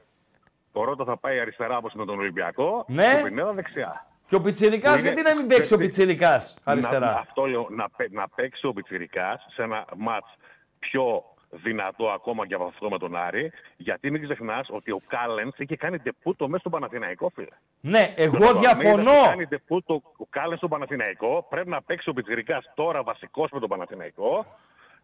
Ο 0.75 0.83
Ρότα 0.83 1.03
θα 1.05 1.17
πάει 1.17 1.39
αριστερά 1.39 1.77
όπως 1.77 1.93
με 1.93 2.05
τον 2.05 2.19
Ολυμπιακό. 2.19 2.85
Ναι. 2.87 3.09
Και 3.13 3.19
ο 3.19 3.23
Πινέδα 3.23 3.51
δεξιά. 3.53 4.05
Και 4.27 4.35
ο 4.35 4.41
Πιτσιρικάς, 4.41 4.91
Που 4.93 4.99
είναι- 4.99 5.07
γιατί 5.13 5.21
να 5.29 5.35
μην 5.35 5.47
παίξει 5.47 5.73
ο 5.73 5.77
παίξει- 5.77 5.95
Πιτσιρικάς 5.97 6.57
Να, 6.63 6.71
αριστερά; 6.71 7.17
αυτό 7.19 7.45
λέω, 7.45 7.67
να, 7.69 7.89
παί- 7.97 8.11
να 8.13 8.29
παίξει 8.29 8.67
ο 8.67 8.73
Πιτσιρικάς 8.73 9.45
σε 9.53 9.61
ένα 9.63 9.85
μάτς 9.95 10.27
πιο 10.79 11.23
δυνατό 11.49 12.09
ακόμα 12.09 12.47
και 12.47 12.53
από 12.53 12.63
αυτό 12.65 12.89
με 12.89 12.97
τον 12.97 13.15
Άρη, 13.15 13.51
γιατί 13.77 14.11
μην 14.11 14.23
ξεχνάς 14.23 14.67
ότι 14.71 14.91
ο 14.91 15.01
Κάλεν 15.07 15.53
είχε 15.57 15.75
κάνει 15.75 15.99
τεπούτο 15.99 16.45
μέσα 16.47 16.59
στον 16.59 16.71
Παναθηναϊκό, 16.71 17.31
φίλε. 17.35 17.47
Ναι, 17.81 18.13
εγώ 18.15 18.31
Με 18.33 18.39
τον 18.39 18.47
Αλμέιδα 18.47 18.71
είχε 18.71 18.81
διαφωνώ. 18.83 19.23
κάνει 19.27 19.47
τεπούτο 19.47 20.01
ο 20.17 20.25
Κάλεν 20.29 20.57
στον 20.57 20.69
Παναθηναϊκό, 20.69 21.45
πρέπει 21.49 21.69
να 21.69 21.81
παίξει 21.81 22.09
ο 22.09 22.13
Πιτσιρικάς 22.13 22.71
τώρα 22.75 23.03
βασικός 23.03 23.51
με 23.51 23.59
τον 23.59 23.69
Παναθηναϊκό, 23.69 24.45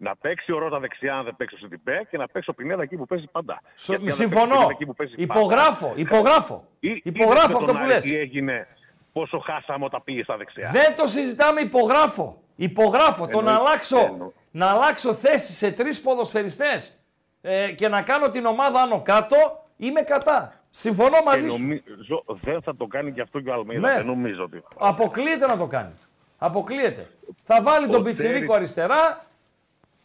να 0.02 0.16
παίξει 0.16 0.52
ο 0.52 0.58
Ρότα 0.58 0.80
δεξιά 0.80 1.16
αν 1.16 1.24
δεν 1.24 1.36
παίξει 1.36 1.56
ο 1.56 1.58
Σιντιπέ 1.58 2.08
και 2.10 2.18
να 2.18 2.28
παίξει 2.28 2.50
ο 2.50 2.54
Πινέδα 2.54 2.82
εκεί 2.84 2.96
που 2.96 3.06
παίζει 3.06 3.28
πάντα. 3.32 3.62
Σο- 3.76 3.94
Γιατί 3.94 4.12
αν 4.12 4.18
δεν 4.18 4.18
παίξει 4.18 4.24
ο 4.24 4.28
Συμφωνώ. 4.30 4.52
Πινέδα 4.54 4.72
εκεί 4.72 4.86
που 4.86 4.94
παίζει 4.94 5.16
πάντα, 5.26 5.40
Υπογράφω, 5.40 5.94
υπογράφω. 5.96 6.66
ή- 6.80 7.02
Υπογράφω 7.04 7.40
είδες 7.40 7.48
με 7.52 7.54
αυτό 7.54 7.66
τον 7.66 7.76
που 7.76 7.82
Άρη 7.82 7.88
λες. 7.94 8.04
Τι 8.04 8.16
έγινε, 8.18 8.68
πόσο 9.14 9.40
χάσαμε 9.40 9.86
όταν 9.86 10.04
πήγε 10.04 10.24
στα 10.24 10.38
δεξιά. 10.38 10.70
Δεν 10.72 10.96
το 10.96 11.08
συζητάμε, 11.08 11.62
υπογράφω. 11.62 12.42
Υπογράφω. 12.56 13.28
Το 13.28 13.42
να 13.42 13.50
Εννοεί- 13.52 13.68
αλλάξω, 13.68 13.98
εννοώ. 14.00 14.32
να 14.52 14.70
αλλάξω 14.70 15.14
θέση 15.14 15.52
σε 15.54 15.72
τρεις 15.72 16.02
ποδοσφαιριστές 16.02 17.00
ε, 17.42 17.72
και 17.72 17.88
να 17.88 18.02
κάνω 18.02 18.30
την 18.30 18.46
ομάδα 18.46 18.82
άνω 18.82 19.02
κάτω, 19.02 19.36
είμαι 19.78 20.02
κατά. 20.02 20.54
Συμφωνώ 20.70 21.18
Και 21.18 21.24
μαζί 21.26 21.48
σου. 21.48 21.62
νομίζω 21.62 22.24
δεν 22.42 22.62
θα 22.62 22.76
το 22.76 22.86
κάνει 22.86 23.12
και 23.12 23.22
αυτό 23.22 23.40
και 23.42 23.50
ο 23.50 23.54
Αλμίδα. 23.54 23.88
Ναι. 23.88 23.94
Δεν 23.96 24.06
νομίζω 24.06 24.44
ότι. 24.44 24.64
Αποκλείεται 24.78 25.48
να 25.48 25.58
το 25.58 25.66
κάνει. 25.68 25.94
Αποκλείεται. 26.38 27.08
Θα 27.44 27.62
βάλει 27.62 27.88
τον 27.88 28.00
Ο 28.02 28.04
Πιτσιρίκο 28.04 28.34
Τέρι- 28.40 28.52
αριστερά, 28.56 29.26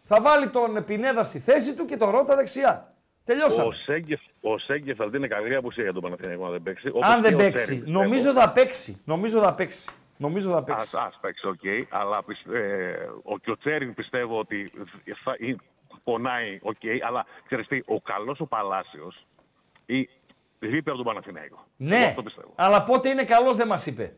θα 0.05 0.21
βάλει 0.21 0.49
τον 0.49 0.85
Πινέδα 0.85 1.25
στη 1.25 1.39
θέση 1.39 1.75
του 1.77 1.85
και 1.85 1.97
τον 1.97 2.11
Ρότα 2.11 2.37
δεξιά. 2.37 2.93
Τελειώσαμε. 3.25 3.69
Ο, 3.69 3.73
Σένκεφ, 3.73 4.21
ο 4.41 4.59
Σένκεφελντ 4.59 5.15
είναι 5.15 5.27
καλή 5.29 5.55
απουσία 5.55 5.83
για 5.83 5.93
τον 5.93 6.03
Παναθηναϊκό 6.03 6.45
αν 6.45 6.51
δεν 6.53 6.63
παίξει. 6.63 6.89
όπως 6.89 7.03
Αν 7.09 7.21
δεν 7.23 7.29
και 7.31 7.35
ο 7.35 7.39
παίξει. 7.39 7.67
Τέρις, 7.67 7.83
πιστεύω. 7.83 8.03
Νομίζω 8.03 8.33
θα 8.33 8.53
παίξει. 8.53 9.03
Νομίζω 9.05 9.41
θα 9.41 9.55
παίξει. 9.55 9.89
Νομίζω 10.17 10.51
θα 10.51 10.63
παίξει. 10.63 10.97
Ας, 10.97 11.05
ας 11.07 11.19
παίξει, 11.21 11.47
οκ. 11.47 11.61
Αλλά 11.89 12.23
πιστε- 12.25 12.55
ε, 12.55 13.09
ο, 13.23 13.39
και 13.39 13.51
ο 13.51 13.57
Τσέριν 13.59 13.95
πιστεύω 13.95 14.39
ότι 14.39 14.71
θα, 15.25 15.33
ε, 15.39 15.55
πονάει, 16.05 16.59
οκ. 16.63 16.77
αλλά 17.07 17.27
ξέρεις 17.47 17.67
τι, 17.67 17.81
ο 17.87 18.01
καλός 18.01 18.41
ο 18.41 18.47
Παλάσιος 18.47 19.27
ή 19.87 20.09
λείπει 20.59 20.89
από 20.89 20.97
τον 20.97 21.07
Παναθηναϊκό. 21.07 21.55
Εγώ 21.79 21.89
Ναι, 21.91 22.05
αυτό 22.05 22.23
πιστεύω. 22.23 22.53
αλλά 22.55 22.83
πότε 22.85 23.09
είναι 23.09 23.25
καλός 23.25 23.57
δεν 23.57 23.67
μας 23.67 23.87
είπε. 23.87 24.15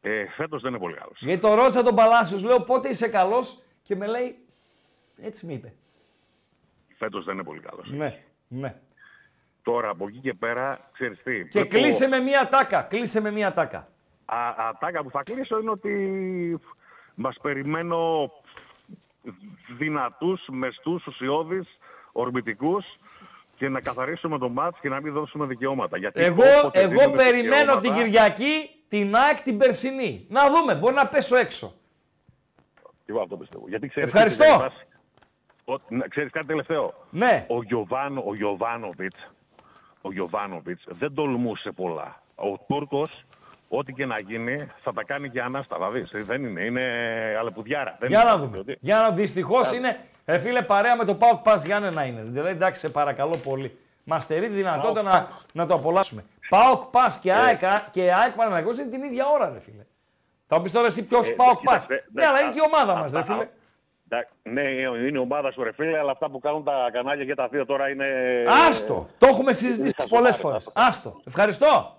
Ε, 0.00 0.24
φέτος 0.36 0.62
δεν 0.62 0.70
είναι 0.70 0.80
πολύ 0.80 0.94
καλός. 0.94 1.16
Γιατί 1.20 1.40
το 1.40 1.54
ρώτησα 1.54 1.82
τον 1.82 1.94
Παλάσιος, 1.94 2.42
λέω 2.42 2.60
πότε 2.60 2.88
είσαι 2.88 3.08
καλός 3.08 3.62
και 3.82 3.96
με 3.96 4.06
λέει. 4.06 4.36
Έτσι 5.22 5.46
με 5.46 5.52
είπε. 5.52 5.72
Φέτος 6.98 7.24
δεν 7.24 7.34
είναι 7.34 7.44
πολύ 7.44 7.60
καλός. 7.60 7.90
Ναι, 7.90 8.20
ναι. 8.48 8.74
Τώρα 9.62 9.88
από 9.88 10.08
εκεί 10.08 10.18
και 10.18 10.34
πέρα, 10.34 10.88
ξέρεις 10.92 11.22
τι. 11.22 11.32
Και 11.48 11.60
βλέπω- 11.60 11.76
κλείσε 11.76 12.08
με 12.08 12.18
μία 12.20 12.48
τάκα. 12.48 12.82
Κλείσε 12.82 13.20
με 13.20 13.30
μία 13.30 13.52
τάκα. 13.52 13.88
Α, 14.24 14.36
ατάκα 14.68 15.02
που 15.02 15.10
θα 15.10 15.22
κλείσω 15.22 15.58
είναι 15.60 15.70
ότι 15.70 16.58
μας 17.14 17.36
περιμένω 17.42 18.30
δυνατούς, 19.78 20.46
μεστούς, 20.50 21.06
ουσιώδεις, 21.06 21.78
ορμητικούς 22.12 22.84
και 23.56 23.68
να 23.68 23.80
καθαρίσουμε 23.80 24.38
το 24.38 24.48
μάτς 24.48 24.80
και 24.80 24.88
να 24.88 25.00
μην 25.00 25.12
δώσουμε 25.12 25.46
δικαιώματα. 25.46 25.98
Γιατί 25.98 26.20
Εγώ, 26.20 26.42
όποτε 26.62 26.80
εγώ 26.80 26.88
δίνουμε 26.90 27.16
περιμένω 27.16 27.50
δικαιώματα- 27.54 27.80
την 27.80 27.92
Κυριακή 27.94 28.70
την 28.88 29.14
ΑΕΚ 29.16 29.40
την 29.40 29.58
περσινή. 29.58 30.26
Να 30.28 30.50
δούμε, 30.50 30.74
μπορεί 30.74 30.94
να 30.94 31.06
πέσω 31.06 31.36
έξω. 31.36 31.74
Εγώ 33.06 33.20
αυτό 33.20 33.36
πιστεύω. 33.36 33.68
Γιατί 33.68 33.88
ξέρεις, 33.88 34.12
Ευχαριστώ. 34.12 34.44
τι, 34.44 34.87
δεν 35.68 35.76
ο- 35.76 35.96
να- 35.96 36.08
ξέρεις 36.08 36.30
κάτι 36.32 36.46
τελευταίο; 36.46 36.94
Ναι, 37.10 37.44
Ο, 37.48 37.62
Γιωβάνο, 37.62 38.22
ο 38.26 38.34
Γιωβάνοβιτς, 38.34 39.30
ο 40.02 40.12
Γιωβάνοβιτς 40.12 40.84
δεν 40.88 41.14
τολμούσε 41.14 41.70
πολλά. 41.70 42.22
Ο 42.34 42.58
Τούρκος, 42.66 43.24
ό,τι 43.68 43.92
και 43.92 44.06
να 44.06 44.18
γίνει, 44.20 44.70
θα 44.82 44.92
τα 44.92 45.04
κάνει 45.04 45.30
και 45.30 45.40
ανάσταλα. 45.42 45.90
Δεις, 45.90 46.10
δεν 46.12 46.44
είναι, 46.44 46.60
είναι 46.60 46.82
αλεπουδιάρα. 47.38 47.96
Δεν 48.00 48.08
για 48.08 48.20
είναι 48.20 48.30
να 48.30 48.36
δούμε. 48.38 48.58
ότι- 48.58 48.76
Για 48.80 49.00
να 49.00 49.10
δυστυχώς 49.10 49.72
είναι. 49.72 50.00
Ε, 50.24 50.38
φίλε, 50.38 50.62
παρέα 50.62 50.96
με 50.96 51.04
το 51.04 51.14
Πάοκ 51.14 51.42
Πας 51.42 51.64
Γιάννενα 51.64 52.04
είναι. 52.04 52.22
Δηλαδή, 52.22 52.48
εντάξει, 52.50 52.80
σε 52.80 52.88
παρακαλώ 52.90 53.36
πολύ. 53.36 53.78
Μας 54.04 54.24
στερεί 54.24 54.48
τη 54.48 54.54
δυνατότητα 54.54 55.02
να, 55.02 55.28
να 55.52 55.66
το 55.66 55.74
απολαύσουμε. 55.74 56.24
Πάοκ 56.48 56.82
Πας 56.82 57.18
και 57.18 57.32
ΑΕΚ, 57.32 57.60
και 57.90 58.12
ΑΕΚ 58.12 58.32
Παναγιώτης 58.34 58.78
είναι 58.78 58.90
την 58.90 59.02
ίδια 59.02 59.26
ώρα, 59.28 59.48
ρε 59.52 59.60
φίλε. 59.60 59.82
Θα 60.46 60.56
μου 60.56 60.62
πεις 60.62 60.72
τώρα 60.72 60.86
εσύ 60.86 61.06
ποιος 61.06 61.28
Ε, 61.28 61.32
Πάοκ 61.32 61.60
Πας. 61.62 61.82
κοίταξε, 61.86 62.08
Ναι, 62.12 62.26
αλλά 62.26 62.40
είναι 62.40 62.50
και 62.52 62.58
η 62.58 62.70
ομάδα 62.72 62.94
μας, 62.94 63.14
αυτά- 63.14 63.18
ρε 63.18 63.38
φίλε. 63.40 63.48
Εντάξει, 64.10 64.32
Ναι, 64.42 64.62
είναι 64.62 65.10
η 65.12 65.16
ομάδα 65.16 65.50
σου, 65.52 65.62
ρε 65.62 65.72
φίλε, 65.72 65.98
αλλά 65.98 66.10
αυτά 66.10 66.30
που 66.30 66.38
κάνουν 66.38 66.64
τα 66.64 66.88
κανάλια 66.92 67.24
και 67.24 67.34
τα 67.34 67.48
δύο 67.48 67.66
τώρα 67.66 67.88
είναι. 67.88 68.06
Άστο. 68.68 69.06
Το 69.18 69.26
έχουμε 69.26 69.52
συζητήσει 69.52 69.94
θα 69.98 70.08
πολλές 70.08 70.34
σοβαρά, 70.36 70.58
φορές. 70.60 70.74
θα- 70.74 70.86
Άστο. 70.86 71.20
Ευχαριστώ. 71.26 71.96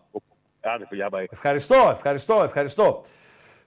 Άντε, 0.61 0.85
φιλιά, 0.85 1.09
πάει. 1.09 1.25
Ευχαριστώ, 1.31 1.87
ευχαριστώ, 1.91 2.41
ευχαριστώ. 2.43 3.01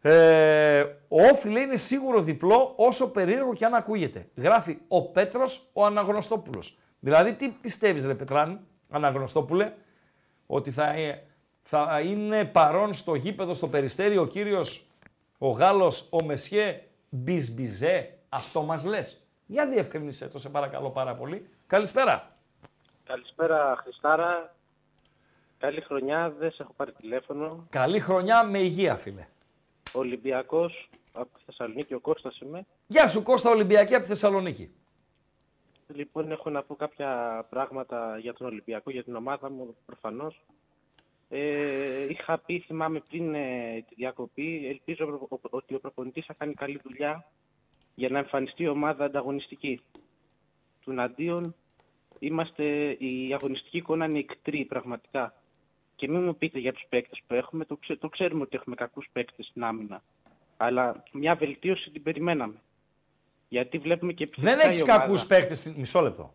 Ε, 0.03 0.81
ο 1.09 1.23
Όφιλε 1.33 1.61
είναι 1.61 1.77
σίγουρο 1.77 2.21
διπλό 2.21 2.73
όσο 2.77 3.11
περίεργο 3.11 3.55
και 3.55 3.65
αν 3.65 3.75
ακούγεται. 3.75 4.27
Γράφει 4.37 4.79
ο 4.89 5.03
Πέτρος 5.03 5.69
ο 5.73 5.85
Αναγνωστόπουλος. 5.85 6.79
Δηλαδή 7.01 7.35
τι 7.35 7.49
πιστεύεις 7.49 8.07
ρε 8.07 8.15
Πετράν, 8.15 8.61
Αναγνωστόπουλε, 8.91 9.73
ότι 10.47 10.71
θα, 10.71 10.93
ε, 10.93 11.23
θα 11.63 12.01
είναι 12.05 12.45
παρόν 12.45 12.93
στο 12.95 13.15
γήπεδο 13.15 13.55
στο 13.55 13.69
Περιστέρι 13.69 14.17
ο 14.19 14.27
κύριος 14.27 14.87
ο 15.39 15.49
Γάλλος 15.51 16.09
ο 16.11 16.25
Μεσιέ 16.25 16.81
Μπισμπιζέ, 17.09 18.19
αυτό 18.35 18.63
μας 18.63 18.85
λες. 18.85 19.21
Για 19.47 19.67
διευκρινίσέ 19.67 20.29
το 20.29 20.39
σε 20.39 20.49
παρακαλώ 20.49 20.91
πάρα 20.91 21.15
πολύ. 21.15 21.49
Καλησπέρα. 21.67 22.37
Καλησπέρα 23.05 23.77
Χριστάρα. 23.77 24.55
Καλή 25.59 25.81
χρονιά, 25.81 26.31
δεν 26.39 26.51
σε 26.51 26.63
έχω 26.63 26.73
πάρει 26.77 26.93
τηλέφωνο. 26.93 27.67
Καλή 27.71 28.01
χρονιά 28.01 28.45
με 28.45 28.59
υγεία 28.59 28.97
φίλε. 28.97 29.27
Ολυμπιακός 29.93 30.89
από 31.13 31.29
τη 31.39 31.43
Θεσσαλονίκη, 31.47 31.95
ο 31.95 32.01
Κώστας 32.01 32.39
είμαι. 32.39 32.67
Γεια 32.87 33.09
σου 33.09 33.23
Κώστα 33.23 33.51
Ολυμπιακή 33.51 33.95
από 33.95 34.03
τη 34.03 34.09
Θεσσαλονίκη. 34.09 34.71
Λοιπόν, 35.87 36.31
έχω 36.31 36.51
να 36.51 36.63
πω 36.63 36.75
κάποια 36.75 37.43
πράγματα 37.51 38.19
για 38.19 38.33
τον 38.35 38.47
Ολυμπιακό, 38.47 38.91
για 38.91 39.05
την 39.05 39.17
ομάδα 39.17 39.51
μου 39.51 39.77
προφανώς. 39.87 40.43
Ε, 41.29 42.03
είχα 42.09 42.39
πει, 42.39 42.59
θυμάμαι 42.67 43.01
πριν 43.09 43.35
ε, 43.35 43.85
τη 43.89 43.95
διακοπή, 43.95 44.67
ελπίζω 44.69 45.27
ο- 45.31 45.39
ότι 45.51 45.75
ο 45.75 45.81
προπονητής 45.81 46.25
θα 46.27 46.35
κάνει 46.39 46.55
καλή 46.55 46.81
δουλειά 46.85 47.25
για 47.95 48.09
να 48.09 48.19
εμφανιστεί 48.19 48.63
η 48.63 48.69
ομάδα 48.69 49.05
ανταγωνιστική. 49.05 49.81
Του 50.81 51.01
αντίον, 51.03 51.55
είμαστε, 52.19 52.65
η 52.91 53.31
αγωνιστική 53.35 53.77
εικόνα 53.77 54.05
είναι 54.05 54.19
εκτρή 54.19 54.65
πραγματικά. 54.65 55.35
Και 55.97 56.09
μην 56.09 56.23
μου 56.23 56.37
πείτε 56.37 56.59
για 56.59 56.73
τους 56.73 56.85
παίκτες 56.89 57.23
που 57.27 57.35
έχουμε, 57.35 57.65
το, 57.65 57.77
ξέ- 57.77 58.01
το 58.01 58.09
ξέρουμε 58.09 58.43
ότι 58.43 58.57
έχουμε 58.57 58.75
κακούς 58.75 59.09
παίκτες 59.13 59.47
στην 59.47 59.65
άμυνα. 59.65 60.03
Αλλά 60.57 61.03
μια 61.13 61.35
βελτίωση 61.35 61.91
την 61.91 62.03
περιμέναμε. 62.03 62.55
Γιατί 63.49 63.79
βλέπουμε 63.79 64.13
και 64.13 64.27
Δεν 64.37 64.37
επιθετικά 64.53 64.67
η 64.69 64.73
έχει 64.75 64.83
ομάδα. 64.83 65.01
κακούς 65.01 65.27
παίχτε. 65.27 65.73
Μισό 65.77 66.01
λεπτό. 66.01 66.35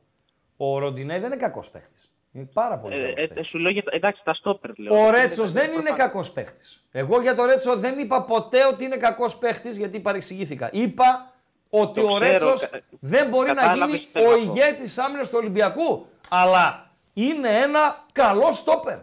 Ο 0.57 0.77
Ροντινέ 0.79 1.19
δεν 1.19 1.25
είναι 1.31 1.35
κακός 1.41 1.69
παίχτη. 1.71 1.99
Είναι 2.31 2.49
πάρα 2.53 2.77
πολύ 2.77 2.93
Ε, 2.95 2.97
καλός 2.97 3.13
ε, 3.17 3.21
ε, 3.21 3.27
παίκτης. 3.27 3.47
σου 3.47 3.57
λέω 3.57 3.71
για 3.71 3.83
τα- 3.83 3.91
εντάξει, 3.93 4.21
τα 4.23 4.33
στόπερ 4.33 4.77
λέω. 4.79 5.05
Ο 5.05 5.09
Ρέτσος 5.09 5.51
δεν 5.51 5.71
είναι 5.73 5.91
κακός 5.91 6.31
παίχτη. 6.31 6.65
Εγώ 6.91 7.21
για 7.21 7.35
τον 7.35 7.45
Ρέτσο 7.45 7.75
δεν 7.77 7.99
είπα 7.99 8.23
ποτέ 8.23 8.65
ότι 8.67 8.83
είναι 8.83 8.97
κακός 8.97 9.37
παίχτη 9.37 9.69
γιατί 9.69 9.99
παρεξηγήθηκα. 9.99 10.69
Είπα 10.73 11.33
ότι 11.69 12.01
Το 12.01 12.07
ο 12.07 12.19
ξέρω, 12.19 12.31
Ρέτσος 12.31 12.69
κα- 12.69 12.81
δεν 12.99 13.29
μπορεί 13.29 13.47
να 13.47 13.53
κατάλαβες 13.55 13.95
γίνει 13.95 14.05
τι 14.11 14.19
θέλω 14.19 14.27
ο 14.27 14.37
να 14.37 14.45
πω. 14.45 14.51
ηγέτης 14.53 14.97
άμυνας 14.97 15.29
του 15.29 15.35
Ολυμπιακού. 15.39 16.05
Αλλά 16.29 16.89
είναι 17.13 17.49
ένα 17.59 18.05
καλό 18.11 18.51
στόπερ. 18.53 18.97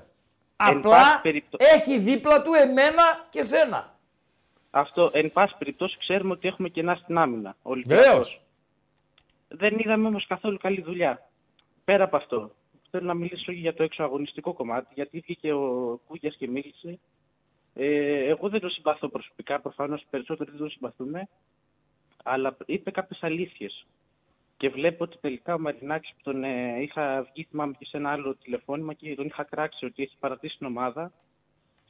Απλά 0.56 0.90
πάση 0.90 1.20
περιπτώ- 1.22 1.58
έχει 1.60 1.98
δίπλα 1.98 2.42
του 2.42 2.52
εμένα 2.52 3.26
και 3.30 3.42
σένα. 3.42 3.92
Αυτό, 4.70 5.10
εν 5.12 5.32
πάση 5.32 5.54
περιπτώσει, 5.58 5.96
ξέρουμε 5.98 6.32
ότι 6.32 6.48
έχουμε 6.48 6.68
κενά 6.68 6.94
στην 6.94 7.18
άμυνα. 7.18 7.56
Ο 7.62 7.70
Ολυμπιακός. 7.70 8.04
Βεβαίως. 8.06 8.40
Δεν 9.48 9.78
είδαμε 9.78 10.06
όμως 10.08 10.26
καθόλου 10.26 10.58
καλή 10.58 10.80
δουλειά. 10.82 11.28
Πέρα 11.84 12.04
από 12.04 12.16
αυτό, 12.16 12.54
θέλω 12.90 13.06
να 13.06 13.14
μιλήσω 13.14 13.52
για 13.52 13.74
το 13.74 13.82
εξωαγωνιστικό 13.82 14.52
κομμάτι, 14.52 14.88
γιατί 14.94 15.18
βγήκε 15.20 15.52
ο 15.52 16.00
Κούγιας 16.06 16.36
και 16.36 16.48
μίλησε. 16.48 16.98
Ε, 17.74 18.24
εγώ 18.24 18.48
δεν 18.48 18.60
το 18.60 18.68
συμπαθώ 18.68 19.08
προσωπικά, 19.08 19.60
προφανώς 19.60 20.04
περισσότεροι 20.10 20.50
δεν 20.50 20.60
το 20.60 20.68
συμπαθούμε, 20.68 21.28
αλλά 22.26 22.56
είπε 22.66 22.90
κάποιες 22.90 23.22
αλήθειες. 23.22 23.86
Και 24.56 24.68
βλέπω 24.68 25.04
ότι 25.04 25.16
τελικά 25.20 25.54
ο 25.54 25.58
Μαρινάκης 25.58 26.10
που 26.10 26.20
τον 26.22 26.44
ε, 26.44 26.80
είχα 26.82 27.22
βγει, 27.32 27.46
θυμάμαι 27.50 27.74
και 27.78 27.84
σε 27.84 27.96
ένα 27.96 28.10
άλλο 28.10 28.34
τηλεφώνημα 28.34 28.92
και 28.94 29.14
τον 29.14 29.26
είχα 29.26 29.42
κράξει 29.44 29.84
ότι 29.84 30.02
έχει 30.02 30.16
παρατήσει 30.20 30.56
την 30.58 30.66
ομάδα. 30.66 31.12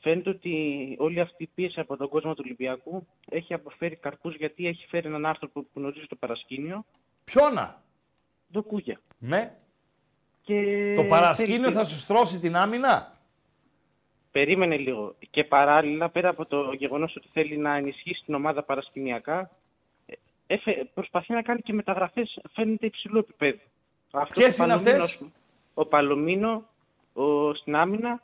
Φαίνεται 0.00 0.30
ότι 0.30 0.54
όλη 0.98 1.20
αυτή 1.20 1.42
η 1.42 1.50
πίεση 1.54 1.80
από 1.80 1.96
τον 1.96 2.08
κόσμο 2.08 2.34
του 2.34 2.42
Ολυμπιακού 2.44 3.06
έχει 3.30 3.54
αποφέρει 3.54 3.96
καρπούς 3.96 4.34
γιατί 4.36 4.66
έχει 4.66 4.86
φέρει 4.88 5.06
έναν 5.06 5.26
άνθρωπο 5.26 5.60
που 5.62 5.68
γνωρίζει 5.74 6.06
το 6.06 6.16
παρασκήνιο, 6.16 6.84
Ποιόνα; 7.24 7.82
το 8.52 8.62
Κούγια. 8.62 9.00
Ναι. 9.18 9.54
Και 10.42 10.92
Το 10.96 11.02
παρασκήνιο 11.04 11.60
περι- 11.60 11.74
θα 11.74 11.84
σου 11.84 11.96
στρώσει 11.98 12.40
την 12.40 12.56
άμυνα; 12.56 13.18
Περίμενε 14.32 14.76
λίγο. 14.76 15.14
Και 15.30 15.44
παράλληλα, 15.44 16.08
πέρα 16.08 16.28
από 16.28 16.46
το 16.46 16.72
γεγονός 16.72 17.16
ότι 17.16 17.28
θέλει 17.32 17.56
να 17.56 17.74
ενισχύσει 17.76 18.22
την 18.24 18.34
ομάδα 18.34 18.62
παρασκηνιακά, 18.62 19.40
ε, 19.40 19.40
έφε- 19.40 19.63
προσπαθεί 20.94 21.32
να 21.32 21.42
κάνει 21.42 21.60
και 21.60 21.72
μεταγραφές, 21.72 22.38
φαίνεται 22.52 22.86
υψηλού 22.86 23.18
επίπεδου. 23.18 23.58
Αυτός 24.10 24.36
Ποιες 24.36 24.58
ο 24.58 24.64
είναι 24.64 24.72
Παλωμίνος, 24.72 25.02
αυτές; 25.02 25.12
ας 25.12 25.18
πούμε, 25.18 25.30
Ο 25.74 25.86
Παλωμίνο, 25.86 26.64
ο, 27.12 27.54
στην 27.54 27.76
άμυνα, 27.76 28.22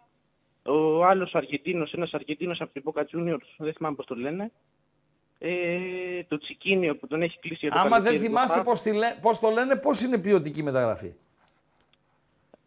ο 0.66 1.04
άλλος 1.04 1.34
Αργεντίνος, 1.34 1.92
ένας 1.92 2.12
Αργεντίνος 2.14 2.60
από 2.60 2.72
την 2.72 2.82
Boca 2.86 3.00
Juniors, 3.00 3.46
δεν 3.58 3.72
θυμάμαι 3.74 3.96
πώς 3.96 4.06
το 4.06 4.14
λένε, 4.14 4.50
ε, 5.38 5.78
το 6.28 6.38
Τσικίνιο 6.38 6.96
που 6.96 7.06
τον 7.06 7.22
έχει 7.22 7.38
κλείσει 7.38 7.58
για 7.66 7.70
το 7.70 7.78
Άμα 7.78 7.88
δεν 7.88 8.02
καλοκαίρι 8.04 8.26
θυμάσαι 8.26 8.62
μπροστά. 8.62 8.70
πώς, 8.70 8.80
τη 8.82 8.92
λέ- 8.92 9.20
πώς 9.20 9.38
το 9.38 9.50
λένε, 9.50 9.76
πώς 9.76 10.02
είναι 10.02 10.18
ποιοτική 10.18 10.62
μεταγραφή; 10.62 11.12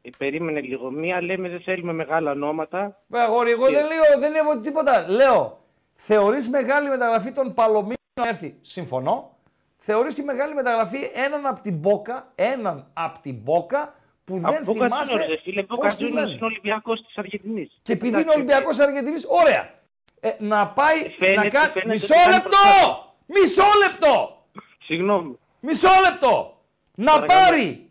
Ε, 0.02 0.10
περίμενε 0.18 0.62
λίγο. 0.62 0.92
Μία 0.92 1.22
λέμε 1.22 1.50
δεν 1.50 1.62
θέλουμε 1.62 1.94
μεγάλα 1.94 2.32
ονόματα. 2.32 3.02
Ε, 3.14 3.20
Αγόρι, 3.20 3.52
εγώ 3.52 3.66
Και- 3.68 3.74
δεν 3.74 3.86
λέω, 3.86 4.20
δεν 4.20 4.32
λέω 4.32 4.60
τίποτα. 4.60 5.10
Λέω, 5.10 5.60
θεωρείς 5.96 6.50
μεγάλη 6.50 6.90
μεταγραφή 6.90 7.32
των 7.32 7.54
Παλωμίνων 7.54 7.96
να 8.22 8.28
έρθει. 8.28 8.56
Συμφωνώ. 8.62 9.38
Θεωρείς 9.85 10.14
τη 10.14 10.23
μεγάλη 10.23 10.53
μεταγραφή 10.53 11.10
έναν 11.14 11.45
από 11.45 11.61
την 11.61 11.76
Μπόκα, 11.77 12.31
έναν 12.35 12.88
από 12.93 13.19
την 13.22 13.35
Μπόκα 13.35 13.93
που 14.26 14.39
δεν 14.39 14.45
Από 14.61 14.72
Boca 14.72 14.73
θυμάσαι 14.76 15.14
Juniors, 15.14 15.27
ρε 15.27 15.38
φίλε, 15.43 15.61
Boca 15.61 15.77
πώς 15.81 15.95
τη 15.95 16.03
Juniors 16.05 16.11
λένε. 16.14 16.31
είναι 16.31 16.45
Ολυμπιακός 16.45 17.01
της 17.05 17.18
Αργεντινής. 17.18 17.80
Και 17.81 17.91
επειδή 17.91 18.07
είναι 18.11 18.19
Εντάξει, 18.19 18.38
Ολυμπιακός 18.38 18.80
Αργεντινής, 18.80 19.26
ωραία. 19.30 19.73
Ε, 20.19 20.30
να 20.39 20.68
πάει 20.68 20.97
Φαίνεται- 21.19 21.35
να 21.43 21.49
κάνει... 21.49 21.72
φαίνεται 21.72 21.89
Μισό 21.89 22.05
ότι 22.14 22.23
κάνει 22.23 22.34
λεπτό! 22.34 22.49
προσπάθεια. 22.49 23.14
Μισό 23.26 23.64
λεπτό! 23.88 24.45
Συγγνώμη. 24.84 25.38
Μισό 25.60 25.89
λεπτό! 26.10 26.61
Να 26.95 27.11
Παρακαλώ. 27.11 27.39
πάρει 27.41 27.89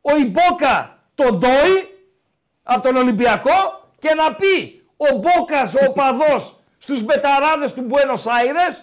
ο 0.00 0.16
Ιμπόκα 0.16 0.98
τον 1.14 1.38
Ντόι 1.38 1.88
από 2.62 2.82
τον 2.82 2.96
Ολυμπιακό 2.96 3.88
και 3.98 4.14
να 4.14 4.34
πει 4.34 4.82
ο 4.96 5.16
Μπόκας, 5.16 5.74
ο 5.74 5.78
οπαδός 5.88 6.56
στους 6.78 7.02
μπεταράδες 7.04 7.72
του 7.74 7.86
Buenos 7.90 8.22
Aires 8.24 8.74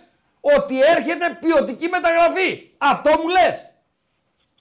ότι 0.42 0.80
έρχεται 0.82 1.38
ποιοτική 1.42 1.88
μεταγραφή. 1.88 2.70
Αυτό 2.78 3.10
μου 3.10 3.28
λες. 3.28 3.74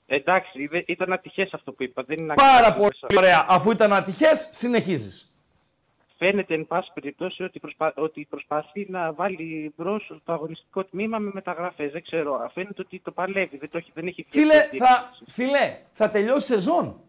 Εντάξει, 0.06 0.62
είδε- 0.62 0.88
ήταν 0.88 1.12
ατυχές 1.12 1.52
αυτό 1.52 1.72
που 1.72 1.82
είπα. 1.82 2.02
Δεν 2.06 2.16
είναι 2.18 2.34
Πάρα 2.34 2.66
ακριβώς. 2.66 2.98
πολύ 3.00 3.18
ωραία. 3.18 3.46
Αφού 3.48 3.70
ήταν 3.70 3.92
ατυχές, 3.92 4.48
συνεχίζεις. 4.52 5.32
Φαίνεται, 6.18 6.54
εν 6.54 6.66
πάση 6.66 6.90
περιπτώσει, 6.94 7.42
ότι, 7.42 7.58
προσπα... 7.60 7.92
ότι 7.96 8.26
προσπαθεί 8.30 8.86
να 8.90 9.12
βάλει 9.12 9.72
μπρος 9.76 10.20
το 10.24 10.32
αγωνιστικό 10.32 10.84
τμήμα 10.84 11.18
με 11.18 11.30
μεταγραφές. 11.34 11.92
Δεν 11.92 12.02
ξέρω. 12.02 12.50
Φαίνεται 12.54 12.82
ότι 12.82 13.00
το 13.04 13.10
παλεύει. 13.10 13.56
Δεν, 13.56 13.70
το 13.70 13.78
έχει, 13.78 13.90
δεν 13.94 14.06
έχει 14.06 14.26
Φίλε, 14.30 14.52
διεκδικήσει. 14.52 14.82
θα, 14.84 15.10
φίλε, 15.28 15.76
θα 15.92 16.10
τελειώσει 16.10 16.52
η 16.52 16.56
σεζόν. 16.56 17.00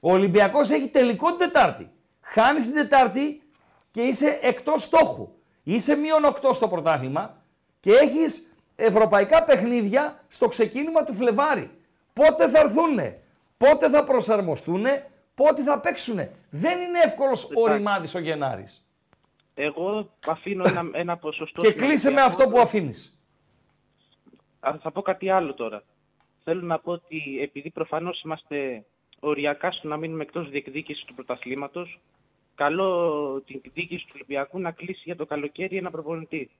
Ο 0.00 0.12
Ολυμπιακός 0.12 0.70
έχει 0.70 0.88
τελικό 0.88 1.28
την 1.28 1.38
Τετάρτη. 1.38 1.90
Χάνεις 2.20 2.64
την 2.64 2.74
Τετάρτη 2.74 3.42
και 3.90 4.02
είσαι 4.02 4.38
εκτός 4.42 4.82
στόχου. 4.82 5.28
Είσαι 5.64 5.94
μείον 5.94 6.22
8 6.24 6.50
στο 6.52 6.68
πρωτάθλημα 6.68 7.42
και 7.80 7.92
έχεις 7.92 8.52
ευρωπαϊκά 8.76 9.44
παιχνίδια 9.44 10.20
στο 10.28 10.48
ξεκίνημα 10.48 11.04
του 11.04 11.14
Φλεβάρι. 11.14 11.70
Πότε 12.12 12.48
θα 12.48 12.58
έρθουνε, 12.58 13.20
πότε 13.56 13.88
θα 13.90 14.04
προσαρμοστούνε, 14.04 15.10
πότε 15.34 15.62
θα 15.62 15.80
παίξουνε. 15.80 16.32
Δεν 16.50 16.80
είναι 16.80 16.98
εύκολος 17.04 17.50
ο 17.54 17.66
Ρημάδης 17.66 18.14
ο 18.14 18.18
Γενάρης. 18.18 18.86
Εγώ 19.54 20.10
αφήνω 20.26 20.64
ένα, 20.66 20.90
ένα 20.92 21.16
ποσοστό. 21.16 21.60
Και 21.60 21.68
στην 21.68 21.80
κλείσε 21.80 22.10
με 22.10 22.20
Ολυμπιακό. 22.20 22.42
αυτό 22.42 22.48
που 22.48 22.60
αφήνεις. 22.60 23.18
Α, 24.60 24.74
Θα 24.82 24.90
πω 24.90 25.02
κάτι 25.02 25.30
άλλο 25.30 25.54
τώρα. 25.54 25.82
Θέλω 26.44 26.60
να 26.62 26.78
πω 26.78 26.92
ότι 26.92 27.38
επειδή 27.42 27.70
προφανώς 27.70 28.22
είμαστε 28.22 28.84
οριακά 29.20 29.70
στο 29.70 29.88
να 29.88 29.96
μείνουμε 29.96 30.22
εκτός 30.22 30.50
διεκδίκησης 30.50 31.04
του 31.04 31.14
πρωταθλήματος, 31.14 32.00
καλό 32.54 33.42
την 33.46 33.60
διοίκηση 33.74 34.04
του 34.06 34.12
Ολυμπιακού 34.14 34.58
να 34.60 34.70
κλείσει 34.70 35.02
για 35.04 35.16
το 35.16 35.26
καλοκαίρι 35.26 35.76
ένα 35.76 35.90
προπονητή. 35.90 36.50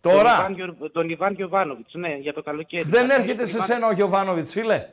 Τον 0.00 0.12
Τώρα, 0.12 0.32
Ιβάν, 0.34 0.52
Γιω- 0.54 0.90
τον 0.92 1.08
Ιβάν 1.08 1.34
Γιοβάνοβιτ, 1.34 1.86
ναι, 1.92 2.14
για 2.16 2.32
το 2.32 2.42
καλοκαίρι. 2.42 2.82
δεν 2.88 3.06
Γιατί 3.06 3.20
έρχεται 3.20 3.38
τον 3.38 3.46
σε 3.46 3.54
Ιβάν- 3.56 3.68
σένα 3.70 3.86
ο 3.86 3.92
Γιωβάνοβιτς, 3.92 4.52
φίλε; 4.52 4.86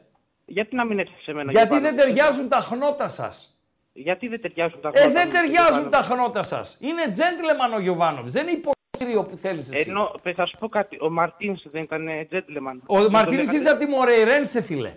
Γιατί 0.46 0.76
να 0.76 0.86
μην 0.86 1.00
έρθει 1.00 1.22
σε 1.22 1.34
μένα. 1.34 1.52
Γιατί 1.52 1.68
δεν 1.68 1.80
Γιοβάνοβιτς; 1.82 2.06
ταιριάζουν 2.16 2.50
τα 2.50 2.58
χνότα 2.60 3.08
σας. 3.08 3.58
Γιατί 3.94 4.28
δεν 4.28 4.42
ταιριάζουν 4.42 4.82
τα 4.82 4.88
Ε, 4.94 5.00
χνότα 5.00 5.14
δεν 5.14 5.28
με 5.28 5.34
τον 5.34 5.42
ταιριάζουν 5.42 5.90
τα 5.90 6.00
Γιοβάνοβιτς; 6.00 6.08
χνότα 6.08 6.44
σας. 6.44 6.78
Είναι 6.80 7.04
gentleman 7.08 7.76
ο 7.78 7.80
Γιωβάνοβιτς. 7.80 8.34
Δεν 8.34 8.48
είναι 8.48 8.62
υποκύριο 8.92 9.24
που 9.24 9.38
θέλεις 9.38 9.72
εσύ. 9.72 9.86
Ενώ, 9.90 10.12
παι- 10.24 10.36
θα 10.36 10.46
σου 10.46 10.58
πω 10.60 10.70
κάτι, 10.70 10.98
ο 11.02 11.10
Μαρτίνς 11.10 11.64
δεν 11.72 11.82
ήταν 11.82 12.08
gentleman. 12.32 12.78
Ο 12.86 13.02
Δεν 13.02 13.12
Μαρτίνη 13.12 13.46
τον 13.46 13.56
ήρθε 13.56 13.70
από 13.70 13.80
τη 13.80 13.86
Μορεϊρένσε, 13.90 14.62
φίλε. 14.62 14.94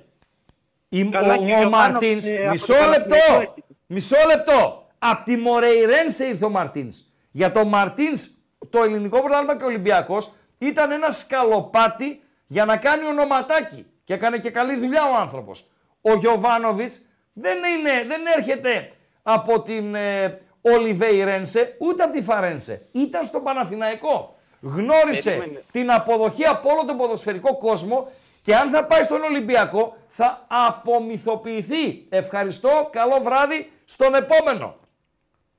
Η- 0.89 1.09
Καλά, 1.09 1.35
ο 1.35 1.37
και 1.37 1.53
ο 1.53 1.57
ο 1.57 1.59
Γιωβάνοβιτς, 1.59 1.71
Μαρτίν. 1.71 2.19
ε, 2.37 2.41
από 2.43 2.51
Μισό 2.51 2.75
το 2.75 2.79
λεπτό. 2.89 3.09
Παναθηναϊκό 3.09 3.43
έρχεται. 3.43 3.63
Μισό 3.87 4.17
λεπτό. 4.27 4.87
Από 5.03 5.25
τη 5.25 5.37
Μορεϊρένσε 5.37 6.25
ήρθε 6.25 6.45
ο 6.45 6.49
Μαρτίνς. 6.49 6.99
Για 7.31 7.51
τον 7.51 7.69
Μαρτίνς, 7.69 8.29
το 8.71 8.83
ελληνικό 8.83 9.21
πρωτάθλημα 9.21 9.57
και 9.57 9.65
ο 9.65 9.67
Ολυμπιακός 9.67 10.33
ήταν 10.59 10.91
ένα 10.91 11.11
σκαλοπάτι 11.11 12.23
για 12.47 12.65
να 12.65 12.77
κάνει 12.77 13.07
ονοματάκι. 13.07 13.87
Και 14.05 14.15
έκανε 14.15 14.39
και 14.39 14.51
καλή 14.51 14.77
δουλειά 14.77 15.03
ο 15.11 15.17
άνθρωπος. 15.21 15.71
Ο 16.01 16.15
Γιωβάνοβιτς 16.15 17.01
δεν, 17.33 17.57
είναι, 17.57 18.05
δεν 18.07 18.21
έρχεται 18.37 18.93
από 19.23 19.63
την 19.63 19.95
ε, 19.95 20.41
Ολιβέιρενσε 20.61 21.77
ούτε 21.79 22.03
από 22.03 22.13
τη 22.13 22.23
Φαρένσε. 22.23 22.89
Ήταν 22.93 23.25
στο 23.25 23.41
Παναθηναϊκό. 23.41 24.35
Γνώρισε 24.61 25.31
Περίμενε. 25.31 25.65
την 25.71 25.93
αποδοχή 25.93 26.45
από 26.45 26.71
όλο 26.71 26.85
τον 26.85 26.97
ποδοσφαιρικό 26.97 27.57
κόσμο 27.57 28.11
και 28.43 28.55
αν 28.57 28.71
θα 28.71 28.85
πάει 28.87 29.03
στον 29.03 29.23
Ολυμπιακό 29.23 29.97
θα 30.09 30.47
απομυθοποιηθεί. 30.49 32.07
Ευχαριστώ, 32.09 32.89
καλό 32.93 33.21
βράδυ, 33.23 33.71
στον 33.85 34.15
επόμενο. 34.15 34.77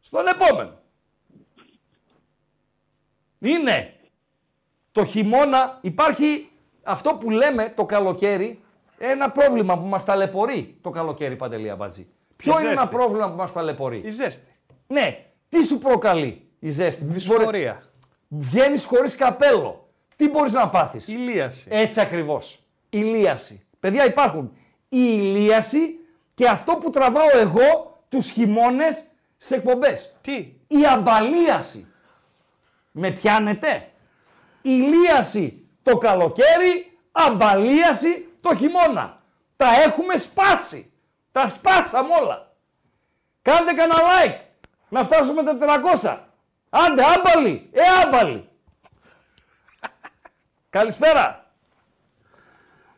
Στον 0.02 0.28
επόμενο. 0.28 0.80
Είναι. 3.40 3.94
Το 4.92 5.06
χειμώνα 5.06 5.78
υπάρχει 5.82 6.50
αυτό 6.84 7.14
που 7.14 7.30
λέμε 7.30 7.74
το 7.76 7.86
καλοκαίρι, 7.86 8.62
ένα 8.98 9.32
πρόβλημα 9.32 9.78
που 9.78 9.86
μας 9.86 10.06
ταλαιπωρεί 10.06 10.78
το 10.82 10.90
καλοκαίρι, 10.90 11.36
Παντελή 11.36 11.70
Αμπατζή. 11.70 12.08
Ποιο 12.36 12.52
είναι 12.52 12.62
ζέστη. 12.62 12.78
ένα 12.82 12.88
πρόβλημα 12.88 13.30
που 13.30 13.36
μας 13.36 13.54
ταλαιπωρεί; 13.54 14.02
Η 14.06 14.10
ζέστη. 14.10 14.56
Ναι, 14.88 15.26
τι 15.50 15.66
σου 15.66 15.80
προκαλεί 15.80 16.50
η 16.60 16.70
ζέστη; 16.70 17.04
Δυσφορία. 17.04 17.84
Βγαίνεις 18.28 18.86
χωρίς 18.86 19.16
καπέλο. 19.16 19.90
Τι 20.16 20.30
μπορείς 20.30 20.54
να 20.54 20.70
πάθεις; 20.70 21.08
Ηλίαση. 21.08 21.68
Έτσι 21.70 22.02
ακριβώς. 22.02 22.60
Ηλίαση. 22.90 23.66
Παιδιά 23.80 24.06
υπάρχουν 24.06 24.52
η 24.90 25.00
ηλίαση 25.14 26.00
και 26.34 26.48
αυτό 26.48 26.76
που 26.76 26.90
τραβάω 26.90 27.38
εγώ 27.38 28.00
τους 28.10 28.30
χειμώνες 28.30 29.04
σε 29.44 29.56
εκπομπές. 29.56 30.16
Τι; 30.22 30.54
Η 30.68 30.86
αμπαλίαση. 30.90 31.94
Με 32.92 33.12
πιάνετε; 33.12 33.92
Ηλίαση 34.62 35.70
το 35.84 35.98
καλοκαίρι, 35.98 36.98
αμπαλίαση 37.12 38.30
το 38.42 38.56
χειμώνα. 38.56 39.22
Τα 39.56 39.82
έχουμε 39.82 40.16
σπάσει. 40.16 40.94
Τα 41.32 41.48
σπάσαμε 41.48 42.16
όλα. 42.22 42.52
Κάντε 43.42 43.74
κανένα 43.74 44.00
like. 44.02 44.40
Να 44.90 45.04
φτάσουμε 45.04 45.44
τα 45.44 45.58
400. 46.02 46.18
Άντε, 46.70 47.04
άμπαλοι. 47.04 47.70
Ε, 47.72 47.82
άμπαλοι. 48.04 48.50
Καλησπέρα. 50.70 51.41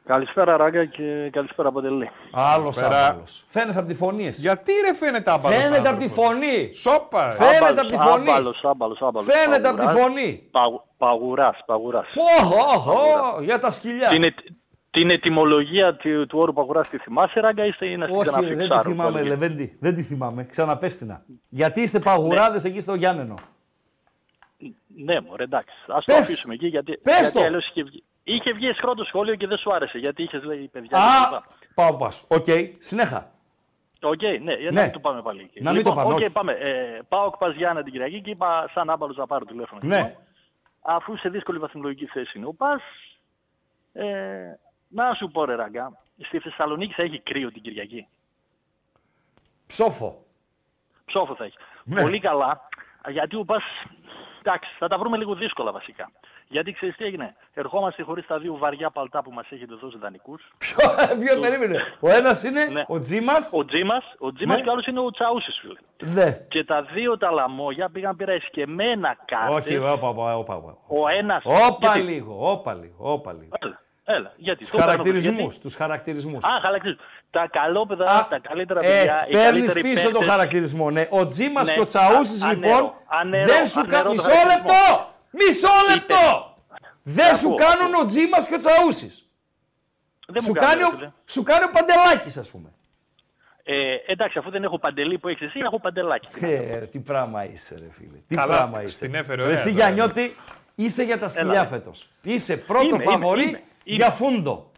Καλησπέρα 0.05 0.57
Ράγκα 0.57 0.85
και 0.85 1.29
καλησπέρα 1.31 1.71
Παντελή. 1.71 2.09
Άλλος 2.31 2.75
Καλησπέρα. 2.75 3.07
άμπαλο. 3.07 3.23
Φαίνεσαι 3.47 3.79
από 3.79 3.87
τη 3.87 3.93
φωνή 3.93 4.27
εσύ. 4.27 4.41
Γιατί 4.41 4.71
ρε 4.87 4.93
φαίνεται 4.95 5.31
άμπαλος 5.31 5.57
Φαίνεται 5.57 5.89
από 5.89 5.97
τη 5.97 6.03
άνθρωπος; 6.05 6.25
φωνή. 6.25 6.73
Σόπα. 6.73 7.27
ρε. 7.27 7.33
Φαίνεται 7.33 7.81
από 7.81 7.89
τη 7.89 7.97
φωνή. 7.97 8.29
Άμπαλος, 8.29 8.63
άμπαλος, 8.63 9.01
άμπαλος. 9.01 9.33
Φαίνεται 9.33 9.67
από 9.67 9.77
τη 9.79 9.85
Παγουράς. 9.85 10.03
φωνή. 10.07 10.47
Παγου- 10.51 10.81
Παγουράς, 10.97 11.59
παγουράς. 11.65 12.07
Οχ, 12.39 12.51
οχ, 12.51 12.87
οχ, 12.87 13.41
για 13.41 13.59
τα 13.59 13.71
σκυλιά. 13.71 14.07
Την, 14.09 14.23
ετ- 14.23 14.39
την 14.91 15.09
ετυμολογία 15.09 15.95
του, 15.95 16.25
του 16.27 16.39
όρου 16.39 16.53
παγουράς 16.53 16.89
τη 16.89 16.97
θυμάσαι 16.97 17.39
Ράγκα 17.39 17.65
ή 17.65 17.71
είναι 17.79 18.05
στην 18.05 18.17
Όχι, 18.17 18.29
ρε, 18.29 18.31
δεν 18.31 18.57
τη 18.57 18.63
ξαναφιξάρω. 18.63 18.81
θυμάμαι, 18.89 19.21
Λεβέντη. 19.23 19.77
Δεν 19.79 19.95
τη 19.95 20.03
θυμάμαι. 20.03 20.43
Ξαναπέστηνα. 20.43 21.23
Γιατί 21.49 21.81
είστε 21.81 21.99
παγουράδες 21.99 22.63
εκεί 22.63 22.79
στο 22.79 22.93
Γιάννενο; 22.93 23.35
Ναι, 25.05 25.21
μωρέ, 25.21 25.43
εντάξει. 25.43 25.75
Ας 25.87 26.05
το 26.05 26.13
Πες. 26.13 26.19
αφήσουμε 26.21 26.53
εκεί 26.53 26.67
γιατί, 26.67 26.97
Πες 26.97 27.19
γιατί 27.19 27.33
το. 27.33 27.43
αλλιώς 27.43 27.67
είχε 27.69 27.83
βγει. 27.83 28.03
Είχε 28.23 28.53
βγει 28.53 28.67
εσχρό 28.67 28.93
το 28.93 29.03
σχόλιο 29.03 29.35
και 29.35 29.47
δεν 29.47 29.57
σου 29.57 29.73
άρεσε 29.73 29.97
γιατί 29.97 30.23
είχες 30.23 30.43
λέει 30.43 30.67
παιδιά. 30.71 30.97
Α, 30.97 31.27
κλπ. 31.27 31.73
πάω 31.73 31.95
πα. 31.97 32.11
Οκ, 32.27 32.45
συνέχα. 32.77 33.31
Οκ, 34.01 34.21
ναι, 34.21 34.53
για 34.53 34.71
Ναι. 34.71 34.79
να 34.79 34.81
μην 34.81 34.91
το 34.91 34.99
πάμε 34.99 35.21
πάλι 35.21 35.41
εκεί. 35.41 35.61
Να 35.61 35.71
μην 35.73 35.83
το 35.83 35.89
λοιπόν, 35.89 36.03
πάμε, 36.03 36.15
οκ, 36.15 36.21
όχι. 36.21 36.31
πάμε. 36.31 36.51
Ε, 36.53 36.99
πάω 37.07 37.29
Κπαζιάννα 37.29 37.83
την 37.83 37.91
Κυριακή 37.91 38.21
και 38.21 38.29
είπα 38.29 38.69
σαν 38.73 38.89
άμπαλος 38.89 39.15
να 39.17 39.27
πάρω 39.27 39.45
τηλέφωνο. 39.45 39.81
Ναι. 39.83 40.15
Αφού 40.81 41.17
σε 41.17 41.29
δύσκολη 41.29 41.57
βαθμολογική 41.57 42.05
θέση 42.05 42.37
είναι 42.37 42.47
ο 42.47 42.53
Πας, 42.53 42.81
ε, 43.93 44.05
να 44.87 45.13
σου 45.13 45.27
πω 45.31 45.45
ρε 45.45 45.55
Ραγκά, 45.55 45.97
στη 46.25 46.39
Θεσσαλονίκη 46.39 46.93
θα 46.93 47.03
έχει 47.03 47.19
κρύο 47.19 47.51
την 47.51 47.61
Κυριακή. 47.61 48.07
Ψόφο. 49.67 50.23
Ψόφο 51.05 51.35
θα 51.35 51.43
έχει. 51.43 51.57
Ναι. 51.83 52.01
Πολύ 52.01 52.19
καλά, 52.19 52.67
γιατί 53.09 53.35
ο 53.35 53.43
Πας, 53.45 53.63
εντάξει, 54.39 54.69
θα 54.79 54.87
τα 54.87 54.97
βρούμε 54.97 55.17
λίγο 55.17 55.35
δύσκολα 55.35 55.71
βασικά. 55.71 56.11
Γιατί 56.55 56.71
ξέρεις 56.71 56.95
τι 56.95 57.05
έγινε, 57.05 57.35
ερχόμαστε 57.53 58.03
χωρίς 58.03 58.25
τα 58.27 58.37
δύο 58.39 58.55
βαριά 58.57 58.89
παλτά 58.89 59.21
που 59.23 59.31
μας 59.31 59.45
έχετε 59.49 59.73
δώσει 59.81 59.97
δανεικούς. 59.97 60.41
Ποιο, 60.57 60.77
ποιο 61.19 61.39
περίμενε; 61.39 61.77
Ο 61.99 62.09
ένας 62.09 62.43
είναι 62.43 62.63
Ναι. 62.65 62.83
ο 62.87 62.99
Τζίμας. 62.99 63.49
Ο 63.53 63.65
Τζίμας, 63.65 64.03
ο 64.19 64.33
Τζίμας 64.33 64.55
Ναι. 64.57 64.63
και 64.63 64.69
ο 64.69 64.71
άλλος 64.71 64.85
είναι 64.85 64.99
ο 64.99 65.11
Τσαούσης 65.11 65.59
φίλε. 65.61 65.79
Ναι. 66.13 66.31
Και 66.47 66.63
τα 66.63 66.81
δύο 66.81 67.17
τα 67.17 67.31
λαμόγια 67.31 67.89
πήγαν 67.89 68.15
πήρα 68.15 68.31
εσκεμμένα 68.31 69.17
κάρτες. 69.25 69.55
Όχι, 69.55 69.77
όπα, 69.77 70.07
όπα, 70.07 70.35
όπα. 70.37 70.55
όπα. 70.55 70.77
Ο 70.87 71.07
ένας... 71.19 71.43
Όπα 71.45 71.77
γιατί- 71.79 71.99
λίγο, 71.99 72.37
όπα 72.51 72.73
λίγο, 72.73 72.95
όπα 72.99 73.33
λίγο. 73.33 73.51
Έλα, 73.61 73.79
έλα, 74.03 74.31
γιατί. 74.35 74.59
Τους 74.59 74.69
το 74.71 74.77
παίρνω, 74.77 74.91
χαρακτηρισμούς, 74.91 75.35
γιατί- 75.39 75.59
τους 75.61 75.75
χαρακτηρισμούς. 75.75 76.43
Α, 76.45 76.59
χαρακτηρισμούς. 76.61 77.05
Τα 77.31 77.47
καλόπεδα, 77.51 78.05
Α, 78.05 78.27
τα 78.27 78.39
καλύτερα 78.39 78.79
παιδιά, 78.79 78.95
Έτσι, 79.01 79.23
οι 79.29 79.31
παίρνεις 79.31 79.51
καλύτεροι 79.51 79.81
πίσω 79.81 80.03
τον 80.03 80.11
παίκτες. 80.11 80.29
χαρακτηρισμό. 80.29 80.89
Ναι. 80.89 81.07
Ο 81.09 81.27
Τζίμας 81.27 81.67
Ναι, 81.67 81.73
και 81.73 81.79
ο 81.79 81.85
Τσαούσης 81.85 82.43
α- 82.43 82.49
λοιπόν 82.53 82.69
ανερώ, 82.71 82.95
ανερώ, 83.07 83.53
δεν 83.53 83.65
σου 83.65 83.79
ανερώ 83.79 83.95
κάνουν. 83.97 84.15
το 84.15 84.21
Μισό 84.23 84.35
χαρακτηρισμό. 84.35 84.71
λεπτό! 84.71 85.11
Μισό 85.33 85.69
λεπτό! 85.89 86.55
Δεν 87.03 87.25
Ακούω, 87.25 87.37
σου 87.37 87.55
κάνουν 87.55 87.93
ακούω. 87.93 88.03
ο 88.03 88.05
Τζίμας 88.07 88.47
και 88.47 88.53
ο 88.55 88.59
Τσαούσης. 88.59 89.27
Δεν 90.27 90.41
Σου, 90.41 90.47
μου 90.47 90.53
κάνει, 90.53 90.67
κάνει 90.67 90.79
ρε 90.81 90.85
ο- 90.87 90.91
φίλε. 90.97 91.11
σου 91.25 91.43
κάνει 91.43 91.63
ο 91.63 91.69
Παντελάκης, 91.71 92.37
ας 92.37 92.49
πούμε. 92.51 92.69
Ε, 93.63 93.95
εντάξει, 94.05 94.37
αφού 94.37 94.49
δεν 94.49 94.63
έχω 94.63 94.79
παντελή 94.79 95.17
που 95.17 95.27
έχεις 95.27 95.41
εσύ, 95.47 95.59
έχω 95.59 95.79
παντελάκι. 95.79 96.27
Ε, 96.45 96.77
τι 96.77 96.99
πράγμα 96.99 97.45
είσαι, 97.45 97.75
ρε 97.79 97.89
φίλε. 97.97 98.17
Τι 98.27 98.35
Καλά, 98.35 98.55
πράγμα 98.55 98.81
είσαι. 98.83 99.05
την 99.05 99.15
έφερε 99.15 99.35
Ρε, 99.35 99.41
ωραία 99.43 99.53
Εσύ 99.59 99.63
τώρα. 99.71 99.75
Γιαννιώτη, 99.83 100.35
είσαι 100.75 101.03
για 101.03 101.19
τα 101.19 101.27
σκυλιά 101.27 101.51
Έλα. 101.53 101.65
φέτος. 101.65 102.07
Είσαι 102.23 102.57
πρώτο 102.57 102.85
Είμαι, 102.85 102.95
είμαι, 102.95 103.03
φαβορή 103.03 103.41
είμαι, 103.41 103.49
είμαι. 103.49 103.61
για 103.95 104.09
φούντο. 104.09 104.71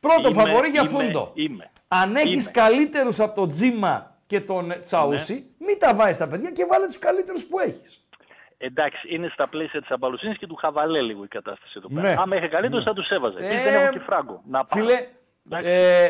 Πρώτο 0.00 0.28
Είμαι, 0.28 0.42
φαβορή 0.42 0.68
για 0.68 0.80
είμαι, 0.80 0.90
φούντο. 0.90 1.30
είμαι. 1.34 1.70
Αν 1.88 2.16
έχεις 2.16 2.42
Είμαι. 2.42 2.50
καλύτερους 2.50 3.20
από 3.20 3.34
τον 3.34 3.48
Τζίμα 3.50 4.14
και 4.26 4.40
τον 4.40 4.74
Τσαούσι, 4.84 5.44
μην 5.58 5.78
τα 5.78 5.94
βάζεις 5.94 6.16
τα 6.16 6.26
παιδιά 6.28 6.50
και 6.50 6.64
βάλε 6.64 6.86
τους 6.86 6.98
καλύτερους 6.98 7.44
που 7.44 7.58
έχεις. 7.58 8.05
Εντάξει, 8.58 9.14
είναι 9.14 9.28
στα 9.32 9.48
πλαίσια 9.48 9.80
της 9.80 9.90
αμπαλοσύνη 9.90 10.34
και 10.36 10.46
του 10.46 10.54
χαβαλέ 10.54 11.00
λίγο 11.00 11.24
η 11.24 11.28
κατάσταση 11.28 11.72
εδώ 11.76 11.88
πέρα. 11.88 12.08
Ναι. 12.08 12.14
Άμα 12.18 12.36
είχε 12.36 12.48
καλύτερο, 12.48 12.82
θα 12.82 12.92
τους 12.92 13.08
έβαζε. 13.08 13.38
Επίσης 13.38 13.66
Ε, 13.66 13.70
δεν 13.70 13.74
έχω 13.82 13.92
και 13.92 13.98
φράγκο. 13.98 14.42
Να 14.46 14.64
πάω. 14.64 14.80
Φίλε, 14.82 15.06
Εντάξει. 15.46 15.68
ε, 15.68 16.08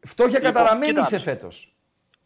φτώχεια 0.00 0.38
Λοιπόν, 0.38 0.52
καταραμένη 0.52 0.86
κοίτα. 0.92 1.00
είσαι 1.00 1.18
φέτος. 1.18 1.74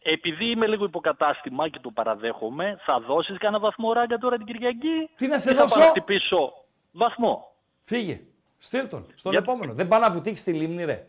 επειδή 0.03 0.45
είμαι 0.51 0.67
λίγο 0.67 0.85
υποκατάστημα 0.85 1.69
και 1.69 1.79
το 1.81 1.91
παραδέχομαι, 1.91 2.77
θα 2.85 2.99
δώσεις 2.99 3.37
κανένα 3.37 3.59
βαθμό 3.59 3.93
ράγκα 3.93 4.17
τώρα 4.17 4.37
την 4.37 4.45
Κυριακή; 4.45 5.09
Τι 5.17 5.27
να 5.27 5.37
σε 5.37 5.51
ή 5.51 5.53
θα 5.53 5.61
δώσω; 5.61 5.75
παραχτυπήσω 5.79 6.53
βαθμό; 6.91 7.55
Φύγε. 7.85 8.21
Στείλ 8.57 8.87
τον. 8.87 9.07
Στον 9.15 9.31
Για- 9.31 9.39
επόμενο. 9.43 9.73
Δεν 9.73 9.87
πάει 9.87 9.99
να 9.99 10.11
βουτήξει 10.11 10.43
τη 10.43 10.53
λίμνη, 10.53 10.83
ρε. 10.85 11.07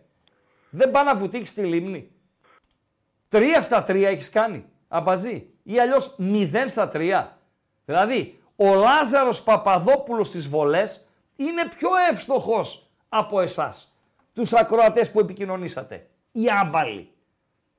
Δεν 0.71 0.91
πάει 0.91 1.05
να 1.05 1.15
βουτήξει 1.17 1.55
τη 1.55 1.63
λίμνη. 1.65 2.11
Τρία 3.29 3.63
στα 3.63 3.83
τρία 3.83 4.09
έχεις 4.09 4.31
κάνει. 4.31 4.65
Αμπατζή. 4.89 5.51
Ή 5.63 5.81
αλλιώς 5.81 6.15
μηδέν 6.19 6.69
στα 6.69 6.89
τρία. 6.89 7.39
Δηλαδή, 7.91 8.41
ο 8.57 8.75
Λάζαρος 8.75 9.43
Παπαδόπουλος 9.43 10.27
στις 10.27 10.49
βολές 10.49 11.09
είναι 11.37 11.69
πιο 11.69 11.89
εύστοχος 12.11 12.91
από 13.09 13.41
εσάς. 13.41 13.97
Τους 14.35 14.53
ακροατές 14.53 15.11
που 15.11 15.21
επικοινωνήσατε. 15.21 16.07
Οι 16.33 16.47
άμπαλοι. 16.61 17.13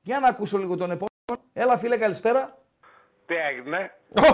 Για 0.02 0.20
να 0.20 0.28
ακούσω 0.28 0.58
λίγο 0.58 0.76
τον 0.76 0.90
επόμενο. 0.90 1.48
Έλα 1.52 1.78
φίλε, 1.78 1.96
καλησπέρα. 1.96 2.58
Τι 3.26 3.34
έγινε; 3.34 3.90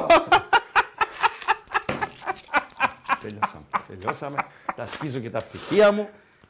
Τελειώσαμε. 3.22 3.64
Τελειώσαμε. 3.88 4.36
Τα 4.76 4.86
σκίζω 4.86 5.18
και 5.18 5.30
τα 5.30 5.38
πτυχία 5.38 5.92
μου 5.92 6.08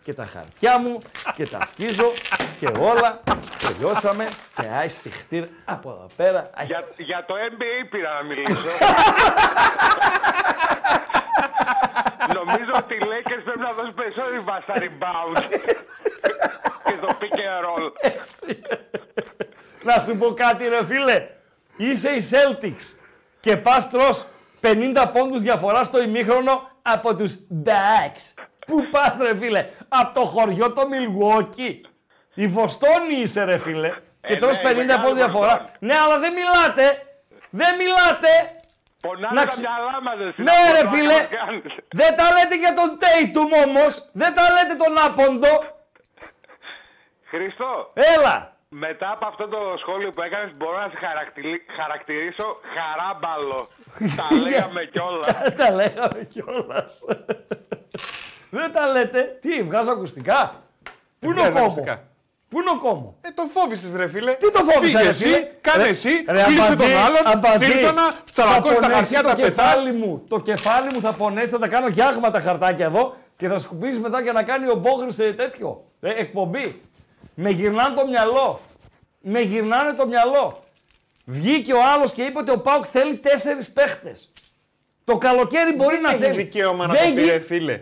και 0.08 0.14
τα 0.14 0.26
χαρτιά 0.26 0.78
μου 0.78 0.98
και 1.36 1.46
τα 1.46 1.66
σκίζω 1.66 2.12
και 2.60 2.66
όλα. 2.78 3.20
Τελειώσαμε 3.58 4.28
και 4.54 4.66
άισι 4.66 5.10
χτύρ 5.10 5.44
από 5.64 5.90
εδώ 5.90 6.06
πέρα. 6.16 6.50
Άι, 6.54 6.66
Για, 6.66 6.84
για 6.96 7.24
το 7.26 7.34
NBA 7.34 7.86
πήρα 7.90 8.12
να 8.14 8.22
μιλήσω. 8.22 8.70
Νομίζω 12.38 12.70
ότι 12.76 12.94
οι 12.94 13.00
Lakers 13.02 13.42
πρέπει 13.44 13.58
να 13.58 13.72
δώσουν 13.72 13.94
περισσότερη 13.94 14.38
βάστα 14.40 14.74
rebound. 14.76 15.42
και 16.84 16.96
το 17.00 17.16
pick 17.20 17.36
and 17.36 17.64
roll. 17.66 17.92
Να 19.82 20.00
σου 20.00 20.16
πω 20.16 20.34
κάτι 20.34 20.68
ρε 20.68 20.84
φίλε. 20.84 21.28
Είσαι 21.76 22.10
η 22.10 22.22
Celtics 22.30 22.98
και 23.40 23.56
πας 23.56 23.90
τρως 23.90 24.26
50 24.60 25.10
πόντους 25.12 25.40
διαφορά 25.40 25.84
στο 25.84 26.02
ημίχρονο 26.02 26.70
από 26.82 27.14
τους 27.14 27.36
Ducks. 27.64 28.47
Πού 28.68 28.76
πας 28.90 29.16
ρε 29.20 29.36
φίλε, 29.36 29.68
από 29.88 30.20
το 30.20 30.26
χωριό 30.26 30.72
το 30.72 30.82
Milwaukee. 30.92 31.74
Η 32.34 32.46
Βοστόνη 32.46 33.14
είσαι 33.22 33.44
ρε 33.44 33.58
φίλε. 33.58 33.88
Και 34.20 34.32
Ε, 34.32 34.36
τρως 34.36 34.56
ναι, 34.62 34.70
50 34.70 34.74
μεγάλη 34.76 35.00
πόντους 35.02 35.16
διαφορά. 35.18 35.48
Βοστόνη. 35.48 35.70
Ναι, 35.78 35.94
αλλά 36.04 36.18
δεν 36.18 36.32
μιλάτε. 36.32 36.84
Δεν 37.50 37.72
μιλάτε. 37.76 38.30
Πονάνε 39.00 39.34
Να 39.34 39.42
τα 39.44 39.48
ξε- 39.48 39.60
μυαλά 39.64 39.96
μας. 40.02 40.14
εσύ, 40.28 40.42
Ναι 40.42 40.52
να 40.66 40.72
ρε 40.78 40.82
πω, 40.82 40.88
φίλε, 40.94 41.12
να 41.18 41.20
κάνεις. 41.36 41.72
δεν 42.00 42.16
τα 42.16 42.26
λέτε 42.36 42.56
για 42.64 42.74
τον 42.78 42.88
Tatum 43.02 43.50
όμως, 43.66 43.92
δεν 44.12 44.34
τα 44.34 44.42
λέτε 44.54 44.74
τον 44.84 44.94
Άποντο. 45.06 45.54
Χρήστο, 47.30 47.90
Έλα. 48.14 48.56
μετά 48.68 49.10
από 49.10 49.26
αυτό 49.26 49.48
το 49.48 49.58
σχόλιο 49.80 50.10
που 50.10 50.22
έκανες 50.22 50.50
μπορώ 50.56 50.78
να 50.78 50.88
σε 50.88 50.98
χαρακτηρι- 51.06 51.64
χαρακτηρίσω 51.80 52.46
χαράμπαλο. 52.76 53.66
τα 54.16 54.26
λέγαμε 54.44 54.84
κιόλας. 54.84 55.36
τα 55.60 55.70
λέγαμε 55.72 56.20
κιόλας. 56.32 56.98
Δεν 58.50 58.72
τα 58.72 58.86
λέτε. 58.86 59.38
Τι, 59.40 59.62
βγάζω 59.62 59.90
ακουστικά; 59.90 60.62
Πού 61.18 61.30
είναι 61.30 61.40
ο 61.40 61.42
Βγάζει 61.42 61.52
κόμμο. 61.52 61.64
ακουστικά. 61.66 62.02
Πού 62.48 62.60
είναι 62.60 62.70
ο 62.70 62.78
κόμμο. 62.78 63.16
Ε, 63.20 63.30
τον 63.30 63.48
φόβησες 63.48 63.92
ρε 63.96 64.08
φίλε. 64.08 64.32
Τι 64.32 64.50
το 64.52 64.58
φόβησα, 64.58 64.98
Φύγε 64.98 65.02
ρε 65.02 65.08
εσύ, 65.08 65.22
φίλε. 65.22 65.48
κάνε 65.60 65.82
Ρε- 65.82 65.88
εσύ, 65.88 66.08
ρε, 66.28 66.42
κλείσε 66.42 66.62
αμπατζή, 66.62 66.76
τον 66.92 66.96
άλλον, 67.04 67.20
αμπατζή. 67.24 67.72
φύρτωνα, 67.72 68.02
Θα 68.02 68.22
τσαλακώσει 68.32 68.74
τα 68.74 68.80
πονέσει 68.80 68.94
χαρτιά, 69.14 69.22
το 69.22 69.28
τα 69.28 69.34
πετάς. 69.34 69.48
κεφάλι 69.50 69.92
μου. 69.92 70.24
Το 70.28 70.38
κεφάλι 70.40 70.88
μου 70.94 71.00
θα 71.00 71.12
πονέσει, 71.12 71.46
θα 71.52 71.58
τα 71.58 71.68
κάνω 71.68 71.88
γιάγμα 71.88 72.30
τα 72.30 72.40
χαρτάκια 72.40 72.84
εδώ 72.86 73.16
και 73.36 73.48
θα 73.48 73.58
σκουπίσει 73.58 74.00
μετά 74.00 74.22
και 74.22 74.32
να 74.32 74.42
κάνει 74.42 74.70
ο 74.70 74.74
Μπόγρης 74.74 75.14
σε 75.14 75.32
τέτοιο. 75.32 75.84
Ε, 76.00 76.10
εκπομπή. 76.10 76.80
Με 77.34 77.50
γυρνάνε 77.50 77.94
το 77.94 78.06
μυαλό. 78.06 78.60
Με 79.20 79.40
γυρνάνε 79.40 79.92
το 79.92 80.06
μυαλό. 80.06 80.62
Βγήκε 81.24 81.72
ο 81.72 81.78
άλλος 81.94 82.12
και 82.12 82.22
είπε 82.22 82.38
ότι 82.38 82.50
ο 82.50 82.58
Πάουκ 82.58 82.84
θέλει 82.90 83.16
τέσσερις 83.16 83.70
παίχτες. 83.70 84.32
Το 85.04 85.18
καλοκαίρι 85.18 85.74
μπορεί 85.74 85.94
Δεν 85.94 86.02
να 86.02 86.10
έχει 86.10 86.18
θέλει. 86.22 86.36
δικαίωμα 86.36 86.86
να 86.86 86.92
Δεν 86.94 87.08
το 87.08 87.14
πει 87.14 87.20
γι- 87.22 87.30
ρε 87.30 87.38
φίλε. 87.38 87.80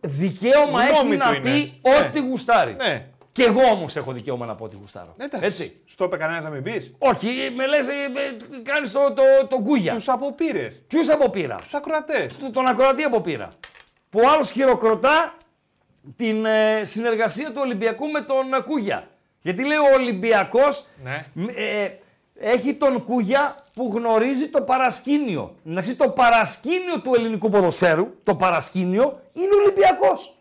Μ, 0.00 0.08
Δικαίωμα 0.10 0.82
έχει 0.82 0.92
Γνώμη 0.98 1.16
να 1.16 1.28
του 1.28 1.34
είναι. 1.34 1.50
πει 1.50 1.80
Ναι. 1.88 1.96
ό,τι 2.06 2.18
γουστάρει. 2.20 2.74
Ναι. 2.74 3.06
Κι 3.32 3.42
εγώ 3.42 3.60
όμως 3.62 3.96
έχω 3.96 4.12
δικαίωμα 4.12 4.46
να 4.46 4.54
πω 4.54 4.64
ό,τι 4.64 4.76
γουστάρω. 4.80 5.14
Εντάξει. 5.18 5.46
Έτσι. 5.46 5.80
Στο 5.86 6.04
είπε 6.04 6.16
κανένας 6.16 6.44
να 6.44 6.50
μην 6.50 6.62
πεις. 6.62 6.94
Όχι, 6.98 7.26
με 7.56 7.66
λες, 7.66 7.86
κάνεις 8.62 8.92
το, 8.92 9.12
το, 9.12 9.22
το 9.48 9.60
γκούγια. 9.60 9.94
Τους 9.94 10.08
αποπήρες. 10.08 10.82
Ποιους 10.88 11.08
αποπήρα; 11.08 11.54
Τους 11.56 11.74
ακροατές. 11.74 12.34
Του- 12.36 12.50
Τον 12.50 12.66
ακροατή 12.66 13.02
αποπήρα. 13.02 13.48
Που 14.10 14.20
ο 14.24 14.28
άλλος 14.28 14.50
χειροκροτά 14.50 15.36
την 16.16 16.44
ε, 16.44 16.80
συνεργασία 16.84 17.46
του 17.48 17.58
Ολυμπιακού 17.60 18.06
με 18.06 18.20
τον 18.20 18.54
ε, 18.54 18.60
Κούγια. 18.60 19.08
Γιατί 19.40 19.64
λέει 19.64 19.78
ο 19.78 19.92
Ολυμπιακός 19.94 20.84
Ναι. 21.02 21.26
Έχει 22.40 22.74
τον 22.74 23.04
Κούγια 23.04 23.56
που 23.74 23.90
γνωρίζει 23.94 24.48
το 24.48 24.60
παρασκήνιο. 24.60 25.54
Να 25.62 25.80
ξέρει, 25.80 25.96
το 25.96 26.08
παρασκήνιο 26.08 27.00
του 27.00 27.14
ελληνικού 27.14 27.48
ποδοσφαίρου, 27.48 28.14
το 28.22 28.34
παρασκήνιο, 28.34 29.20
είναι 29.32 29.54
Ολυμπιακός. 29.62 30.36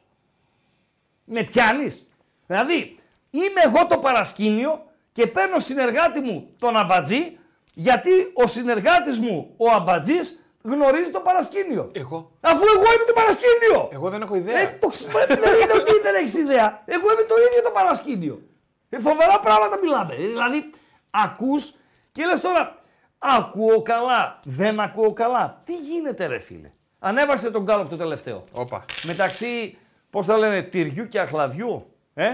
Με 1.23 1.43
πιάνεις. 1.43 2.09
Δηλαδή, 2.47 2.99
είμαι 3.29 3.61
εγώ 3.65 3.85
το 3.85 3.97
παρασκήνιο 3.97 4.85
και 5.11 5.27
παίρνω 5.27 5.59
συνεργάτη 5.59 6.19
μου 6.19 6.49
τον 6.59 6.77
Αμπατζή, 6.77 7.37
γιατί 7.73 8.09
ο 8.33 8.47
συνεργάτης 8.47 9.19
μου, 9.19 9.53
ο 9.57 9.71
Αμπατζής, 9.71 10.39
γνωρίζει 10.63 11.11
το 11.11 11.19
παρασκήνιο. 11.19 11.91
Εγώ. 11.93 12.31
Αφού 12.41 12.63
εγώ 12.75 12.93
είμαι 12.93 13.03
το 13.07 13.13
παρασκήνιο. 13.13 13.89
Εγώ 13.91 14.09
δεν 14.09 14.21
έχω 14.21 14.35
ιδέα. 14.35 14.57
Ε, 14.57 14.77
το 14.79 14.87
ξυπνάει, 14.87 15.25
δεν 15.25 15.37
είναι 15.37 15.73
ότι 15.73 15.99
δεν 16.03 16.15
έχεις 16.15 16.35
ιδέα. 16.35 16.83
Εγώ 16.85 17.11
είμαι 17.11 17.21
το 17.21 17.35
ίδιο 17.49 17.61
το 17.63 17.71
παρασκήνιο. 17.73 18.41
Ε, 18.89 18.99
φοβερά 18.99 19.39
πράγματα 19.39 19.79
μιλάμε. 19.81 20.13
Ε, 20.13 20.17
δηλαδή, 20.17 20.69
ακούς 21.09 21.73
και 22.17 22.25
λες 22.25 22.41
τώρα, 22.41 22.77
ακούω 23.17 23.81
καλά, 23.81 24.39
δεν 24.43 24.79
ακούω 24.79 25.13
καλά. 25.13 25.61
Τι 25.63 25.75
γίνεται 25.77 26.25
ρε 26.25 26.39
φίλε; 26.39 26.71
Ανέβασε 26.99 27.51
τον 27.51 27.65
κάλοπ 27.65 27.89
το 27.89 27.97
τελευταίο. 27.97 28.43
Όπα. 28.51 28.85
Μεταξύ, 29.03 29.77
πώς 30.09 30.25
θα 30.25 30.37
λένε, 30.37 30.61
τυριού 30.61 31.07
και 31.07 31.19
αχλαδιού. 31.19 31.91
Ε; 32.13 32.29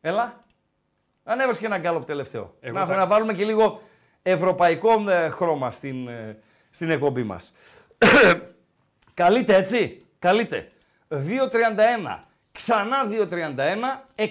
Έλα. 0.00 0.44
Ανέβασε 1.24 1.60
και 1.60 1.66
ένα 1.66 1.78
γκάλοπ 1.78 2.04
τελευταίο. 2.04 2.54
Εγώ 2.60 2.78
να, 2.78 2.86
θα- 2.86 2.96
να 2.96 3.06
βάλουμε 3.06 3.32
και 3.34 3.44
λίγο 3.44 3.82
ευρωπαϊκό 4.22 5.10
ε, 5.10 5.28
χρώμα 5.28 5.70
στην, 5.70 6.08
ε, 6.08 6.38
στην 6.70 6.90
εκπομπή 6.90 7.22
μας. 7.22 7.56
Καλείτε 9.14 9.54
έτσι. 9.56 10.06
Καλείτε. 10.18 10.72
2.31. 11.08 11.18
Ξανά 12.52 12.96
2.31. 13.08 14.24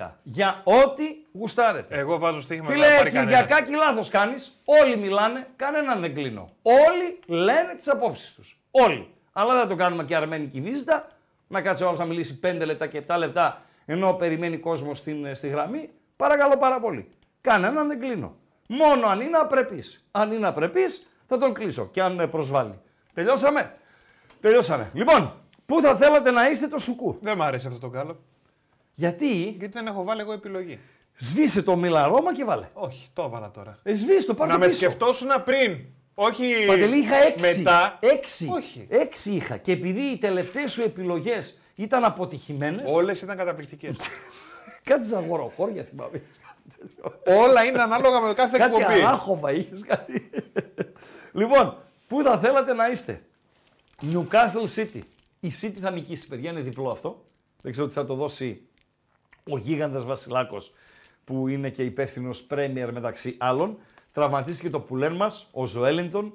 61-11. 0.00 0.10
Για 0.22 0.60
ό,τι 0.64 1.04
γουστάρετε. 1.32 1.98
Εγώ 1.98 2.18
βάζω 2.18 2.40
στοίχημα 2.40 2.70
Φίλε, 2.70 2.88
να 2.88 2.96
πάρει 2.96 3.10
κανένας. 3.10 3.40
Κυριακάκη 3.40 3.74
λάθος 3.74 4.08
κάνεις. 4.08 4.62
Όλοι 4.64 4.96
μιλάνε, 4.96 5.46
κανέναν 5.56 6.00
δεν 6.00 6.14
κλείνω. 6.14 6.48
Όλοι 6.62 7.18
λένε 7.26 7.74
τις 7.76 7.88
απόψεις 7.88 8.34
τους. 8.34 8.60
Όλοι. 8.70 9.14
Αλλά 9.32 9.52
δεν 9.52 9.62
θα 9.62 9.68
το 9.68 9.74
κάνουμε 9.74 10.04
και 10.04 10.16
αρμένικη 10.16 10.60
βίζητα. 10.60 11.06
Να 11.48 11.60
κάτσει 11.60 11.82
ο 11.82 11.86
άλλος 11.86 11.98
να 11.98 12.04
μιλήσει 12.04 12.40
5 12.42 12.64
λεπτά 12.64 12.86
και 12.86 13.02
7 13.06 13.16
λεπτά 13.18 13.62
ενώ 13.86 14.12
περιμένει 14.12 14.58
κόσμος 14.58 14.98
στην, 14.98 15.34
στη 15.34 15.48
γραμμή. 15.48 15.90
Παρακαλώ 16.16 16.56
πάρα 16.56 16.80
πολύ. 16.80 17.08
Κανέναν 17.40 17.88
δεν 17.88 18.00
κλείνω. 18.00 18.36
Μόνο 18.68 19.06
αν 19.06 19.20
είναι 19.20 19.36
απρεπής. 19.36 20.06
Αν 20.10 20.32
είναι 20.32 20.46
απρεπής 20.46 21.06
θα 21.26 21.38
τον 21.38 21.54
κλείσω 21.54 21.88
και 21.92 22.02
αν 22.02 22.20
ε, 22.20 22.26
προσβάλλει. 22.26 22.80
Τελειώσαμε. 23.14 23.74
Τελειώσαμε. 24.40 24.90
Λοιπόν, 24.92 25.32
πού 25.70 25.80
θα 25.80 25.96
θέλατε 25.96 26.30
να 26.30 26.50
είστε 26.50 26.68
το 26.68 26.78
σουκού; 26.78 27.18
Δεν 27.20 27.36
μ' 27.36 27.42
άρεσε 27.42 27.66
αυτό 27.68 27.80
το 27.80 27.88
κάλο. 27.88 28.20
Γιατί; 28.94 29.34
Γιατί 29.42 29.68
δεν 29.72 29.86
έχω 29.86 30.04
βάλει 30.04 30.20
εγώ 30.20 30.32
επιλογή. 30.32 30.78
σβήσε 31.16 31.62
το 31.62 31.76
Μιλαρώμα 31.76 32.34
και 32.34 32.44
βάλε. 32.44 32.68
Όχι, 32.72 33.10
το 33.12 33.22
έβαλα 33.22 33.50
τώρα. 33.50 33.78
Ε, 33.82 33.92
σβήσε 33.94 34.26
το, 34.26 34.34
πάρ' 34.34 34.48
να 34.48 34.54
το 34.54 34.60
με 34.60 34.66
πίσω. 34.66 34.76
σκεφτόσουν 34.76 35.28
πριν. 35.44 35.78
Όχι 36.14 36.44
Παντελή, 36.66 36.98
είχα 36.98 37.16
έξι. 37.16 37.58
μετά. 37.58 37.98
Έξι. 38.00 38.50
Όχι. 38.52 38.86
Έξι 38.88 39.30
είχα. 39.30 39.56
Και 39.56 39.72
επειδή 39.72 40.00
οι 40.00 40.18
τελευταίες 40.18 40.72
σου 40.72 40.82
επιλογές 40.82 41.58
ήταν 41.74 42.04
αποτυχημένε. 42.04 42.82
Όλες 42.86 43.22
ήταν 43.22 43.36
καταπληκτικές. 43.36 43.96
Κάτι 44.90 45.06
ζαγοροχώρια 45.08 45.82
θυμάμαι. 45.84 46.22
Όλα 47.26 47.64
είναι 47.64 47.82
ανάλογα 47.82 48.20
με 48.20 48.28
το 48.28 48.34
κάθε 48.34 48.58
κάτι 48.58 48.74
εκπομπή. 48.76 49.00
αράχοβα 49.02 49.52
είχες. 49.52 49.84
Κάτι... 49.86 50.30
λοιπόν, 51.32 51.76
πού 52.08 52.22
θα 52.22 52.38
θέλατε 52.38 52.72
να 52.72 52.88
είστε; 52.88 53.22
Newcastle 54.12 54.76
City. 54.76 55.00
Η 55.40 55.52
City 55.60 55.76
θα 55.80 55.90
νικήσει, 55.90 56.28
παιδιά, 56.28 56.50
είναι 56.50 56.60
διπλό 56.60 56.88
αυτό. 56.88 57.24
Δεν 57.62 57.72
ξέρω 57.72 57.86
τι 57.86 57.92
θα 57.92 58.04
το 58.04 58.14
δώσει 58.14 58.62
ο 59.50 59.58
γίγαντας 59.58 60.04
Βασιλάκος 60.04 60.72
που 61.24 61.48
είναι 61.48 61.70
και 61.70 61.84
υπεύθυνος 61.84 62.46
Premier 62.50 62.88
μεταξύ 62.92 63.36
άλλων. 63.38 63.78
Τραυματίστηκε 64.12 64.70
το 64.70 64.80
πουλέν 64.80 65.12
μας, 65.12 65.46
ο 65.52 65.66
Ζωέλινγκτον, 65.66 66.32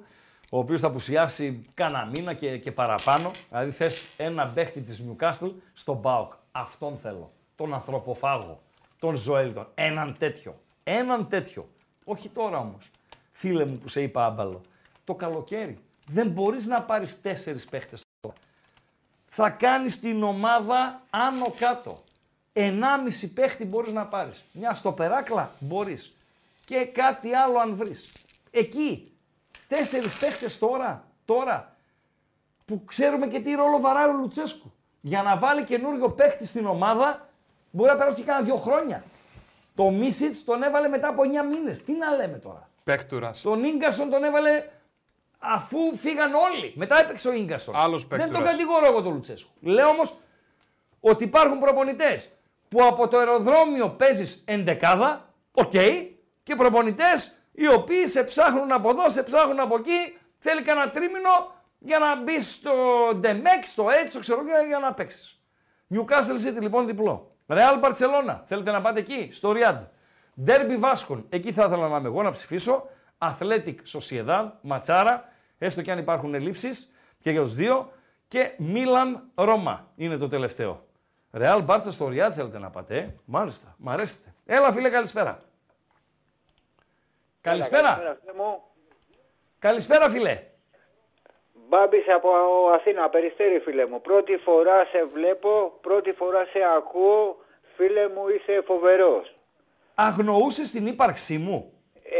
ο 0.50 0.58
οποίος 0.58 0.80
θα 0.80 0.86
απουσιάσει 0.86 1.60
κάνα 1.74 2.10
μήνα 2.14 2.34
και, 2.34 2.58
και 2.58 2.72
παραπάνω. 2.72 3.30
Δηλαδή 3.48 3.70
θες 3.70 4.06
ένα 4.16 4.48
παίχτη 4.48 4.80
της 4.80 5.02
Newcastle 5.06 5.52
στον 5.74 6.00
ΠΑΟΚ. 6.00 6.32
Αυτόν 6.52 6.96
θέλω. 6.96 7.32
Τον 7.54 7.74
ανθρωποφάγο. 7.74 8.62
Τον 8.98 9.16
Ζωέλινγκτον. 9.16 9.66
Έναν 9.74 10.16
τέτοιο. 10.18 10.58
Έναν 10.82 11.28
τέτοιο. 11.28 11.68
Όχι 12.04 12.28
τώρα 12.28 12.58
όμως. 12.58 12.90
Φίλε 13.32 13.64
μου 13.64 13.78
που 13.78 13.88
σε 13.88 14.02
είπα 14.02 14.24
άμπαλο. 14.24 14.60
Το 15.04 15.14
καλοκαίρι. 15.14 15.78
Δεν 16.06 16.28
μπορείς 16.28 16.66
να 16.66 16.82
πάρεις 16.82 17.20
τέσσερις 17.20 17.64
παίχτες 17.64 18.00
τώρα. 18.00 18.05
Θα 19.38 19.50
κάνεις 19.50 20.00
την 20.00 20.22
ομάδα 20.22 21.02
άνω 21.10 21.54
κάτω. 21.58 21.98
1,5 22.52 23.28
παίχτη 23.34 23.64
μπορείς 23.64 23.92
να 23.92 24.06
πάρεις. 24.06 24.44
Μια 24.52 24.74
στο 24.74 24.92
περάκλα 24.92 25.50
μπορείς. 25.58 26.12
Και 26.64 26.84
κάτι 26.84 27.34
άλλο 27.34 27.58
αν 27.58 27.74
βρεις. 27.74 28.12
Εκεί. 28.50 29.12
Τέσσερις 29.68 30.16
παίχτες 30.16 30.58
τώρα, 30.58 31.04
τώρα, 31.24 31.76
που 32.64 32.84
ξέρουμε 32.84 33.26
και 33.26 33.40
τι 33.40 33.54
ρόλο 33.54 33.80
βαράει 33.80 34.08
ο 34.08 34.12
Λουτσέσκου. 34.12 34.72
Για 35.00 35.22
να 35.22 35.36
βάλει 35.36 35.64
καινούριο 35.64 36.10
παίχτη 36.10 36.46
στην 36.46 36.66
ομάδα, 36.66 37.28
μπορεί 37.70 37.90
να 37.90 37.96
περάσει 37.96 38.16
και 38.16 38.22
κάνα 38.22 38.42
δύο 38.42 38.56
χρόνια. 38.56 39.04
Το 39.74 39.90
Μίσιτς 39.90 40.44
τον 40.44 40.62
έβαλε 40.62 40.88
μετά 40.88 41.08
από 41.08 41.22
9 41.22 41.26
μήνες. 41.50 41.84
Τι 41.84 41.92
να 41.92 42.10
λέμε 42.10 42.38
τώρα; 42.38 42.68
Παίκτουρας. 42.84 43.40
Τον 43.40 43.76
Τάισον 43.76 44.10
τον 44.10 44.24
έβαλε 44.24 44.64
αφού 45.38 45.96
φύγαν 45.96 46.34
όλοι. 46.34 46.72
Μετά 46.76 47.00
έπαιξε 47.00 47.28
ο 47.28 47.32
Τάισον. 47.32 47.76
Άλλος 47.76 48.06
Δεν 48.06 48.18
τον 48.18 48.28
παίκτορας. 48.28 48.50
κατηγορώ 48.50 48.86
εγώ 48.86 49.02
τον 49.02 49.12
Λουτσέσκου. 49.12 49.50
Λέω 49.60 49.88
όμως 49.88 50.18
ότι 51.00 51.24
υπάρχουν 51.24 51.58
προπονητές 51.58 52.30
που 52.68 52.84
από 52.84 53.08
το 53.08 53.18
αεροδρόμιο 53.18 53.88
παίζεις 53.88 54.42
εντεκάδα, 54.46 55.28
οκ, 55.52 55.70
και 56.42 56.54
προπονητές 56.56 57.32
οι 57.52 57.68
οποίοι 57.68 58.06
σε 58.06 58.24
ψάχνουν 58.24 58.72
από 58.72 58.90
εδώ, 58.90 59.10
σε 59.10 59.22
ψάχνουν 59.22 59.60
από 59.60 59.76
εκεί, 59.76 60.18
θέλει 60.38 60.62
κανένα 60.62 60.90
τρίμηνο 60.90 61.54
για 61.78 61.98
να 61.98 62.22
μπει 62.22 62.40
στο 62.40 62.72
Ντεμέκ, 63.16 63.64
στο 63.64 63.90
έτσι, 63.90 64.08
στο 64.10 64.20
ξέρω 64.20 64.42
για, 64.42 64.62
για 64.62 64.78
να 64.78 64.92
παίξεις. 64.92 65.40
Newcastle 65.94 66.46
City 66.48 66.60
λοιπόν 66.60 66.86
διπλό. 66.86 67.30
Real 67.46 67.80
Barcelona, 67.82 68.40
θέλετε 68.44 68.70
να 68.70 68.80
πάτε 68.80 68.98
εκεί, 69.00 69.28
στο 69.32 69.52
Ριάντ. 69.52 69.80
Derby 70.46 70.76
Βάσκων, 70.78 71.26
εκεί 71.28 71.52
θα 71.52 71.64
ήθελα 71.64 71.88
να 71.88 71.96
είμαι 71.96 72.08
εγώ 72.08 72.22
να 72.22 72.30
ψηφίσω. 72.30 72.88
Athletic 73.18 73.76
Sociedad, 73.92 74.50
Ματσάρα, 74.60 75.32
έστω 75.58 75.82
και 75.82 75.90
αν 75.90 75.98
υπάρχουν 75.98 76.34
ελλείψεις 76.34 76.94
και 77.20 77.30
για 77.30 77.40
τους 77.40 77.54
δύο. 77.54 77.90
Και 78.28 78.50
Milan 78.58 79.20
Ρώμα 79.34 79.92
είναι 79.96 80.16
το 80.16 80.28
τελευταίο. 80.28 80.84
Real 81.32 81.66
Barça 81.66 81.88
στο 81.90 82.08
Ριάντ 82.08 82.32
θέλετε 82.34 82.58
να 82.58 82.70
πάτε, 82.70 82.96
ε; 82.96 83.14
μάλιστα, 83.24 83.74
μ' 83.78 83.88
αρέσετε. 83.88 84.34
Έλα 84.46 84.72
φίλε, 84.72 84.90
καλησπέρα. 84.90 85.38
Καλησπέρα. 87.40 87.94
φίλε 87.94 88.32
μου. 88.36 88.62
Καλησπέρα 89.58 90.10
φίλε. 90.10 90.42
Μπάμπης 91.68 92.08
από 92.14 92.28
Αθήνα, 92.74 93.08
Περιστέρη 93.08 93.58
φίλε 93.58 93.86
μου. 93.86 94.00
Πρώτη 94.00 94.36
φορά 94.36 94.84
σε 94.84 95.04
βλέπω, 95.04 95.78
πρώτη 95.80 96.12
φορά 96.12 96.44
σε 96.44 96.58
ακούω. 96.76 97.36
Φίλε 97.76 98.08
μου 98.08 98.28
είσαι 98.28 98.62
φοβερός. 98.66 99.34
Αγνοούσες 99.94 100.70
την 100.70 100.86
ύπαρξή 100.86 101.38
μου; 101.38 101.72
Ε, 102.10 102.16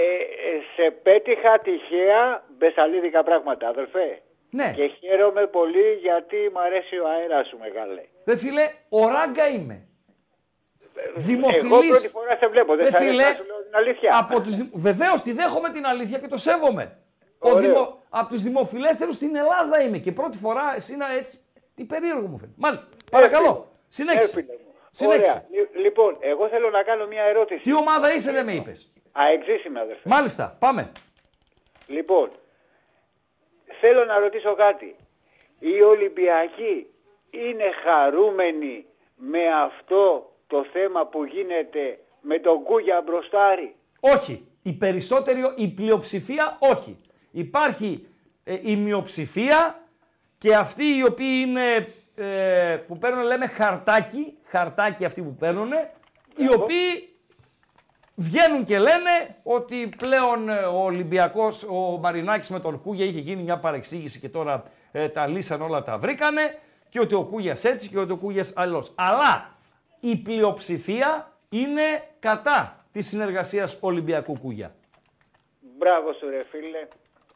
ε, 0.48 0.60
σε 0.76 0.90
πέτυχα 0.90 1.58
τυχαία 1.58 2.44
μπεσαλίδικα 2.58 3.22
πράγματα, 3.22 3.68
αδελφέ. 3.68 4.20
Ναι. 4.50 4.72
Και 4.76 4.86
χαίρομαι 5.00 5.46
πολύ 5.46 5.92
γιατί 6.00 6.36
μ' 6.52 6.58
αρέσει 6.58 6.98
ο 6.98 7.08
αέρας 7.08 7.48
σου, 7.48 7.58
μεγάλε. 7.58 8.02
Ρε 8.26 8.36
φίλε, 8.36 8.70
ο 8.88 9.08
Ράγκα 9.08 9.48
είμαι. 9.48 9.86
Δημοφιλής. 11.14 11.62
Εγώ 11.70 11.78
πρώτη 11.88 12.08
φορά 12.08 12.36
σε 12.36 12.46
βλέπω, 12.46 12.76
δεν 12.76 12.84
Ρε 12.84 12.90
θα 12.90 12.96
αρέσει 12.96 13.10
φίλε, 13.12 13.22
να 13.28 13.34
σου 13.36 13.44
λέω 13.44 13.56
την 13.62 13.74
αλήθεια. 13.76 14.10
Από 14.14 14.40
τους... 14.40 14.56
δη- 14.56 14.70
Βεβαίως, 14.72 15.22
τη 15.22 15.32
δέχομαι 15.32 15.70
την 15.70 15.86
αλήθεια 15.86 16.18
και 16.18 16.26
το 16.26 16.36
σέβομαι. 16.36 16.98
Ο 17.38 17.48
Ωραίο. 17.48 17.60
δημο... 17.60 18.02
Από 18.08 18.28
τους 18.28 18.42
δημοφιλέστερους 18.42 19.14
στην 19.14 19.36
Ελλάδα 19.36 19.82
είμαι 19.82 19.98
και 19.98 20.12
πρώτη 20.12 20.38
φορά 20.38 20.72
εσύ 20.76 20.96
να 20.96 21.06
έτσι 21.18 21.38
υπερήργο 21.74 22.26
μου 22.26 22.38
φαίνεται. 22.38 22.56
Μάλιστα. 22.58 22.88
Παρακαλώ. 23.10 23.70
Συνέχισε. 23.88 24.38
Ε, 24.38 24.42
φίλε 24.42 24.52
μου. 24.64 24.74
Συνέχισε. 24.90 25.30
Ωραία. 25.30 25.44
Λι- 25.50 25.80
Λοιπόν, 25.84 26.16
εγώ 26.20 26.48
θέλω 26.48 26.70
να 26.70 26.82
κάνω 26.82 27.06
μια 27.06 27.22
ερώτηση. 27.22 27.60
Τι 27.62 27.74
ομάδα 27.74 28.14
είσαι 28.14 28.32
δεν 28.32 28.44
με 28.44 28.52
είπες. 28.52 28.92
Αεξής 29.18 29.64
είμαι, 29.64 29.80
αδελφέ. 29.80 30.08
Μάλιστα. 30.08 30.56
Πάμε. 30.58 30.92
Λοιπόν, 31.86 32.30
θέλω 33.80 34.04
να 34.04 34.18
ρωτήσω 34.18 34.54
κάτι. 34.54 34.96
Οι 35.58 35.82
Ολυμπιακοί 35.82 36.86
είναι 37.30 37.64
χαρούμενοι 37.84 38.84
με 39.16 39.40
αυτό 39.64 40.32
το 40.46 40.64
θέμα 40.72 41.06
που 41.06 41.24
γίνεται 41.24 41.98
με 42.20 42.38
τον 42.38 42.62
Κούγια 42.62 43.02
μπροστάρι; 43.02 43.74
Όχι. 44.00 44.48
Η 44.62 44.72
περισσότερη, 44.72 45.40
η 45.56 45.68
πλειοψηφία 45.68 46.56
όχι. 46.60 47.00
Υπάρχει 47.30 48.08
ε, 48.44 48.58
η 48.62 48.76
μειοψηφία 48.76 49.82
και 50.38 50.54
αυτοί 50.54 50.84
οι 50.84 51.04
οποίοι 51.04 51.44
είναι, 51.46 51.88
ε, 52.14 52.76
που 52.86 52.98
παίρνουν 52.98 53.24
λέμε 53.24 53.46
χαρτάκι, 53.46 54.38
χαρτάκι 54.44 55.04
αυτοί 55.04 55.22
που 55.22 55.34
παίρνουν, 55.34 55.72
οι 56.36 56.52
οποίοι 56.54 57.15
βγαίνουν 58.16 58.64
και 58.64 58.78
λένε 58.78 59.36
ότι 59.42 59.88
πλέον 59.96 60.48
ε, 60.48 60.56
ο 60.58 60.82
Ολυμπιακός, 60.84 61.62
ο 61.62 61.98
Μαρινάκης 62.00 62.48
με 62.50 62.60
τον 62.60 62.82
Κούγια 62.82 63.04
είχε 63.04 63.18
γίνει 63.18 63.42
μια 63.42 63.58
παρεξήγηση 63.58 64.20
και 64.20 64.28
τώρα 64.28 64.62
ε, 64.92 65.08
τα 65.08 65.26
λύσαν 65.26 65.62
όλα 65.62 65.82
τα 65.82 65.98
βρήκανε 65.98 66.58
και 66.88 67.00
ότι 67.00 67.14
ο 67.14 67.22
Κούγιας 67.24 67.64
έτσι 67.64 67.88
και 67.88 67.98
ότι 67.98 68.12
ο 68.12 68.16
Κούγιας 68.16 68.52
αλλιώς. 68.56 68.92
Αλλά 68.94 69.50
η 70.00 70.16
πλειοψηφία 70.16 71.32
είναι 71.48 71.82
κατά 72.18 72.84
της 72.92 73.08
συνεργασίας 73.08 73.78
Ολυμπιακού 73.80 74.38
Κούγια. 74.40 74.74
Μπράβο 75.78 76.12
σου 76.12 76.28
ρε 76.30 76.44
φίλε. 76.50 76.88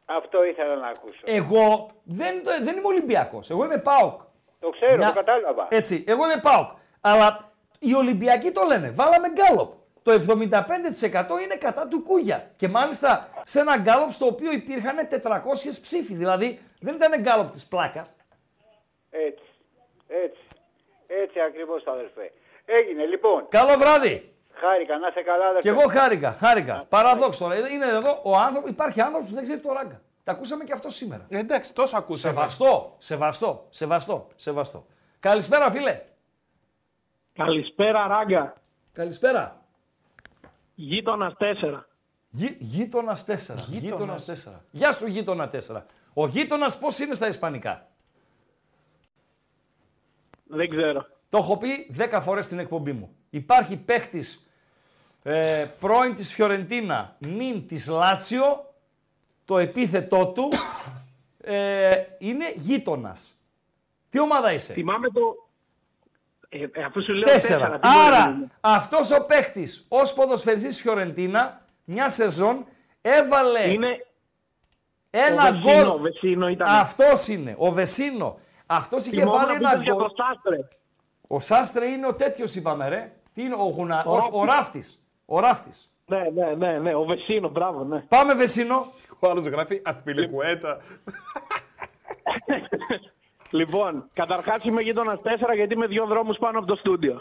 Αυτό 0.05 0.45
ήθελα 0.45 0.77
να 0.77 0.87
ακούσω. 0.89 1.21
Εγώ 1.25 1.87
δεν, 2.05 2.43
το- 2.45 2.65
δεν 2.65 2.77
είμαι 2.77 2.87
Ολυμπιακός, 2.87 3.51
εγώ 3.51 3.65
είμαι 3.65 3.79
ΠΑΟΚ. 3.79 4.21
το 4.61 4.71
ξέρω, 4.71 4.97
Μια- 4.97 5.07
το 5.07 5.13
κατάλαβα. 5.15 5.67
Έτσι, 5.71 6.05
εγώ 6.07 6.25
είμαι 6.25 6.41
ΠΑΟΚ. 6.43 6.69
Αλλά 7.01 7.51
οι 7.79 7.95
Ολυμπιακοί 7.95 8.51
το 8.51 8.63
λένε, 8.67 8.91
βάλαμε 8.91 9.29
γκάλοπ. 9.33 9.73
Το 10.03 10.13
75% 10.13 11.43
είναι 11.43 11.57
κατά 11.59 11.87
του 11.89 12.03
Κούγια. 12.03 12.51
Και 12.57 12.69
μάλιστα 12.69 13.29
σε 13.45 13.61
ένα 13.61 13.77
γκάλοπ 13.77 14.13
στο 14.13 14.27
οποίο 14.27 14.53
υπήρχαν 14.53 15.09
400 15.23 15.81
ψήφοι. 15.83 16.15
Δηλαδή 16.15 16.61
δεν 16.81 16.95
ήταν 16.95 17.21
γκάλοπ 17.21 17.51
της 17.51 17.67
πλάκας. 17.67 18.17
Έτσι, 19.11 19.45
έτσι, 20.09 20.43
έτσι 21.07 21.41
ακριβώς 21.41 21.87
αδελφέ. 21.87 22.33
Έγινε 22.65 23.05
λοιπόν. 23.07 23.47
Καλό 23.49 23.79
βράδυ. 23.79 24.35
Χάρηκα, 24.53 24.99
να 24.99 25.09
είσαι 25.09 25.23
καλά 25.23 25.47
αδελφέ. 25.47 25.61
Και 25.61 25.69
εγώ 25.69 25.89
χάρηκα, 25.89 26.33
χάρηκα. 26.33 26.87
Παραδόξω 26.89 27.45
τώρα. 27.45 27.69
Είναι 27.69 27.87
εδώ 27.87 28.21
ο 28.23 28.37
άνθρωπο, 28.37 28.69
υπάρχει 28.69 29.01
άνθρωπος 29.01 29.29
που 29.29 29.35
δεν 29.35 29.45
ξέρει 29.45 29.61
το 29.61 29.73
ράγκα. 29.73 30.01
Τα 30.25 30.33
ακούσαμε 30.33 30.65
και 30.65 30.73
αυτό 30.73 30.91
σήμερα. 30.91 31.27
Ε, 31.29 31.39
εντάξει, 31.39 31.75
τόσο 31.75 31.97
ακούσαμε. 31.97 32.35
Σεβαστό, 32.35 32.97
σεβαστό, 32.99 33.67
σεβαστό, 33.71 34.27
σεβαστό. 34.37 34.87
Καλησπέρα, 35.21 35.71
φίλε. 35.71 36.01
Καλησπέρα, 37.33 38.07
Ράγκα. 38.07 38.55
Καλησπέρα. 38.93 39.60
Γείτονας 40.81 41.35
4. 41.39 41.87
Γει, 42.31 42.57
γείτονας 42.59 43.25
4. 43.25 43.35
Γείτονας 43.69 44.25
4. 44.25 44.65
Γεια 44.71 44.93
σου, 44.93 45.07
γείτονα 45.07 45.51
4. 45.51 45.87
Ο 46.15 46.27
γείτονας 46.27 46.79
πώς 46.79 46.99
είναι 46.99 47.15
στα 47.15 47.27
Ισπανικά; 47.27 47.89
Δεν 50.47 50.69
ξέρω. 50.69 51.07
Το 51.29 51.39
έχω 51.39 51.57
πει 51.57 51.91
10 51.99 52.21
φορές 52.23 52.45
στην 52.45 52.59
εκπομπή 52.59 52.93
μου. 52.93 53.17
Υπάρχει 53.31 53.77
παίχτης 53.77 54.47
ε, 55.23 55.67
πρώην 55.81 56.15
της 56.15 56.33
Φιωρεντίνα, 56.33 57.17
νυν 57.19 57.67
της 57.67 57.87
Λάτσιο. 57.87 58.75
Το 59.45 59.59
επίθετό 59.59 60.27
του 60.27 60.49
ε, 61.41 62.03
είναι 62.19 62.53
γείτονας. 62.57 63.35
Τι 64.11 64.21
ομάδα 64.21 64.53
είσαι; 64.53 64.73
Θυμάμαι 64.73 65.09
το. 65.09 65.50
Ε, 66.53 66.63
ε, 66.73 66.83
αφού 66.85 67.03
σου 67.03 67.13
λέω 67.13 67.23
Τέσσερα. 67.33 67.71
τέσσερα. 67.71 67.79
τι 67.79 67.89
μπορεί 67.89 68.11
να 68.11 68.17
Άρα, 68.21 68.31
είναι; 68.31 68.47
αυτός 68.61 69.11
ο 69.11 69.25
παίχτης, 69.27 69.87
ως 69.89 70.13
ποδοσφαιριστής 70.13 70.81
Φιωρεντίνα, 70.81 71.61
μια 71.85 72.09
σεζόν, 72.11 72.67
έβαλε 73.03 73.71
Είναι 73.73 74.07
ένα 75.11 75.49
ο 75.49 75.53
Βεσίνο, 75.53 75.83
γκολ. 75.83 75.87
ο 75.89 75.99
Βεσίνο 75.99 76.49
ήταν. 76.49 76.69
Αυτός 76.71 77.29
είναι, 77.29 77.55
ο 77.59 77.71
Βεσίνο. 77.73 78.39
Αυτός 78.67 79.07
είχε 79.07 79.17
Θυμόμουν 79.21 79.39
βάλει 79.39 79.51
που 79.59 79.65
ένα 79.65 79.71
είπες 79.73 79.83
για 79.83 79.93
γκολ. 79.95 80.03
το 80.03 80.15
Σάστρε. 80.17 80.69
Ο 81.27 81.41
Σάστρε 81.41 81.87
είναι 81.87 82.07
ο 82.07 82.15
τέτοιος 82.15 82.55
είπαμε 82.55 82.89
ρε. 82.89 83.13
Τι 83.35 83.43
είναι, 83.43 83.55
ο, 83.55 83.73
γουνα... 83.77 84.05
Ο 84.07 84.13
ο, 84.13 84.17
Ράφτης. 84.17 84.39
ο 84.39 84.45
ράφτης. 84.45 85.03
Ο 85.27 85.41
ράφτης. 85.41 85.93
Ναι, 86.07 86.23
ναι, 86.35 86.55
ναι, 86.55 86.79
ναι, 86.79 86.95
ο 86.95 87.05
Βεσίνο, 87.05 87.49
μπράβο, 87.49 87.85
ναι. 87.85 87.99
Πάμε 88.09 88.35
Βεσίνο. 88.35 88.93
Ο 89.19 89.31
άλλος 89.31 89.45
γράφει 89.47 89.81
Αθπιλικουέτα. 89.85 90.79
Λοιπόν, 93.53 94.09
καταρχάς 94.15 94.65
είμαι 94.65 94.83
γείτονας 94.83 95.21
4 95.23 95.55
γιατί 95.55 95.75
είμαι 95.75 95.87
δύο 95.87 96.07
δρόμους 96.07 96.39
πάνω 96.39 96.59
από 96.59 96.67
το 96.67 96.75
στούντιο. 96.77 97.15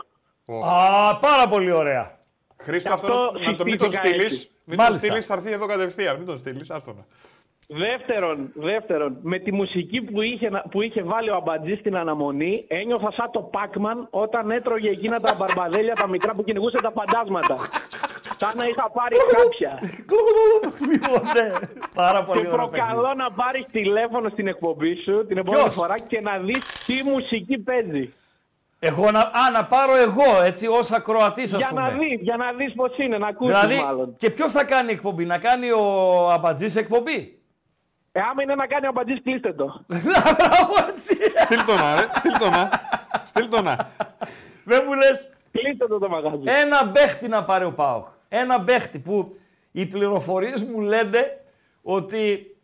Α, 0.65 1.17
πάρα 1.17 1.47
πολύ 1.49 1.71
ωραία. 1.71 2.17
Χρήστο, 2.61 2.89
Γι' 2.89 2.93
αυτό 2.95 3.13
αυτό 3.13 3.39
να 3.39 3.55
το 3.55 3.63
μην 3.63 3.77
τον 3.77 3.91
συστήθηκα 3.91 4.07
στείλεις. 4.17 4.33
έτσι. 4.33 4.49
Μην 4.65 4.77
τον 4.77 4.85
Μάλιστα. 4.85 5.07
στείλεις, 5.07 5.25
θα 5.25 5.33
έρθει 5.33 5.51
εδώ 5.51 5.65
κατευθείαν. 5.65 6.17
Μην 6.17 6.25
τον 6.25 6.37
στείλεις, 6.37 6.69
άστονα. 6.69 7.05
Δεύτερον, 7.71 8.51
δεύτερον, 8.53 9.17
με 9.21 9.39
τη 9.39 9.53
μουσική 9.53 10.01
που 10.01 10.21
είχε, 10.21 10.49
να- 10.49 10.61
που 10.71 10.81
είχε 10.81 11.03
βάλει 11.03 11.29
ο 11.29 11.35
Αμπατζής 11.35 11.79
στην 11.79 11.97
αναμονή, 11.97 12.65
ένιωθα 12.67 13.11
σαν 13.11 13.31
το 13.31 13.49
Pac-Man 13.53 14.07
όταν 14.09 14.51
έτρωγε 14.51 14.89
εκείνα 14.89 15.19
τα 15.19 15.35
μπαρμπαδέλια 15.37 15.93
τα 15.95 16.07
μικρά 16.07 16.33
που 16.33 16.43
κυνηγούσε 16.43 16.77
τα 16.81 16.91
φαντάσματα. 16.95 17.55
σαν 18.37 18.51
να 18.55 18.65
είχα 18.67 18.89
πάρει 18.91 19.15
κάποια. 19.31 19.79
Λοιπόν, 20.91 21.21
ναι. 21.35 21.67
Πάρα 21.95 22.19
Και 22.19 22.25
πολύ 22.25 22.39
ωραία. 22.39 22.51
προκαλώ 22.51 23.13
να 23.13 23.31
πάρεις 23.31 23.63
τηλέφωνο 23.71 24.29
στην 24.29 24.47
εκπομπή 24.47 24.95
σου 24.95 25.25
την 25.27 25.37
επόμενη 25.37 25.63
Ποιος; 25.63 25.75
φορά 25.75 25.99
και 25.99 26.19
να 26.23 26.37
δεις 26.37 26.83
τι 26.85 27.03
μουσική 27.03 27.57
παίζει. 27.57 28.13
Εγώ 28.79 29.11
να, 29.11 29.19
α, 29.19 29.51
να 29.53 29.65
πάρω 29.65 29.95
εγώ 29.95 30.41
έτσι 30.45 30.67
ως 30.67 30.91
ακροατής 30.91 31.53
ας 31.53 31.59
Για 31.59 31.67
πούμε. 31.69 31.81
να 31.81 31.89
δει, 31.89 32.19
για 32.21 32.35
να 32.37 32.51
δεις 32.51 32.73
πώς 32.75 32.97
είναι, 32.97 33.17
να 33.17 33.27
ακούσεις 33.27 33.59
Δηλαδή, 33.59 33.83
μάλλον. 33.83 34.15
και 34.17 34.29
ποιος 34.29 34.51
θα 34.51 34.63
κάνει 34.63 34.91
εκπομπή, 34.91 35.25
να 35.25 35.37
κάνει 35.37 35.71
ο 35.71 35.83
Αμπατζής 36.31 36.75
εκπομπή; 36.75 37.38
Ε, 38.19 38.21
άμα 38.31 38.43
είναι 38.43 38.55
να 38.55 38.67
κάνει 38.67 38.85
ο 38.85 38.89
Αμπατζή, 38.89 39.21
κλείστε 39.21 39.53
το. 39.53 39.85
Μπράβο, 39.87 40.73
έτσι. 40.89 41.17
Στείλ 41.43 41.63
τον 41.65 41.75
να, 41.75 41.95
ρε. 41.95 42.05
Στείλ 42.15 42.37
τον 42.39 42.51
να. 42.51 42.69
Στείλ 43.25 43.49
τον 43.49 43.63
να. 43.63 43.75
Δεν 44.63 44.83
μου 44.87 44.93
λες, 44.93 45.29
Κλείστε 45.51 45.87
το 45.87 45.99
το 45.99 46.09
μαγαζί. 46.09 46.43
Ένα 46.45 46.85
μπέχτη 46.85 47.27
να 47.27 47.43
πάρει 47.43 47.65
ο 47.65 47.71
Πάοκ. 47.73 48.07
Ένα 48.29 48.59
μπέχτη 48.59 48.99
που 48.99 49.37
οι 49.71 49.85
πληροφορίες 49.85 50.63
μου 50.63 50.79
λένε 50.81 51.41
ότι 51.81 52.55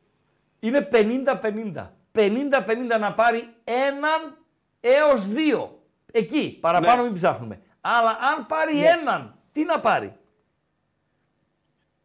είναι 0.60 0.90
50-50. 0.92 1.92
50-50 2.16 3.00
να 3.00 3.14
πάρει 3.14 3.50
έναν 3.64 4.38
έως 4.80 5.28
δύο. 5.28 5.80
Εκεί, 6.12 6.58
παραπάνω 6.62 6.96
Ναι. 7.02 7.04
μην 7.08 7.14
ψάχνουμε. 7.14 7.62
Αλλά 7.82 8.10
αν 8.10 8.46
πάρει 8.48 8.76
Ναι. 8.76 8.86
έναν, 8.86 9.36
τι 9.52 9.64
να 9.64 9.80
πάρει; 9.80 10.16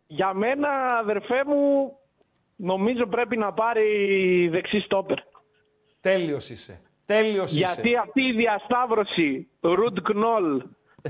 Για 0.07 0.33
μένα, 0.35 0.69
αδερφέ 0.99 1.45
μου, 1.47 1.93
νομίζω 2.61 3.07
πρέπει 3.07 3.37
να 3.37 3.53
πάρει 3.53 4.49
δεξί 4.53 4.81
στόπερ. 4.81 5.19
Τέλειος 6.01 6.49
είσαι. 6.51 6.81
Τέλειος 7.07 7.51
είσαι. 7.51 7.59
Γιατί 7.59 7.97
αυτή 7.97 8.23
η 8.23 8.33
διασταύρωση 8.33 9.49
Ρουντ 9.61 9.99
Κνόλ 9.99 10.63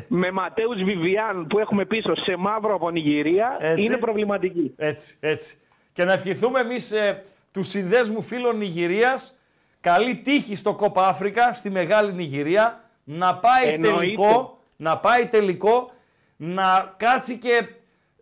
με 0.09 0.31
Ματέους 0.31 0.83
Βιβιάν 0.83 1.47
που 1.47 1.59
έχουμε 1.59 1.85
πίσω 1.85 2.15
σε 2.15 2.37
μαύρο 2.37 2.75
από 2.75 2.91
Νιγηρία 2.91 3.57
Έτσι. 3.61 3.85
είναι 3.85 3.97
προβληματική. 3.97 4.75
Έτσι, 4.77 5.17
έτσι. 5.21 5.57
Και 5.93 6.05
να 6.05 6.13
ευχηθούμε 6.13 6.61
εμείς 6.61 6.93
ε, 6.93 7.23
τους 7.53 7.69
συνδέσμου 7.69 8.23
φίλων 8.23 8.57
Νιγηρίας 8.57 9.39
καλή 9.81 10.17
τύχη 10.17 10.57
στο 10.57 10.75
Κόπα 10.75 11.07
Αφρικα, 11.07 11.55
στη 11.55 11.71
Μεγάλη 11.71 12.13
Νιγηρία, 12.13 12.85
να 13.05 13.35
πάει 13.37 13.69
Εννοείται. 13.69 13.97
τελικό, 13.99 14.59
να 14.77 14.99
πάει 14.99 15.27
τελικό, 15.27 15.91
να 16.37 16.95
κάτσει 16.97 17.39
και 17.39 17.67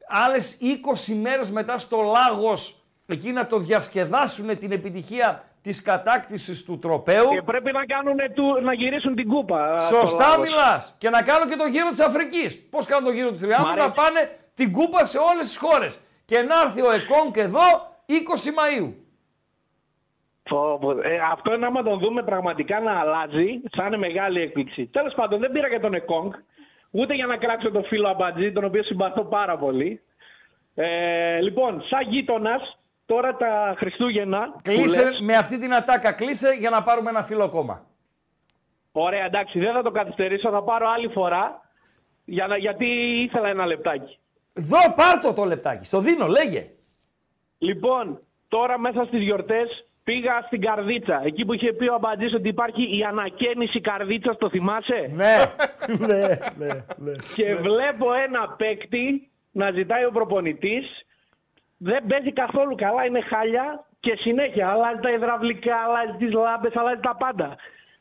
άλλες 0.09 0.59
20 1.09 1.15
μέρες 1.15 1.51
μετά 1.51 1.79
στο 1.79 1.97
Λάγος 2.03 2.78
εκεί 3.09 3.33
να 3.33 3.47
το 3.47 3.59
διασκεδάσουν 3.59 4.59
την 4.59 4.73
επιτυχία 4.73 5.45
της 5.63 5.83
κατάκτησης 5.83 6.65
του 6.65 6.79
τροπέου. 6.79 7.29
Και 7.31 7.43
πρέπει 7.43 7.73
να, 7.73 7.85
κάνουνε 7.85 8.29
του, 8.35 8.61
να 8.63 8.73
γυρίσουν 8.73 9.15
την 9.15 9.29
κούπα. 9.29 9.81
στο 9.81 9.97
Σωστά 9.97 10.29
Λάγος. 10.29 10.47
μιλάς. 10.47 10.95
Και 10.99 11.11
να 11.11 11.23
κάνουν 11.23 11.49
και 11.49 11.57
το 11.57 11.65
γύρο 11.67 11.89
της 11.89 12.01
Αφρικής. 12.01 12.69
Πώς 12.71 12.87
κάνουν 12.87 13.05
το 13.05 13.11
γύρο 13.13 13.29
του 13.29 13.35
Μ' 13.35 13.39
Τριάνδου, 13.39 13.67
να 13.67 13.73
αρέσει. 13.73 13.93
πάνε 13.95 14.31
την 14.55 14.73
κούπα 14.73 15.05
σε 15.05 15.19
όλες 15.19 15.47
τις 15.47 15.57
χώρες. 15.57 16.01
Και 16.25 16.39
να 16.41 16.61
έρθει 16.65 16.81
ο 16.81 16.91
Εκόνκ 16.93 17.37
εδώ 17.37 17.67
20 18.07 18.51
Μαΐου. 18.59 18.93
Πω, 20.49 20.79
πω. 20.81 20.91
Ε, 20.91 21.19
αυτό 21.33 21.55
είναι 21.55 21.67
άμα 21.67 21.83
τον 21.83 21.99
δούμε 21.99 22.23
πραγματικά 22.23 22.81
να 22.81 23.01
αλλάζει, 23.01 23.61
θα 23.77 23.87
είναι 23.87 23.97
μεγάλη 23.97 24.41
έκπληξη. 24.41 24.87
Τέλος 24.87 25.15
πάντων, 25.15 25.39
δεν 25.41 25.51
πήρα 25.53 25.69
και 25.71 25.79
τον 25.81 25.95
Εκόνγκ, 25.95 26.33
ούτε 26.91 27.15
για 27.15 27.27
να 27.27 27.37
κράξω 27.37 27.71
τον 27.71 27.85
φίλο 27.85 28.09
Αμπατζή, 28.09 28.53
τον 28.53 28.65
οποίο 28.65 28.83
συμπαθώ 28.83 29.25
πάρα 29.25 29.59
πολύ. 29.59 30.01
Ε, 30.75 31.41
λοιπόν, 31.41 31.83
σαν 31.89 32.09
γείτονας, 32.13 32.79
τώρα 33.09 33.37
τα 33.37 33.75
Χριστούγεννα. 33.77 34.51
που 34.51 34.61
Κλείσε 34.63 35.05
λες, 35.05 35.21
με 35.21 35.37
αυτή 35.37 35.59
την 35.59 35.75
ατάκα, 35.75 36.13
κλείσε 36.13 36.57
για 36.59 36.71
να 36.71 36.83
πάρουμε 36.83 37.11
ένα 37.11 37.23
φίλο 37.23 37.45
ακόμα. 37.45 37.87
Ωραία, 38.93 39.25
εντάξει, 39.25 39.59
δεν 39.59 39.73
θα 39.73 39.83
το 39.83 39.91
καθυστερήσω, 39.91 40.51
θα 40.51 40.63
πάρω 40.63 40.89
άλλη 40.89 41.09
φορά. 41.09 41.61
Για 42.25 42.47
να, 42.47 42.57
γιατί 42.57 42.87
ήθελα 43.23 43.49
ένα 43.49 43.67
λεπτάκι. 43.67 44.19
Δω, 44.53 44.79
πάρτο 44.97 45.33
το 45.33 45.45
λεπτάκι, 45.45 45.85
στο 45.85 46.01
δίνω, 46.01 46.27
λέγε. 46.27 46.71
Λοιπόν, 47.59 48.21
τώρα 48.49 48.79
μέσα 48.79 49.05
στις 49.05 49.21
γιορτές 49.23 49.87
πήγα 50.05 50.43
στην 50.47 50.61
Καρδίτσα. 50.61 51.21
Εκεί 51.25 51.45
που 51.45 51.53
είχε 51.53 51.73
πει 51.73 51.89
ο 51.89 51.95
Αμπατζής 51.95 52.35
ότι 52.35 52.49
υπάρχει 52.49 52.99
η 52.99 53.03
ανακαίνιση 53.03 53.81
Καρδίτσας, 53.81 54.37
το 54.37 54.49
θυμάσαι; 54.49 55.11
Ναι, 55.15 55.37
ναι, 56.07 56.27
ναι, 56.59 56.85
ναι. 56.97 57.13
Και 57.35 57.55
βλέπω 57.55 58.13
ένα 58.13 58.49
παίκτη 58.49 59.31
να 59.51 59.71
ζητάει 59.71 60.05
ο 60.05 60.11
προπονητής. 60.11 61.07
Δεν 61.79 62.07
παίζει 62.07 62.33
καθόλου 62.33 62.75
καλά, 62.75 63.05
είναι 63.05 63.21
χάλια 63.21 63.85
και 64.01 64.17
συνέχεια 64.17 64.69
αλλάζει 64.69 65.01
τα 65.01 65.11
υδραυλικά, 65.11 65.77
αλλάζει 65.77 66.17
τις 66.19 66.33
λάμπες, 66.33 66.77
αλλάζει 66.77 67.01
τα 67.01 67.17
πάντα. 67.17 67.57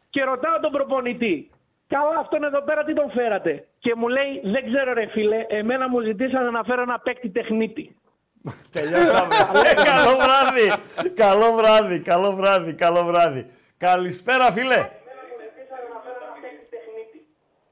Και 0.09 0.23
ρωτάω 0.23 0.59
τον 0.59 0.71
προπονητή, 0.71 1.49
καλά 1.87 2.17
αυτόν 2.19 2.43
εδώ 2.43 2.61
πέρα 2.61 2.83
τι 2.83 2.93
τον 2.93 3.11
φέρατε; 3.11 3.67
Και 3.79 3.95
μου 3.95 4.07
λέει, 4.07 4.41
δεν 4.43 4.65
ξέρω 4.65 4.93
ρε 4.93 5.05
φίλε, 5.05 5.45
εμένα 5.47 5.89
μου 5.89 5.99
ζητήσανε 5.99 6.49
να 6.49 6.63
φέρω 6.63 6.81
ένα 6.81 6.99
παίκτη 6.99 7.29
τεχνίτη. 7.29 7.95
Τελειώσαμε. 8.73 9.35
Ε, 9.69 9.73
καλό 9.73 10.17
βράδυ, 10.25 10.67
καλό 11.15 11.53
βράδυ, 11.53 11.99
καλό 11.99 12.35
βράδυ, 12.35 12.73
καλό 12.73 13.03
βράδυ. 13.03 13.51
Καλησπέρα 13.77 14.51
φίλε. 14.51 14.89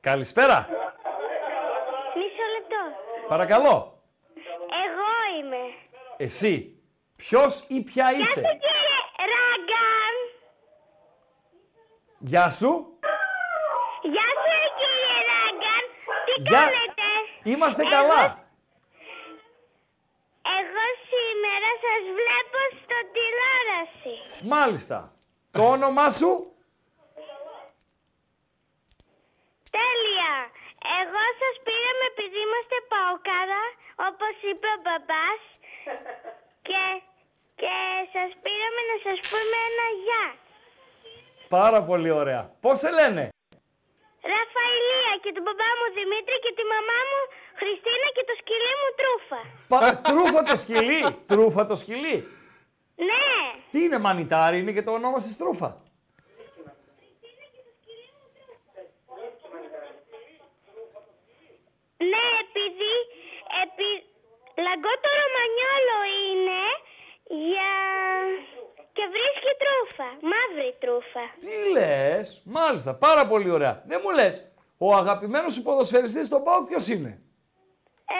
Καλησπέρα. 0.01 0.67
Μισό 2.15 2.45
λεπτό. 2.55 2.81
Παρακαλώ. 3.27 3.94
Εγώ 6.17 6.23
είμαι. 6.23 6.31
Εσύ. 6.31 6.69
Ποιος 7.15 7.65
ή 7.67 7.81
ποια 7.83 8.11
είσαι; 8.19 8.39
Γεια 8.41 8.49
σου 8.49 8.59
κύριε 8.59 8.99
Ράγκαν. 9.33 10.15
Γεια 12.19 12.49
σου. 12.49 12.71
Γεια 14.13 14.27
σου 14.41 14.49
ρε, 14.61 14.69
κύριε 14.79 15.17
Ράγκαν. 15.31 15.83
Τι 16.25 16.33
Γεια- 16.41 16.59
κάνετε; 16.59 17.07
Είμαστε 17.51 17.81
Εγώ- 17.81 17.91
καλά. 17.95 18.23
Εγώ 20.59 20.85
σήμερα 21.11 21.69
σας 21.85 22.01
βλέπω 22.19 22.59
στο 22.81 22.97
τηλεόραση. 23.15 24.13
Μάλιστα. 24.53 24.97
Το 25.51 25.63
όνομά 25.75 26.09
σου; 26.19 26.31
Τέλεια. 29.77 30.33
Εγώ 31.01 31.23
σας 31.41 31.55
πήραμε 31.65 32.05
επειδή 32.13 32.37
είμαστε 32.45 32.77
παοκάρα, 32.91 33.63
όπως 34.09 34.35
είπε 34.49 34.67
ο 34.75 34.79
μπαμπάς. 34.83 35.41
Και, 36.67 36.83
και 37.61 37.75
σας 38.13 38.29
πήραμε 38.43 38.81
να 38.91 38.95
σας 39.05 39.17
πούμε 39.29 39.57
ένα 39.69 39.87
γεια. 40.05 40.25
Πάρα 41.57 41.79
πολύ 41.89 42.09
ωραία. 42.21 42.43
Πώς 42.63 42.75
σε 42.79 42.89
λένε; 42.99 43.23
Ραφαηλία 44.33 45.13
και 45.23 45.31
τον 45.35 45.43
μπαμπά 45.45 45.69
μου 45.79 45.87
Δημήτρη 45.99 46.35
και 46.45 46.51
τη 46.57 46.63
μαμά 46.73 46.99
μου 47.09 47.21
Χριστίνα 47.61 48.07
και 48.15 48.23
το 48.29 48.33
σκυλί 48.41 48.73
μου 48.81 48.89
Τρούφα. 48.99 49.39
Πα- 49.71 49.97
τρούφα 50.09 50.41
το 50.49 50.55
σκυλί. 50.63 51.01
Τρούφα 51.31 51.65
το 51.65 51.75
σκυλί. 51.75 52.17
Ναι, 53.09 53.27
Τι 53.71 53.79
είναι 53.83 53.97
μανιτάρι, 53.99 54.59
είναι 54.59 54.71
και 54.71 54.83
το 54.83 54.91
όνομα 54.91 55.17
της 55.17 55.37
τρούφα; 55.37 55.69
ναι, 61.97 62.23
επειδή, 62.43 62.93
επει... 63.63 63.89
λαγκότο 64.65 65.09
ρωμανιόλο 65.19 65.97
είναι 66.25 66.61
για... 67.51 67.73
και 68.93 69.03
βρίσκει 69.15 69.51
τρούφα, 69.61 70.09
μαύρη 70.31 70.75
τρούφα. 70.79 71.25
Τι 71.39 71.71
λες; 71.71 72.41
Μάλιστα, 72.45 72.93
πάρα 72.93 73.27
πολύ 73.27 73.49
ωραία. 73.49 73.83
Δεν 73.85 73.99
μου 74.03 74.11
λες. 74.11 74.49
Ο 74.77 74.93
αγαπημένος 74.93 75.53
σου 75.53 75.61
ποδοσφαιριστής 75.61 76.25
στον 76.25 76.43
ΠΑΟΚ 76.43 76.67
ποιος 76.67 76.87
είναι; 76.87 77.21
Ε, 78.05 78.13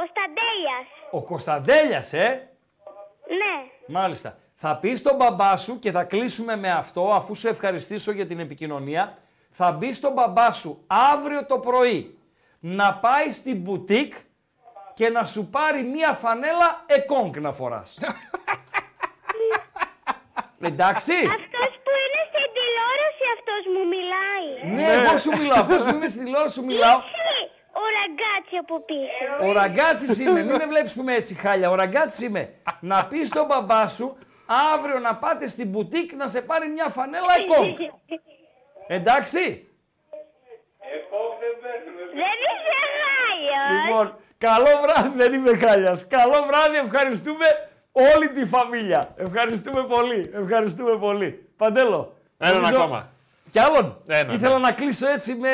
ο 0.00 0.02
Σταντέλιας, 0.10 0.86
Ο 1.10 1.22
Κωνσταντέλιας, 1.22 2.12
ε; 2.12 2.50
ναι. 3.28 3.70
Μάλιστα. 3.86 4.38
Θα 4.60 4.76
πεις 4.76 4.98
στον 4.98 5.16
μπαμπά 5.16 5.56
σου 5.56 5.78
και 5.78 5.90
θα 5.90 6.04
κλείσουμε 6.04 6.56
με 6.56 6.70
αυτό 6.70 7.08
αφού 7.08 7.34
σε 7.34 7.48
ευχαριστήσω 7.48 8.12
για 8.12 8.26
την 8.26 8.40
επικοινωνία. 8.40 9.18
Θα 9.50 9.72
πεις 9.72 9.96
στον 9.96 10.12
μπαμπά 10.12 10.52
σου 10.52 10.84
αύριο 10.86 11.46
το 11.46 11.58
πρωί 11.58 12.17
να 12.58 12.94
πάει 12.94 13.32
στην 13.32 13.56
μπουτίκ 13.56 14.14
και 14.94 15.08
να 15.08 15.24
σου 15.24 15.50
πάρει 15.50 15.82
μία 15.82 16.12
φανέλα 16.12 16.84
εκόνκ 16.86 17.36
να 17.36 17.52
φοράς. 17.52 17.98
Εντάξει. 20.60 21.12
Αυτός 21.12 21.70
που 21.84 21.92
είναι 22.02 22.22
στην 22.30 22.48
τηλεόραση 22.56 23.24
αυτός 23.36 23.62
μου 23.72 23.82
μιλάει. 23.94 24.74
Ναι, 24.74 24.92
εγώ 24.92 25.16
σου 25.16 25.30
μιλάω. 25.36 25.60
Αυτός 25.60 25.82
που 25.84 25.94
είναι 25.96 26.08
στην 26.08 26.24
τηλεόραση 26.24 26.54
σου 26.54 26.64
μιλάω. 26.64 26.98
Εσύ, 26.98 27.40
ο 27.72 27.82
Ραγκάτσι 27.98 28.56
από 28.56 28.80
πίσω. 28.80 29.48
Ο 29.48 29.52
Ραγκάτσι 29.52 30.22
είμαι. 30.22 30.42
Μην 30.42 30.56
με 30.56 30.66
βλέπεις 30.66 30.92
που 30.92 31.00
είμαι 31.00 31.14
έτσι 31.14 31.34
χάλια. 31.34 31.70
Ο 31.70 31.74
Ραγκάτσι 31.74 32.24
είμαι. 32.24 32.54
να 32.80 33.06
πεις 33.06 33.28
στον 33.28 33.46
μπαμπά 33.46 33.86
σου 33.88 34.18
αύριο 34.74 34.98
να 34.98 35.16
πάτε 35.16 35.46
στην 35.46 35.68
μπουτίκ 35.68 36.12
να 36.12 36.26
σε 36.26 36.42
πάρει 36.42 36.68
μια 36.68 36.88
φανέλα 36.88 37.34
εκόνκ. 37.38 37.78
Εντάξει. 38.98 39.67
Δεν 42.20 42.36
είσαι 42.46 42.76
χάλιος. 43.00 43.86
Λοιπόν, 43.86 44.16
καλό 44.38 44.70
βράδυ, 44.82 45.10
δεν 45.16 45.32
είμαι 45.32 45.58
χάλια. 45.66 45.98
Καλό 46.08 46.46
βράδυ, 46.48 46.76
ευχαριστούμε 46.86 47.46
όλη 47.92 48.28
τη 48.28 48.44
φαμίλια. 48.46 49.14
Ευχαριστούμε 49.16 49.84
πολύ. 49.84 50.30
Ευχαριστούμε 50.34 50.96
πολύ. 50.98 51.48
Παντέλο. 51.56 52.16
Έναν 52.38 52.54
νομίζω- 52.60 52.76
ακόμα. 52.76 53.08
Κι 53.50 53.58
άλλον. 53.58 54.02
Ένα, 54.08 54.32
Ήθελα 54.32 54.54
ναι. 54.54 54.60
να 54.60 54.72
κλείσω 54.72 55.08
έτσι 55.08 55.34
με, 55.34 55.50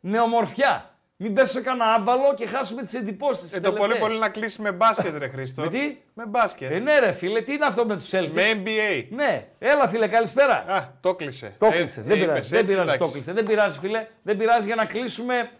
με 0.00 0.20
ομορφιά. 0.20 0.87
Μην 1.20 1.34
πέσω 1.34 1.52
σε 1.52 1.60
κανένα 1.60 1.92
άμπαλο 1.92 2.34
και 2.34 2.46
χάσουμε 2.46 2.82
τις 2.82 2.94
εντυπώσεις. 2.94 3.52
Ε, 3.52 3.60
το 3.60 3.72
πολύ 3.72 3.98
πολύ 3.98 4.18
να 4.18 4.28
κλείσει 4.28 4.62
με 4.62 4.72
μπάσκετ, 4.72 5.16
ρε 5.18 5.28
Χρήστο. 5.28 5.62
Με 5.62 5.68
τι; 5.70 5.96
Με 6.14 6.24
μπάσκετ. 6.26 6.70
Ε, 6.70 6.78
ναι, 6.78 6.98
ρε 6.98 7.12
φίλε, 7.12 7.40
τι 7.42 7.52
είναι 7.52 7.64
αυτό 7.66 7.86
με 7.86 7.96
τους 7.96 8.08
Celtics; 8.12 8.30
Με 8.32 8.62
NBA. 8.64 9.06
Ναι, 9.10 9.46
έλα 9.58 9.88
φίλε, 9.88 10.08
καλησπέρα. 10.08 10.54
Α, 10.54 10.88
το 11.00 11.14
κλείσε. 11.14 11.54
Το 11.58 11.66
Ε, 11.66 11.70
κλείσε. 11.70 12.00
ε, 12.00 12.02
δεν 12.02 12.16
είπες 12.16 12.26
πειράζει, 12.26 12.48
δεν 12.48 12.58
έτσι, 12.60 12.74
πειράζει, 12.74 12.88
το 12.88 12.94
εντάξει. 12.94 13.12
κλείσε. 13.12 13.32
Δεν 13.32 13.44
πειράζει, 13.46 13.78
φίλε. 13.78 14.06
Δεν 14.22 14.36
πειράζει 14.36 14.66
για 14.66 14.74
να 14.74 14.84
κλείσουμε 14.84 15.50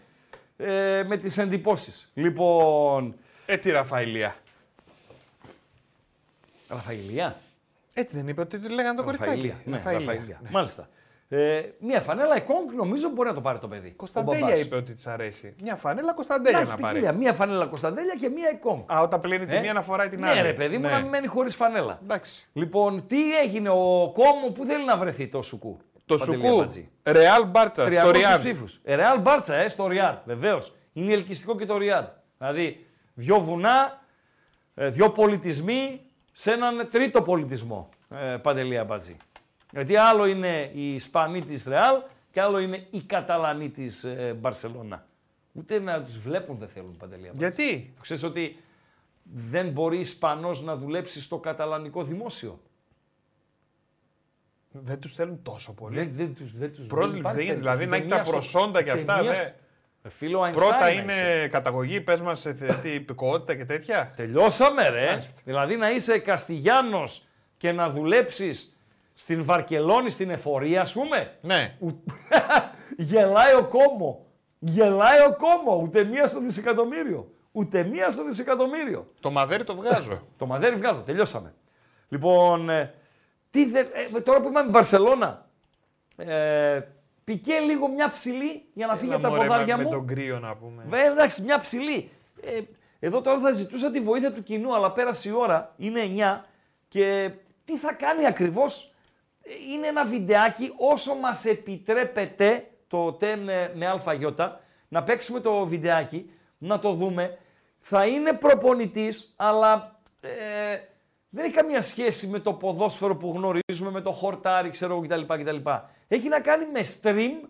ε, 0.57 1.03
με 1.07 1.17
τις 1.17 1.37
εντυπώσεις. 1.37 2.11
Λοιπόν, 2.13 3.15
Ε, 3.45 3.57
τι 3.57 3.69
Ραφαηλία. 3.71 4.35
Ραφαηλία. 6.67 7.35
Έτσι 7.93 8.15
δεν 8.15 8.27
είπε 8.27 8.41
ότι 8.41 8.59
τη 8.59 8.69
λέγανε 8.69 8.97
το 8.97 9.03
κοριτσάκι. 9.03 9.29
Ραφαηλία. 9.31 9.55
Ναι, 9.65 9.75
Ραφαηλία. 9.75 10.05
Ραφαηλία. 10.07 10.39
Ναι. 10.43 10.49
Μάλιστα. 10.51 10.89
Ε, 11.31 11.61
μία 11.79 12.01
φανέλα 12.01 12.35
Εκόνγκ 12.35 12.69
νομίζω 12.75 13.09
μπορεί 13.09 13.27
να 13.29 13.33
το 13.33 13.41
πάρει 13.41 13.59
το 13.59 13.67
παιδί. 13.67 13.87
Ο 13.87 13.93
Κωνσταντέλια 13.95 14.45
μπαμπάς. 14.45 14.61
είπε 14.61 14.75
ότι 14.75 14.93
της 14.93 15.07
αρέσει. 15.07 15.55
Μια 15.61 15.75
φανέλα 15.75 16.07
Να 16.07 16.13
Κωνσταντέλια 16.13 16.59
έχει 16.59 16.69
να 16.69 16.75
πάρει. 16.77 16.93
ποικιλία. 16.93 17.17
Μία 17.17 17.33
φανέλα 17.33 17.65
Κωνσταντέλια 17.65 18.13
και 18.19 18.29
μία 18.29 18.49
Εκόνγκ. 18.53 18.81
Α, 18.93 19.01
όταν 19.01 19.19
πλένει 19.21 19.45
τη 19.45 19.55
Ε, 19.55 19.59
μία 19.59 19.73
να 19.73 19.81
φοράει 19.81 20.09
την 20.09 20.19
ναι, 20.19 20.29
άλλη. 20.29 20.41
ρε 20.41 20.53
παιδί 20.53 20.77
μου, 20.77 20.85
Ναι. 20.85 20.91
να 20.91 20.99
μην 20.99 21.07
μένει 21.09 21.27
χωρίς 21.27 21.55
φανέλα. 21.55 21.99
Εντάξει. 22.03 22.47
Λοιπόν, 22.53 23.07
τι 23.07 23.37
έγινε, 23.39 23.69
ο 23.69 24.11
Κόμο 24.13 24.51
που 24.53 24.65
θέλει 24.65 24.85
να 24.85 24.97
βρεθεί 24.97 25.27
το 25.27 25.41
Σουκού. 25.41 25.77
Το 26.05 26.15
Παντελή 26.15 26.41
Σουκού. 26.43 26.53
Αμπατζή. 26.55 26.89
Ρεάλ 27.03 27.45
Μπάρτσα. 27.45 27.91
Στο 27.91 28.09
300 28.09 28.11
Ριάντ. 28.11 28.39
ψήφους. 28.39 28.79
Ε, 28.83 28.95
Ρεάλ 28.95 29.19
Μπάρτσα, 29.19 29.55
ε, 29.55 29.67
στο 29.67 29.87
Ριάντ, 29.87 30.17
βεβαίως. 30.25 30.75
Είναι 30.93 31.13
ελκυστικό 31.13 31.55
και 31.55 31.65
το 31.65 31.77
Ριάντ. 31.77 32.05
Δηλαδή, 32.37 32.85
δυο 33.13 33.39
βουνά, 33.39 34.01
ε, 34.75 34.89
δυο 34.89 35.09
πολιτισμοί 35.09 36.01
σε 36.31 36.51
έναν 36.51 36.87
τρίτο 36.91 37.21
πολιτισμό. 37.21 37.89
Ε, 38.09 38.35
Παντελή 38.37 38.77
Αμπατζή. 38.77 39.17
Γιατί 39.71 39.95
άλλο 39.95 40.25
είναι 40.25 40.71
οι 40.73 40.93
Ισπανοί 40.93 41.43
της 41.43 41.65
Ρεάλ 41.65 41.95
και 42.31 42.41
άλλο 42.41 42.59
είναι 42.59 42.87
οι 42.91 43.01
Καταλανοί 43.01 43.69
της 43.69 44.03
ε, 44.03 44.35
Μπαρσελόνα. 44.39 45.05
Ούτε 45.53 45.79
να 45.79 46.01
τους 46.03 46.17
βλέπουν 46.19 46.57
δεν 46.57 46.67
θέλουν 46.67 46.97
Παντελή 46.97 47.23
Αμπατζή. 47.27 47.39
Γιατί; 47.39 47.93
Ξέρεις 48.01 48.23
ότι 48.23 48.57
δεν 49.23 49.69
μπορεί 49.69 49.99
Ισπανός 49.99 50.61
να 50.63 50.75
δουλέψει 50.75 51.21
στο 51.21 51.37
καταλανικό 51.37 52.03
δημόσιο. 52.03 52.59
Δεν 54.71 54.99
τους 54.99 55.13
θέλουν 55.13 55.43
τόσο 55.43 55.73
πολύ. 55.73 55.95
Δεν, 55.95 56.11
δεν 56.15 56.35
τους, 56.35 56.57
δεν 56.57 56.73
τους 56.73 56.87
Πρόσληψη 56.87 57.19
υπάρχει 57.19 57.37
δεν 57.37 57.45
γίνεται. 57.45 57.61
περίπτωση. 57.63 57.85
Δηλαδή 57.85 57.85
να 57.85 57.95
έχει 57.95 58.05
Ούτε 58.05 58.15
τα 58.15 58.21
μία 58.21 58.25
στο- 58.25 58.33
προσόντα 58.33 58.83
και 58.83 58.91
ούτε 58.91 58.99
αυτά. 58.99 59.21
μία 59.21 59.29
δε. 59.31 59.35
στο- 59.35 59.53
Ε, 60.03 60.09
Φίλο 60.09 60.41
Αϊνστάιν 60.41 60.69
Πρώτα 60.69 60.85
να 60.85 60.91
είναι 61.01 61.13
είσαι. 61.13 61.47
καταγωγή, 61.47 62.01
πες 62.01 62.21
μας 62.21 62.39
σε 62.39 62.53
θε- 62.53 62.81
τι 62.81 62.89
υπηκότητα 62.89 63.55
και 63.55 63.65
τέτοια. 63.65 64.13
Τελειώσαμε 64.15 64.89
ρε. 64.89 65.05
Μάλιστα. 65.09 65.41
Δηλαδή 65.43 65.75
να 65.75 65.89
είσαι 65.91 66.19
Καστιγιάνος 66.19 67.27
και 67.57 67.71
να 67.71 67.89
δουλέψεις 67.89 68.77
στην 69.19 69.43
Βαρκελόνη, 69.43 70.09
στην 70.09 70.29
εφορία 70.29 70.81
ας 70.81 70.93
πούμε. 70.93 71.37
Ναι. 71.41 71.77
Γελάει 72.97 73.53
ο 73.53 73.63
κόμμο. 73.63 74.25
Γελάει 74.59 75.19
ο 75.19 75.35
κόμμο. 75.35 75.81
Ούτε 75.83 76.03
μία 76.03 76.27
στο 76.27 76.39
δισεκατομμύριο. 76.39 77.31
Ούτε 77.51 77.83
μία 77.83 78.09
στο 78.09 78.23
δισεκατομμύριο. 78.23 79.11
Το 79.19 79.31
μαδέρι 79.31 79.63
το 79.63 79.75
βγάζω. 79.75 80.21
Το 80.37 80.45
μαδέρι 80.45 80.75
βγάζω. 80.75 81.01
Τελειώσαμε. 81.01 81.53
Λοιπόν, 82.09 82.69
ε, 82.69 82.93
τι 83.51 83.65
δεν, 83.65 83.87
ε, 84.15 84.19
τώρα 84.21 84.41
που 84.41 84.47
είμαι 84.47 84.63
με 84.63 84.69
Μπαρσελόνα, 84.69 85.47
ε, 86.17 86.79
πικέ 87.23 87.59
λίγο 87.59 87.87
μια 87.87 88.11
ψηλή 88.11 88.63
για 88.73 88.87
να 88.87 88.95
φύγει 88.95 89.13
από 89.13 89.21
τα 89.21 89.27
Έλα, 89.27 89.35
μωρέ, 89.35 89.47
ποδάρια 89.47 89.77
με, 89.77 89.83
μου. 89.83 89.89
Με 89.89 89.95
τον 89.95 90.07
κρύο 90.07 90.39
να 90.39 90.55
πούμε. 90.55 90.83
Βέβαια, 90.87 91.11
εντάξει, 91.11 91.41
μια 91.41 91.59
ψηλή. 91.59 92.11
Ε, 92.41 92.59
εδώ 92.99 93.21
τώρα 93.21 93.39
θα 93.39 93.51
ζητούσα 93.51 93.91
τη 93.91 93.99
βοήθεια 93.99 94.33
του 94.33 94.43
κοινού, 94.43 94.75
αλλά 94.75 94.91
πέρασε 94.91 95.29
η 95.29 95.31
ώρα, 95.31 95.73
είναι 95.77 96.01
9 96.17 96.45
και 96.87 97.31
τι 97.65 97.77
θα 97.77 97.93
κάνει 97.93 98.25
ακριβώς. 98.25 98.88
Ε, 99.49 99.73
Είναι 99.73 99.87
ένα 99.87 100.05
βιντεάκι 100.05 100.73
όσο 100.77 101.15
μας 101.15 101.45
επιτρέπεται 101.45 102.67
το 102.87 103.13
τε 103.13 103.35
με, 103.35 103.71
με 103.75 103.87
αλφαγιώτα, 103.87 104.61
να 104.87 105.03
παίξουμε 105.03 105.39
το 105.39 105.65
βιντεάκι, 105.65 106.31
να 106.57 106.79
το 106.79 106.93
δούμε. 106.93 107.37
Θα 107.79 108.05
είναι 108.05 108.33
προπονητής, 108.33 109.33
αλλά 109.35 109.99
ε, 110.21 110.29
δεν 111.29 111.45
έχει 111.45 111.53
καμία 111.53 111.81
σχέση 111.81 112.27
με 112.27 112.39
το 112.39 112.53
ποδόσφαιρο 112.53 113.15
που 113.15 113.33
γνωρίζουμε, 113.35 113.91
με 113.91 114.01
το 114.01 114.11
χορτάρι, 114.11 114.69
ξέρω 114.69 114.93
εγώ 114.93 115.01
κτλ. 115.01 115.33
κτλ. 115.41 115.69
Έχει 116.07 116.27
να 116.27 116.39
κάνει 116.39 116.65
με 116.65 116.79
stream 117.01 117.49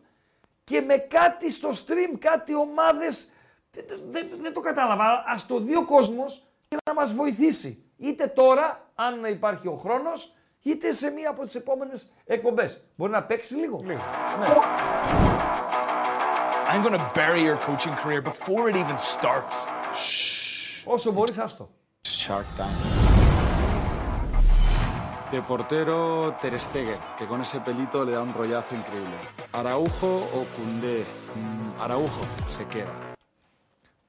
και 0.64 0.82
με 0.82 0.98
κάτι 0.98 1.52
στο 1.52 1.70
stream, 1.70 2.18
κάτι 2.20 2.56
ομάδες, 2.56 3.30
δεν, 3.72 3.86
δεν, 4.12 4.28
δεν 4.38 4.54
το 4.54 4.60
κατάλαβα. 4.60 5.24
Ας 5.28 5.46
το 5.46 5.60
δει 5.60 5.76
ο 5.76 5.86
κόσμος 5.86 6.44
και 6.68 6.78
να 6.86 6.94
μας 6.94 7.14
βοηθήσει. 7.14 7.84
Είτε 7.98 8.28
τώρα, 8.28 8.92
αν 8.96 9.26
υπάρχει 9.26 9.68
ο 9.68 9.76
χρόνος, 9.76 10.34
είτε 10.62 10.92
σε 10.92 11.10
μία 11.10 11.30
από 11.30 11.44
τις 11.46 11.56
επόμενες 11.56 12.12
εκπομπές. 12.26 12.84
Μπορεί 12.96 13.12
να 13.12 13.24
παίξει 13.24 13.56
λίγο. 13.56 13.82
Ναι. 13.84 13.98
I'm 16.72 16.84
going 16.84 16.94
to 16.94 17.12
bury 17.16 17.42
your 17.42 17.58
coaching 17.58 17.96
career 18.04 18.22
before 18.22 18.70
it 18.70 18.76
even 18.76 18.98
starts. 18.98 19.68
Όσο 20.86 21.12
μπορείς, 21.12 21.38
άστο. 21.38 21.70
Shark 22.08 22.46
Tank. 22.58 22.76
De 25.32 25.42
portero 25.42 26.00
Ter 26.42 26.60
Stegen, 26.60 27.00
que 27.18 27.26
con 27.32 27.40
ese 27.46 27.60
pelito 27.66 28.04
le 28.06 28.12
da 28.14 28.22
un 28.28 28.34
rollazo 28.34 28.74
increíble. 28.82 29.18
Araujo 29.60 30.12
o 30.38 30.40
Koundé. 30.56 31.00
Mm, 31.36 31.82
Araujo, 31.84 32.22
se 32.56 32.64
queda. 32.74 32.96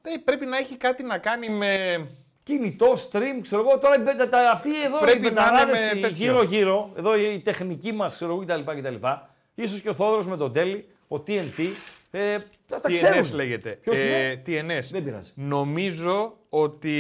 Ε, 0.02 0.16
Πρέπει 0.24 0.46
να 0.46 0.56
έχει 0.56 0.76
κάτι 0.76 1.02
να 1.02 1.18
κάνει 1.18 1.48
με. 1.48 2.06
Κινητό, 2.42 2.92
stream, 2.92 3.38
ξέρω 3.42 3.60
εγώ. 3.62 3.78
Τώρα 3.78 4.02
τα- 4.16 4.28
τα- 4.28 4.50
αυτοί 4.50 4.82
εδώ 4.84 4.98
Πρέπει 4.98 5.18
οι 5.18 5.20
να 5.20 5.26
είναι 5.28 5.34
πεταράδες 5.40 5.90
με 5.92 5.98
οι 5.98 6.00
τέτοιο. 6.00 6.16
γύρω-γύρω, 6.16 6.92
εδώ 6.96 7.16
η 7.16 7.32
η 7.34 7.40
τεχνική 7.40 7.92
μας, 7.92 8.14
ξέρω 8.14 8.32
εγώ 8.32 8.44
κτλ. 8.44 8.78
κτλ. 8.80 9.06
Ίσως 9.54 9.80
και 9.80 9.88
ο 9.88 9.94
Θόδωρος 9.94 10.26
με 10.26 10.36
τον 10.36 10.52
Τέλη, 10.52 10.88
ο 11.08 11.16
TNT. 11.16 11.68
Ε, 12.10 12.36
θα 12.66 12.80
τα 12.80 12.88
TNS 12.88 12.92
ξέρουν. 12.92 13.34
λέγεται. 13.34 13.70
Ποιος 13.70 13.98
Ε, 13.98 14.02
είναι; 14.08 14.42
TNS. 14.46 14.88
Δεν 14.90 15.04
πειράζει. 15.04 15.30
Νομίζω 15.34 16.36
ότι 16.48 16.96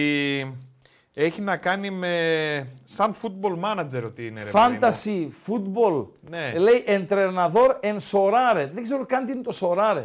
έχει 1.14 1.40
να 1.40 1.56
κάνει 1.56 1.90
με. 1.90 2.66
σαν 2.84 3.14
football 3.22 3.58
manager 3.64 4.02
ότι 4.04 4.26
είναι. 4.26 4.44
ρε 4.44 4.50
παιδί 4.50 4.68
μου. 4.72 4.78
Fantasy 4.80 5.28
football. 5.46 6.06
Ναι. 6.30 6.52
Ε, 6.54 6.58
Λέει 6.58 6.84
entrenador 6.86 7.70
en 7.82 7.96
sorare. 8.10 8.68
Δεν 8.72 8.82
ξέρω 8.82 9.06
καν 9.06 9.26
τι 9.26 9.32
είναι 9.32 9.42
το 9.42 9.56
sorare. 9.60 10.04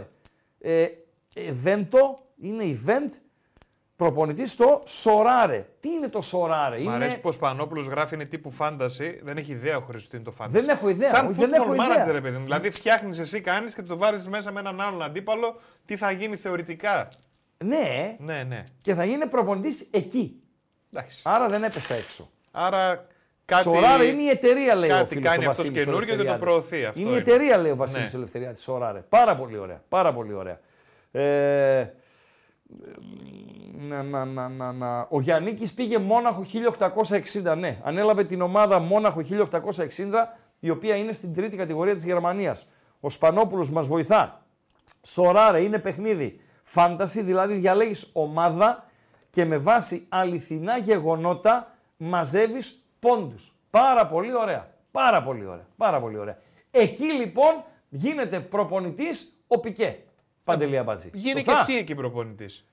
Ε, 0.59 0.85
evento 1.35 1.99
είναι 2.41 2.63
event. 2.63 3.13
Προπονητής 3.95 4.51
στο 4.51 4.81
sorare. 5.03 5.63
Τι 5.79 5.89
είναι 5.89 6.07
το 6.07 6.21
sorare. 6.31 6.77
Μ' 6.77 6.81
Είναι... 6.81 6.93
αρέσει 6.93 7.19
πως 7.19 7.37
Πανόπουλος 7.37 7.87
γράφει 7.87 8.15
είναι 8.15 8.25
τύπου 8.25 8.53
fantasy. 8.59 9.13
Δεν 9.23 9.37
έχει 9.37 9.51
ιδέα 9.51 9.77
ο 9.77 9.81
Χρήστο 9.81 10.09
τι 10.09 10.15
είναι 10.17 10.25
το 10.25 10.33
fantasy. 10.39 10.49
Δεν 10.49 10.69
έχω 10.69 10.89
ιδέα, 10.89 11.09
Σαν 11.15 11.25
όχι, 11.25 11.33
football 11.35 11.39
δεν 11.49 11.53
έχω 11.53 11.73
ιδέα. 11.73 12.05
manager, 12.07 12.11
ρε 12.11 12.21
παιδί 12.21 12.37
μου. 12.37 12.43
Δηλαδή 12.43 12.69
φτιάχνεις 12.71 13.19
εσύ, 13.19 13.41
κάνεις 13.41 13.73
και 13.75 13.81
το 13.81 13.97
βάζεις 13.97 14.27
μέσα 14.27 14.51
με 14.51 14.59
έναν 14.59 14.81
άλλον 14.81 15.01
αντίπαλο. 15.03 15.55
Τι 15.85 15.97
θα 15.97 16.11
γίνει 16.11 16.35
θεωρητικά; 16.35 17.07
Ναι, 17.65 18.15
Ναι, 18.19 18.43
ναι. 18.43 18.63
και 18.81 18.93
θα 18.93 19.05
γίνει 19.05 19.27
προπονητής 19.27 19.87
εκεί. 19.91 20.39
Εντάξει. 20.93 21.21
Άρα 21.23 21.47
δεν 21.47 21.63
έπεσα 21.63 21.95
έξω. 21.95 22.29
Άρα 22.51 23.05
κάτι. 23.45 23.69
Sorare 23.73 24.05
είναι 24.07 24.21
η 24.21 24.29
εταιρεία, 24.29 24.75
λέει 24.75 24.89
ο 24.89 24.93
κάτι 24.93 25.07
φίλος 25.07 25.23
κάνει 25.23 25.45
ο 25.45 25.49
αυτός 25.49 25.65
Βασίλης 25.65 25.81
ο 25.81 25.85
καινούριο 25.85 26.07
και 26.07 26.15
το 26.15 26.21
Ελευθεριάδης. 26.21 26.67
προωθεί. 26.69 26.85
Αυτό 26.85 26.99
είναι 26.99 27.09
η 27.09 27.13
είναι. 27.21 27.31
εταιρεία, 27.31 27.57
λέει 27.57 27.71
ο 27.71 27.75
Βασίλης 27.75 28.11
Ναι. 28.13 28.17
Ελευθεριάδης. 28.19 28.69
Sorare. 28.69 29.01
Πάρα 29.09 29.35
πολύ 29.35 29.57
ωραία. 29.57 29.83
Πάρα 29.89 30.13
πολύ 30.13 30.33
ωραία. 30.33 30.59
Ε, 31.11 31.93
να, 33.77 34.03
να, 34.03 34.25
να, 34.25 34.49
να, 34.49 34.71
να. 34.71 35.07
Ο 35.09 35.21
Γιάννικης 35.21 35.73
πήγε 35.73 35.97
Μόναχο 35.97 36.45
1860, 37.43 37.57
ναι. 37.57 37.79
Ανέλαβε 37.83 38.23
την 38.23 38.41
ομάδα 38.41 38.79
Μόναχο 38.79 39.21
1860, 39.51 39.89
η 40.59 40.69
οποία 40.69 40.95
είναι 40.95 41.13
στην 41.13 41.33
τρίτη 41.33 41.57
κατηγορία 41.57 41.93
της 41.93 42.05
Γερμανίας. 42.05 42.67
Ο 42.99 43.09
Σπανόπουλος 43.09 43.71
μας 43.71 43.87
βοηθά. 43.87 44.41
Σοράρε, 45.01 45.59
είναι 45.59 45.79
παιχνίδι. 45.79 46.39
Φάνταση, 46.63 47.21
δηλαδή 47.21 47.53
διαλέγεις 47.53 48.09
ομάδα 48.13 48.85
και 49.29 49.45
με 49.45 49.57
βάση 49.57 50.05
αληθινά 50.09 50.77
γεγονότα 50.77 51.75
μαζεύεις 51.97 52.83
πόντους. 52.99 53.55
Πάρα 53.69 54.07
πολύ 54.07 54.35
ωραία. 54.35 54.73
Πάρα 54.91 55.23
πολύ 55.23 55.45
ωραία. 55.45 55.67
Πάρα 55.77 55.99
πολύ 55.99 56.17
ωραία. 56.17 56.37
Εκεί 56.71 57.05
λοιπόν 57.05 57.63
γίνεται 57.89 58.39
προπονητής 58.39 59.37
ο 59.47 59.59
Πικέ. 59.59 59.97
Παντελή 60.45 60.77
Αμπατζή. 60.77 61.09
Γίνει 61.13 61.33
και 61.33 61.39
Σωστά; 61.39 61.59
εσύ 61.59 61.73
εκεί 61.73 61.95
προπονητής. 61.95 62.65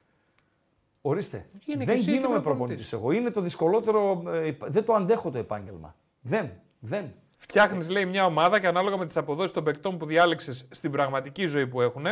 Ορίστε. 1.01 1.47
Γίνει 1.65 1.79
και 1.79 1.85
δεν 1.85 1.95
εσύ 1.97 2.11
γίνομαι 2.11 2.35
εκεί 2.35 2.43
προπονητής 2.45 2.45
προπονητής. 2.45 2.93
εγώ. 2.93 3.11
Είναι 3.13 3.31
το 3.31 3.41
δυσκολότερο. 3.41 4.23
ε, 4.27 4.47
υπα- 4.47 4.69
δεν 4.69 4.85
το 4.85 4.95
αντέχω 4.95 5.31
το 5.31 5.39
επάγγελμα. 5.39 5.95
Δεν. 6.21 6.51
Δεν. 6.81 7.13
Φτιάχνεις, 7.37 7.89
λέει, 7.89 8.07
μια 8.07 8.25
ομάδα 8.25 8.61
και 8.61 8.67
ανάλογα 8.67 8.97
με 8.97 9.07
τις 9.07 9.17
αποδόσεις 9.17 9.51
των 9.51 9.65
παικτών 9.65 9.99
που 9.99 10.07
διάλεξες 10.07 10.67
στην 10.71 10.91
πραγματική 10.91 11.47
ζωή 11.47 11.67
που 11.67 11.81
έχουν, 11.81 12.07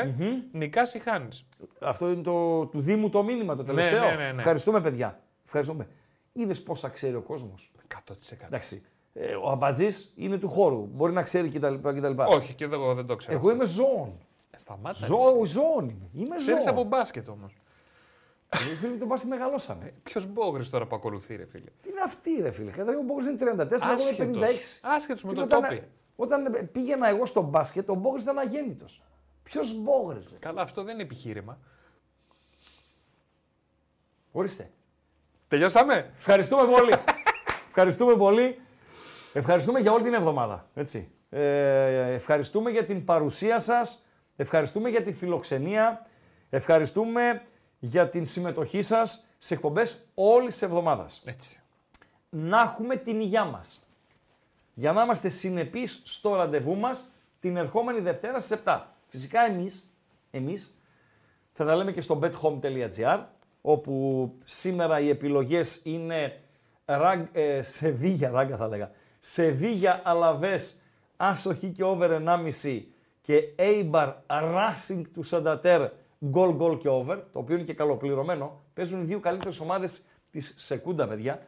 νικάς 0.52 0.94
ή 0.94 0.98
χάνεις. 0.98 1.46
Αυτό 1.80 2.10
είναι 2.10 2.22
το, 2.22 2.66
του 2.66 2.80
Δήμου 2.80 3.08
το 3.10 3.22
μήνυμα 3.22 3.56
το 3.56 3.64
τελευταίο. 3.64 4.00
ναι, 4.00 4.06
ναι, 4.10 4.14
ναι. 4.16 4.28
Ευχαριστούμε, 4.28 4.80
παιδιά. 4.80 5.20
Ευχαριστούμε. 5.44 5.86
Είδες 6.32 6.62
πόσα 6.62 6.88
ξέρει 6.88 7.14
ο 7.14 7.20
κόσμος; 7.20 7.72
100%. 7.94 8.46
Εντάξει. 8.46 8.82
Ε, 9.12 9.34
ο 9.34 9.50
αμπατζής 9.50 10.12
είναι 10.16 10.38
του 10.38 10.48
χώρου. 10.48 10.88
Μπορεί 10.92 11.12
να 11.12 11.22
ξέρει 11.22 11.48
κτλ. 11.48 11.74
κτλ. 11.74 12.20
Όχι, 12.26 12.54
και 12.54 12.64
εγώ 12.64 12.94
δεν 12.94 13.06
το 13.06 13.16
ξέρω. 13.16 13.36
Εγώ 13.36 13.50
είμαι 13.50 13.64
ζώων. 13.64 14.12
Ε, 14.60 14.62
Σταμάτα. 14.62 15.06
Ζώο, 15.06 15.44
ζώων 15.44 15.88
είμαι. 15.88 16.08
Είμαι 16.12 16.36
Ξέρεις 16.36 16.62
ζώων. 16.62 16.68
από 16.78 16.84
μπάσκετ 16.88 17.28
όμως. 17.28 17.56
Ε, 18.48 18.76
Φίλε, 18.76 18.96
τον 18.96 19.06
μπάσκετ 19.06 19.30
μεγαλώσαμε. 19.30 19.94
Ποιος 20.02 20.26
μπόγρι 20.26 20.66
τώρα 20.68 20.86
που 20.86 20.96
ακολουθεί, 20.96 21.36
ρε 21.36 21.46
φίλε. 21.46 21.70
Τι 21.82 21.88
είναι 21.88 22.00
αυτή, 22.04 22.30
ρε 22.40 22.50
φίλε. 22.50 22.70
Καταρχήν 22.70 23.02
ο 23.02 23.06
Μπόγκρι 23.06 23.26
είναι 23.28 23.36
34, 23.36 23.90
εγώ 23.90 24.26
είμαι 24.26 24.38
56. 24.46 24.80
Άσχετος 24.82 25.22
με 25.24 25.30
Φίλε, 25.30 25.46
το 25.46 25.56
όταν- 25.56 25.70
τόπι. 25.70 25.82
Όταν 26.16 26.68
πήγαινα 26.72 27.08
εγώ 27.08 27.26
στο 27.26 27.40
μπάσκετ, 27.42 27.88
ο 27.88 27.94
Μπόγκρι 27.94 28.22
ήταν 28.22 28.38
αγέννητος. 28.38 29.02
Ποιος 29.42 29.80
Μπόγκρι. 29.82 30.20
Καλά, 30.38 30.62
αυτό 30.62 30.82
δεν 30.82 30.94
είναι 30.94 31.02
επιχείρημα. 31.02 31.58
Ορίστε. 34.32 34.70
Τελειώσαμε; 35.48 36.12
Ευχαριστούμε 36.16 36.62
πολύ. 36.72 36.92
Ευχαριστούμε 37.68 38.14
πολύ. 38.16 38.60
Ευχαριστούμε 39.32 39.80
για 39.80 39.92
όλη 39.92 40.02
την 40.04 40.14
εβδομάδα. 40.14 40.68
Έτσι. 40.74 41.10
Ε, 41.30 42.12
ευχαριστούμε 42.12 42.70
για 42.70 42.84
την 42.84 43.04
παρουσία 43.04 43.58
σας. 43.58 44.04
Ευχαριστούμε 44.40 44.88
για 44.88 45.02
τη 45.02 45.12
φιλοξενία. 45.12 46.06
Ευχαριστούμε 46.50 47.42
για 47.78 48.08
την 48.08 48.26
συμμετοχή 48.26 48.82
σας 48.82 49.24
σε 49.38 49.54
εκπομπές 49.54 50.00
όλης 50.14 50.52
της 50.52 50.62
εβδομάδας. 50.62 51.22
Έτσι. 51.24 51.60
Να 52.30 52.60
έχουμε 52.60 52.96
την 52.96 53.20
υγειά 53.20 53.44
μας. 53.44 53.88
Για 54.74 54.92
να 54.92 55.02
είμαστε 55.02 55.28
συνεπείς 55.28 56.02
στο 56.04 56.34
ραντεβού 56.34 56.76
μας 56.76 57.12
την 57.40 57.56
ερχόμενη 57.56 58.00
Δευτέρα 58.00 58.40
στις 58.40 58.58
7. 58.64 58.80
Φυσικά 59.08 59.40
εμείς, 59.44 59.94
εμείς 60.30 60.80
θα 61.52 61.64
τα 61.64 61.76
λέμε 61.76 61.92
και 61.92 62.00
στο 62.00 62.18
bethome.gr, 62.22 63.24
όπου 63.60 64.34
σήμερα 64.44 65.00
οι 65.00 65.08
επιλογές 65.08 65.80
είναι 65.84 66.40
ραγκ, 66.84 67.26
ε, 67.32 67.62
Σεβίγια, 67.62 68.30
ράγκα 68.30 68.56
θα 68.56 68.68
λέγα, 68.68 68.90
Σεβίγια 69.18 70.00
Αλαβές, 70.04 70.80
άσοχη 71.16 71.68
και 71.68 71.84
over 71.84 72.10
1,5 72.10 72.82
και 73.30 73.48
Eibar 73.56 74.12
Racing 74.26 75.02
του 75.14 75.22
Σαντατέρ, 75.22 75.90
goal 76.32 76.56
goal 76.58 76.78
και 76.78 76.88
over, 76.88 77.18
το 77.32 77.38
οποίο 77.38 77.54
είναι 77.54 77.64
και 77.64 77.74
καλοπληρωμένο. 77.74 78.62
Παίζουν 78.74 79.02
οι 79.02 79.04
δύο 79.04 79.20
καλύτερες 79.20 79.60
ομάδες 79.60 80.02
της 80.30 80.54
Σεκούντα, 80.56 81.06
παιδιά. 81.06 81.46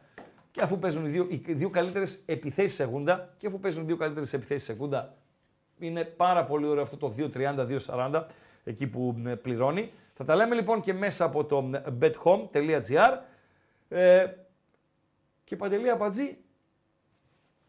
Και 0.51 0.61
αφού 0.61 0.79
παίζουν 0.79 1.05
οι 1.05 1.09
δύο, 1.09 1.27
οι 1.29 1.53
δύο 1.53 1.69
καλύτερες 1.69 2.23
επιθέσεις 2.25 2.73
Σεκούντα, 2.73 3.33
και 3.37 3.47
αφού 3.47 3.59
παίζουν 3.59 3.83
οι 3.83 3.85
δύο 3.85 3.95
καλύτερες 3.95 4.33
επιθέσεις 4.33 4.63
Σεκούντα, 4.63 5.13
είναι 5.79 6.03
πάρα 6.03 6.43
πολύ 6.45 6.65
ωραίο 6.65 6.83
αυτό 6.83 6.97
το 6.97 7.13
2.30-2.40 7.17 8.23
εκεί 8.63 8.87
που 8.87 9.21
ε, 9.25 9.35
πληρώνει. 9.35 9.91
Θα 10.13 10.23
τα 10.23 10.35
λέμε 10.35 10.55
λοιπόν 10.55 10.81
και 10.81 10.93
μέσα 10.93 11.25
από 11.25 11.45
το 11.45 11.69
ε, 11.73 11.83
bethome.gr. 12.01 13.17
Ε, 13.89 14.25
και 15.43 15.55
Παντελή 15.55 15.89
Απατζή, 15.89 16.37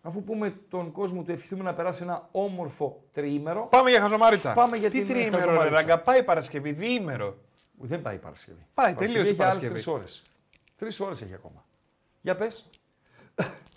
αφού 0.07 0.25
πούμε 0.25 0.55
τον 0.69 0.93
κόσμο 0.93 1.23
του 1.23 1.33
ευχηθούμε 1.33 1.63
να 1.63 1.75
περάσει 1.75 2.03
ένα 2.03 2.29
όμορφο 2.33 3.05
τριήμερο. 3.13 3.67
Πάμε 3.71 3.91
για 3.91 4.01
χαζομάριτσα. 4.01 4.53
Πάμε 4.53 4.77
για 4.77 4.91
Τι 4.91 4.99
την 4.99 5.09
τριήμερο, 5.09 5.37
ρε 5.37 5.41
χαζομάριτσα. 5.41 5.77
Ράγκα, 5.81 5.99
πάει 5.99 6.23
Παρασκευή, 6.23 6.73
διήμερο. 6.73 7.37
Δεν 7.79 8.03
πάει 8.03 8.15
η 8.15 8.19
Παρασκευή. 8.19 8.67
Πάει, 8.75 8.95
τελείωσε 8.95 9.19
η 9.19 9.21
έχει 9.21 9.29
άλλες 9.29 9.37
Παρασκευή. 9.37 9.73
τρεις 9.73 9.87
ώρες. 9.87 10.23
Τρεις 10.77 11.01
ώρες 11.01 11.23
έχει 11.23 11.35
ακόμα. 11.35 11.65
Για 12.21 12.37
πες. 12.37 12.71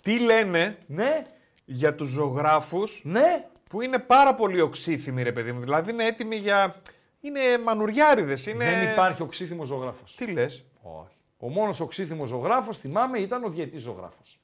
Τι 0.02 0.18
λένε 0.18 0.78
ναι. 0.86 1.22
για 1.64 1.94
τους 1.94 2.08
ζωγράφους 2.08 3.00
ναι. 3.04 3.48
που 3.70 3.80
είναι 3.82 3.98
πάρα 3.98 4.34
πολύ 4.34 4.60
οξύθυμοι, 4.60 5.22
ρε 5.22 5.32
παιδί 5.32 5.52
μου. 5.52 5.60
Δηλαδή 5.60 5.90
είναι 5.90 6.06
έτοιμοι 6.06 6.36
για... 6.36 6.74
Είναι 7.20 7.40
μανουριάριδες, 7.64 8.46
είναι... 8.46 8.64
Δεν 8.64 8.92
υπάρχει 8.92 9.22
οξύθυμος 9.22 9.66
ζωγράφος. 9.66 10.14
Τι 10.14 10.32
λες; 10.32 10.64
Όχι. 10.82 11.16
Ο 11.38 11.48
μόνος 11.48 11.80
οξύθυμος 11.80 12.28
ζωγράφος, 12.28 12.78
θυμάμαι, 12.78 13.18
ήταν 13.18 13.44
ο 13.44 13.48
διαιτής 13.48 13.82
ζωγράφος. 13.82 14.40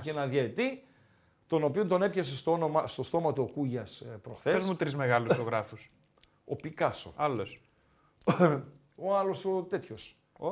Είχε 0.00 0.10
ένα 0.10 0.26
διαιτή, 0.26 0.82
τον 1.46 1.64
οποίο 1.64 1.86
τον 1.86 2.02
έπιασε 2.02 2.36
στο, 2.36 2.52
όνομα, 2.52 2.86
στο 2.86 3.02
στόμα 3.02 3.32
του 3.32 3.42
ο 3.48 3.52
Κούγιας 3.52 4.04
προχθές. 4.22 4.54
Πες 4.54 4.64
μου 4.66 4.74
τρεις 4.76 4.94
μεγάλους 4.96 5.34
ζωγράφους. 5.36 5.86
Ο 6.52 6.56
Πικάσο. 6.56 7.12
Άλλος. 7.16 7.60
Ο 8.96 9.16
άλλος 9.16 9.44
ο 9.44 9.62
τέτοιος. 9.62 10.16
Ο... 10.38 10.48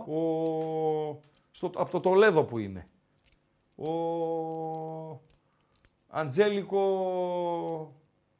Στο, 1.50 1.66
από 1.76 1.90
το 1.90 2.00
Τολέδο 2.00 2.44
που 2.44 2.58
είναι. 2.58 2.88
Ο 3.76 5.20
Αντζέλικο 6.08 6.82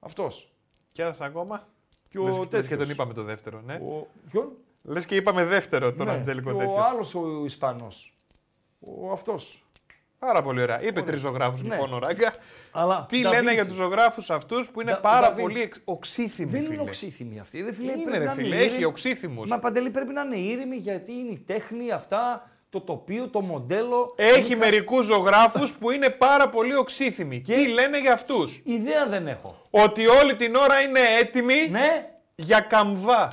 αυτός. 0.01 0.53
Κι 0.93 1.01
ένας 1.01 1.21
ακόμα; 1.21 1.67
Και 2.09 2.19
Λες- 2.19 2.35
ο 2.35 2.39
λες 2.39 2.49
τέτοιος. 2.49 2.67
και 2.67 2.77
τον 2.77 2.91
είπαμε 2.91 3.13
το 3.13 3.23
δεύτερο, 3.23 3.61
ναι. 3.61 3.75
Ο... 3.75 4.07
Ποιον; 4.31 4.53
Λες 4.83 5.07
και 5.07 5.17
είπαμε 5.17 5.45
δεύτερο 5.45 5.93
τον 5.93 6.07
Ναι, 6.07 6.13
Αντζέλικο 6.13 6.53
και 6.53 6.59
τέτοιο. 6.59 6.75
ο 6.75 6.81
άλλος 6.83 7.15
ο 7.15 7.45
Ισπανός. 7.45 8.17
Ο 8.81 9.11
αυτός. 9.13 9.65
Πάρα 10.27 10.43
πολύ 10.43 10.63
ωραία. 10.63 10.83
Είπε 10.83 11.03
τρει 11.03 11.17
ζωγράφου 11.17 11.67
Ναι. 11.67 11.75
λοιπόν 11.75 11.93
ο 11.95 11.99
Ράγκα. 11.99 12.33
Αλλά 12.73 13.07
Τι 13.09 13.23
Da 13.25 13.29
λένε 13.31 13.51
Vinci. 13.51 13.55
για 13.55 13.67
τους 13.67 13.75
ζωγράφους 13.75 14.31
αυτούς 14.31 14.69
που 14.69 14.81
είναι 14.81 14.93
Da- 14.99 15.03
πάρα 15.03 15.29
Da 15.29 15.33
Vinci. 15.37 15.41
πολύ 15.41 15.61
εξ- 15.61 15.81
οξύθυμοι. 15.85 16.51
Δεν 16.51 16.61
φίλε. 16.63 16.73
είναι 16.75 16.83
οξύθυμοι 16.83 17.39
αυτοί. 17.41 17.61
Ρε 17.63 17.73
φίλε, 17.73 17.93
Είναι, 17.93 18.03
πρέπει 18.03 18.19
ρε 18.19 18.25
να 18.25 18.33
φίλε, 18.33 18.47
είναι 18.47 18.57
έχει 18.57 18.67
ήρεμοι. 18.67 18.85
οξύθυμους. 18.85 19.49
Μα 19.51 19.59
παντελή 19.59 19.91
πρέπει 19.91 20.13
να 20.13 20.23
είναι 20.23 20.37
ήρεμοι 20.37 20.77
γιατί 20.77 21.13
είναι 21.13 21.31
η 21.33 21.45
τέχνη 21.47 21.91
αυτά, 21.91 22.51
το 22.71 22.81
τοπίο, 22.81 23.29
το 23.29 23.41
μοντέλο. 23.41 24.15
Έχει 24.17 24.47
Είναι 24.47 24.57
μερικούς 24.57 25.07
ζωγράφους 25.07 25.71
που 25.73 25.91
είναι 25.91 26.11
πάρα 26.11 26.49
πολύ 26.49 26.75
οξύθυμοι. 26.77 27.41
Τι 27.41 27.67
λένε 27.69 28.01
για 28.01 28.13
αυτούς; 28.13 28.61
Ιδέα 28.65 29.07
δεν 29.07 29.27
έχω. 29.29 29.57
Ότι 29.71 30.07
όλη 30.07 30.35
την 30.37 30.55
ώρα 30.55 30.81
είναι 30.81 31.01
έτοιμοι 31.21 31.69
ναι. 31.71 32.09
για 32.35 32.61
καμβά. 32.61 33.33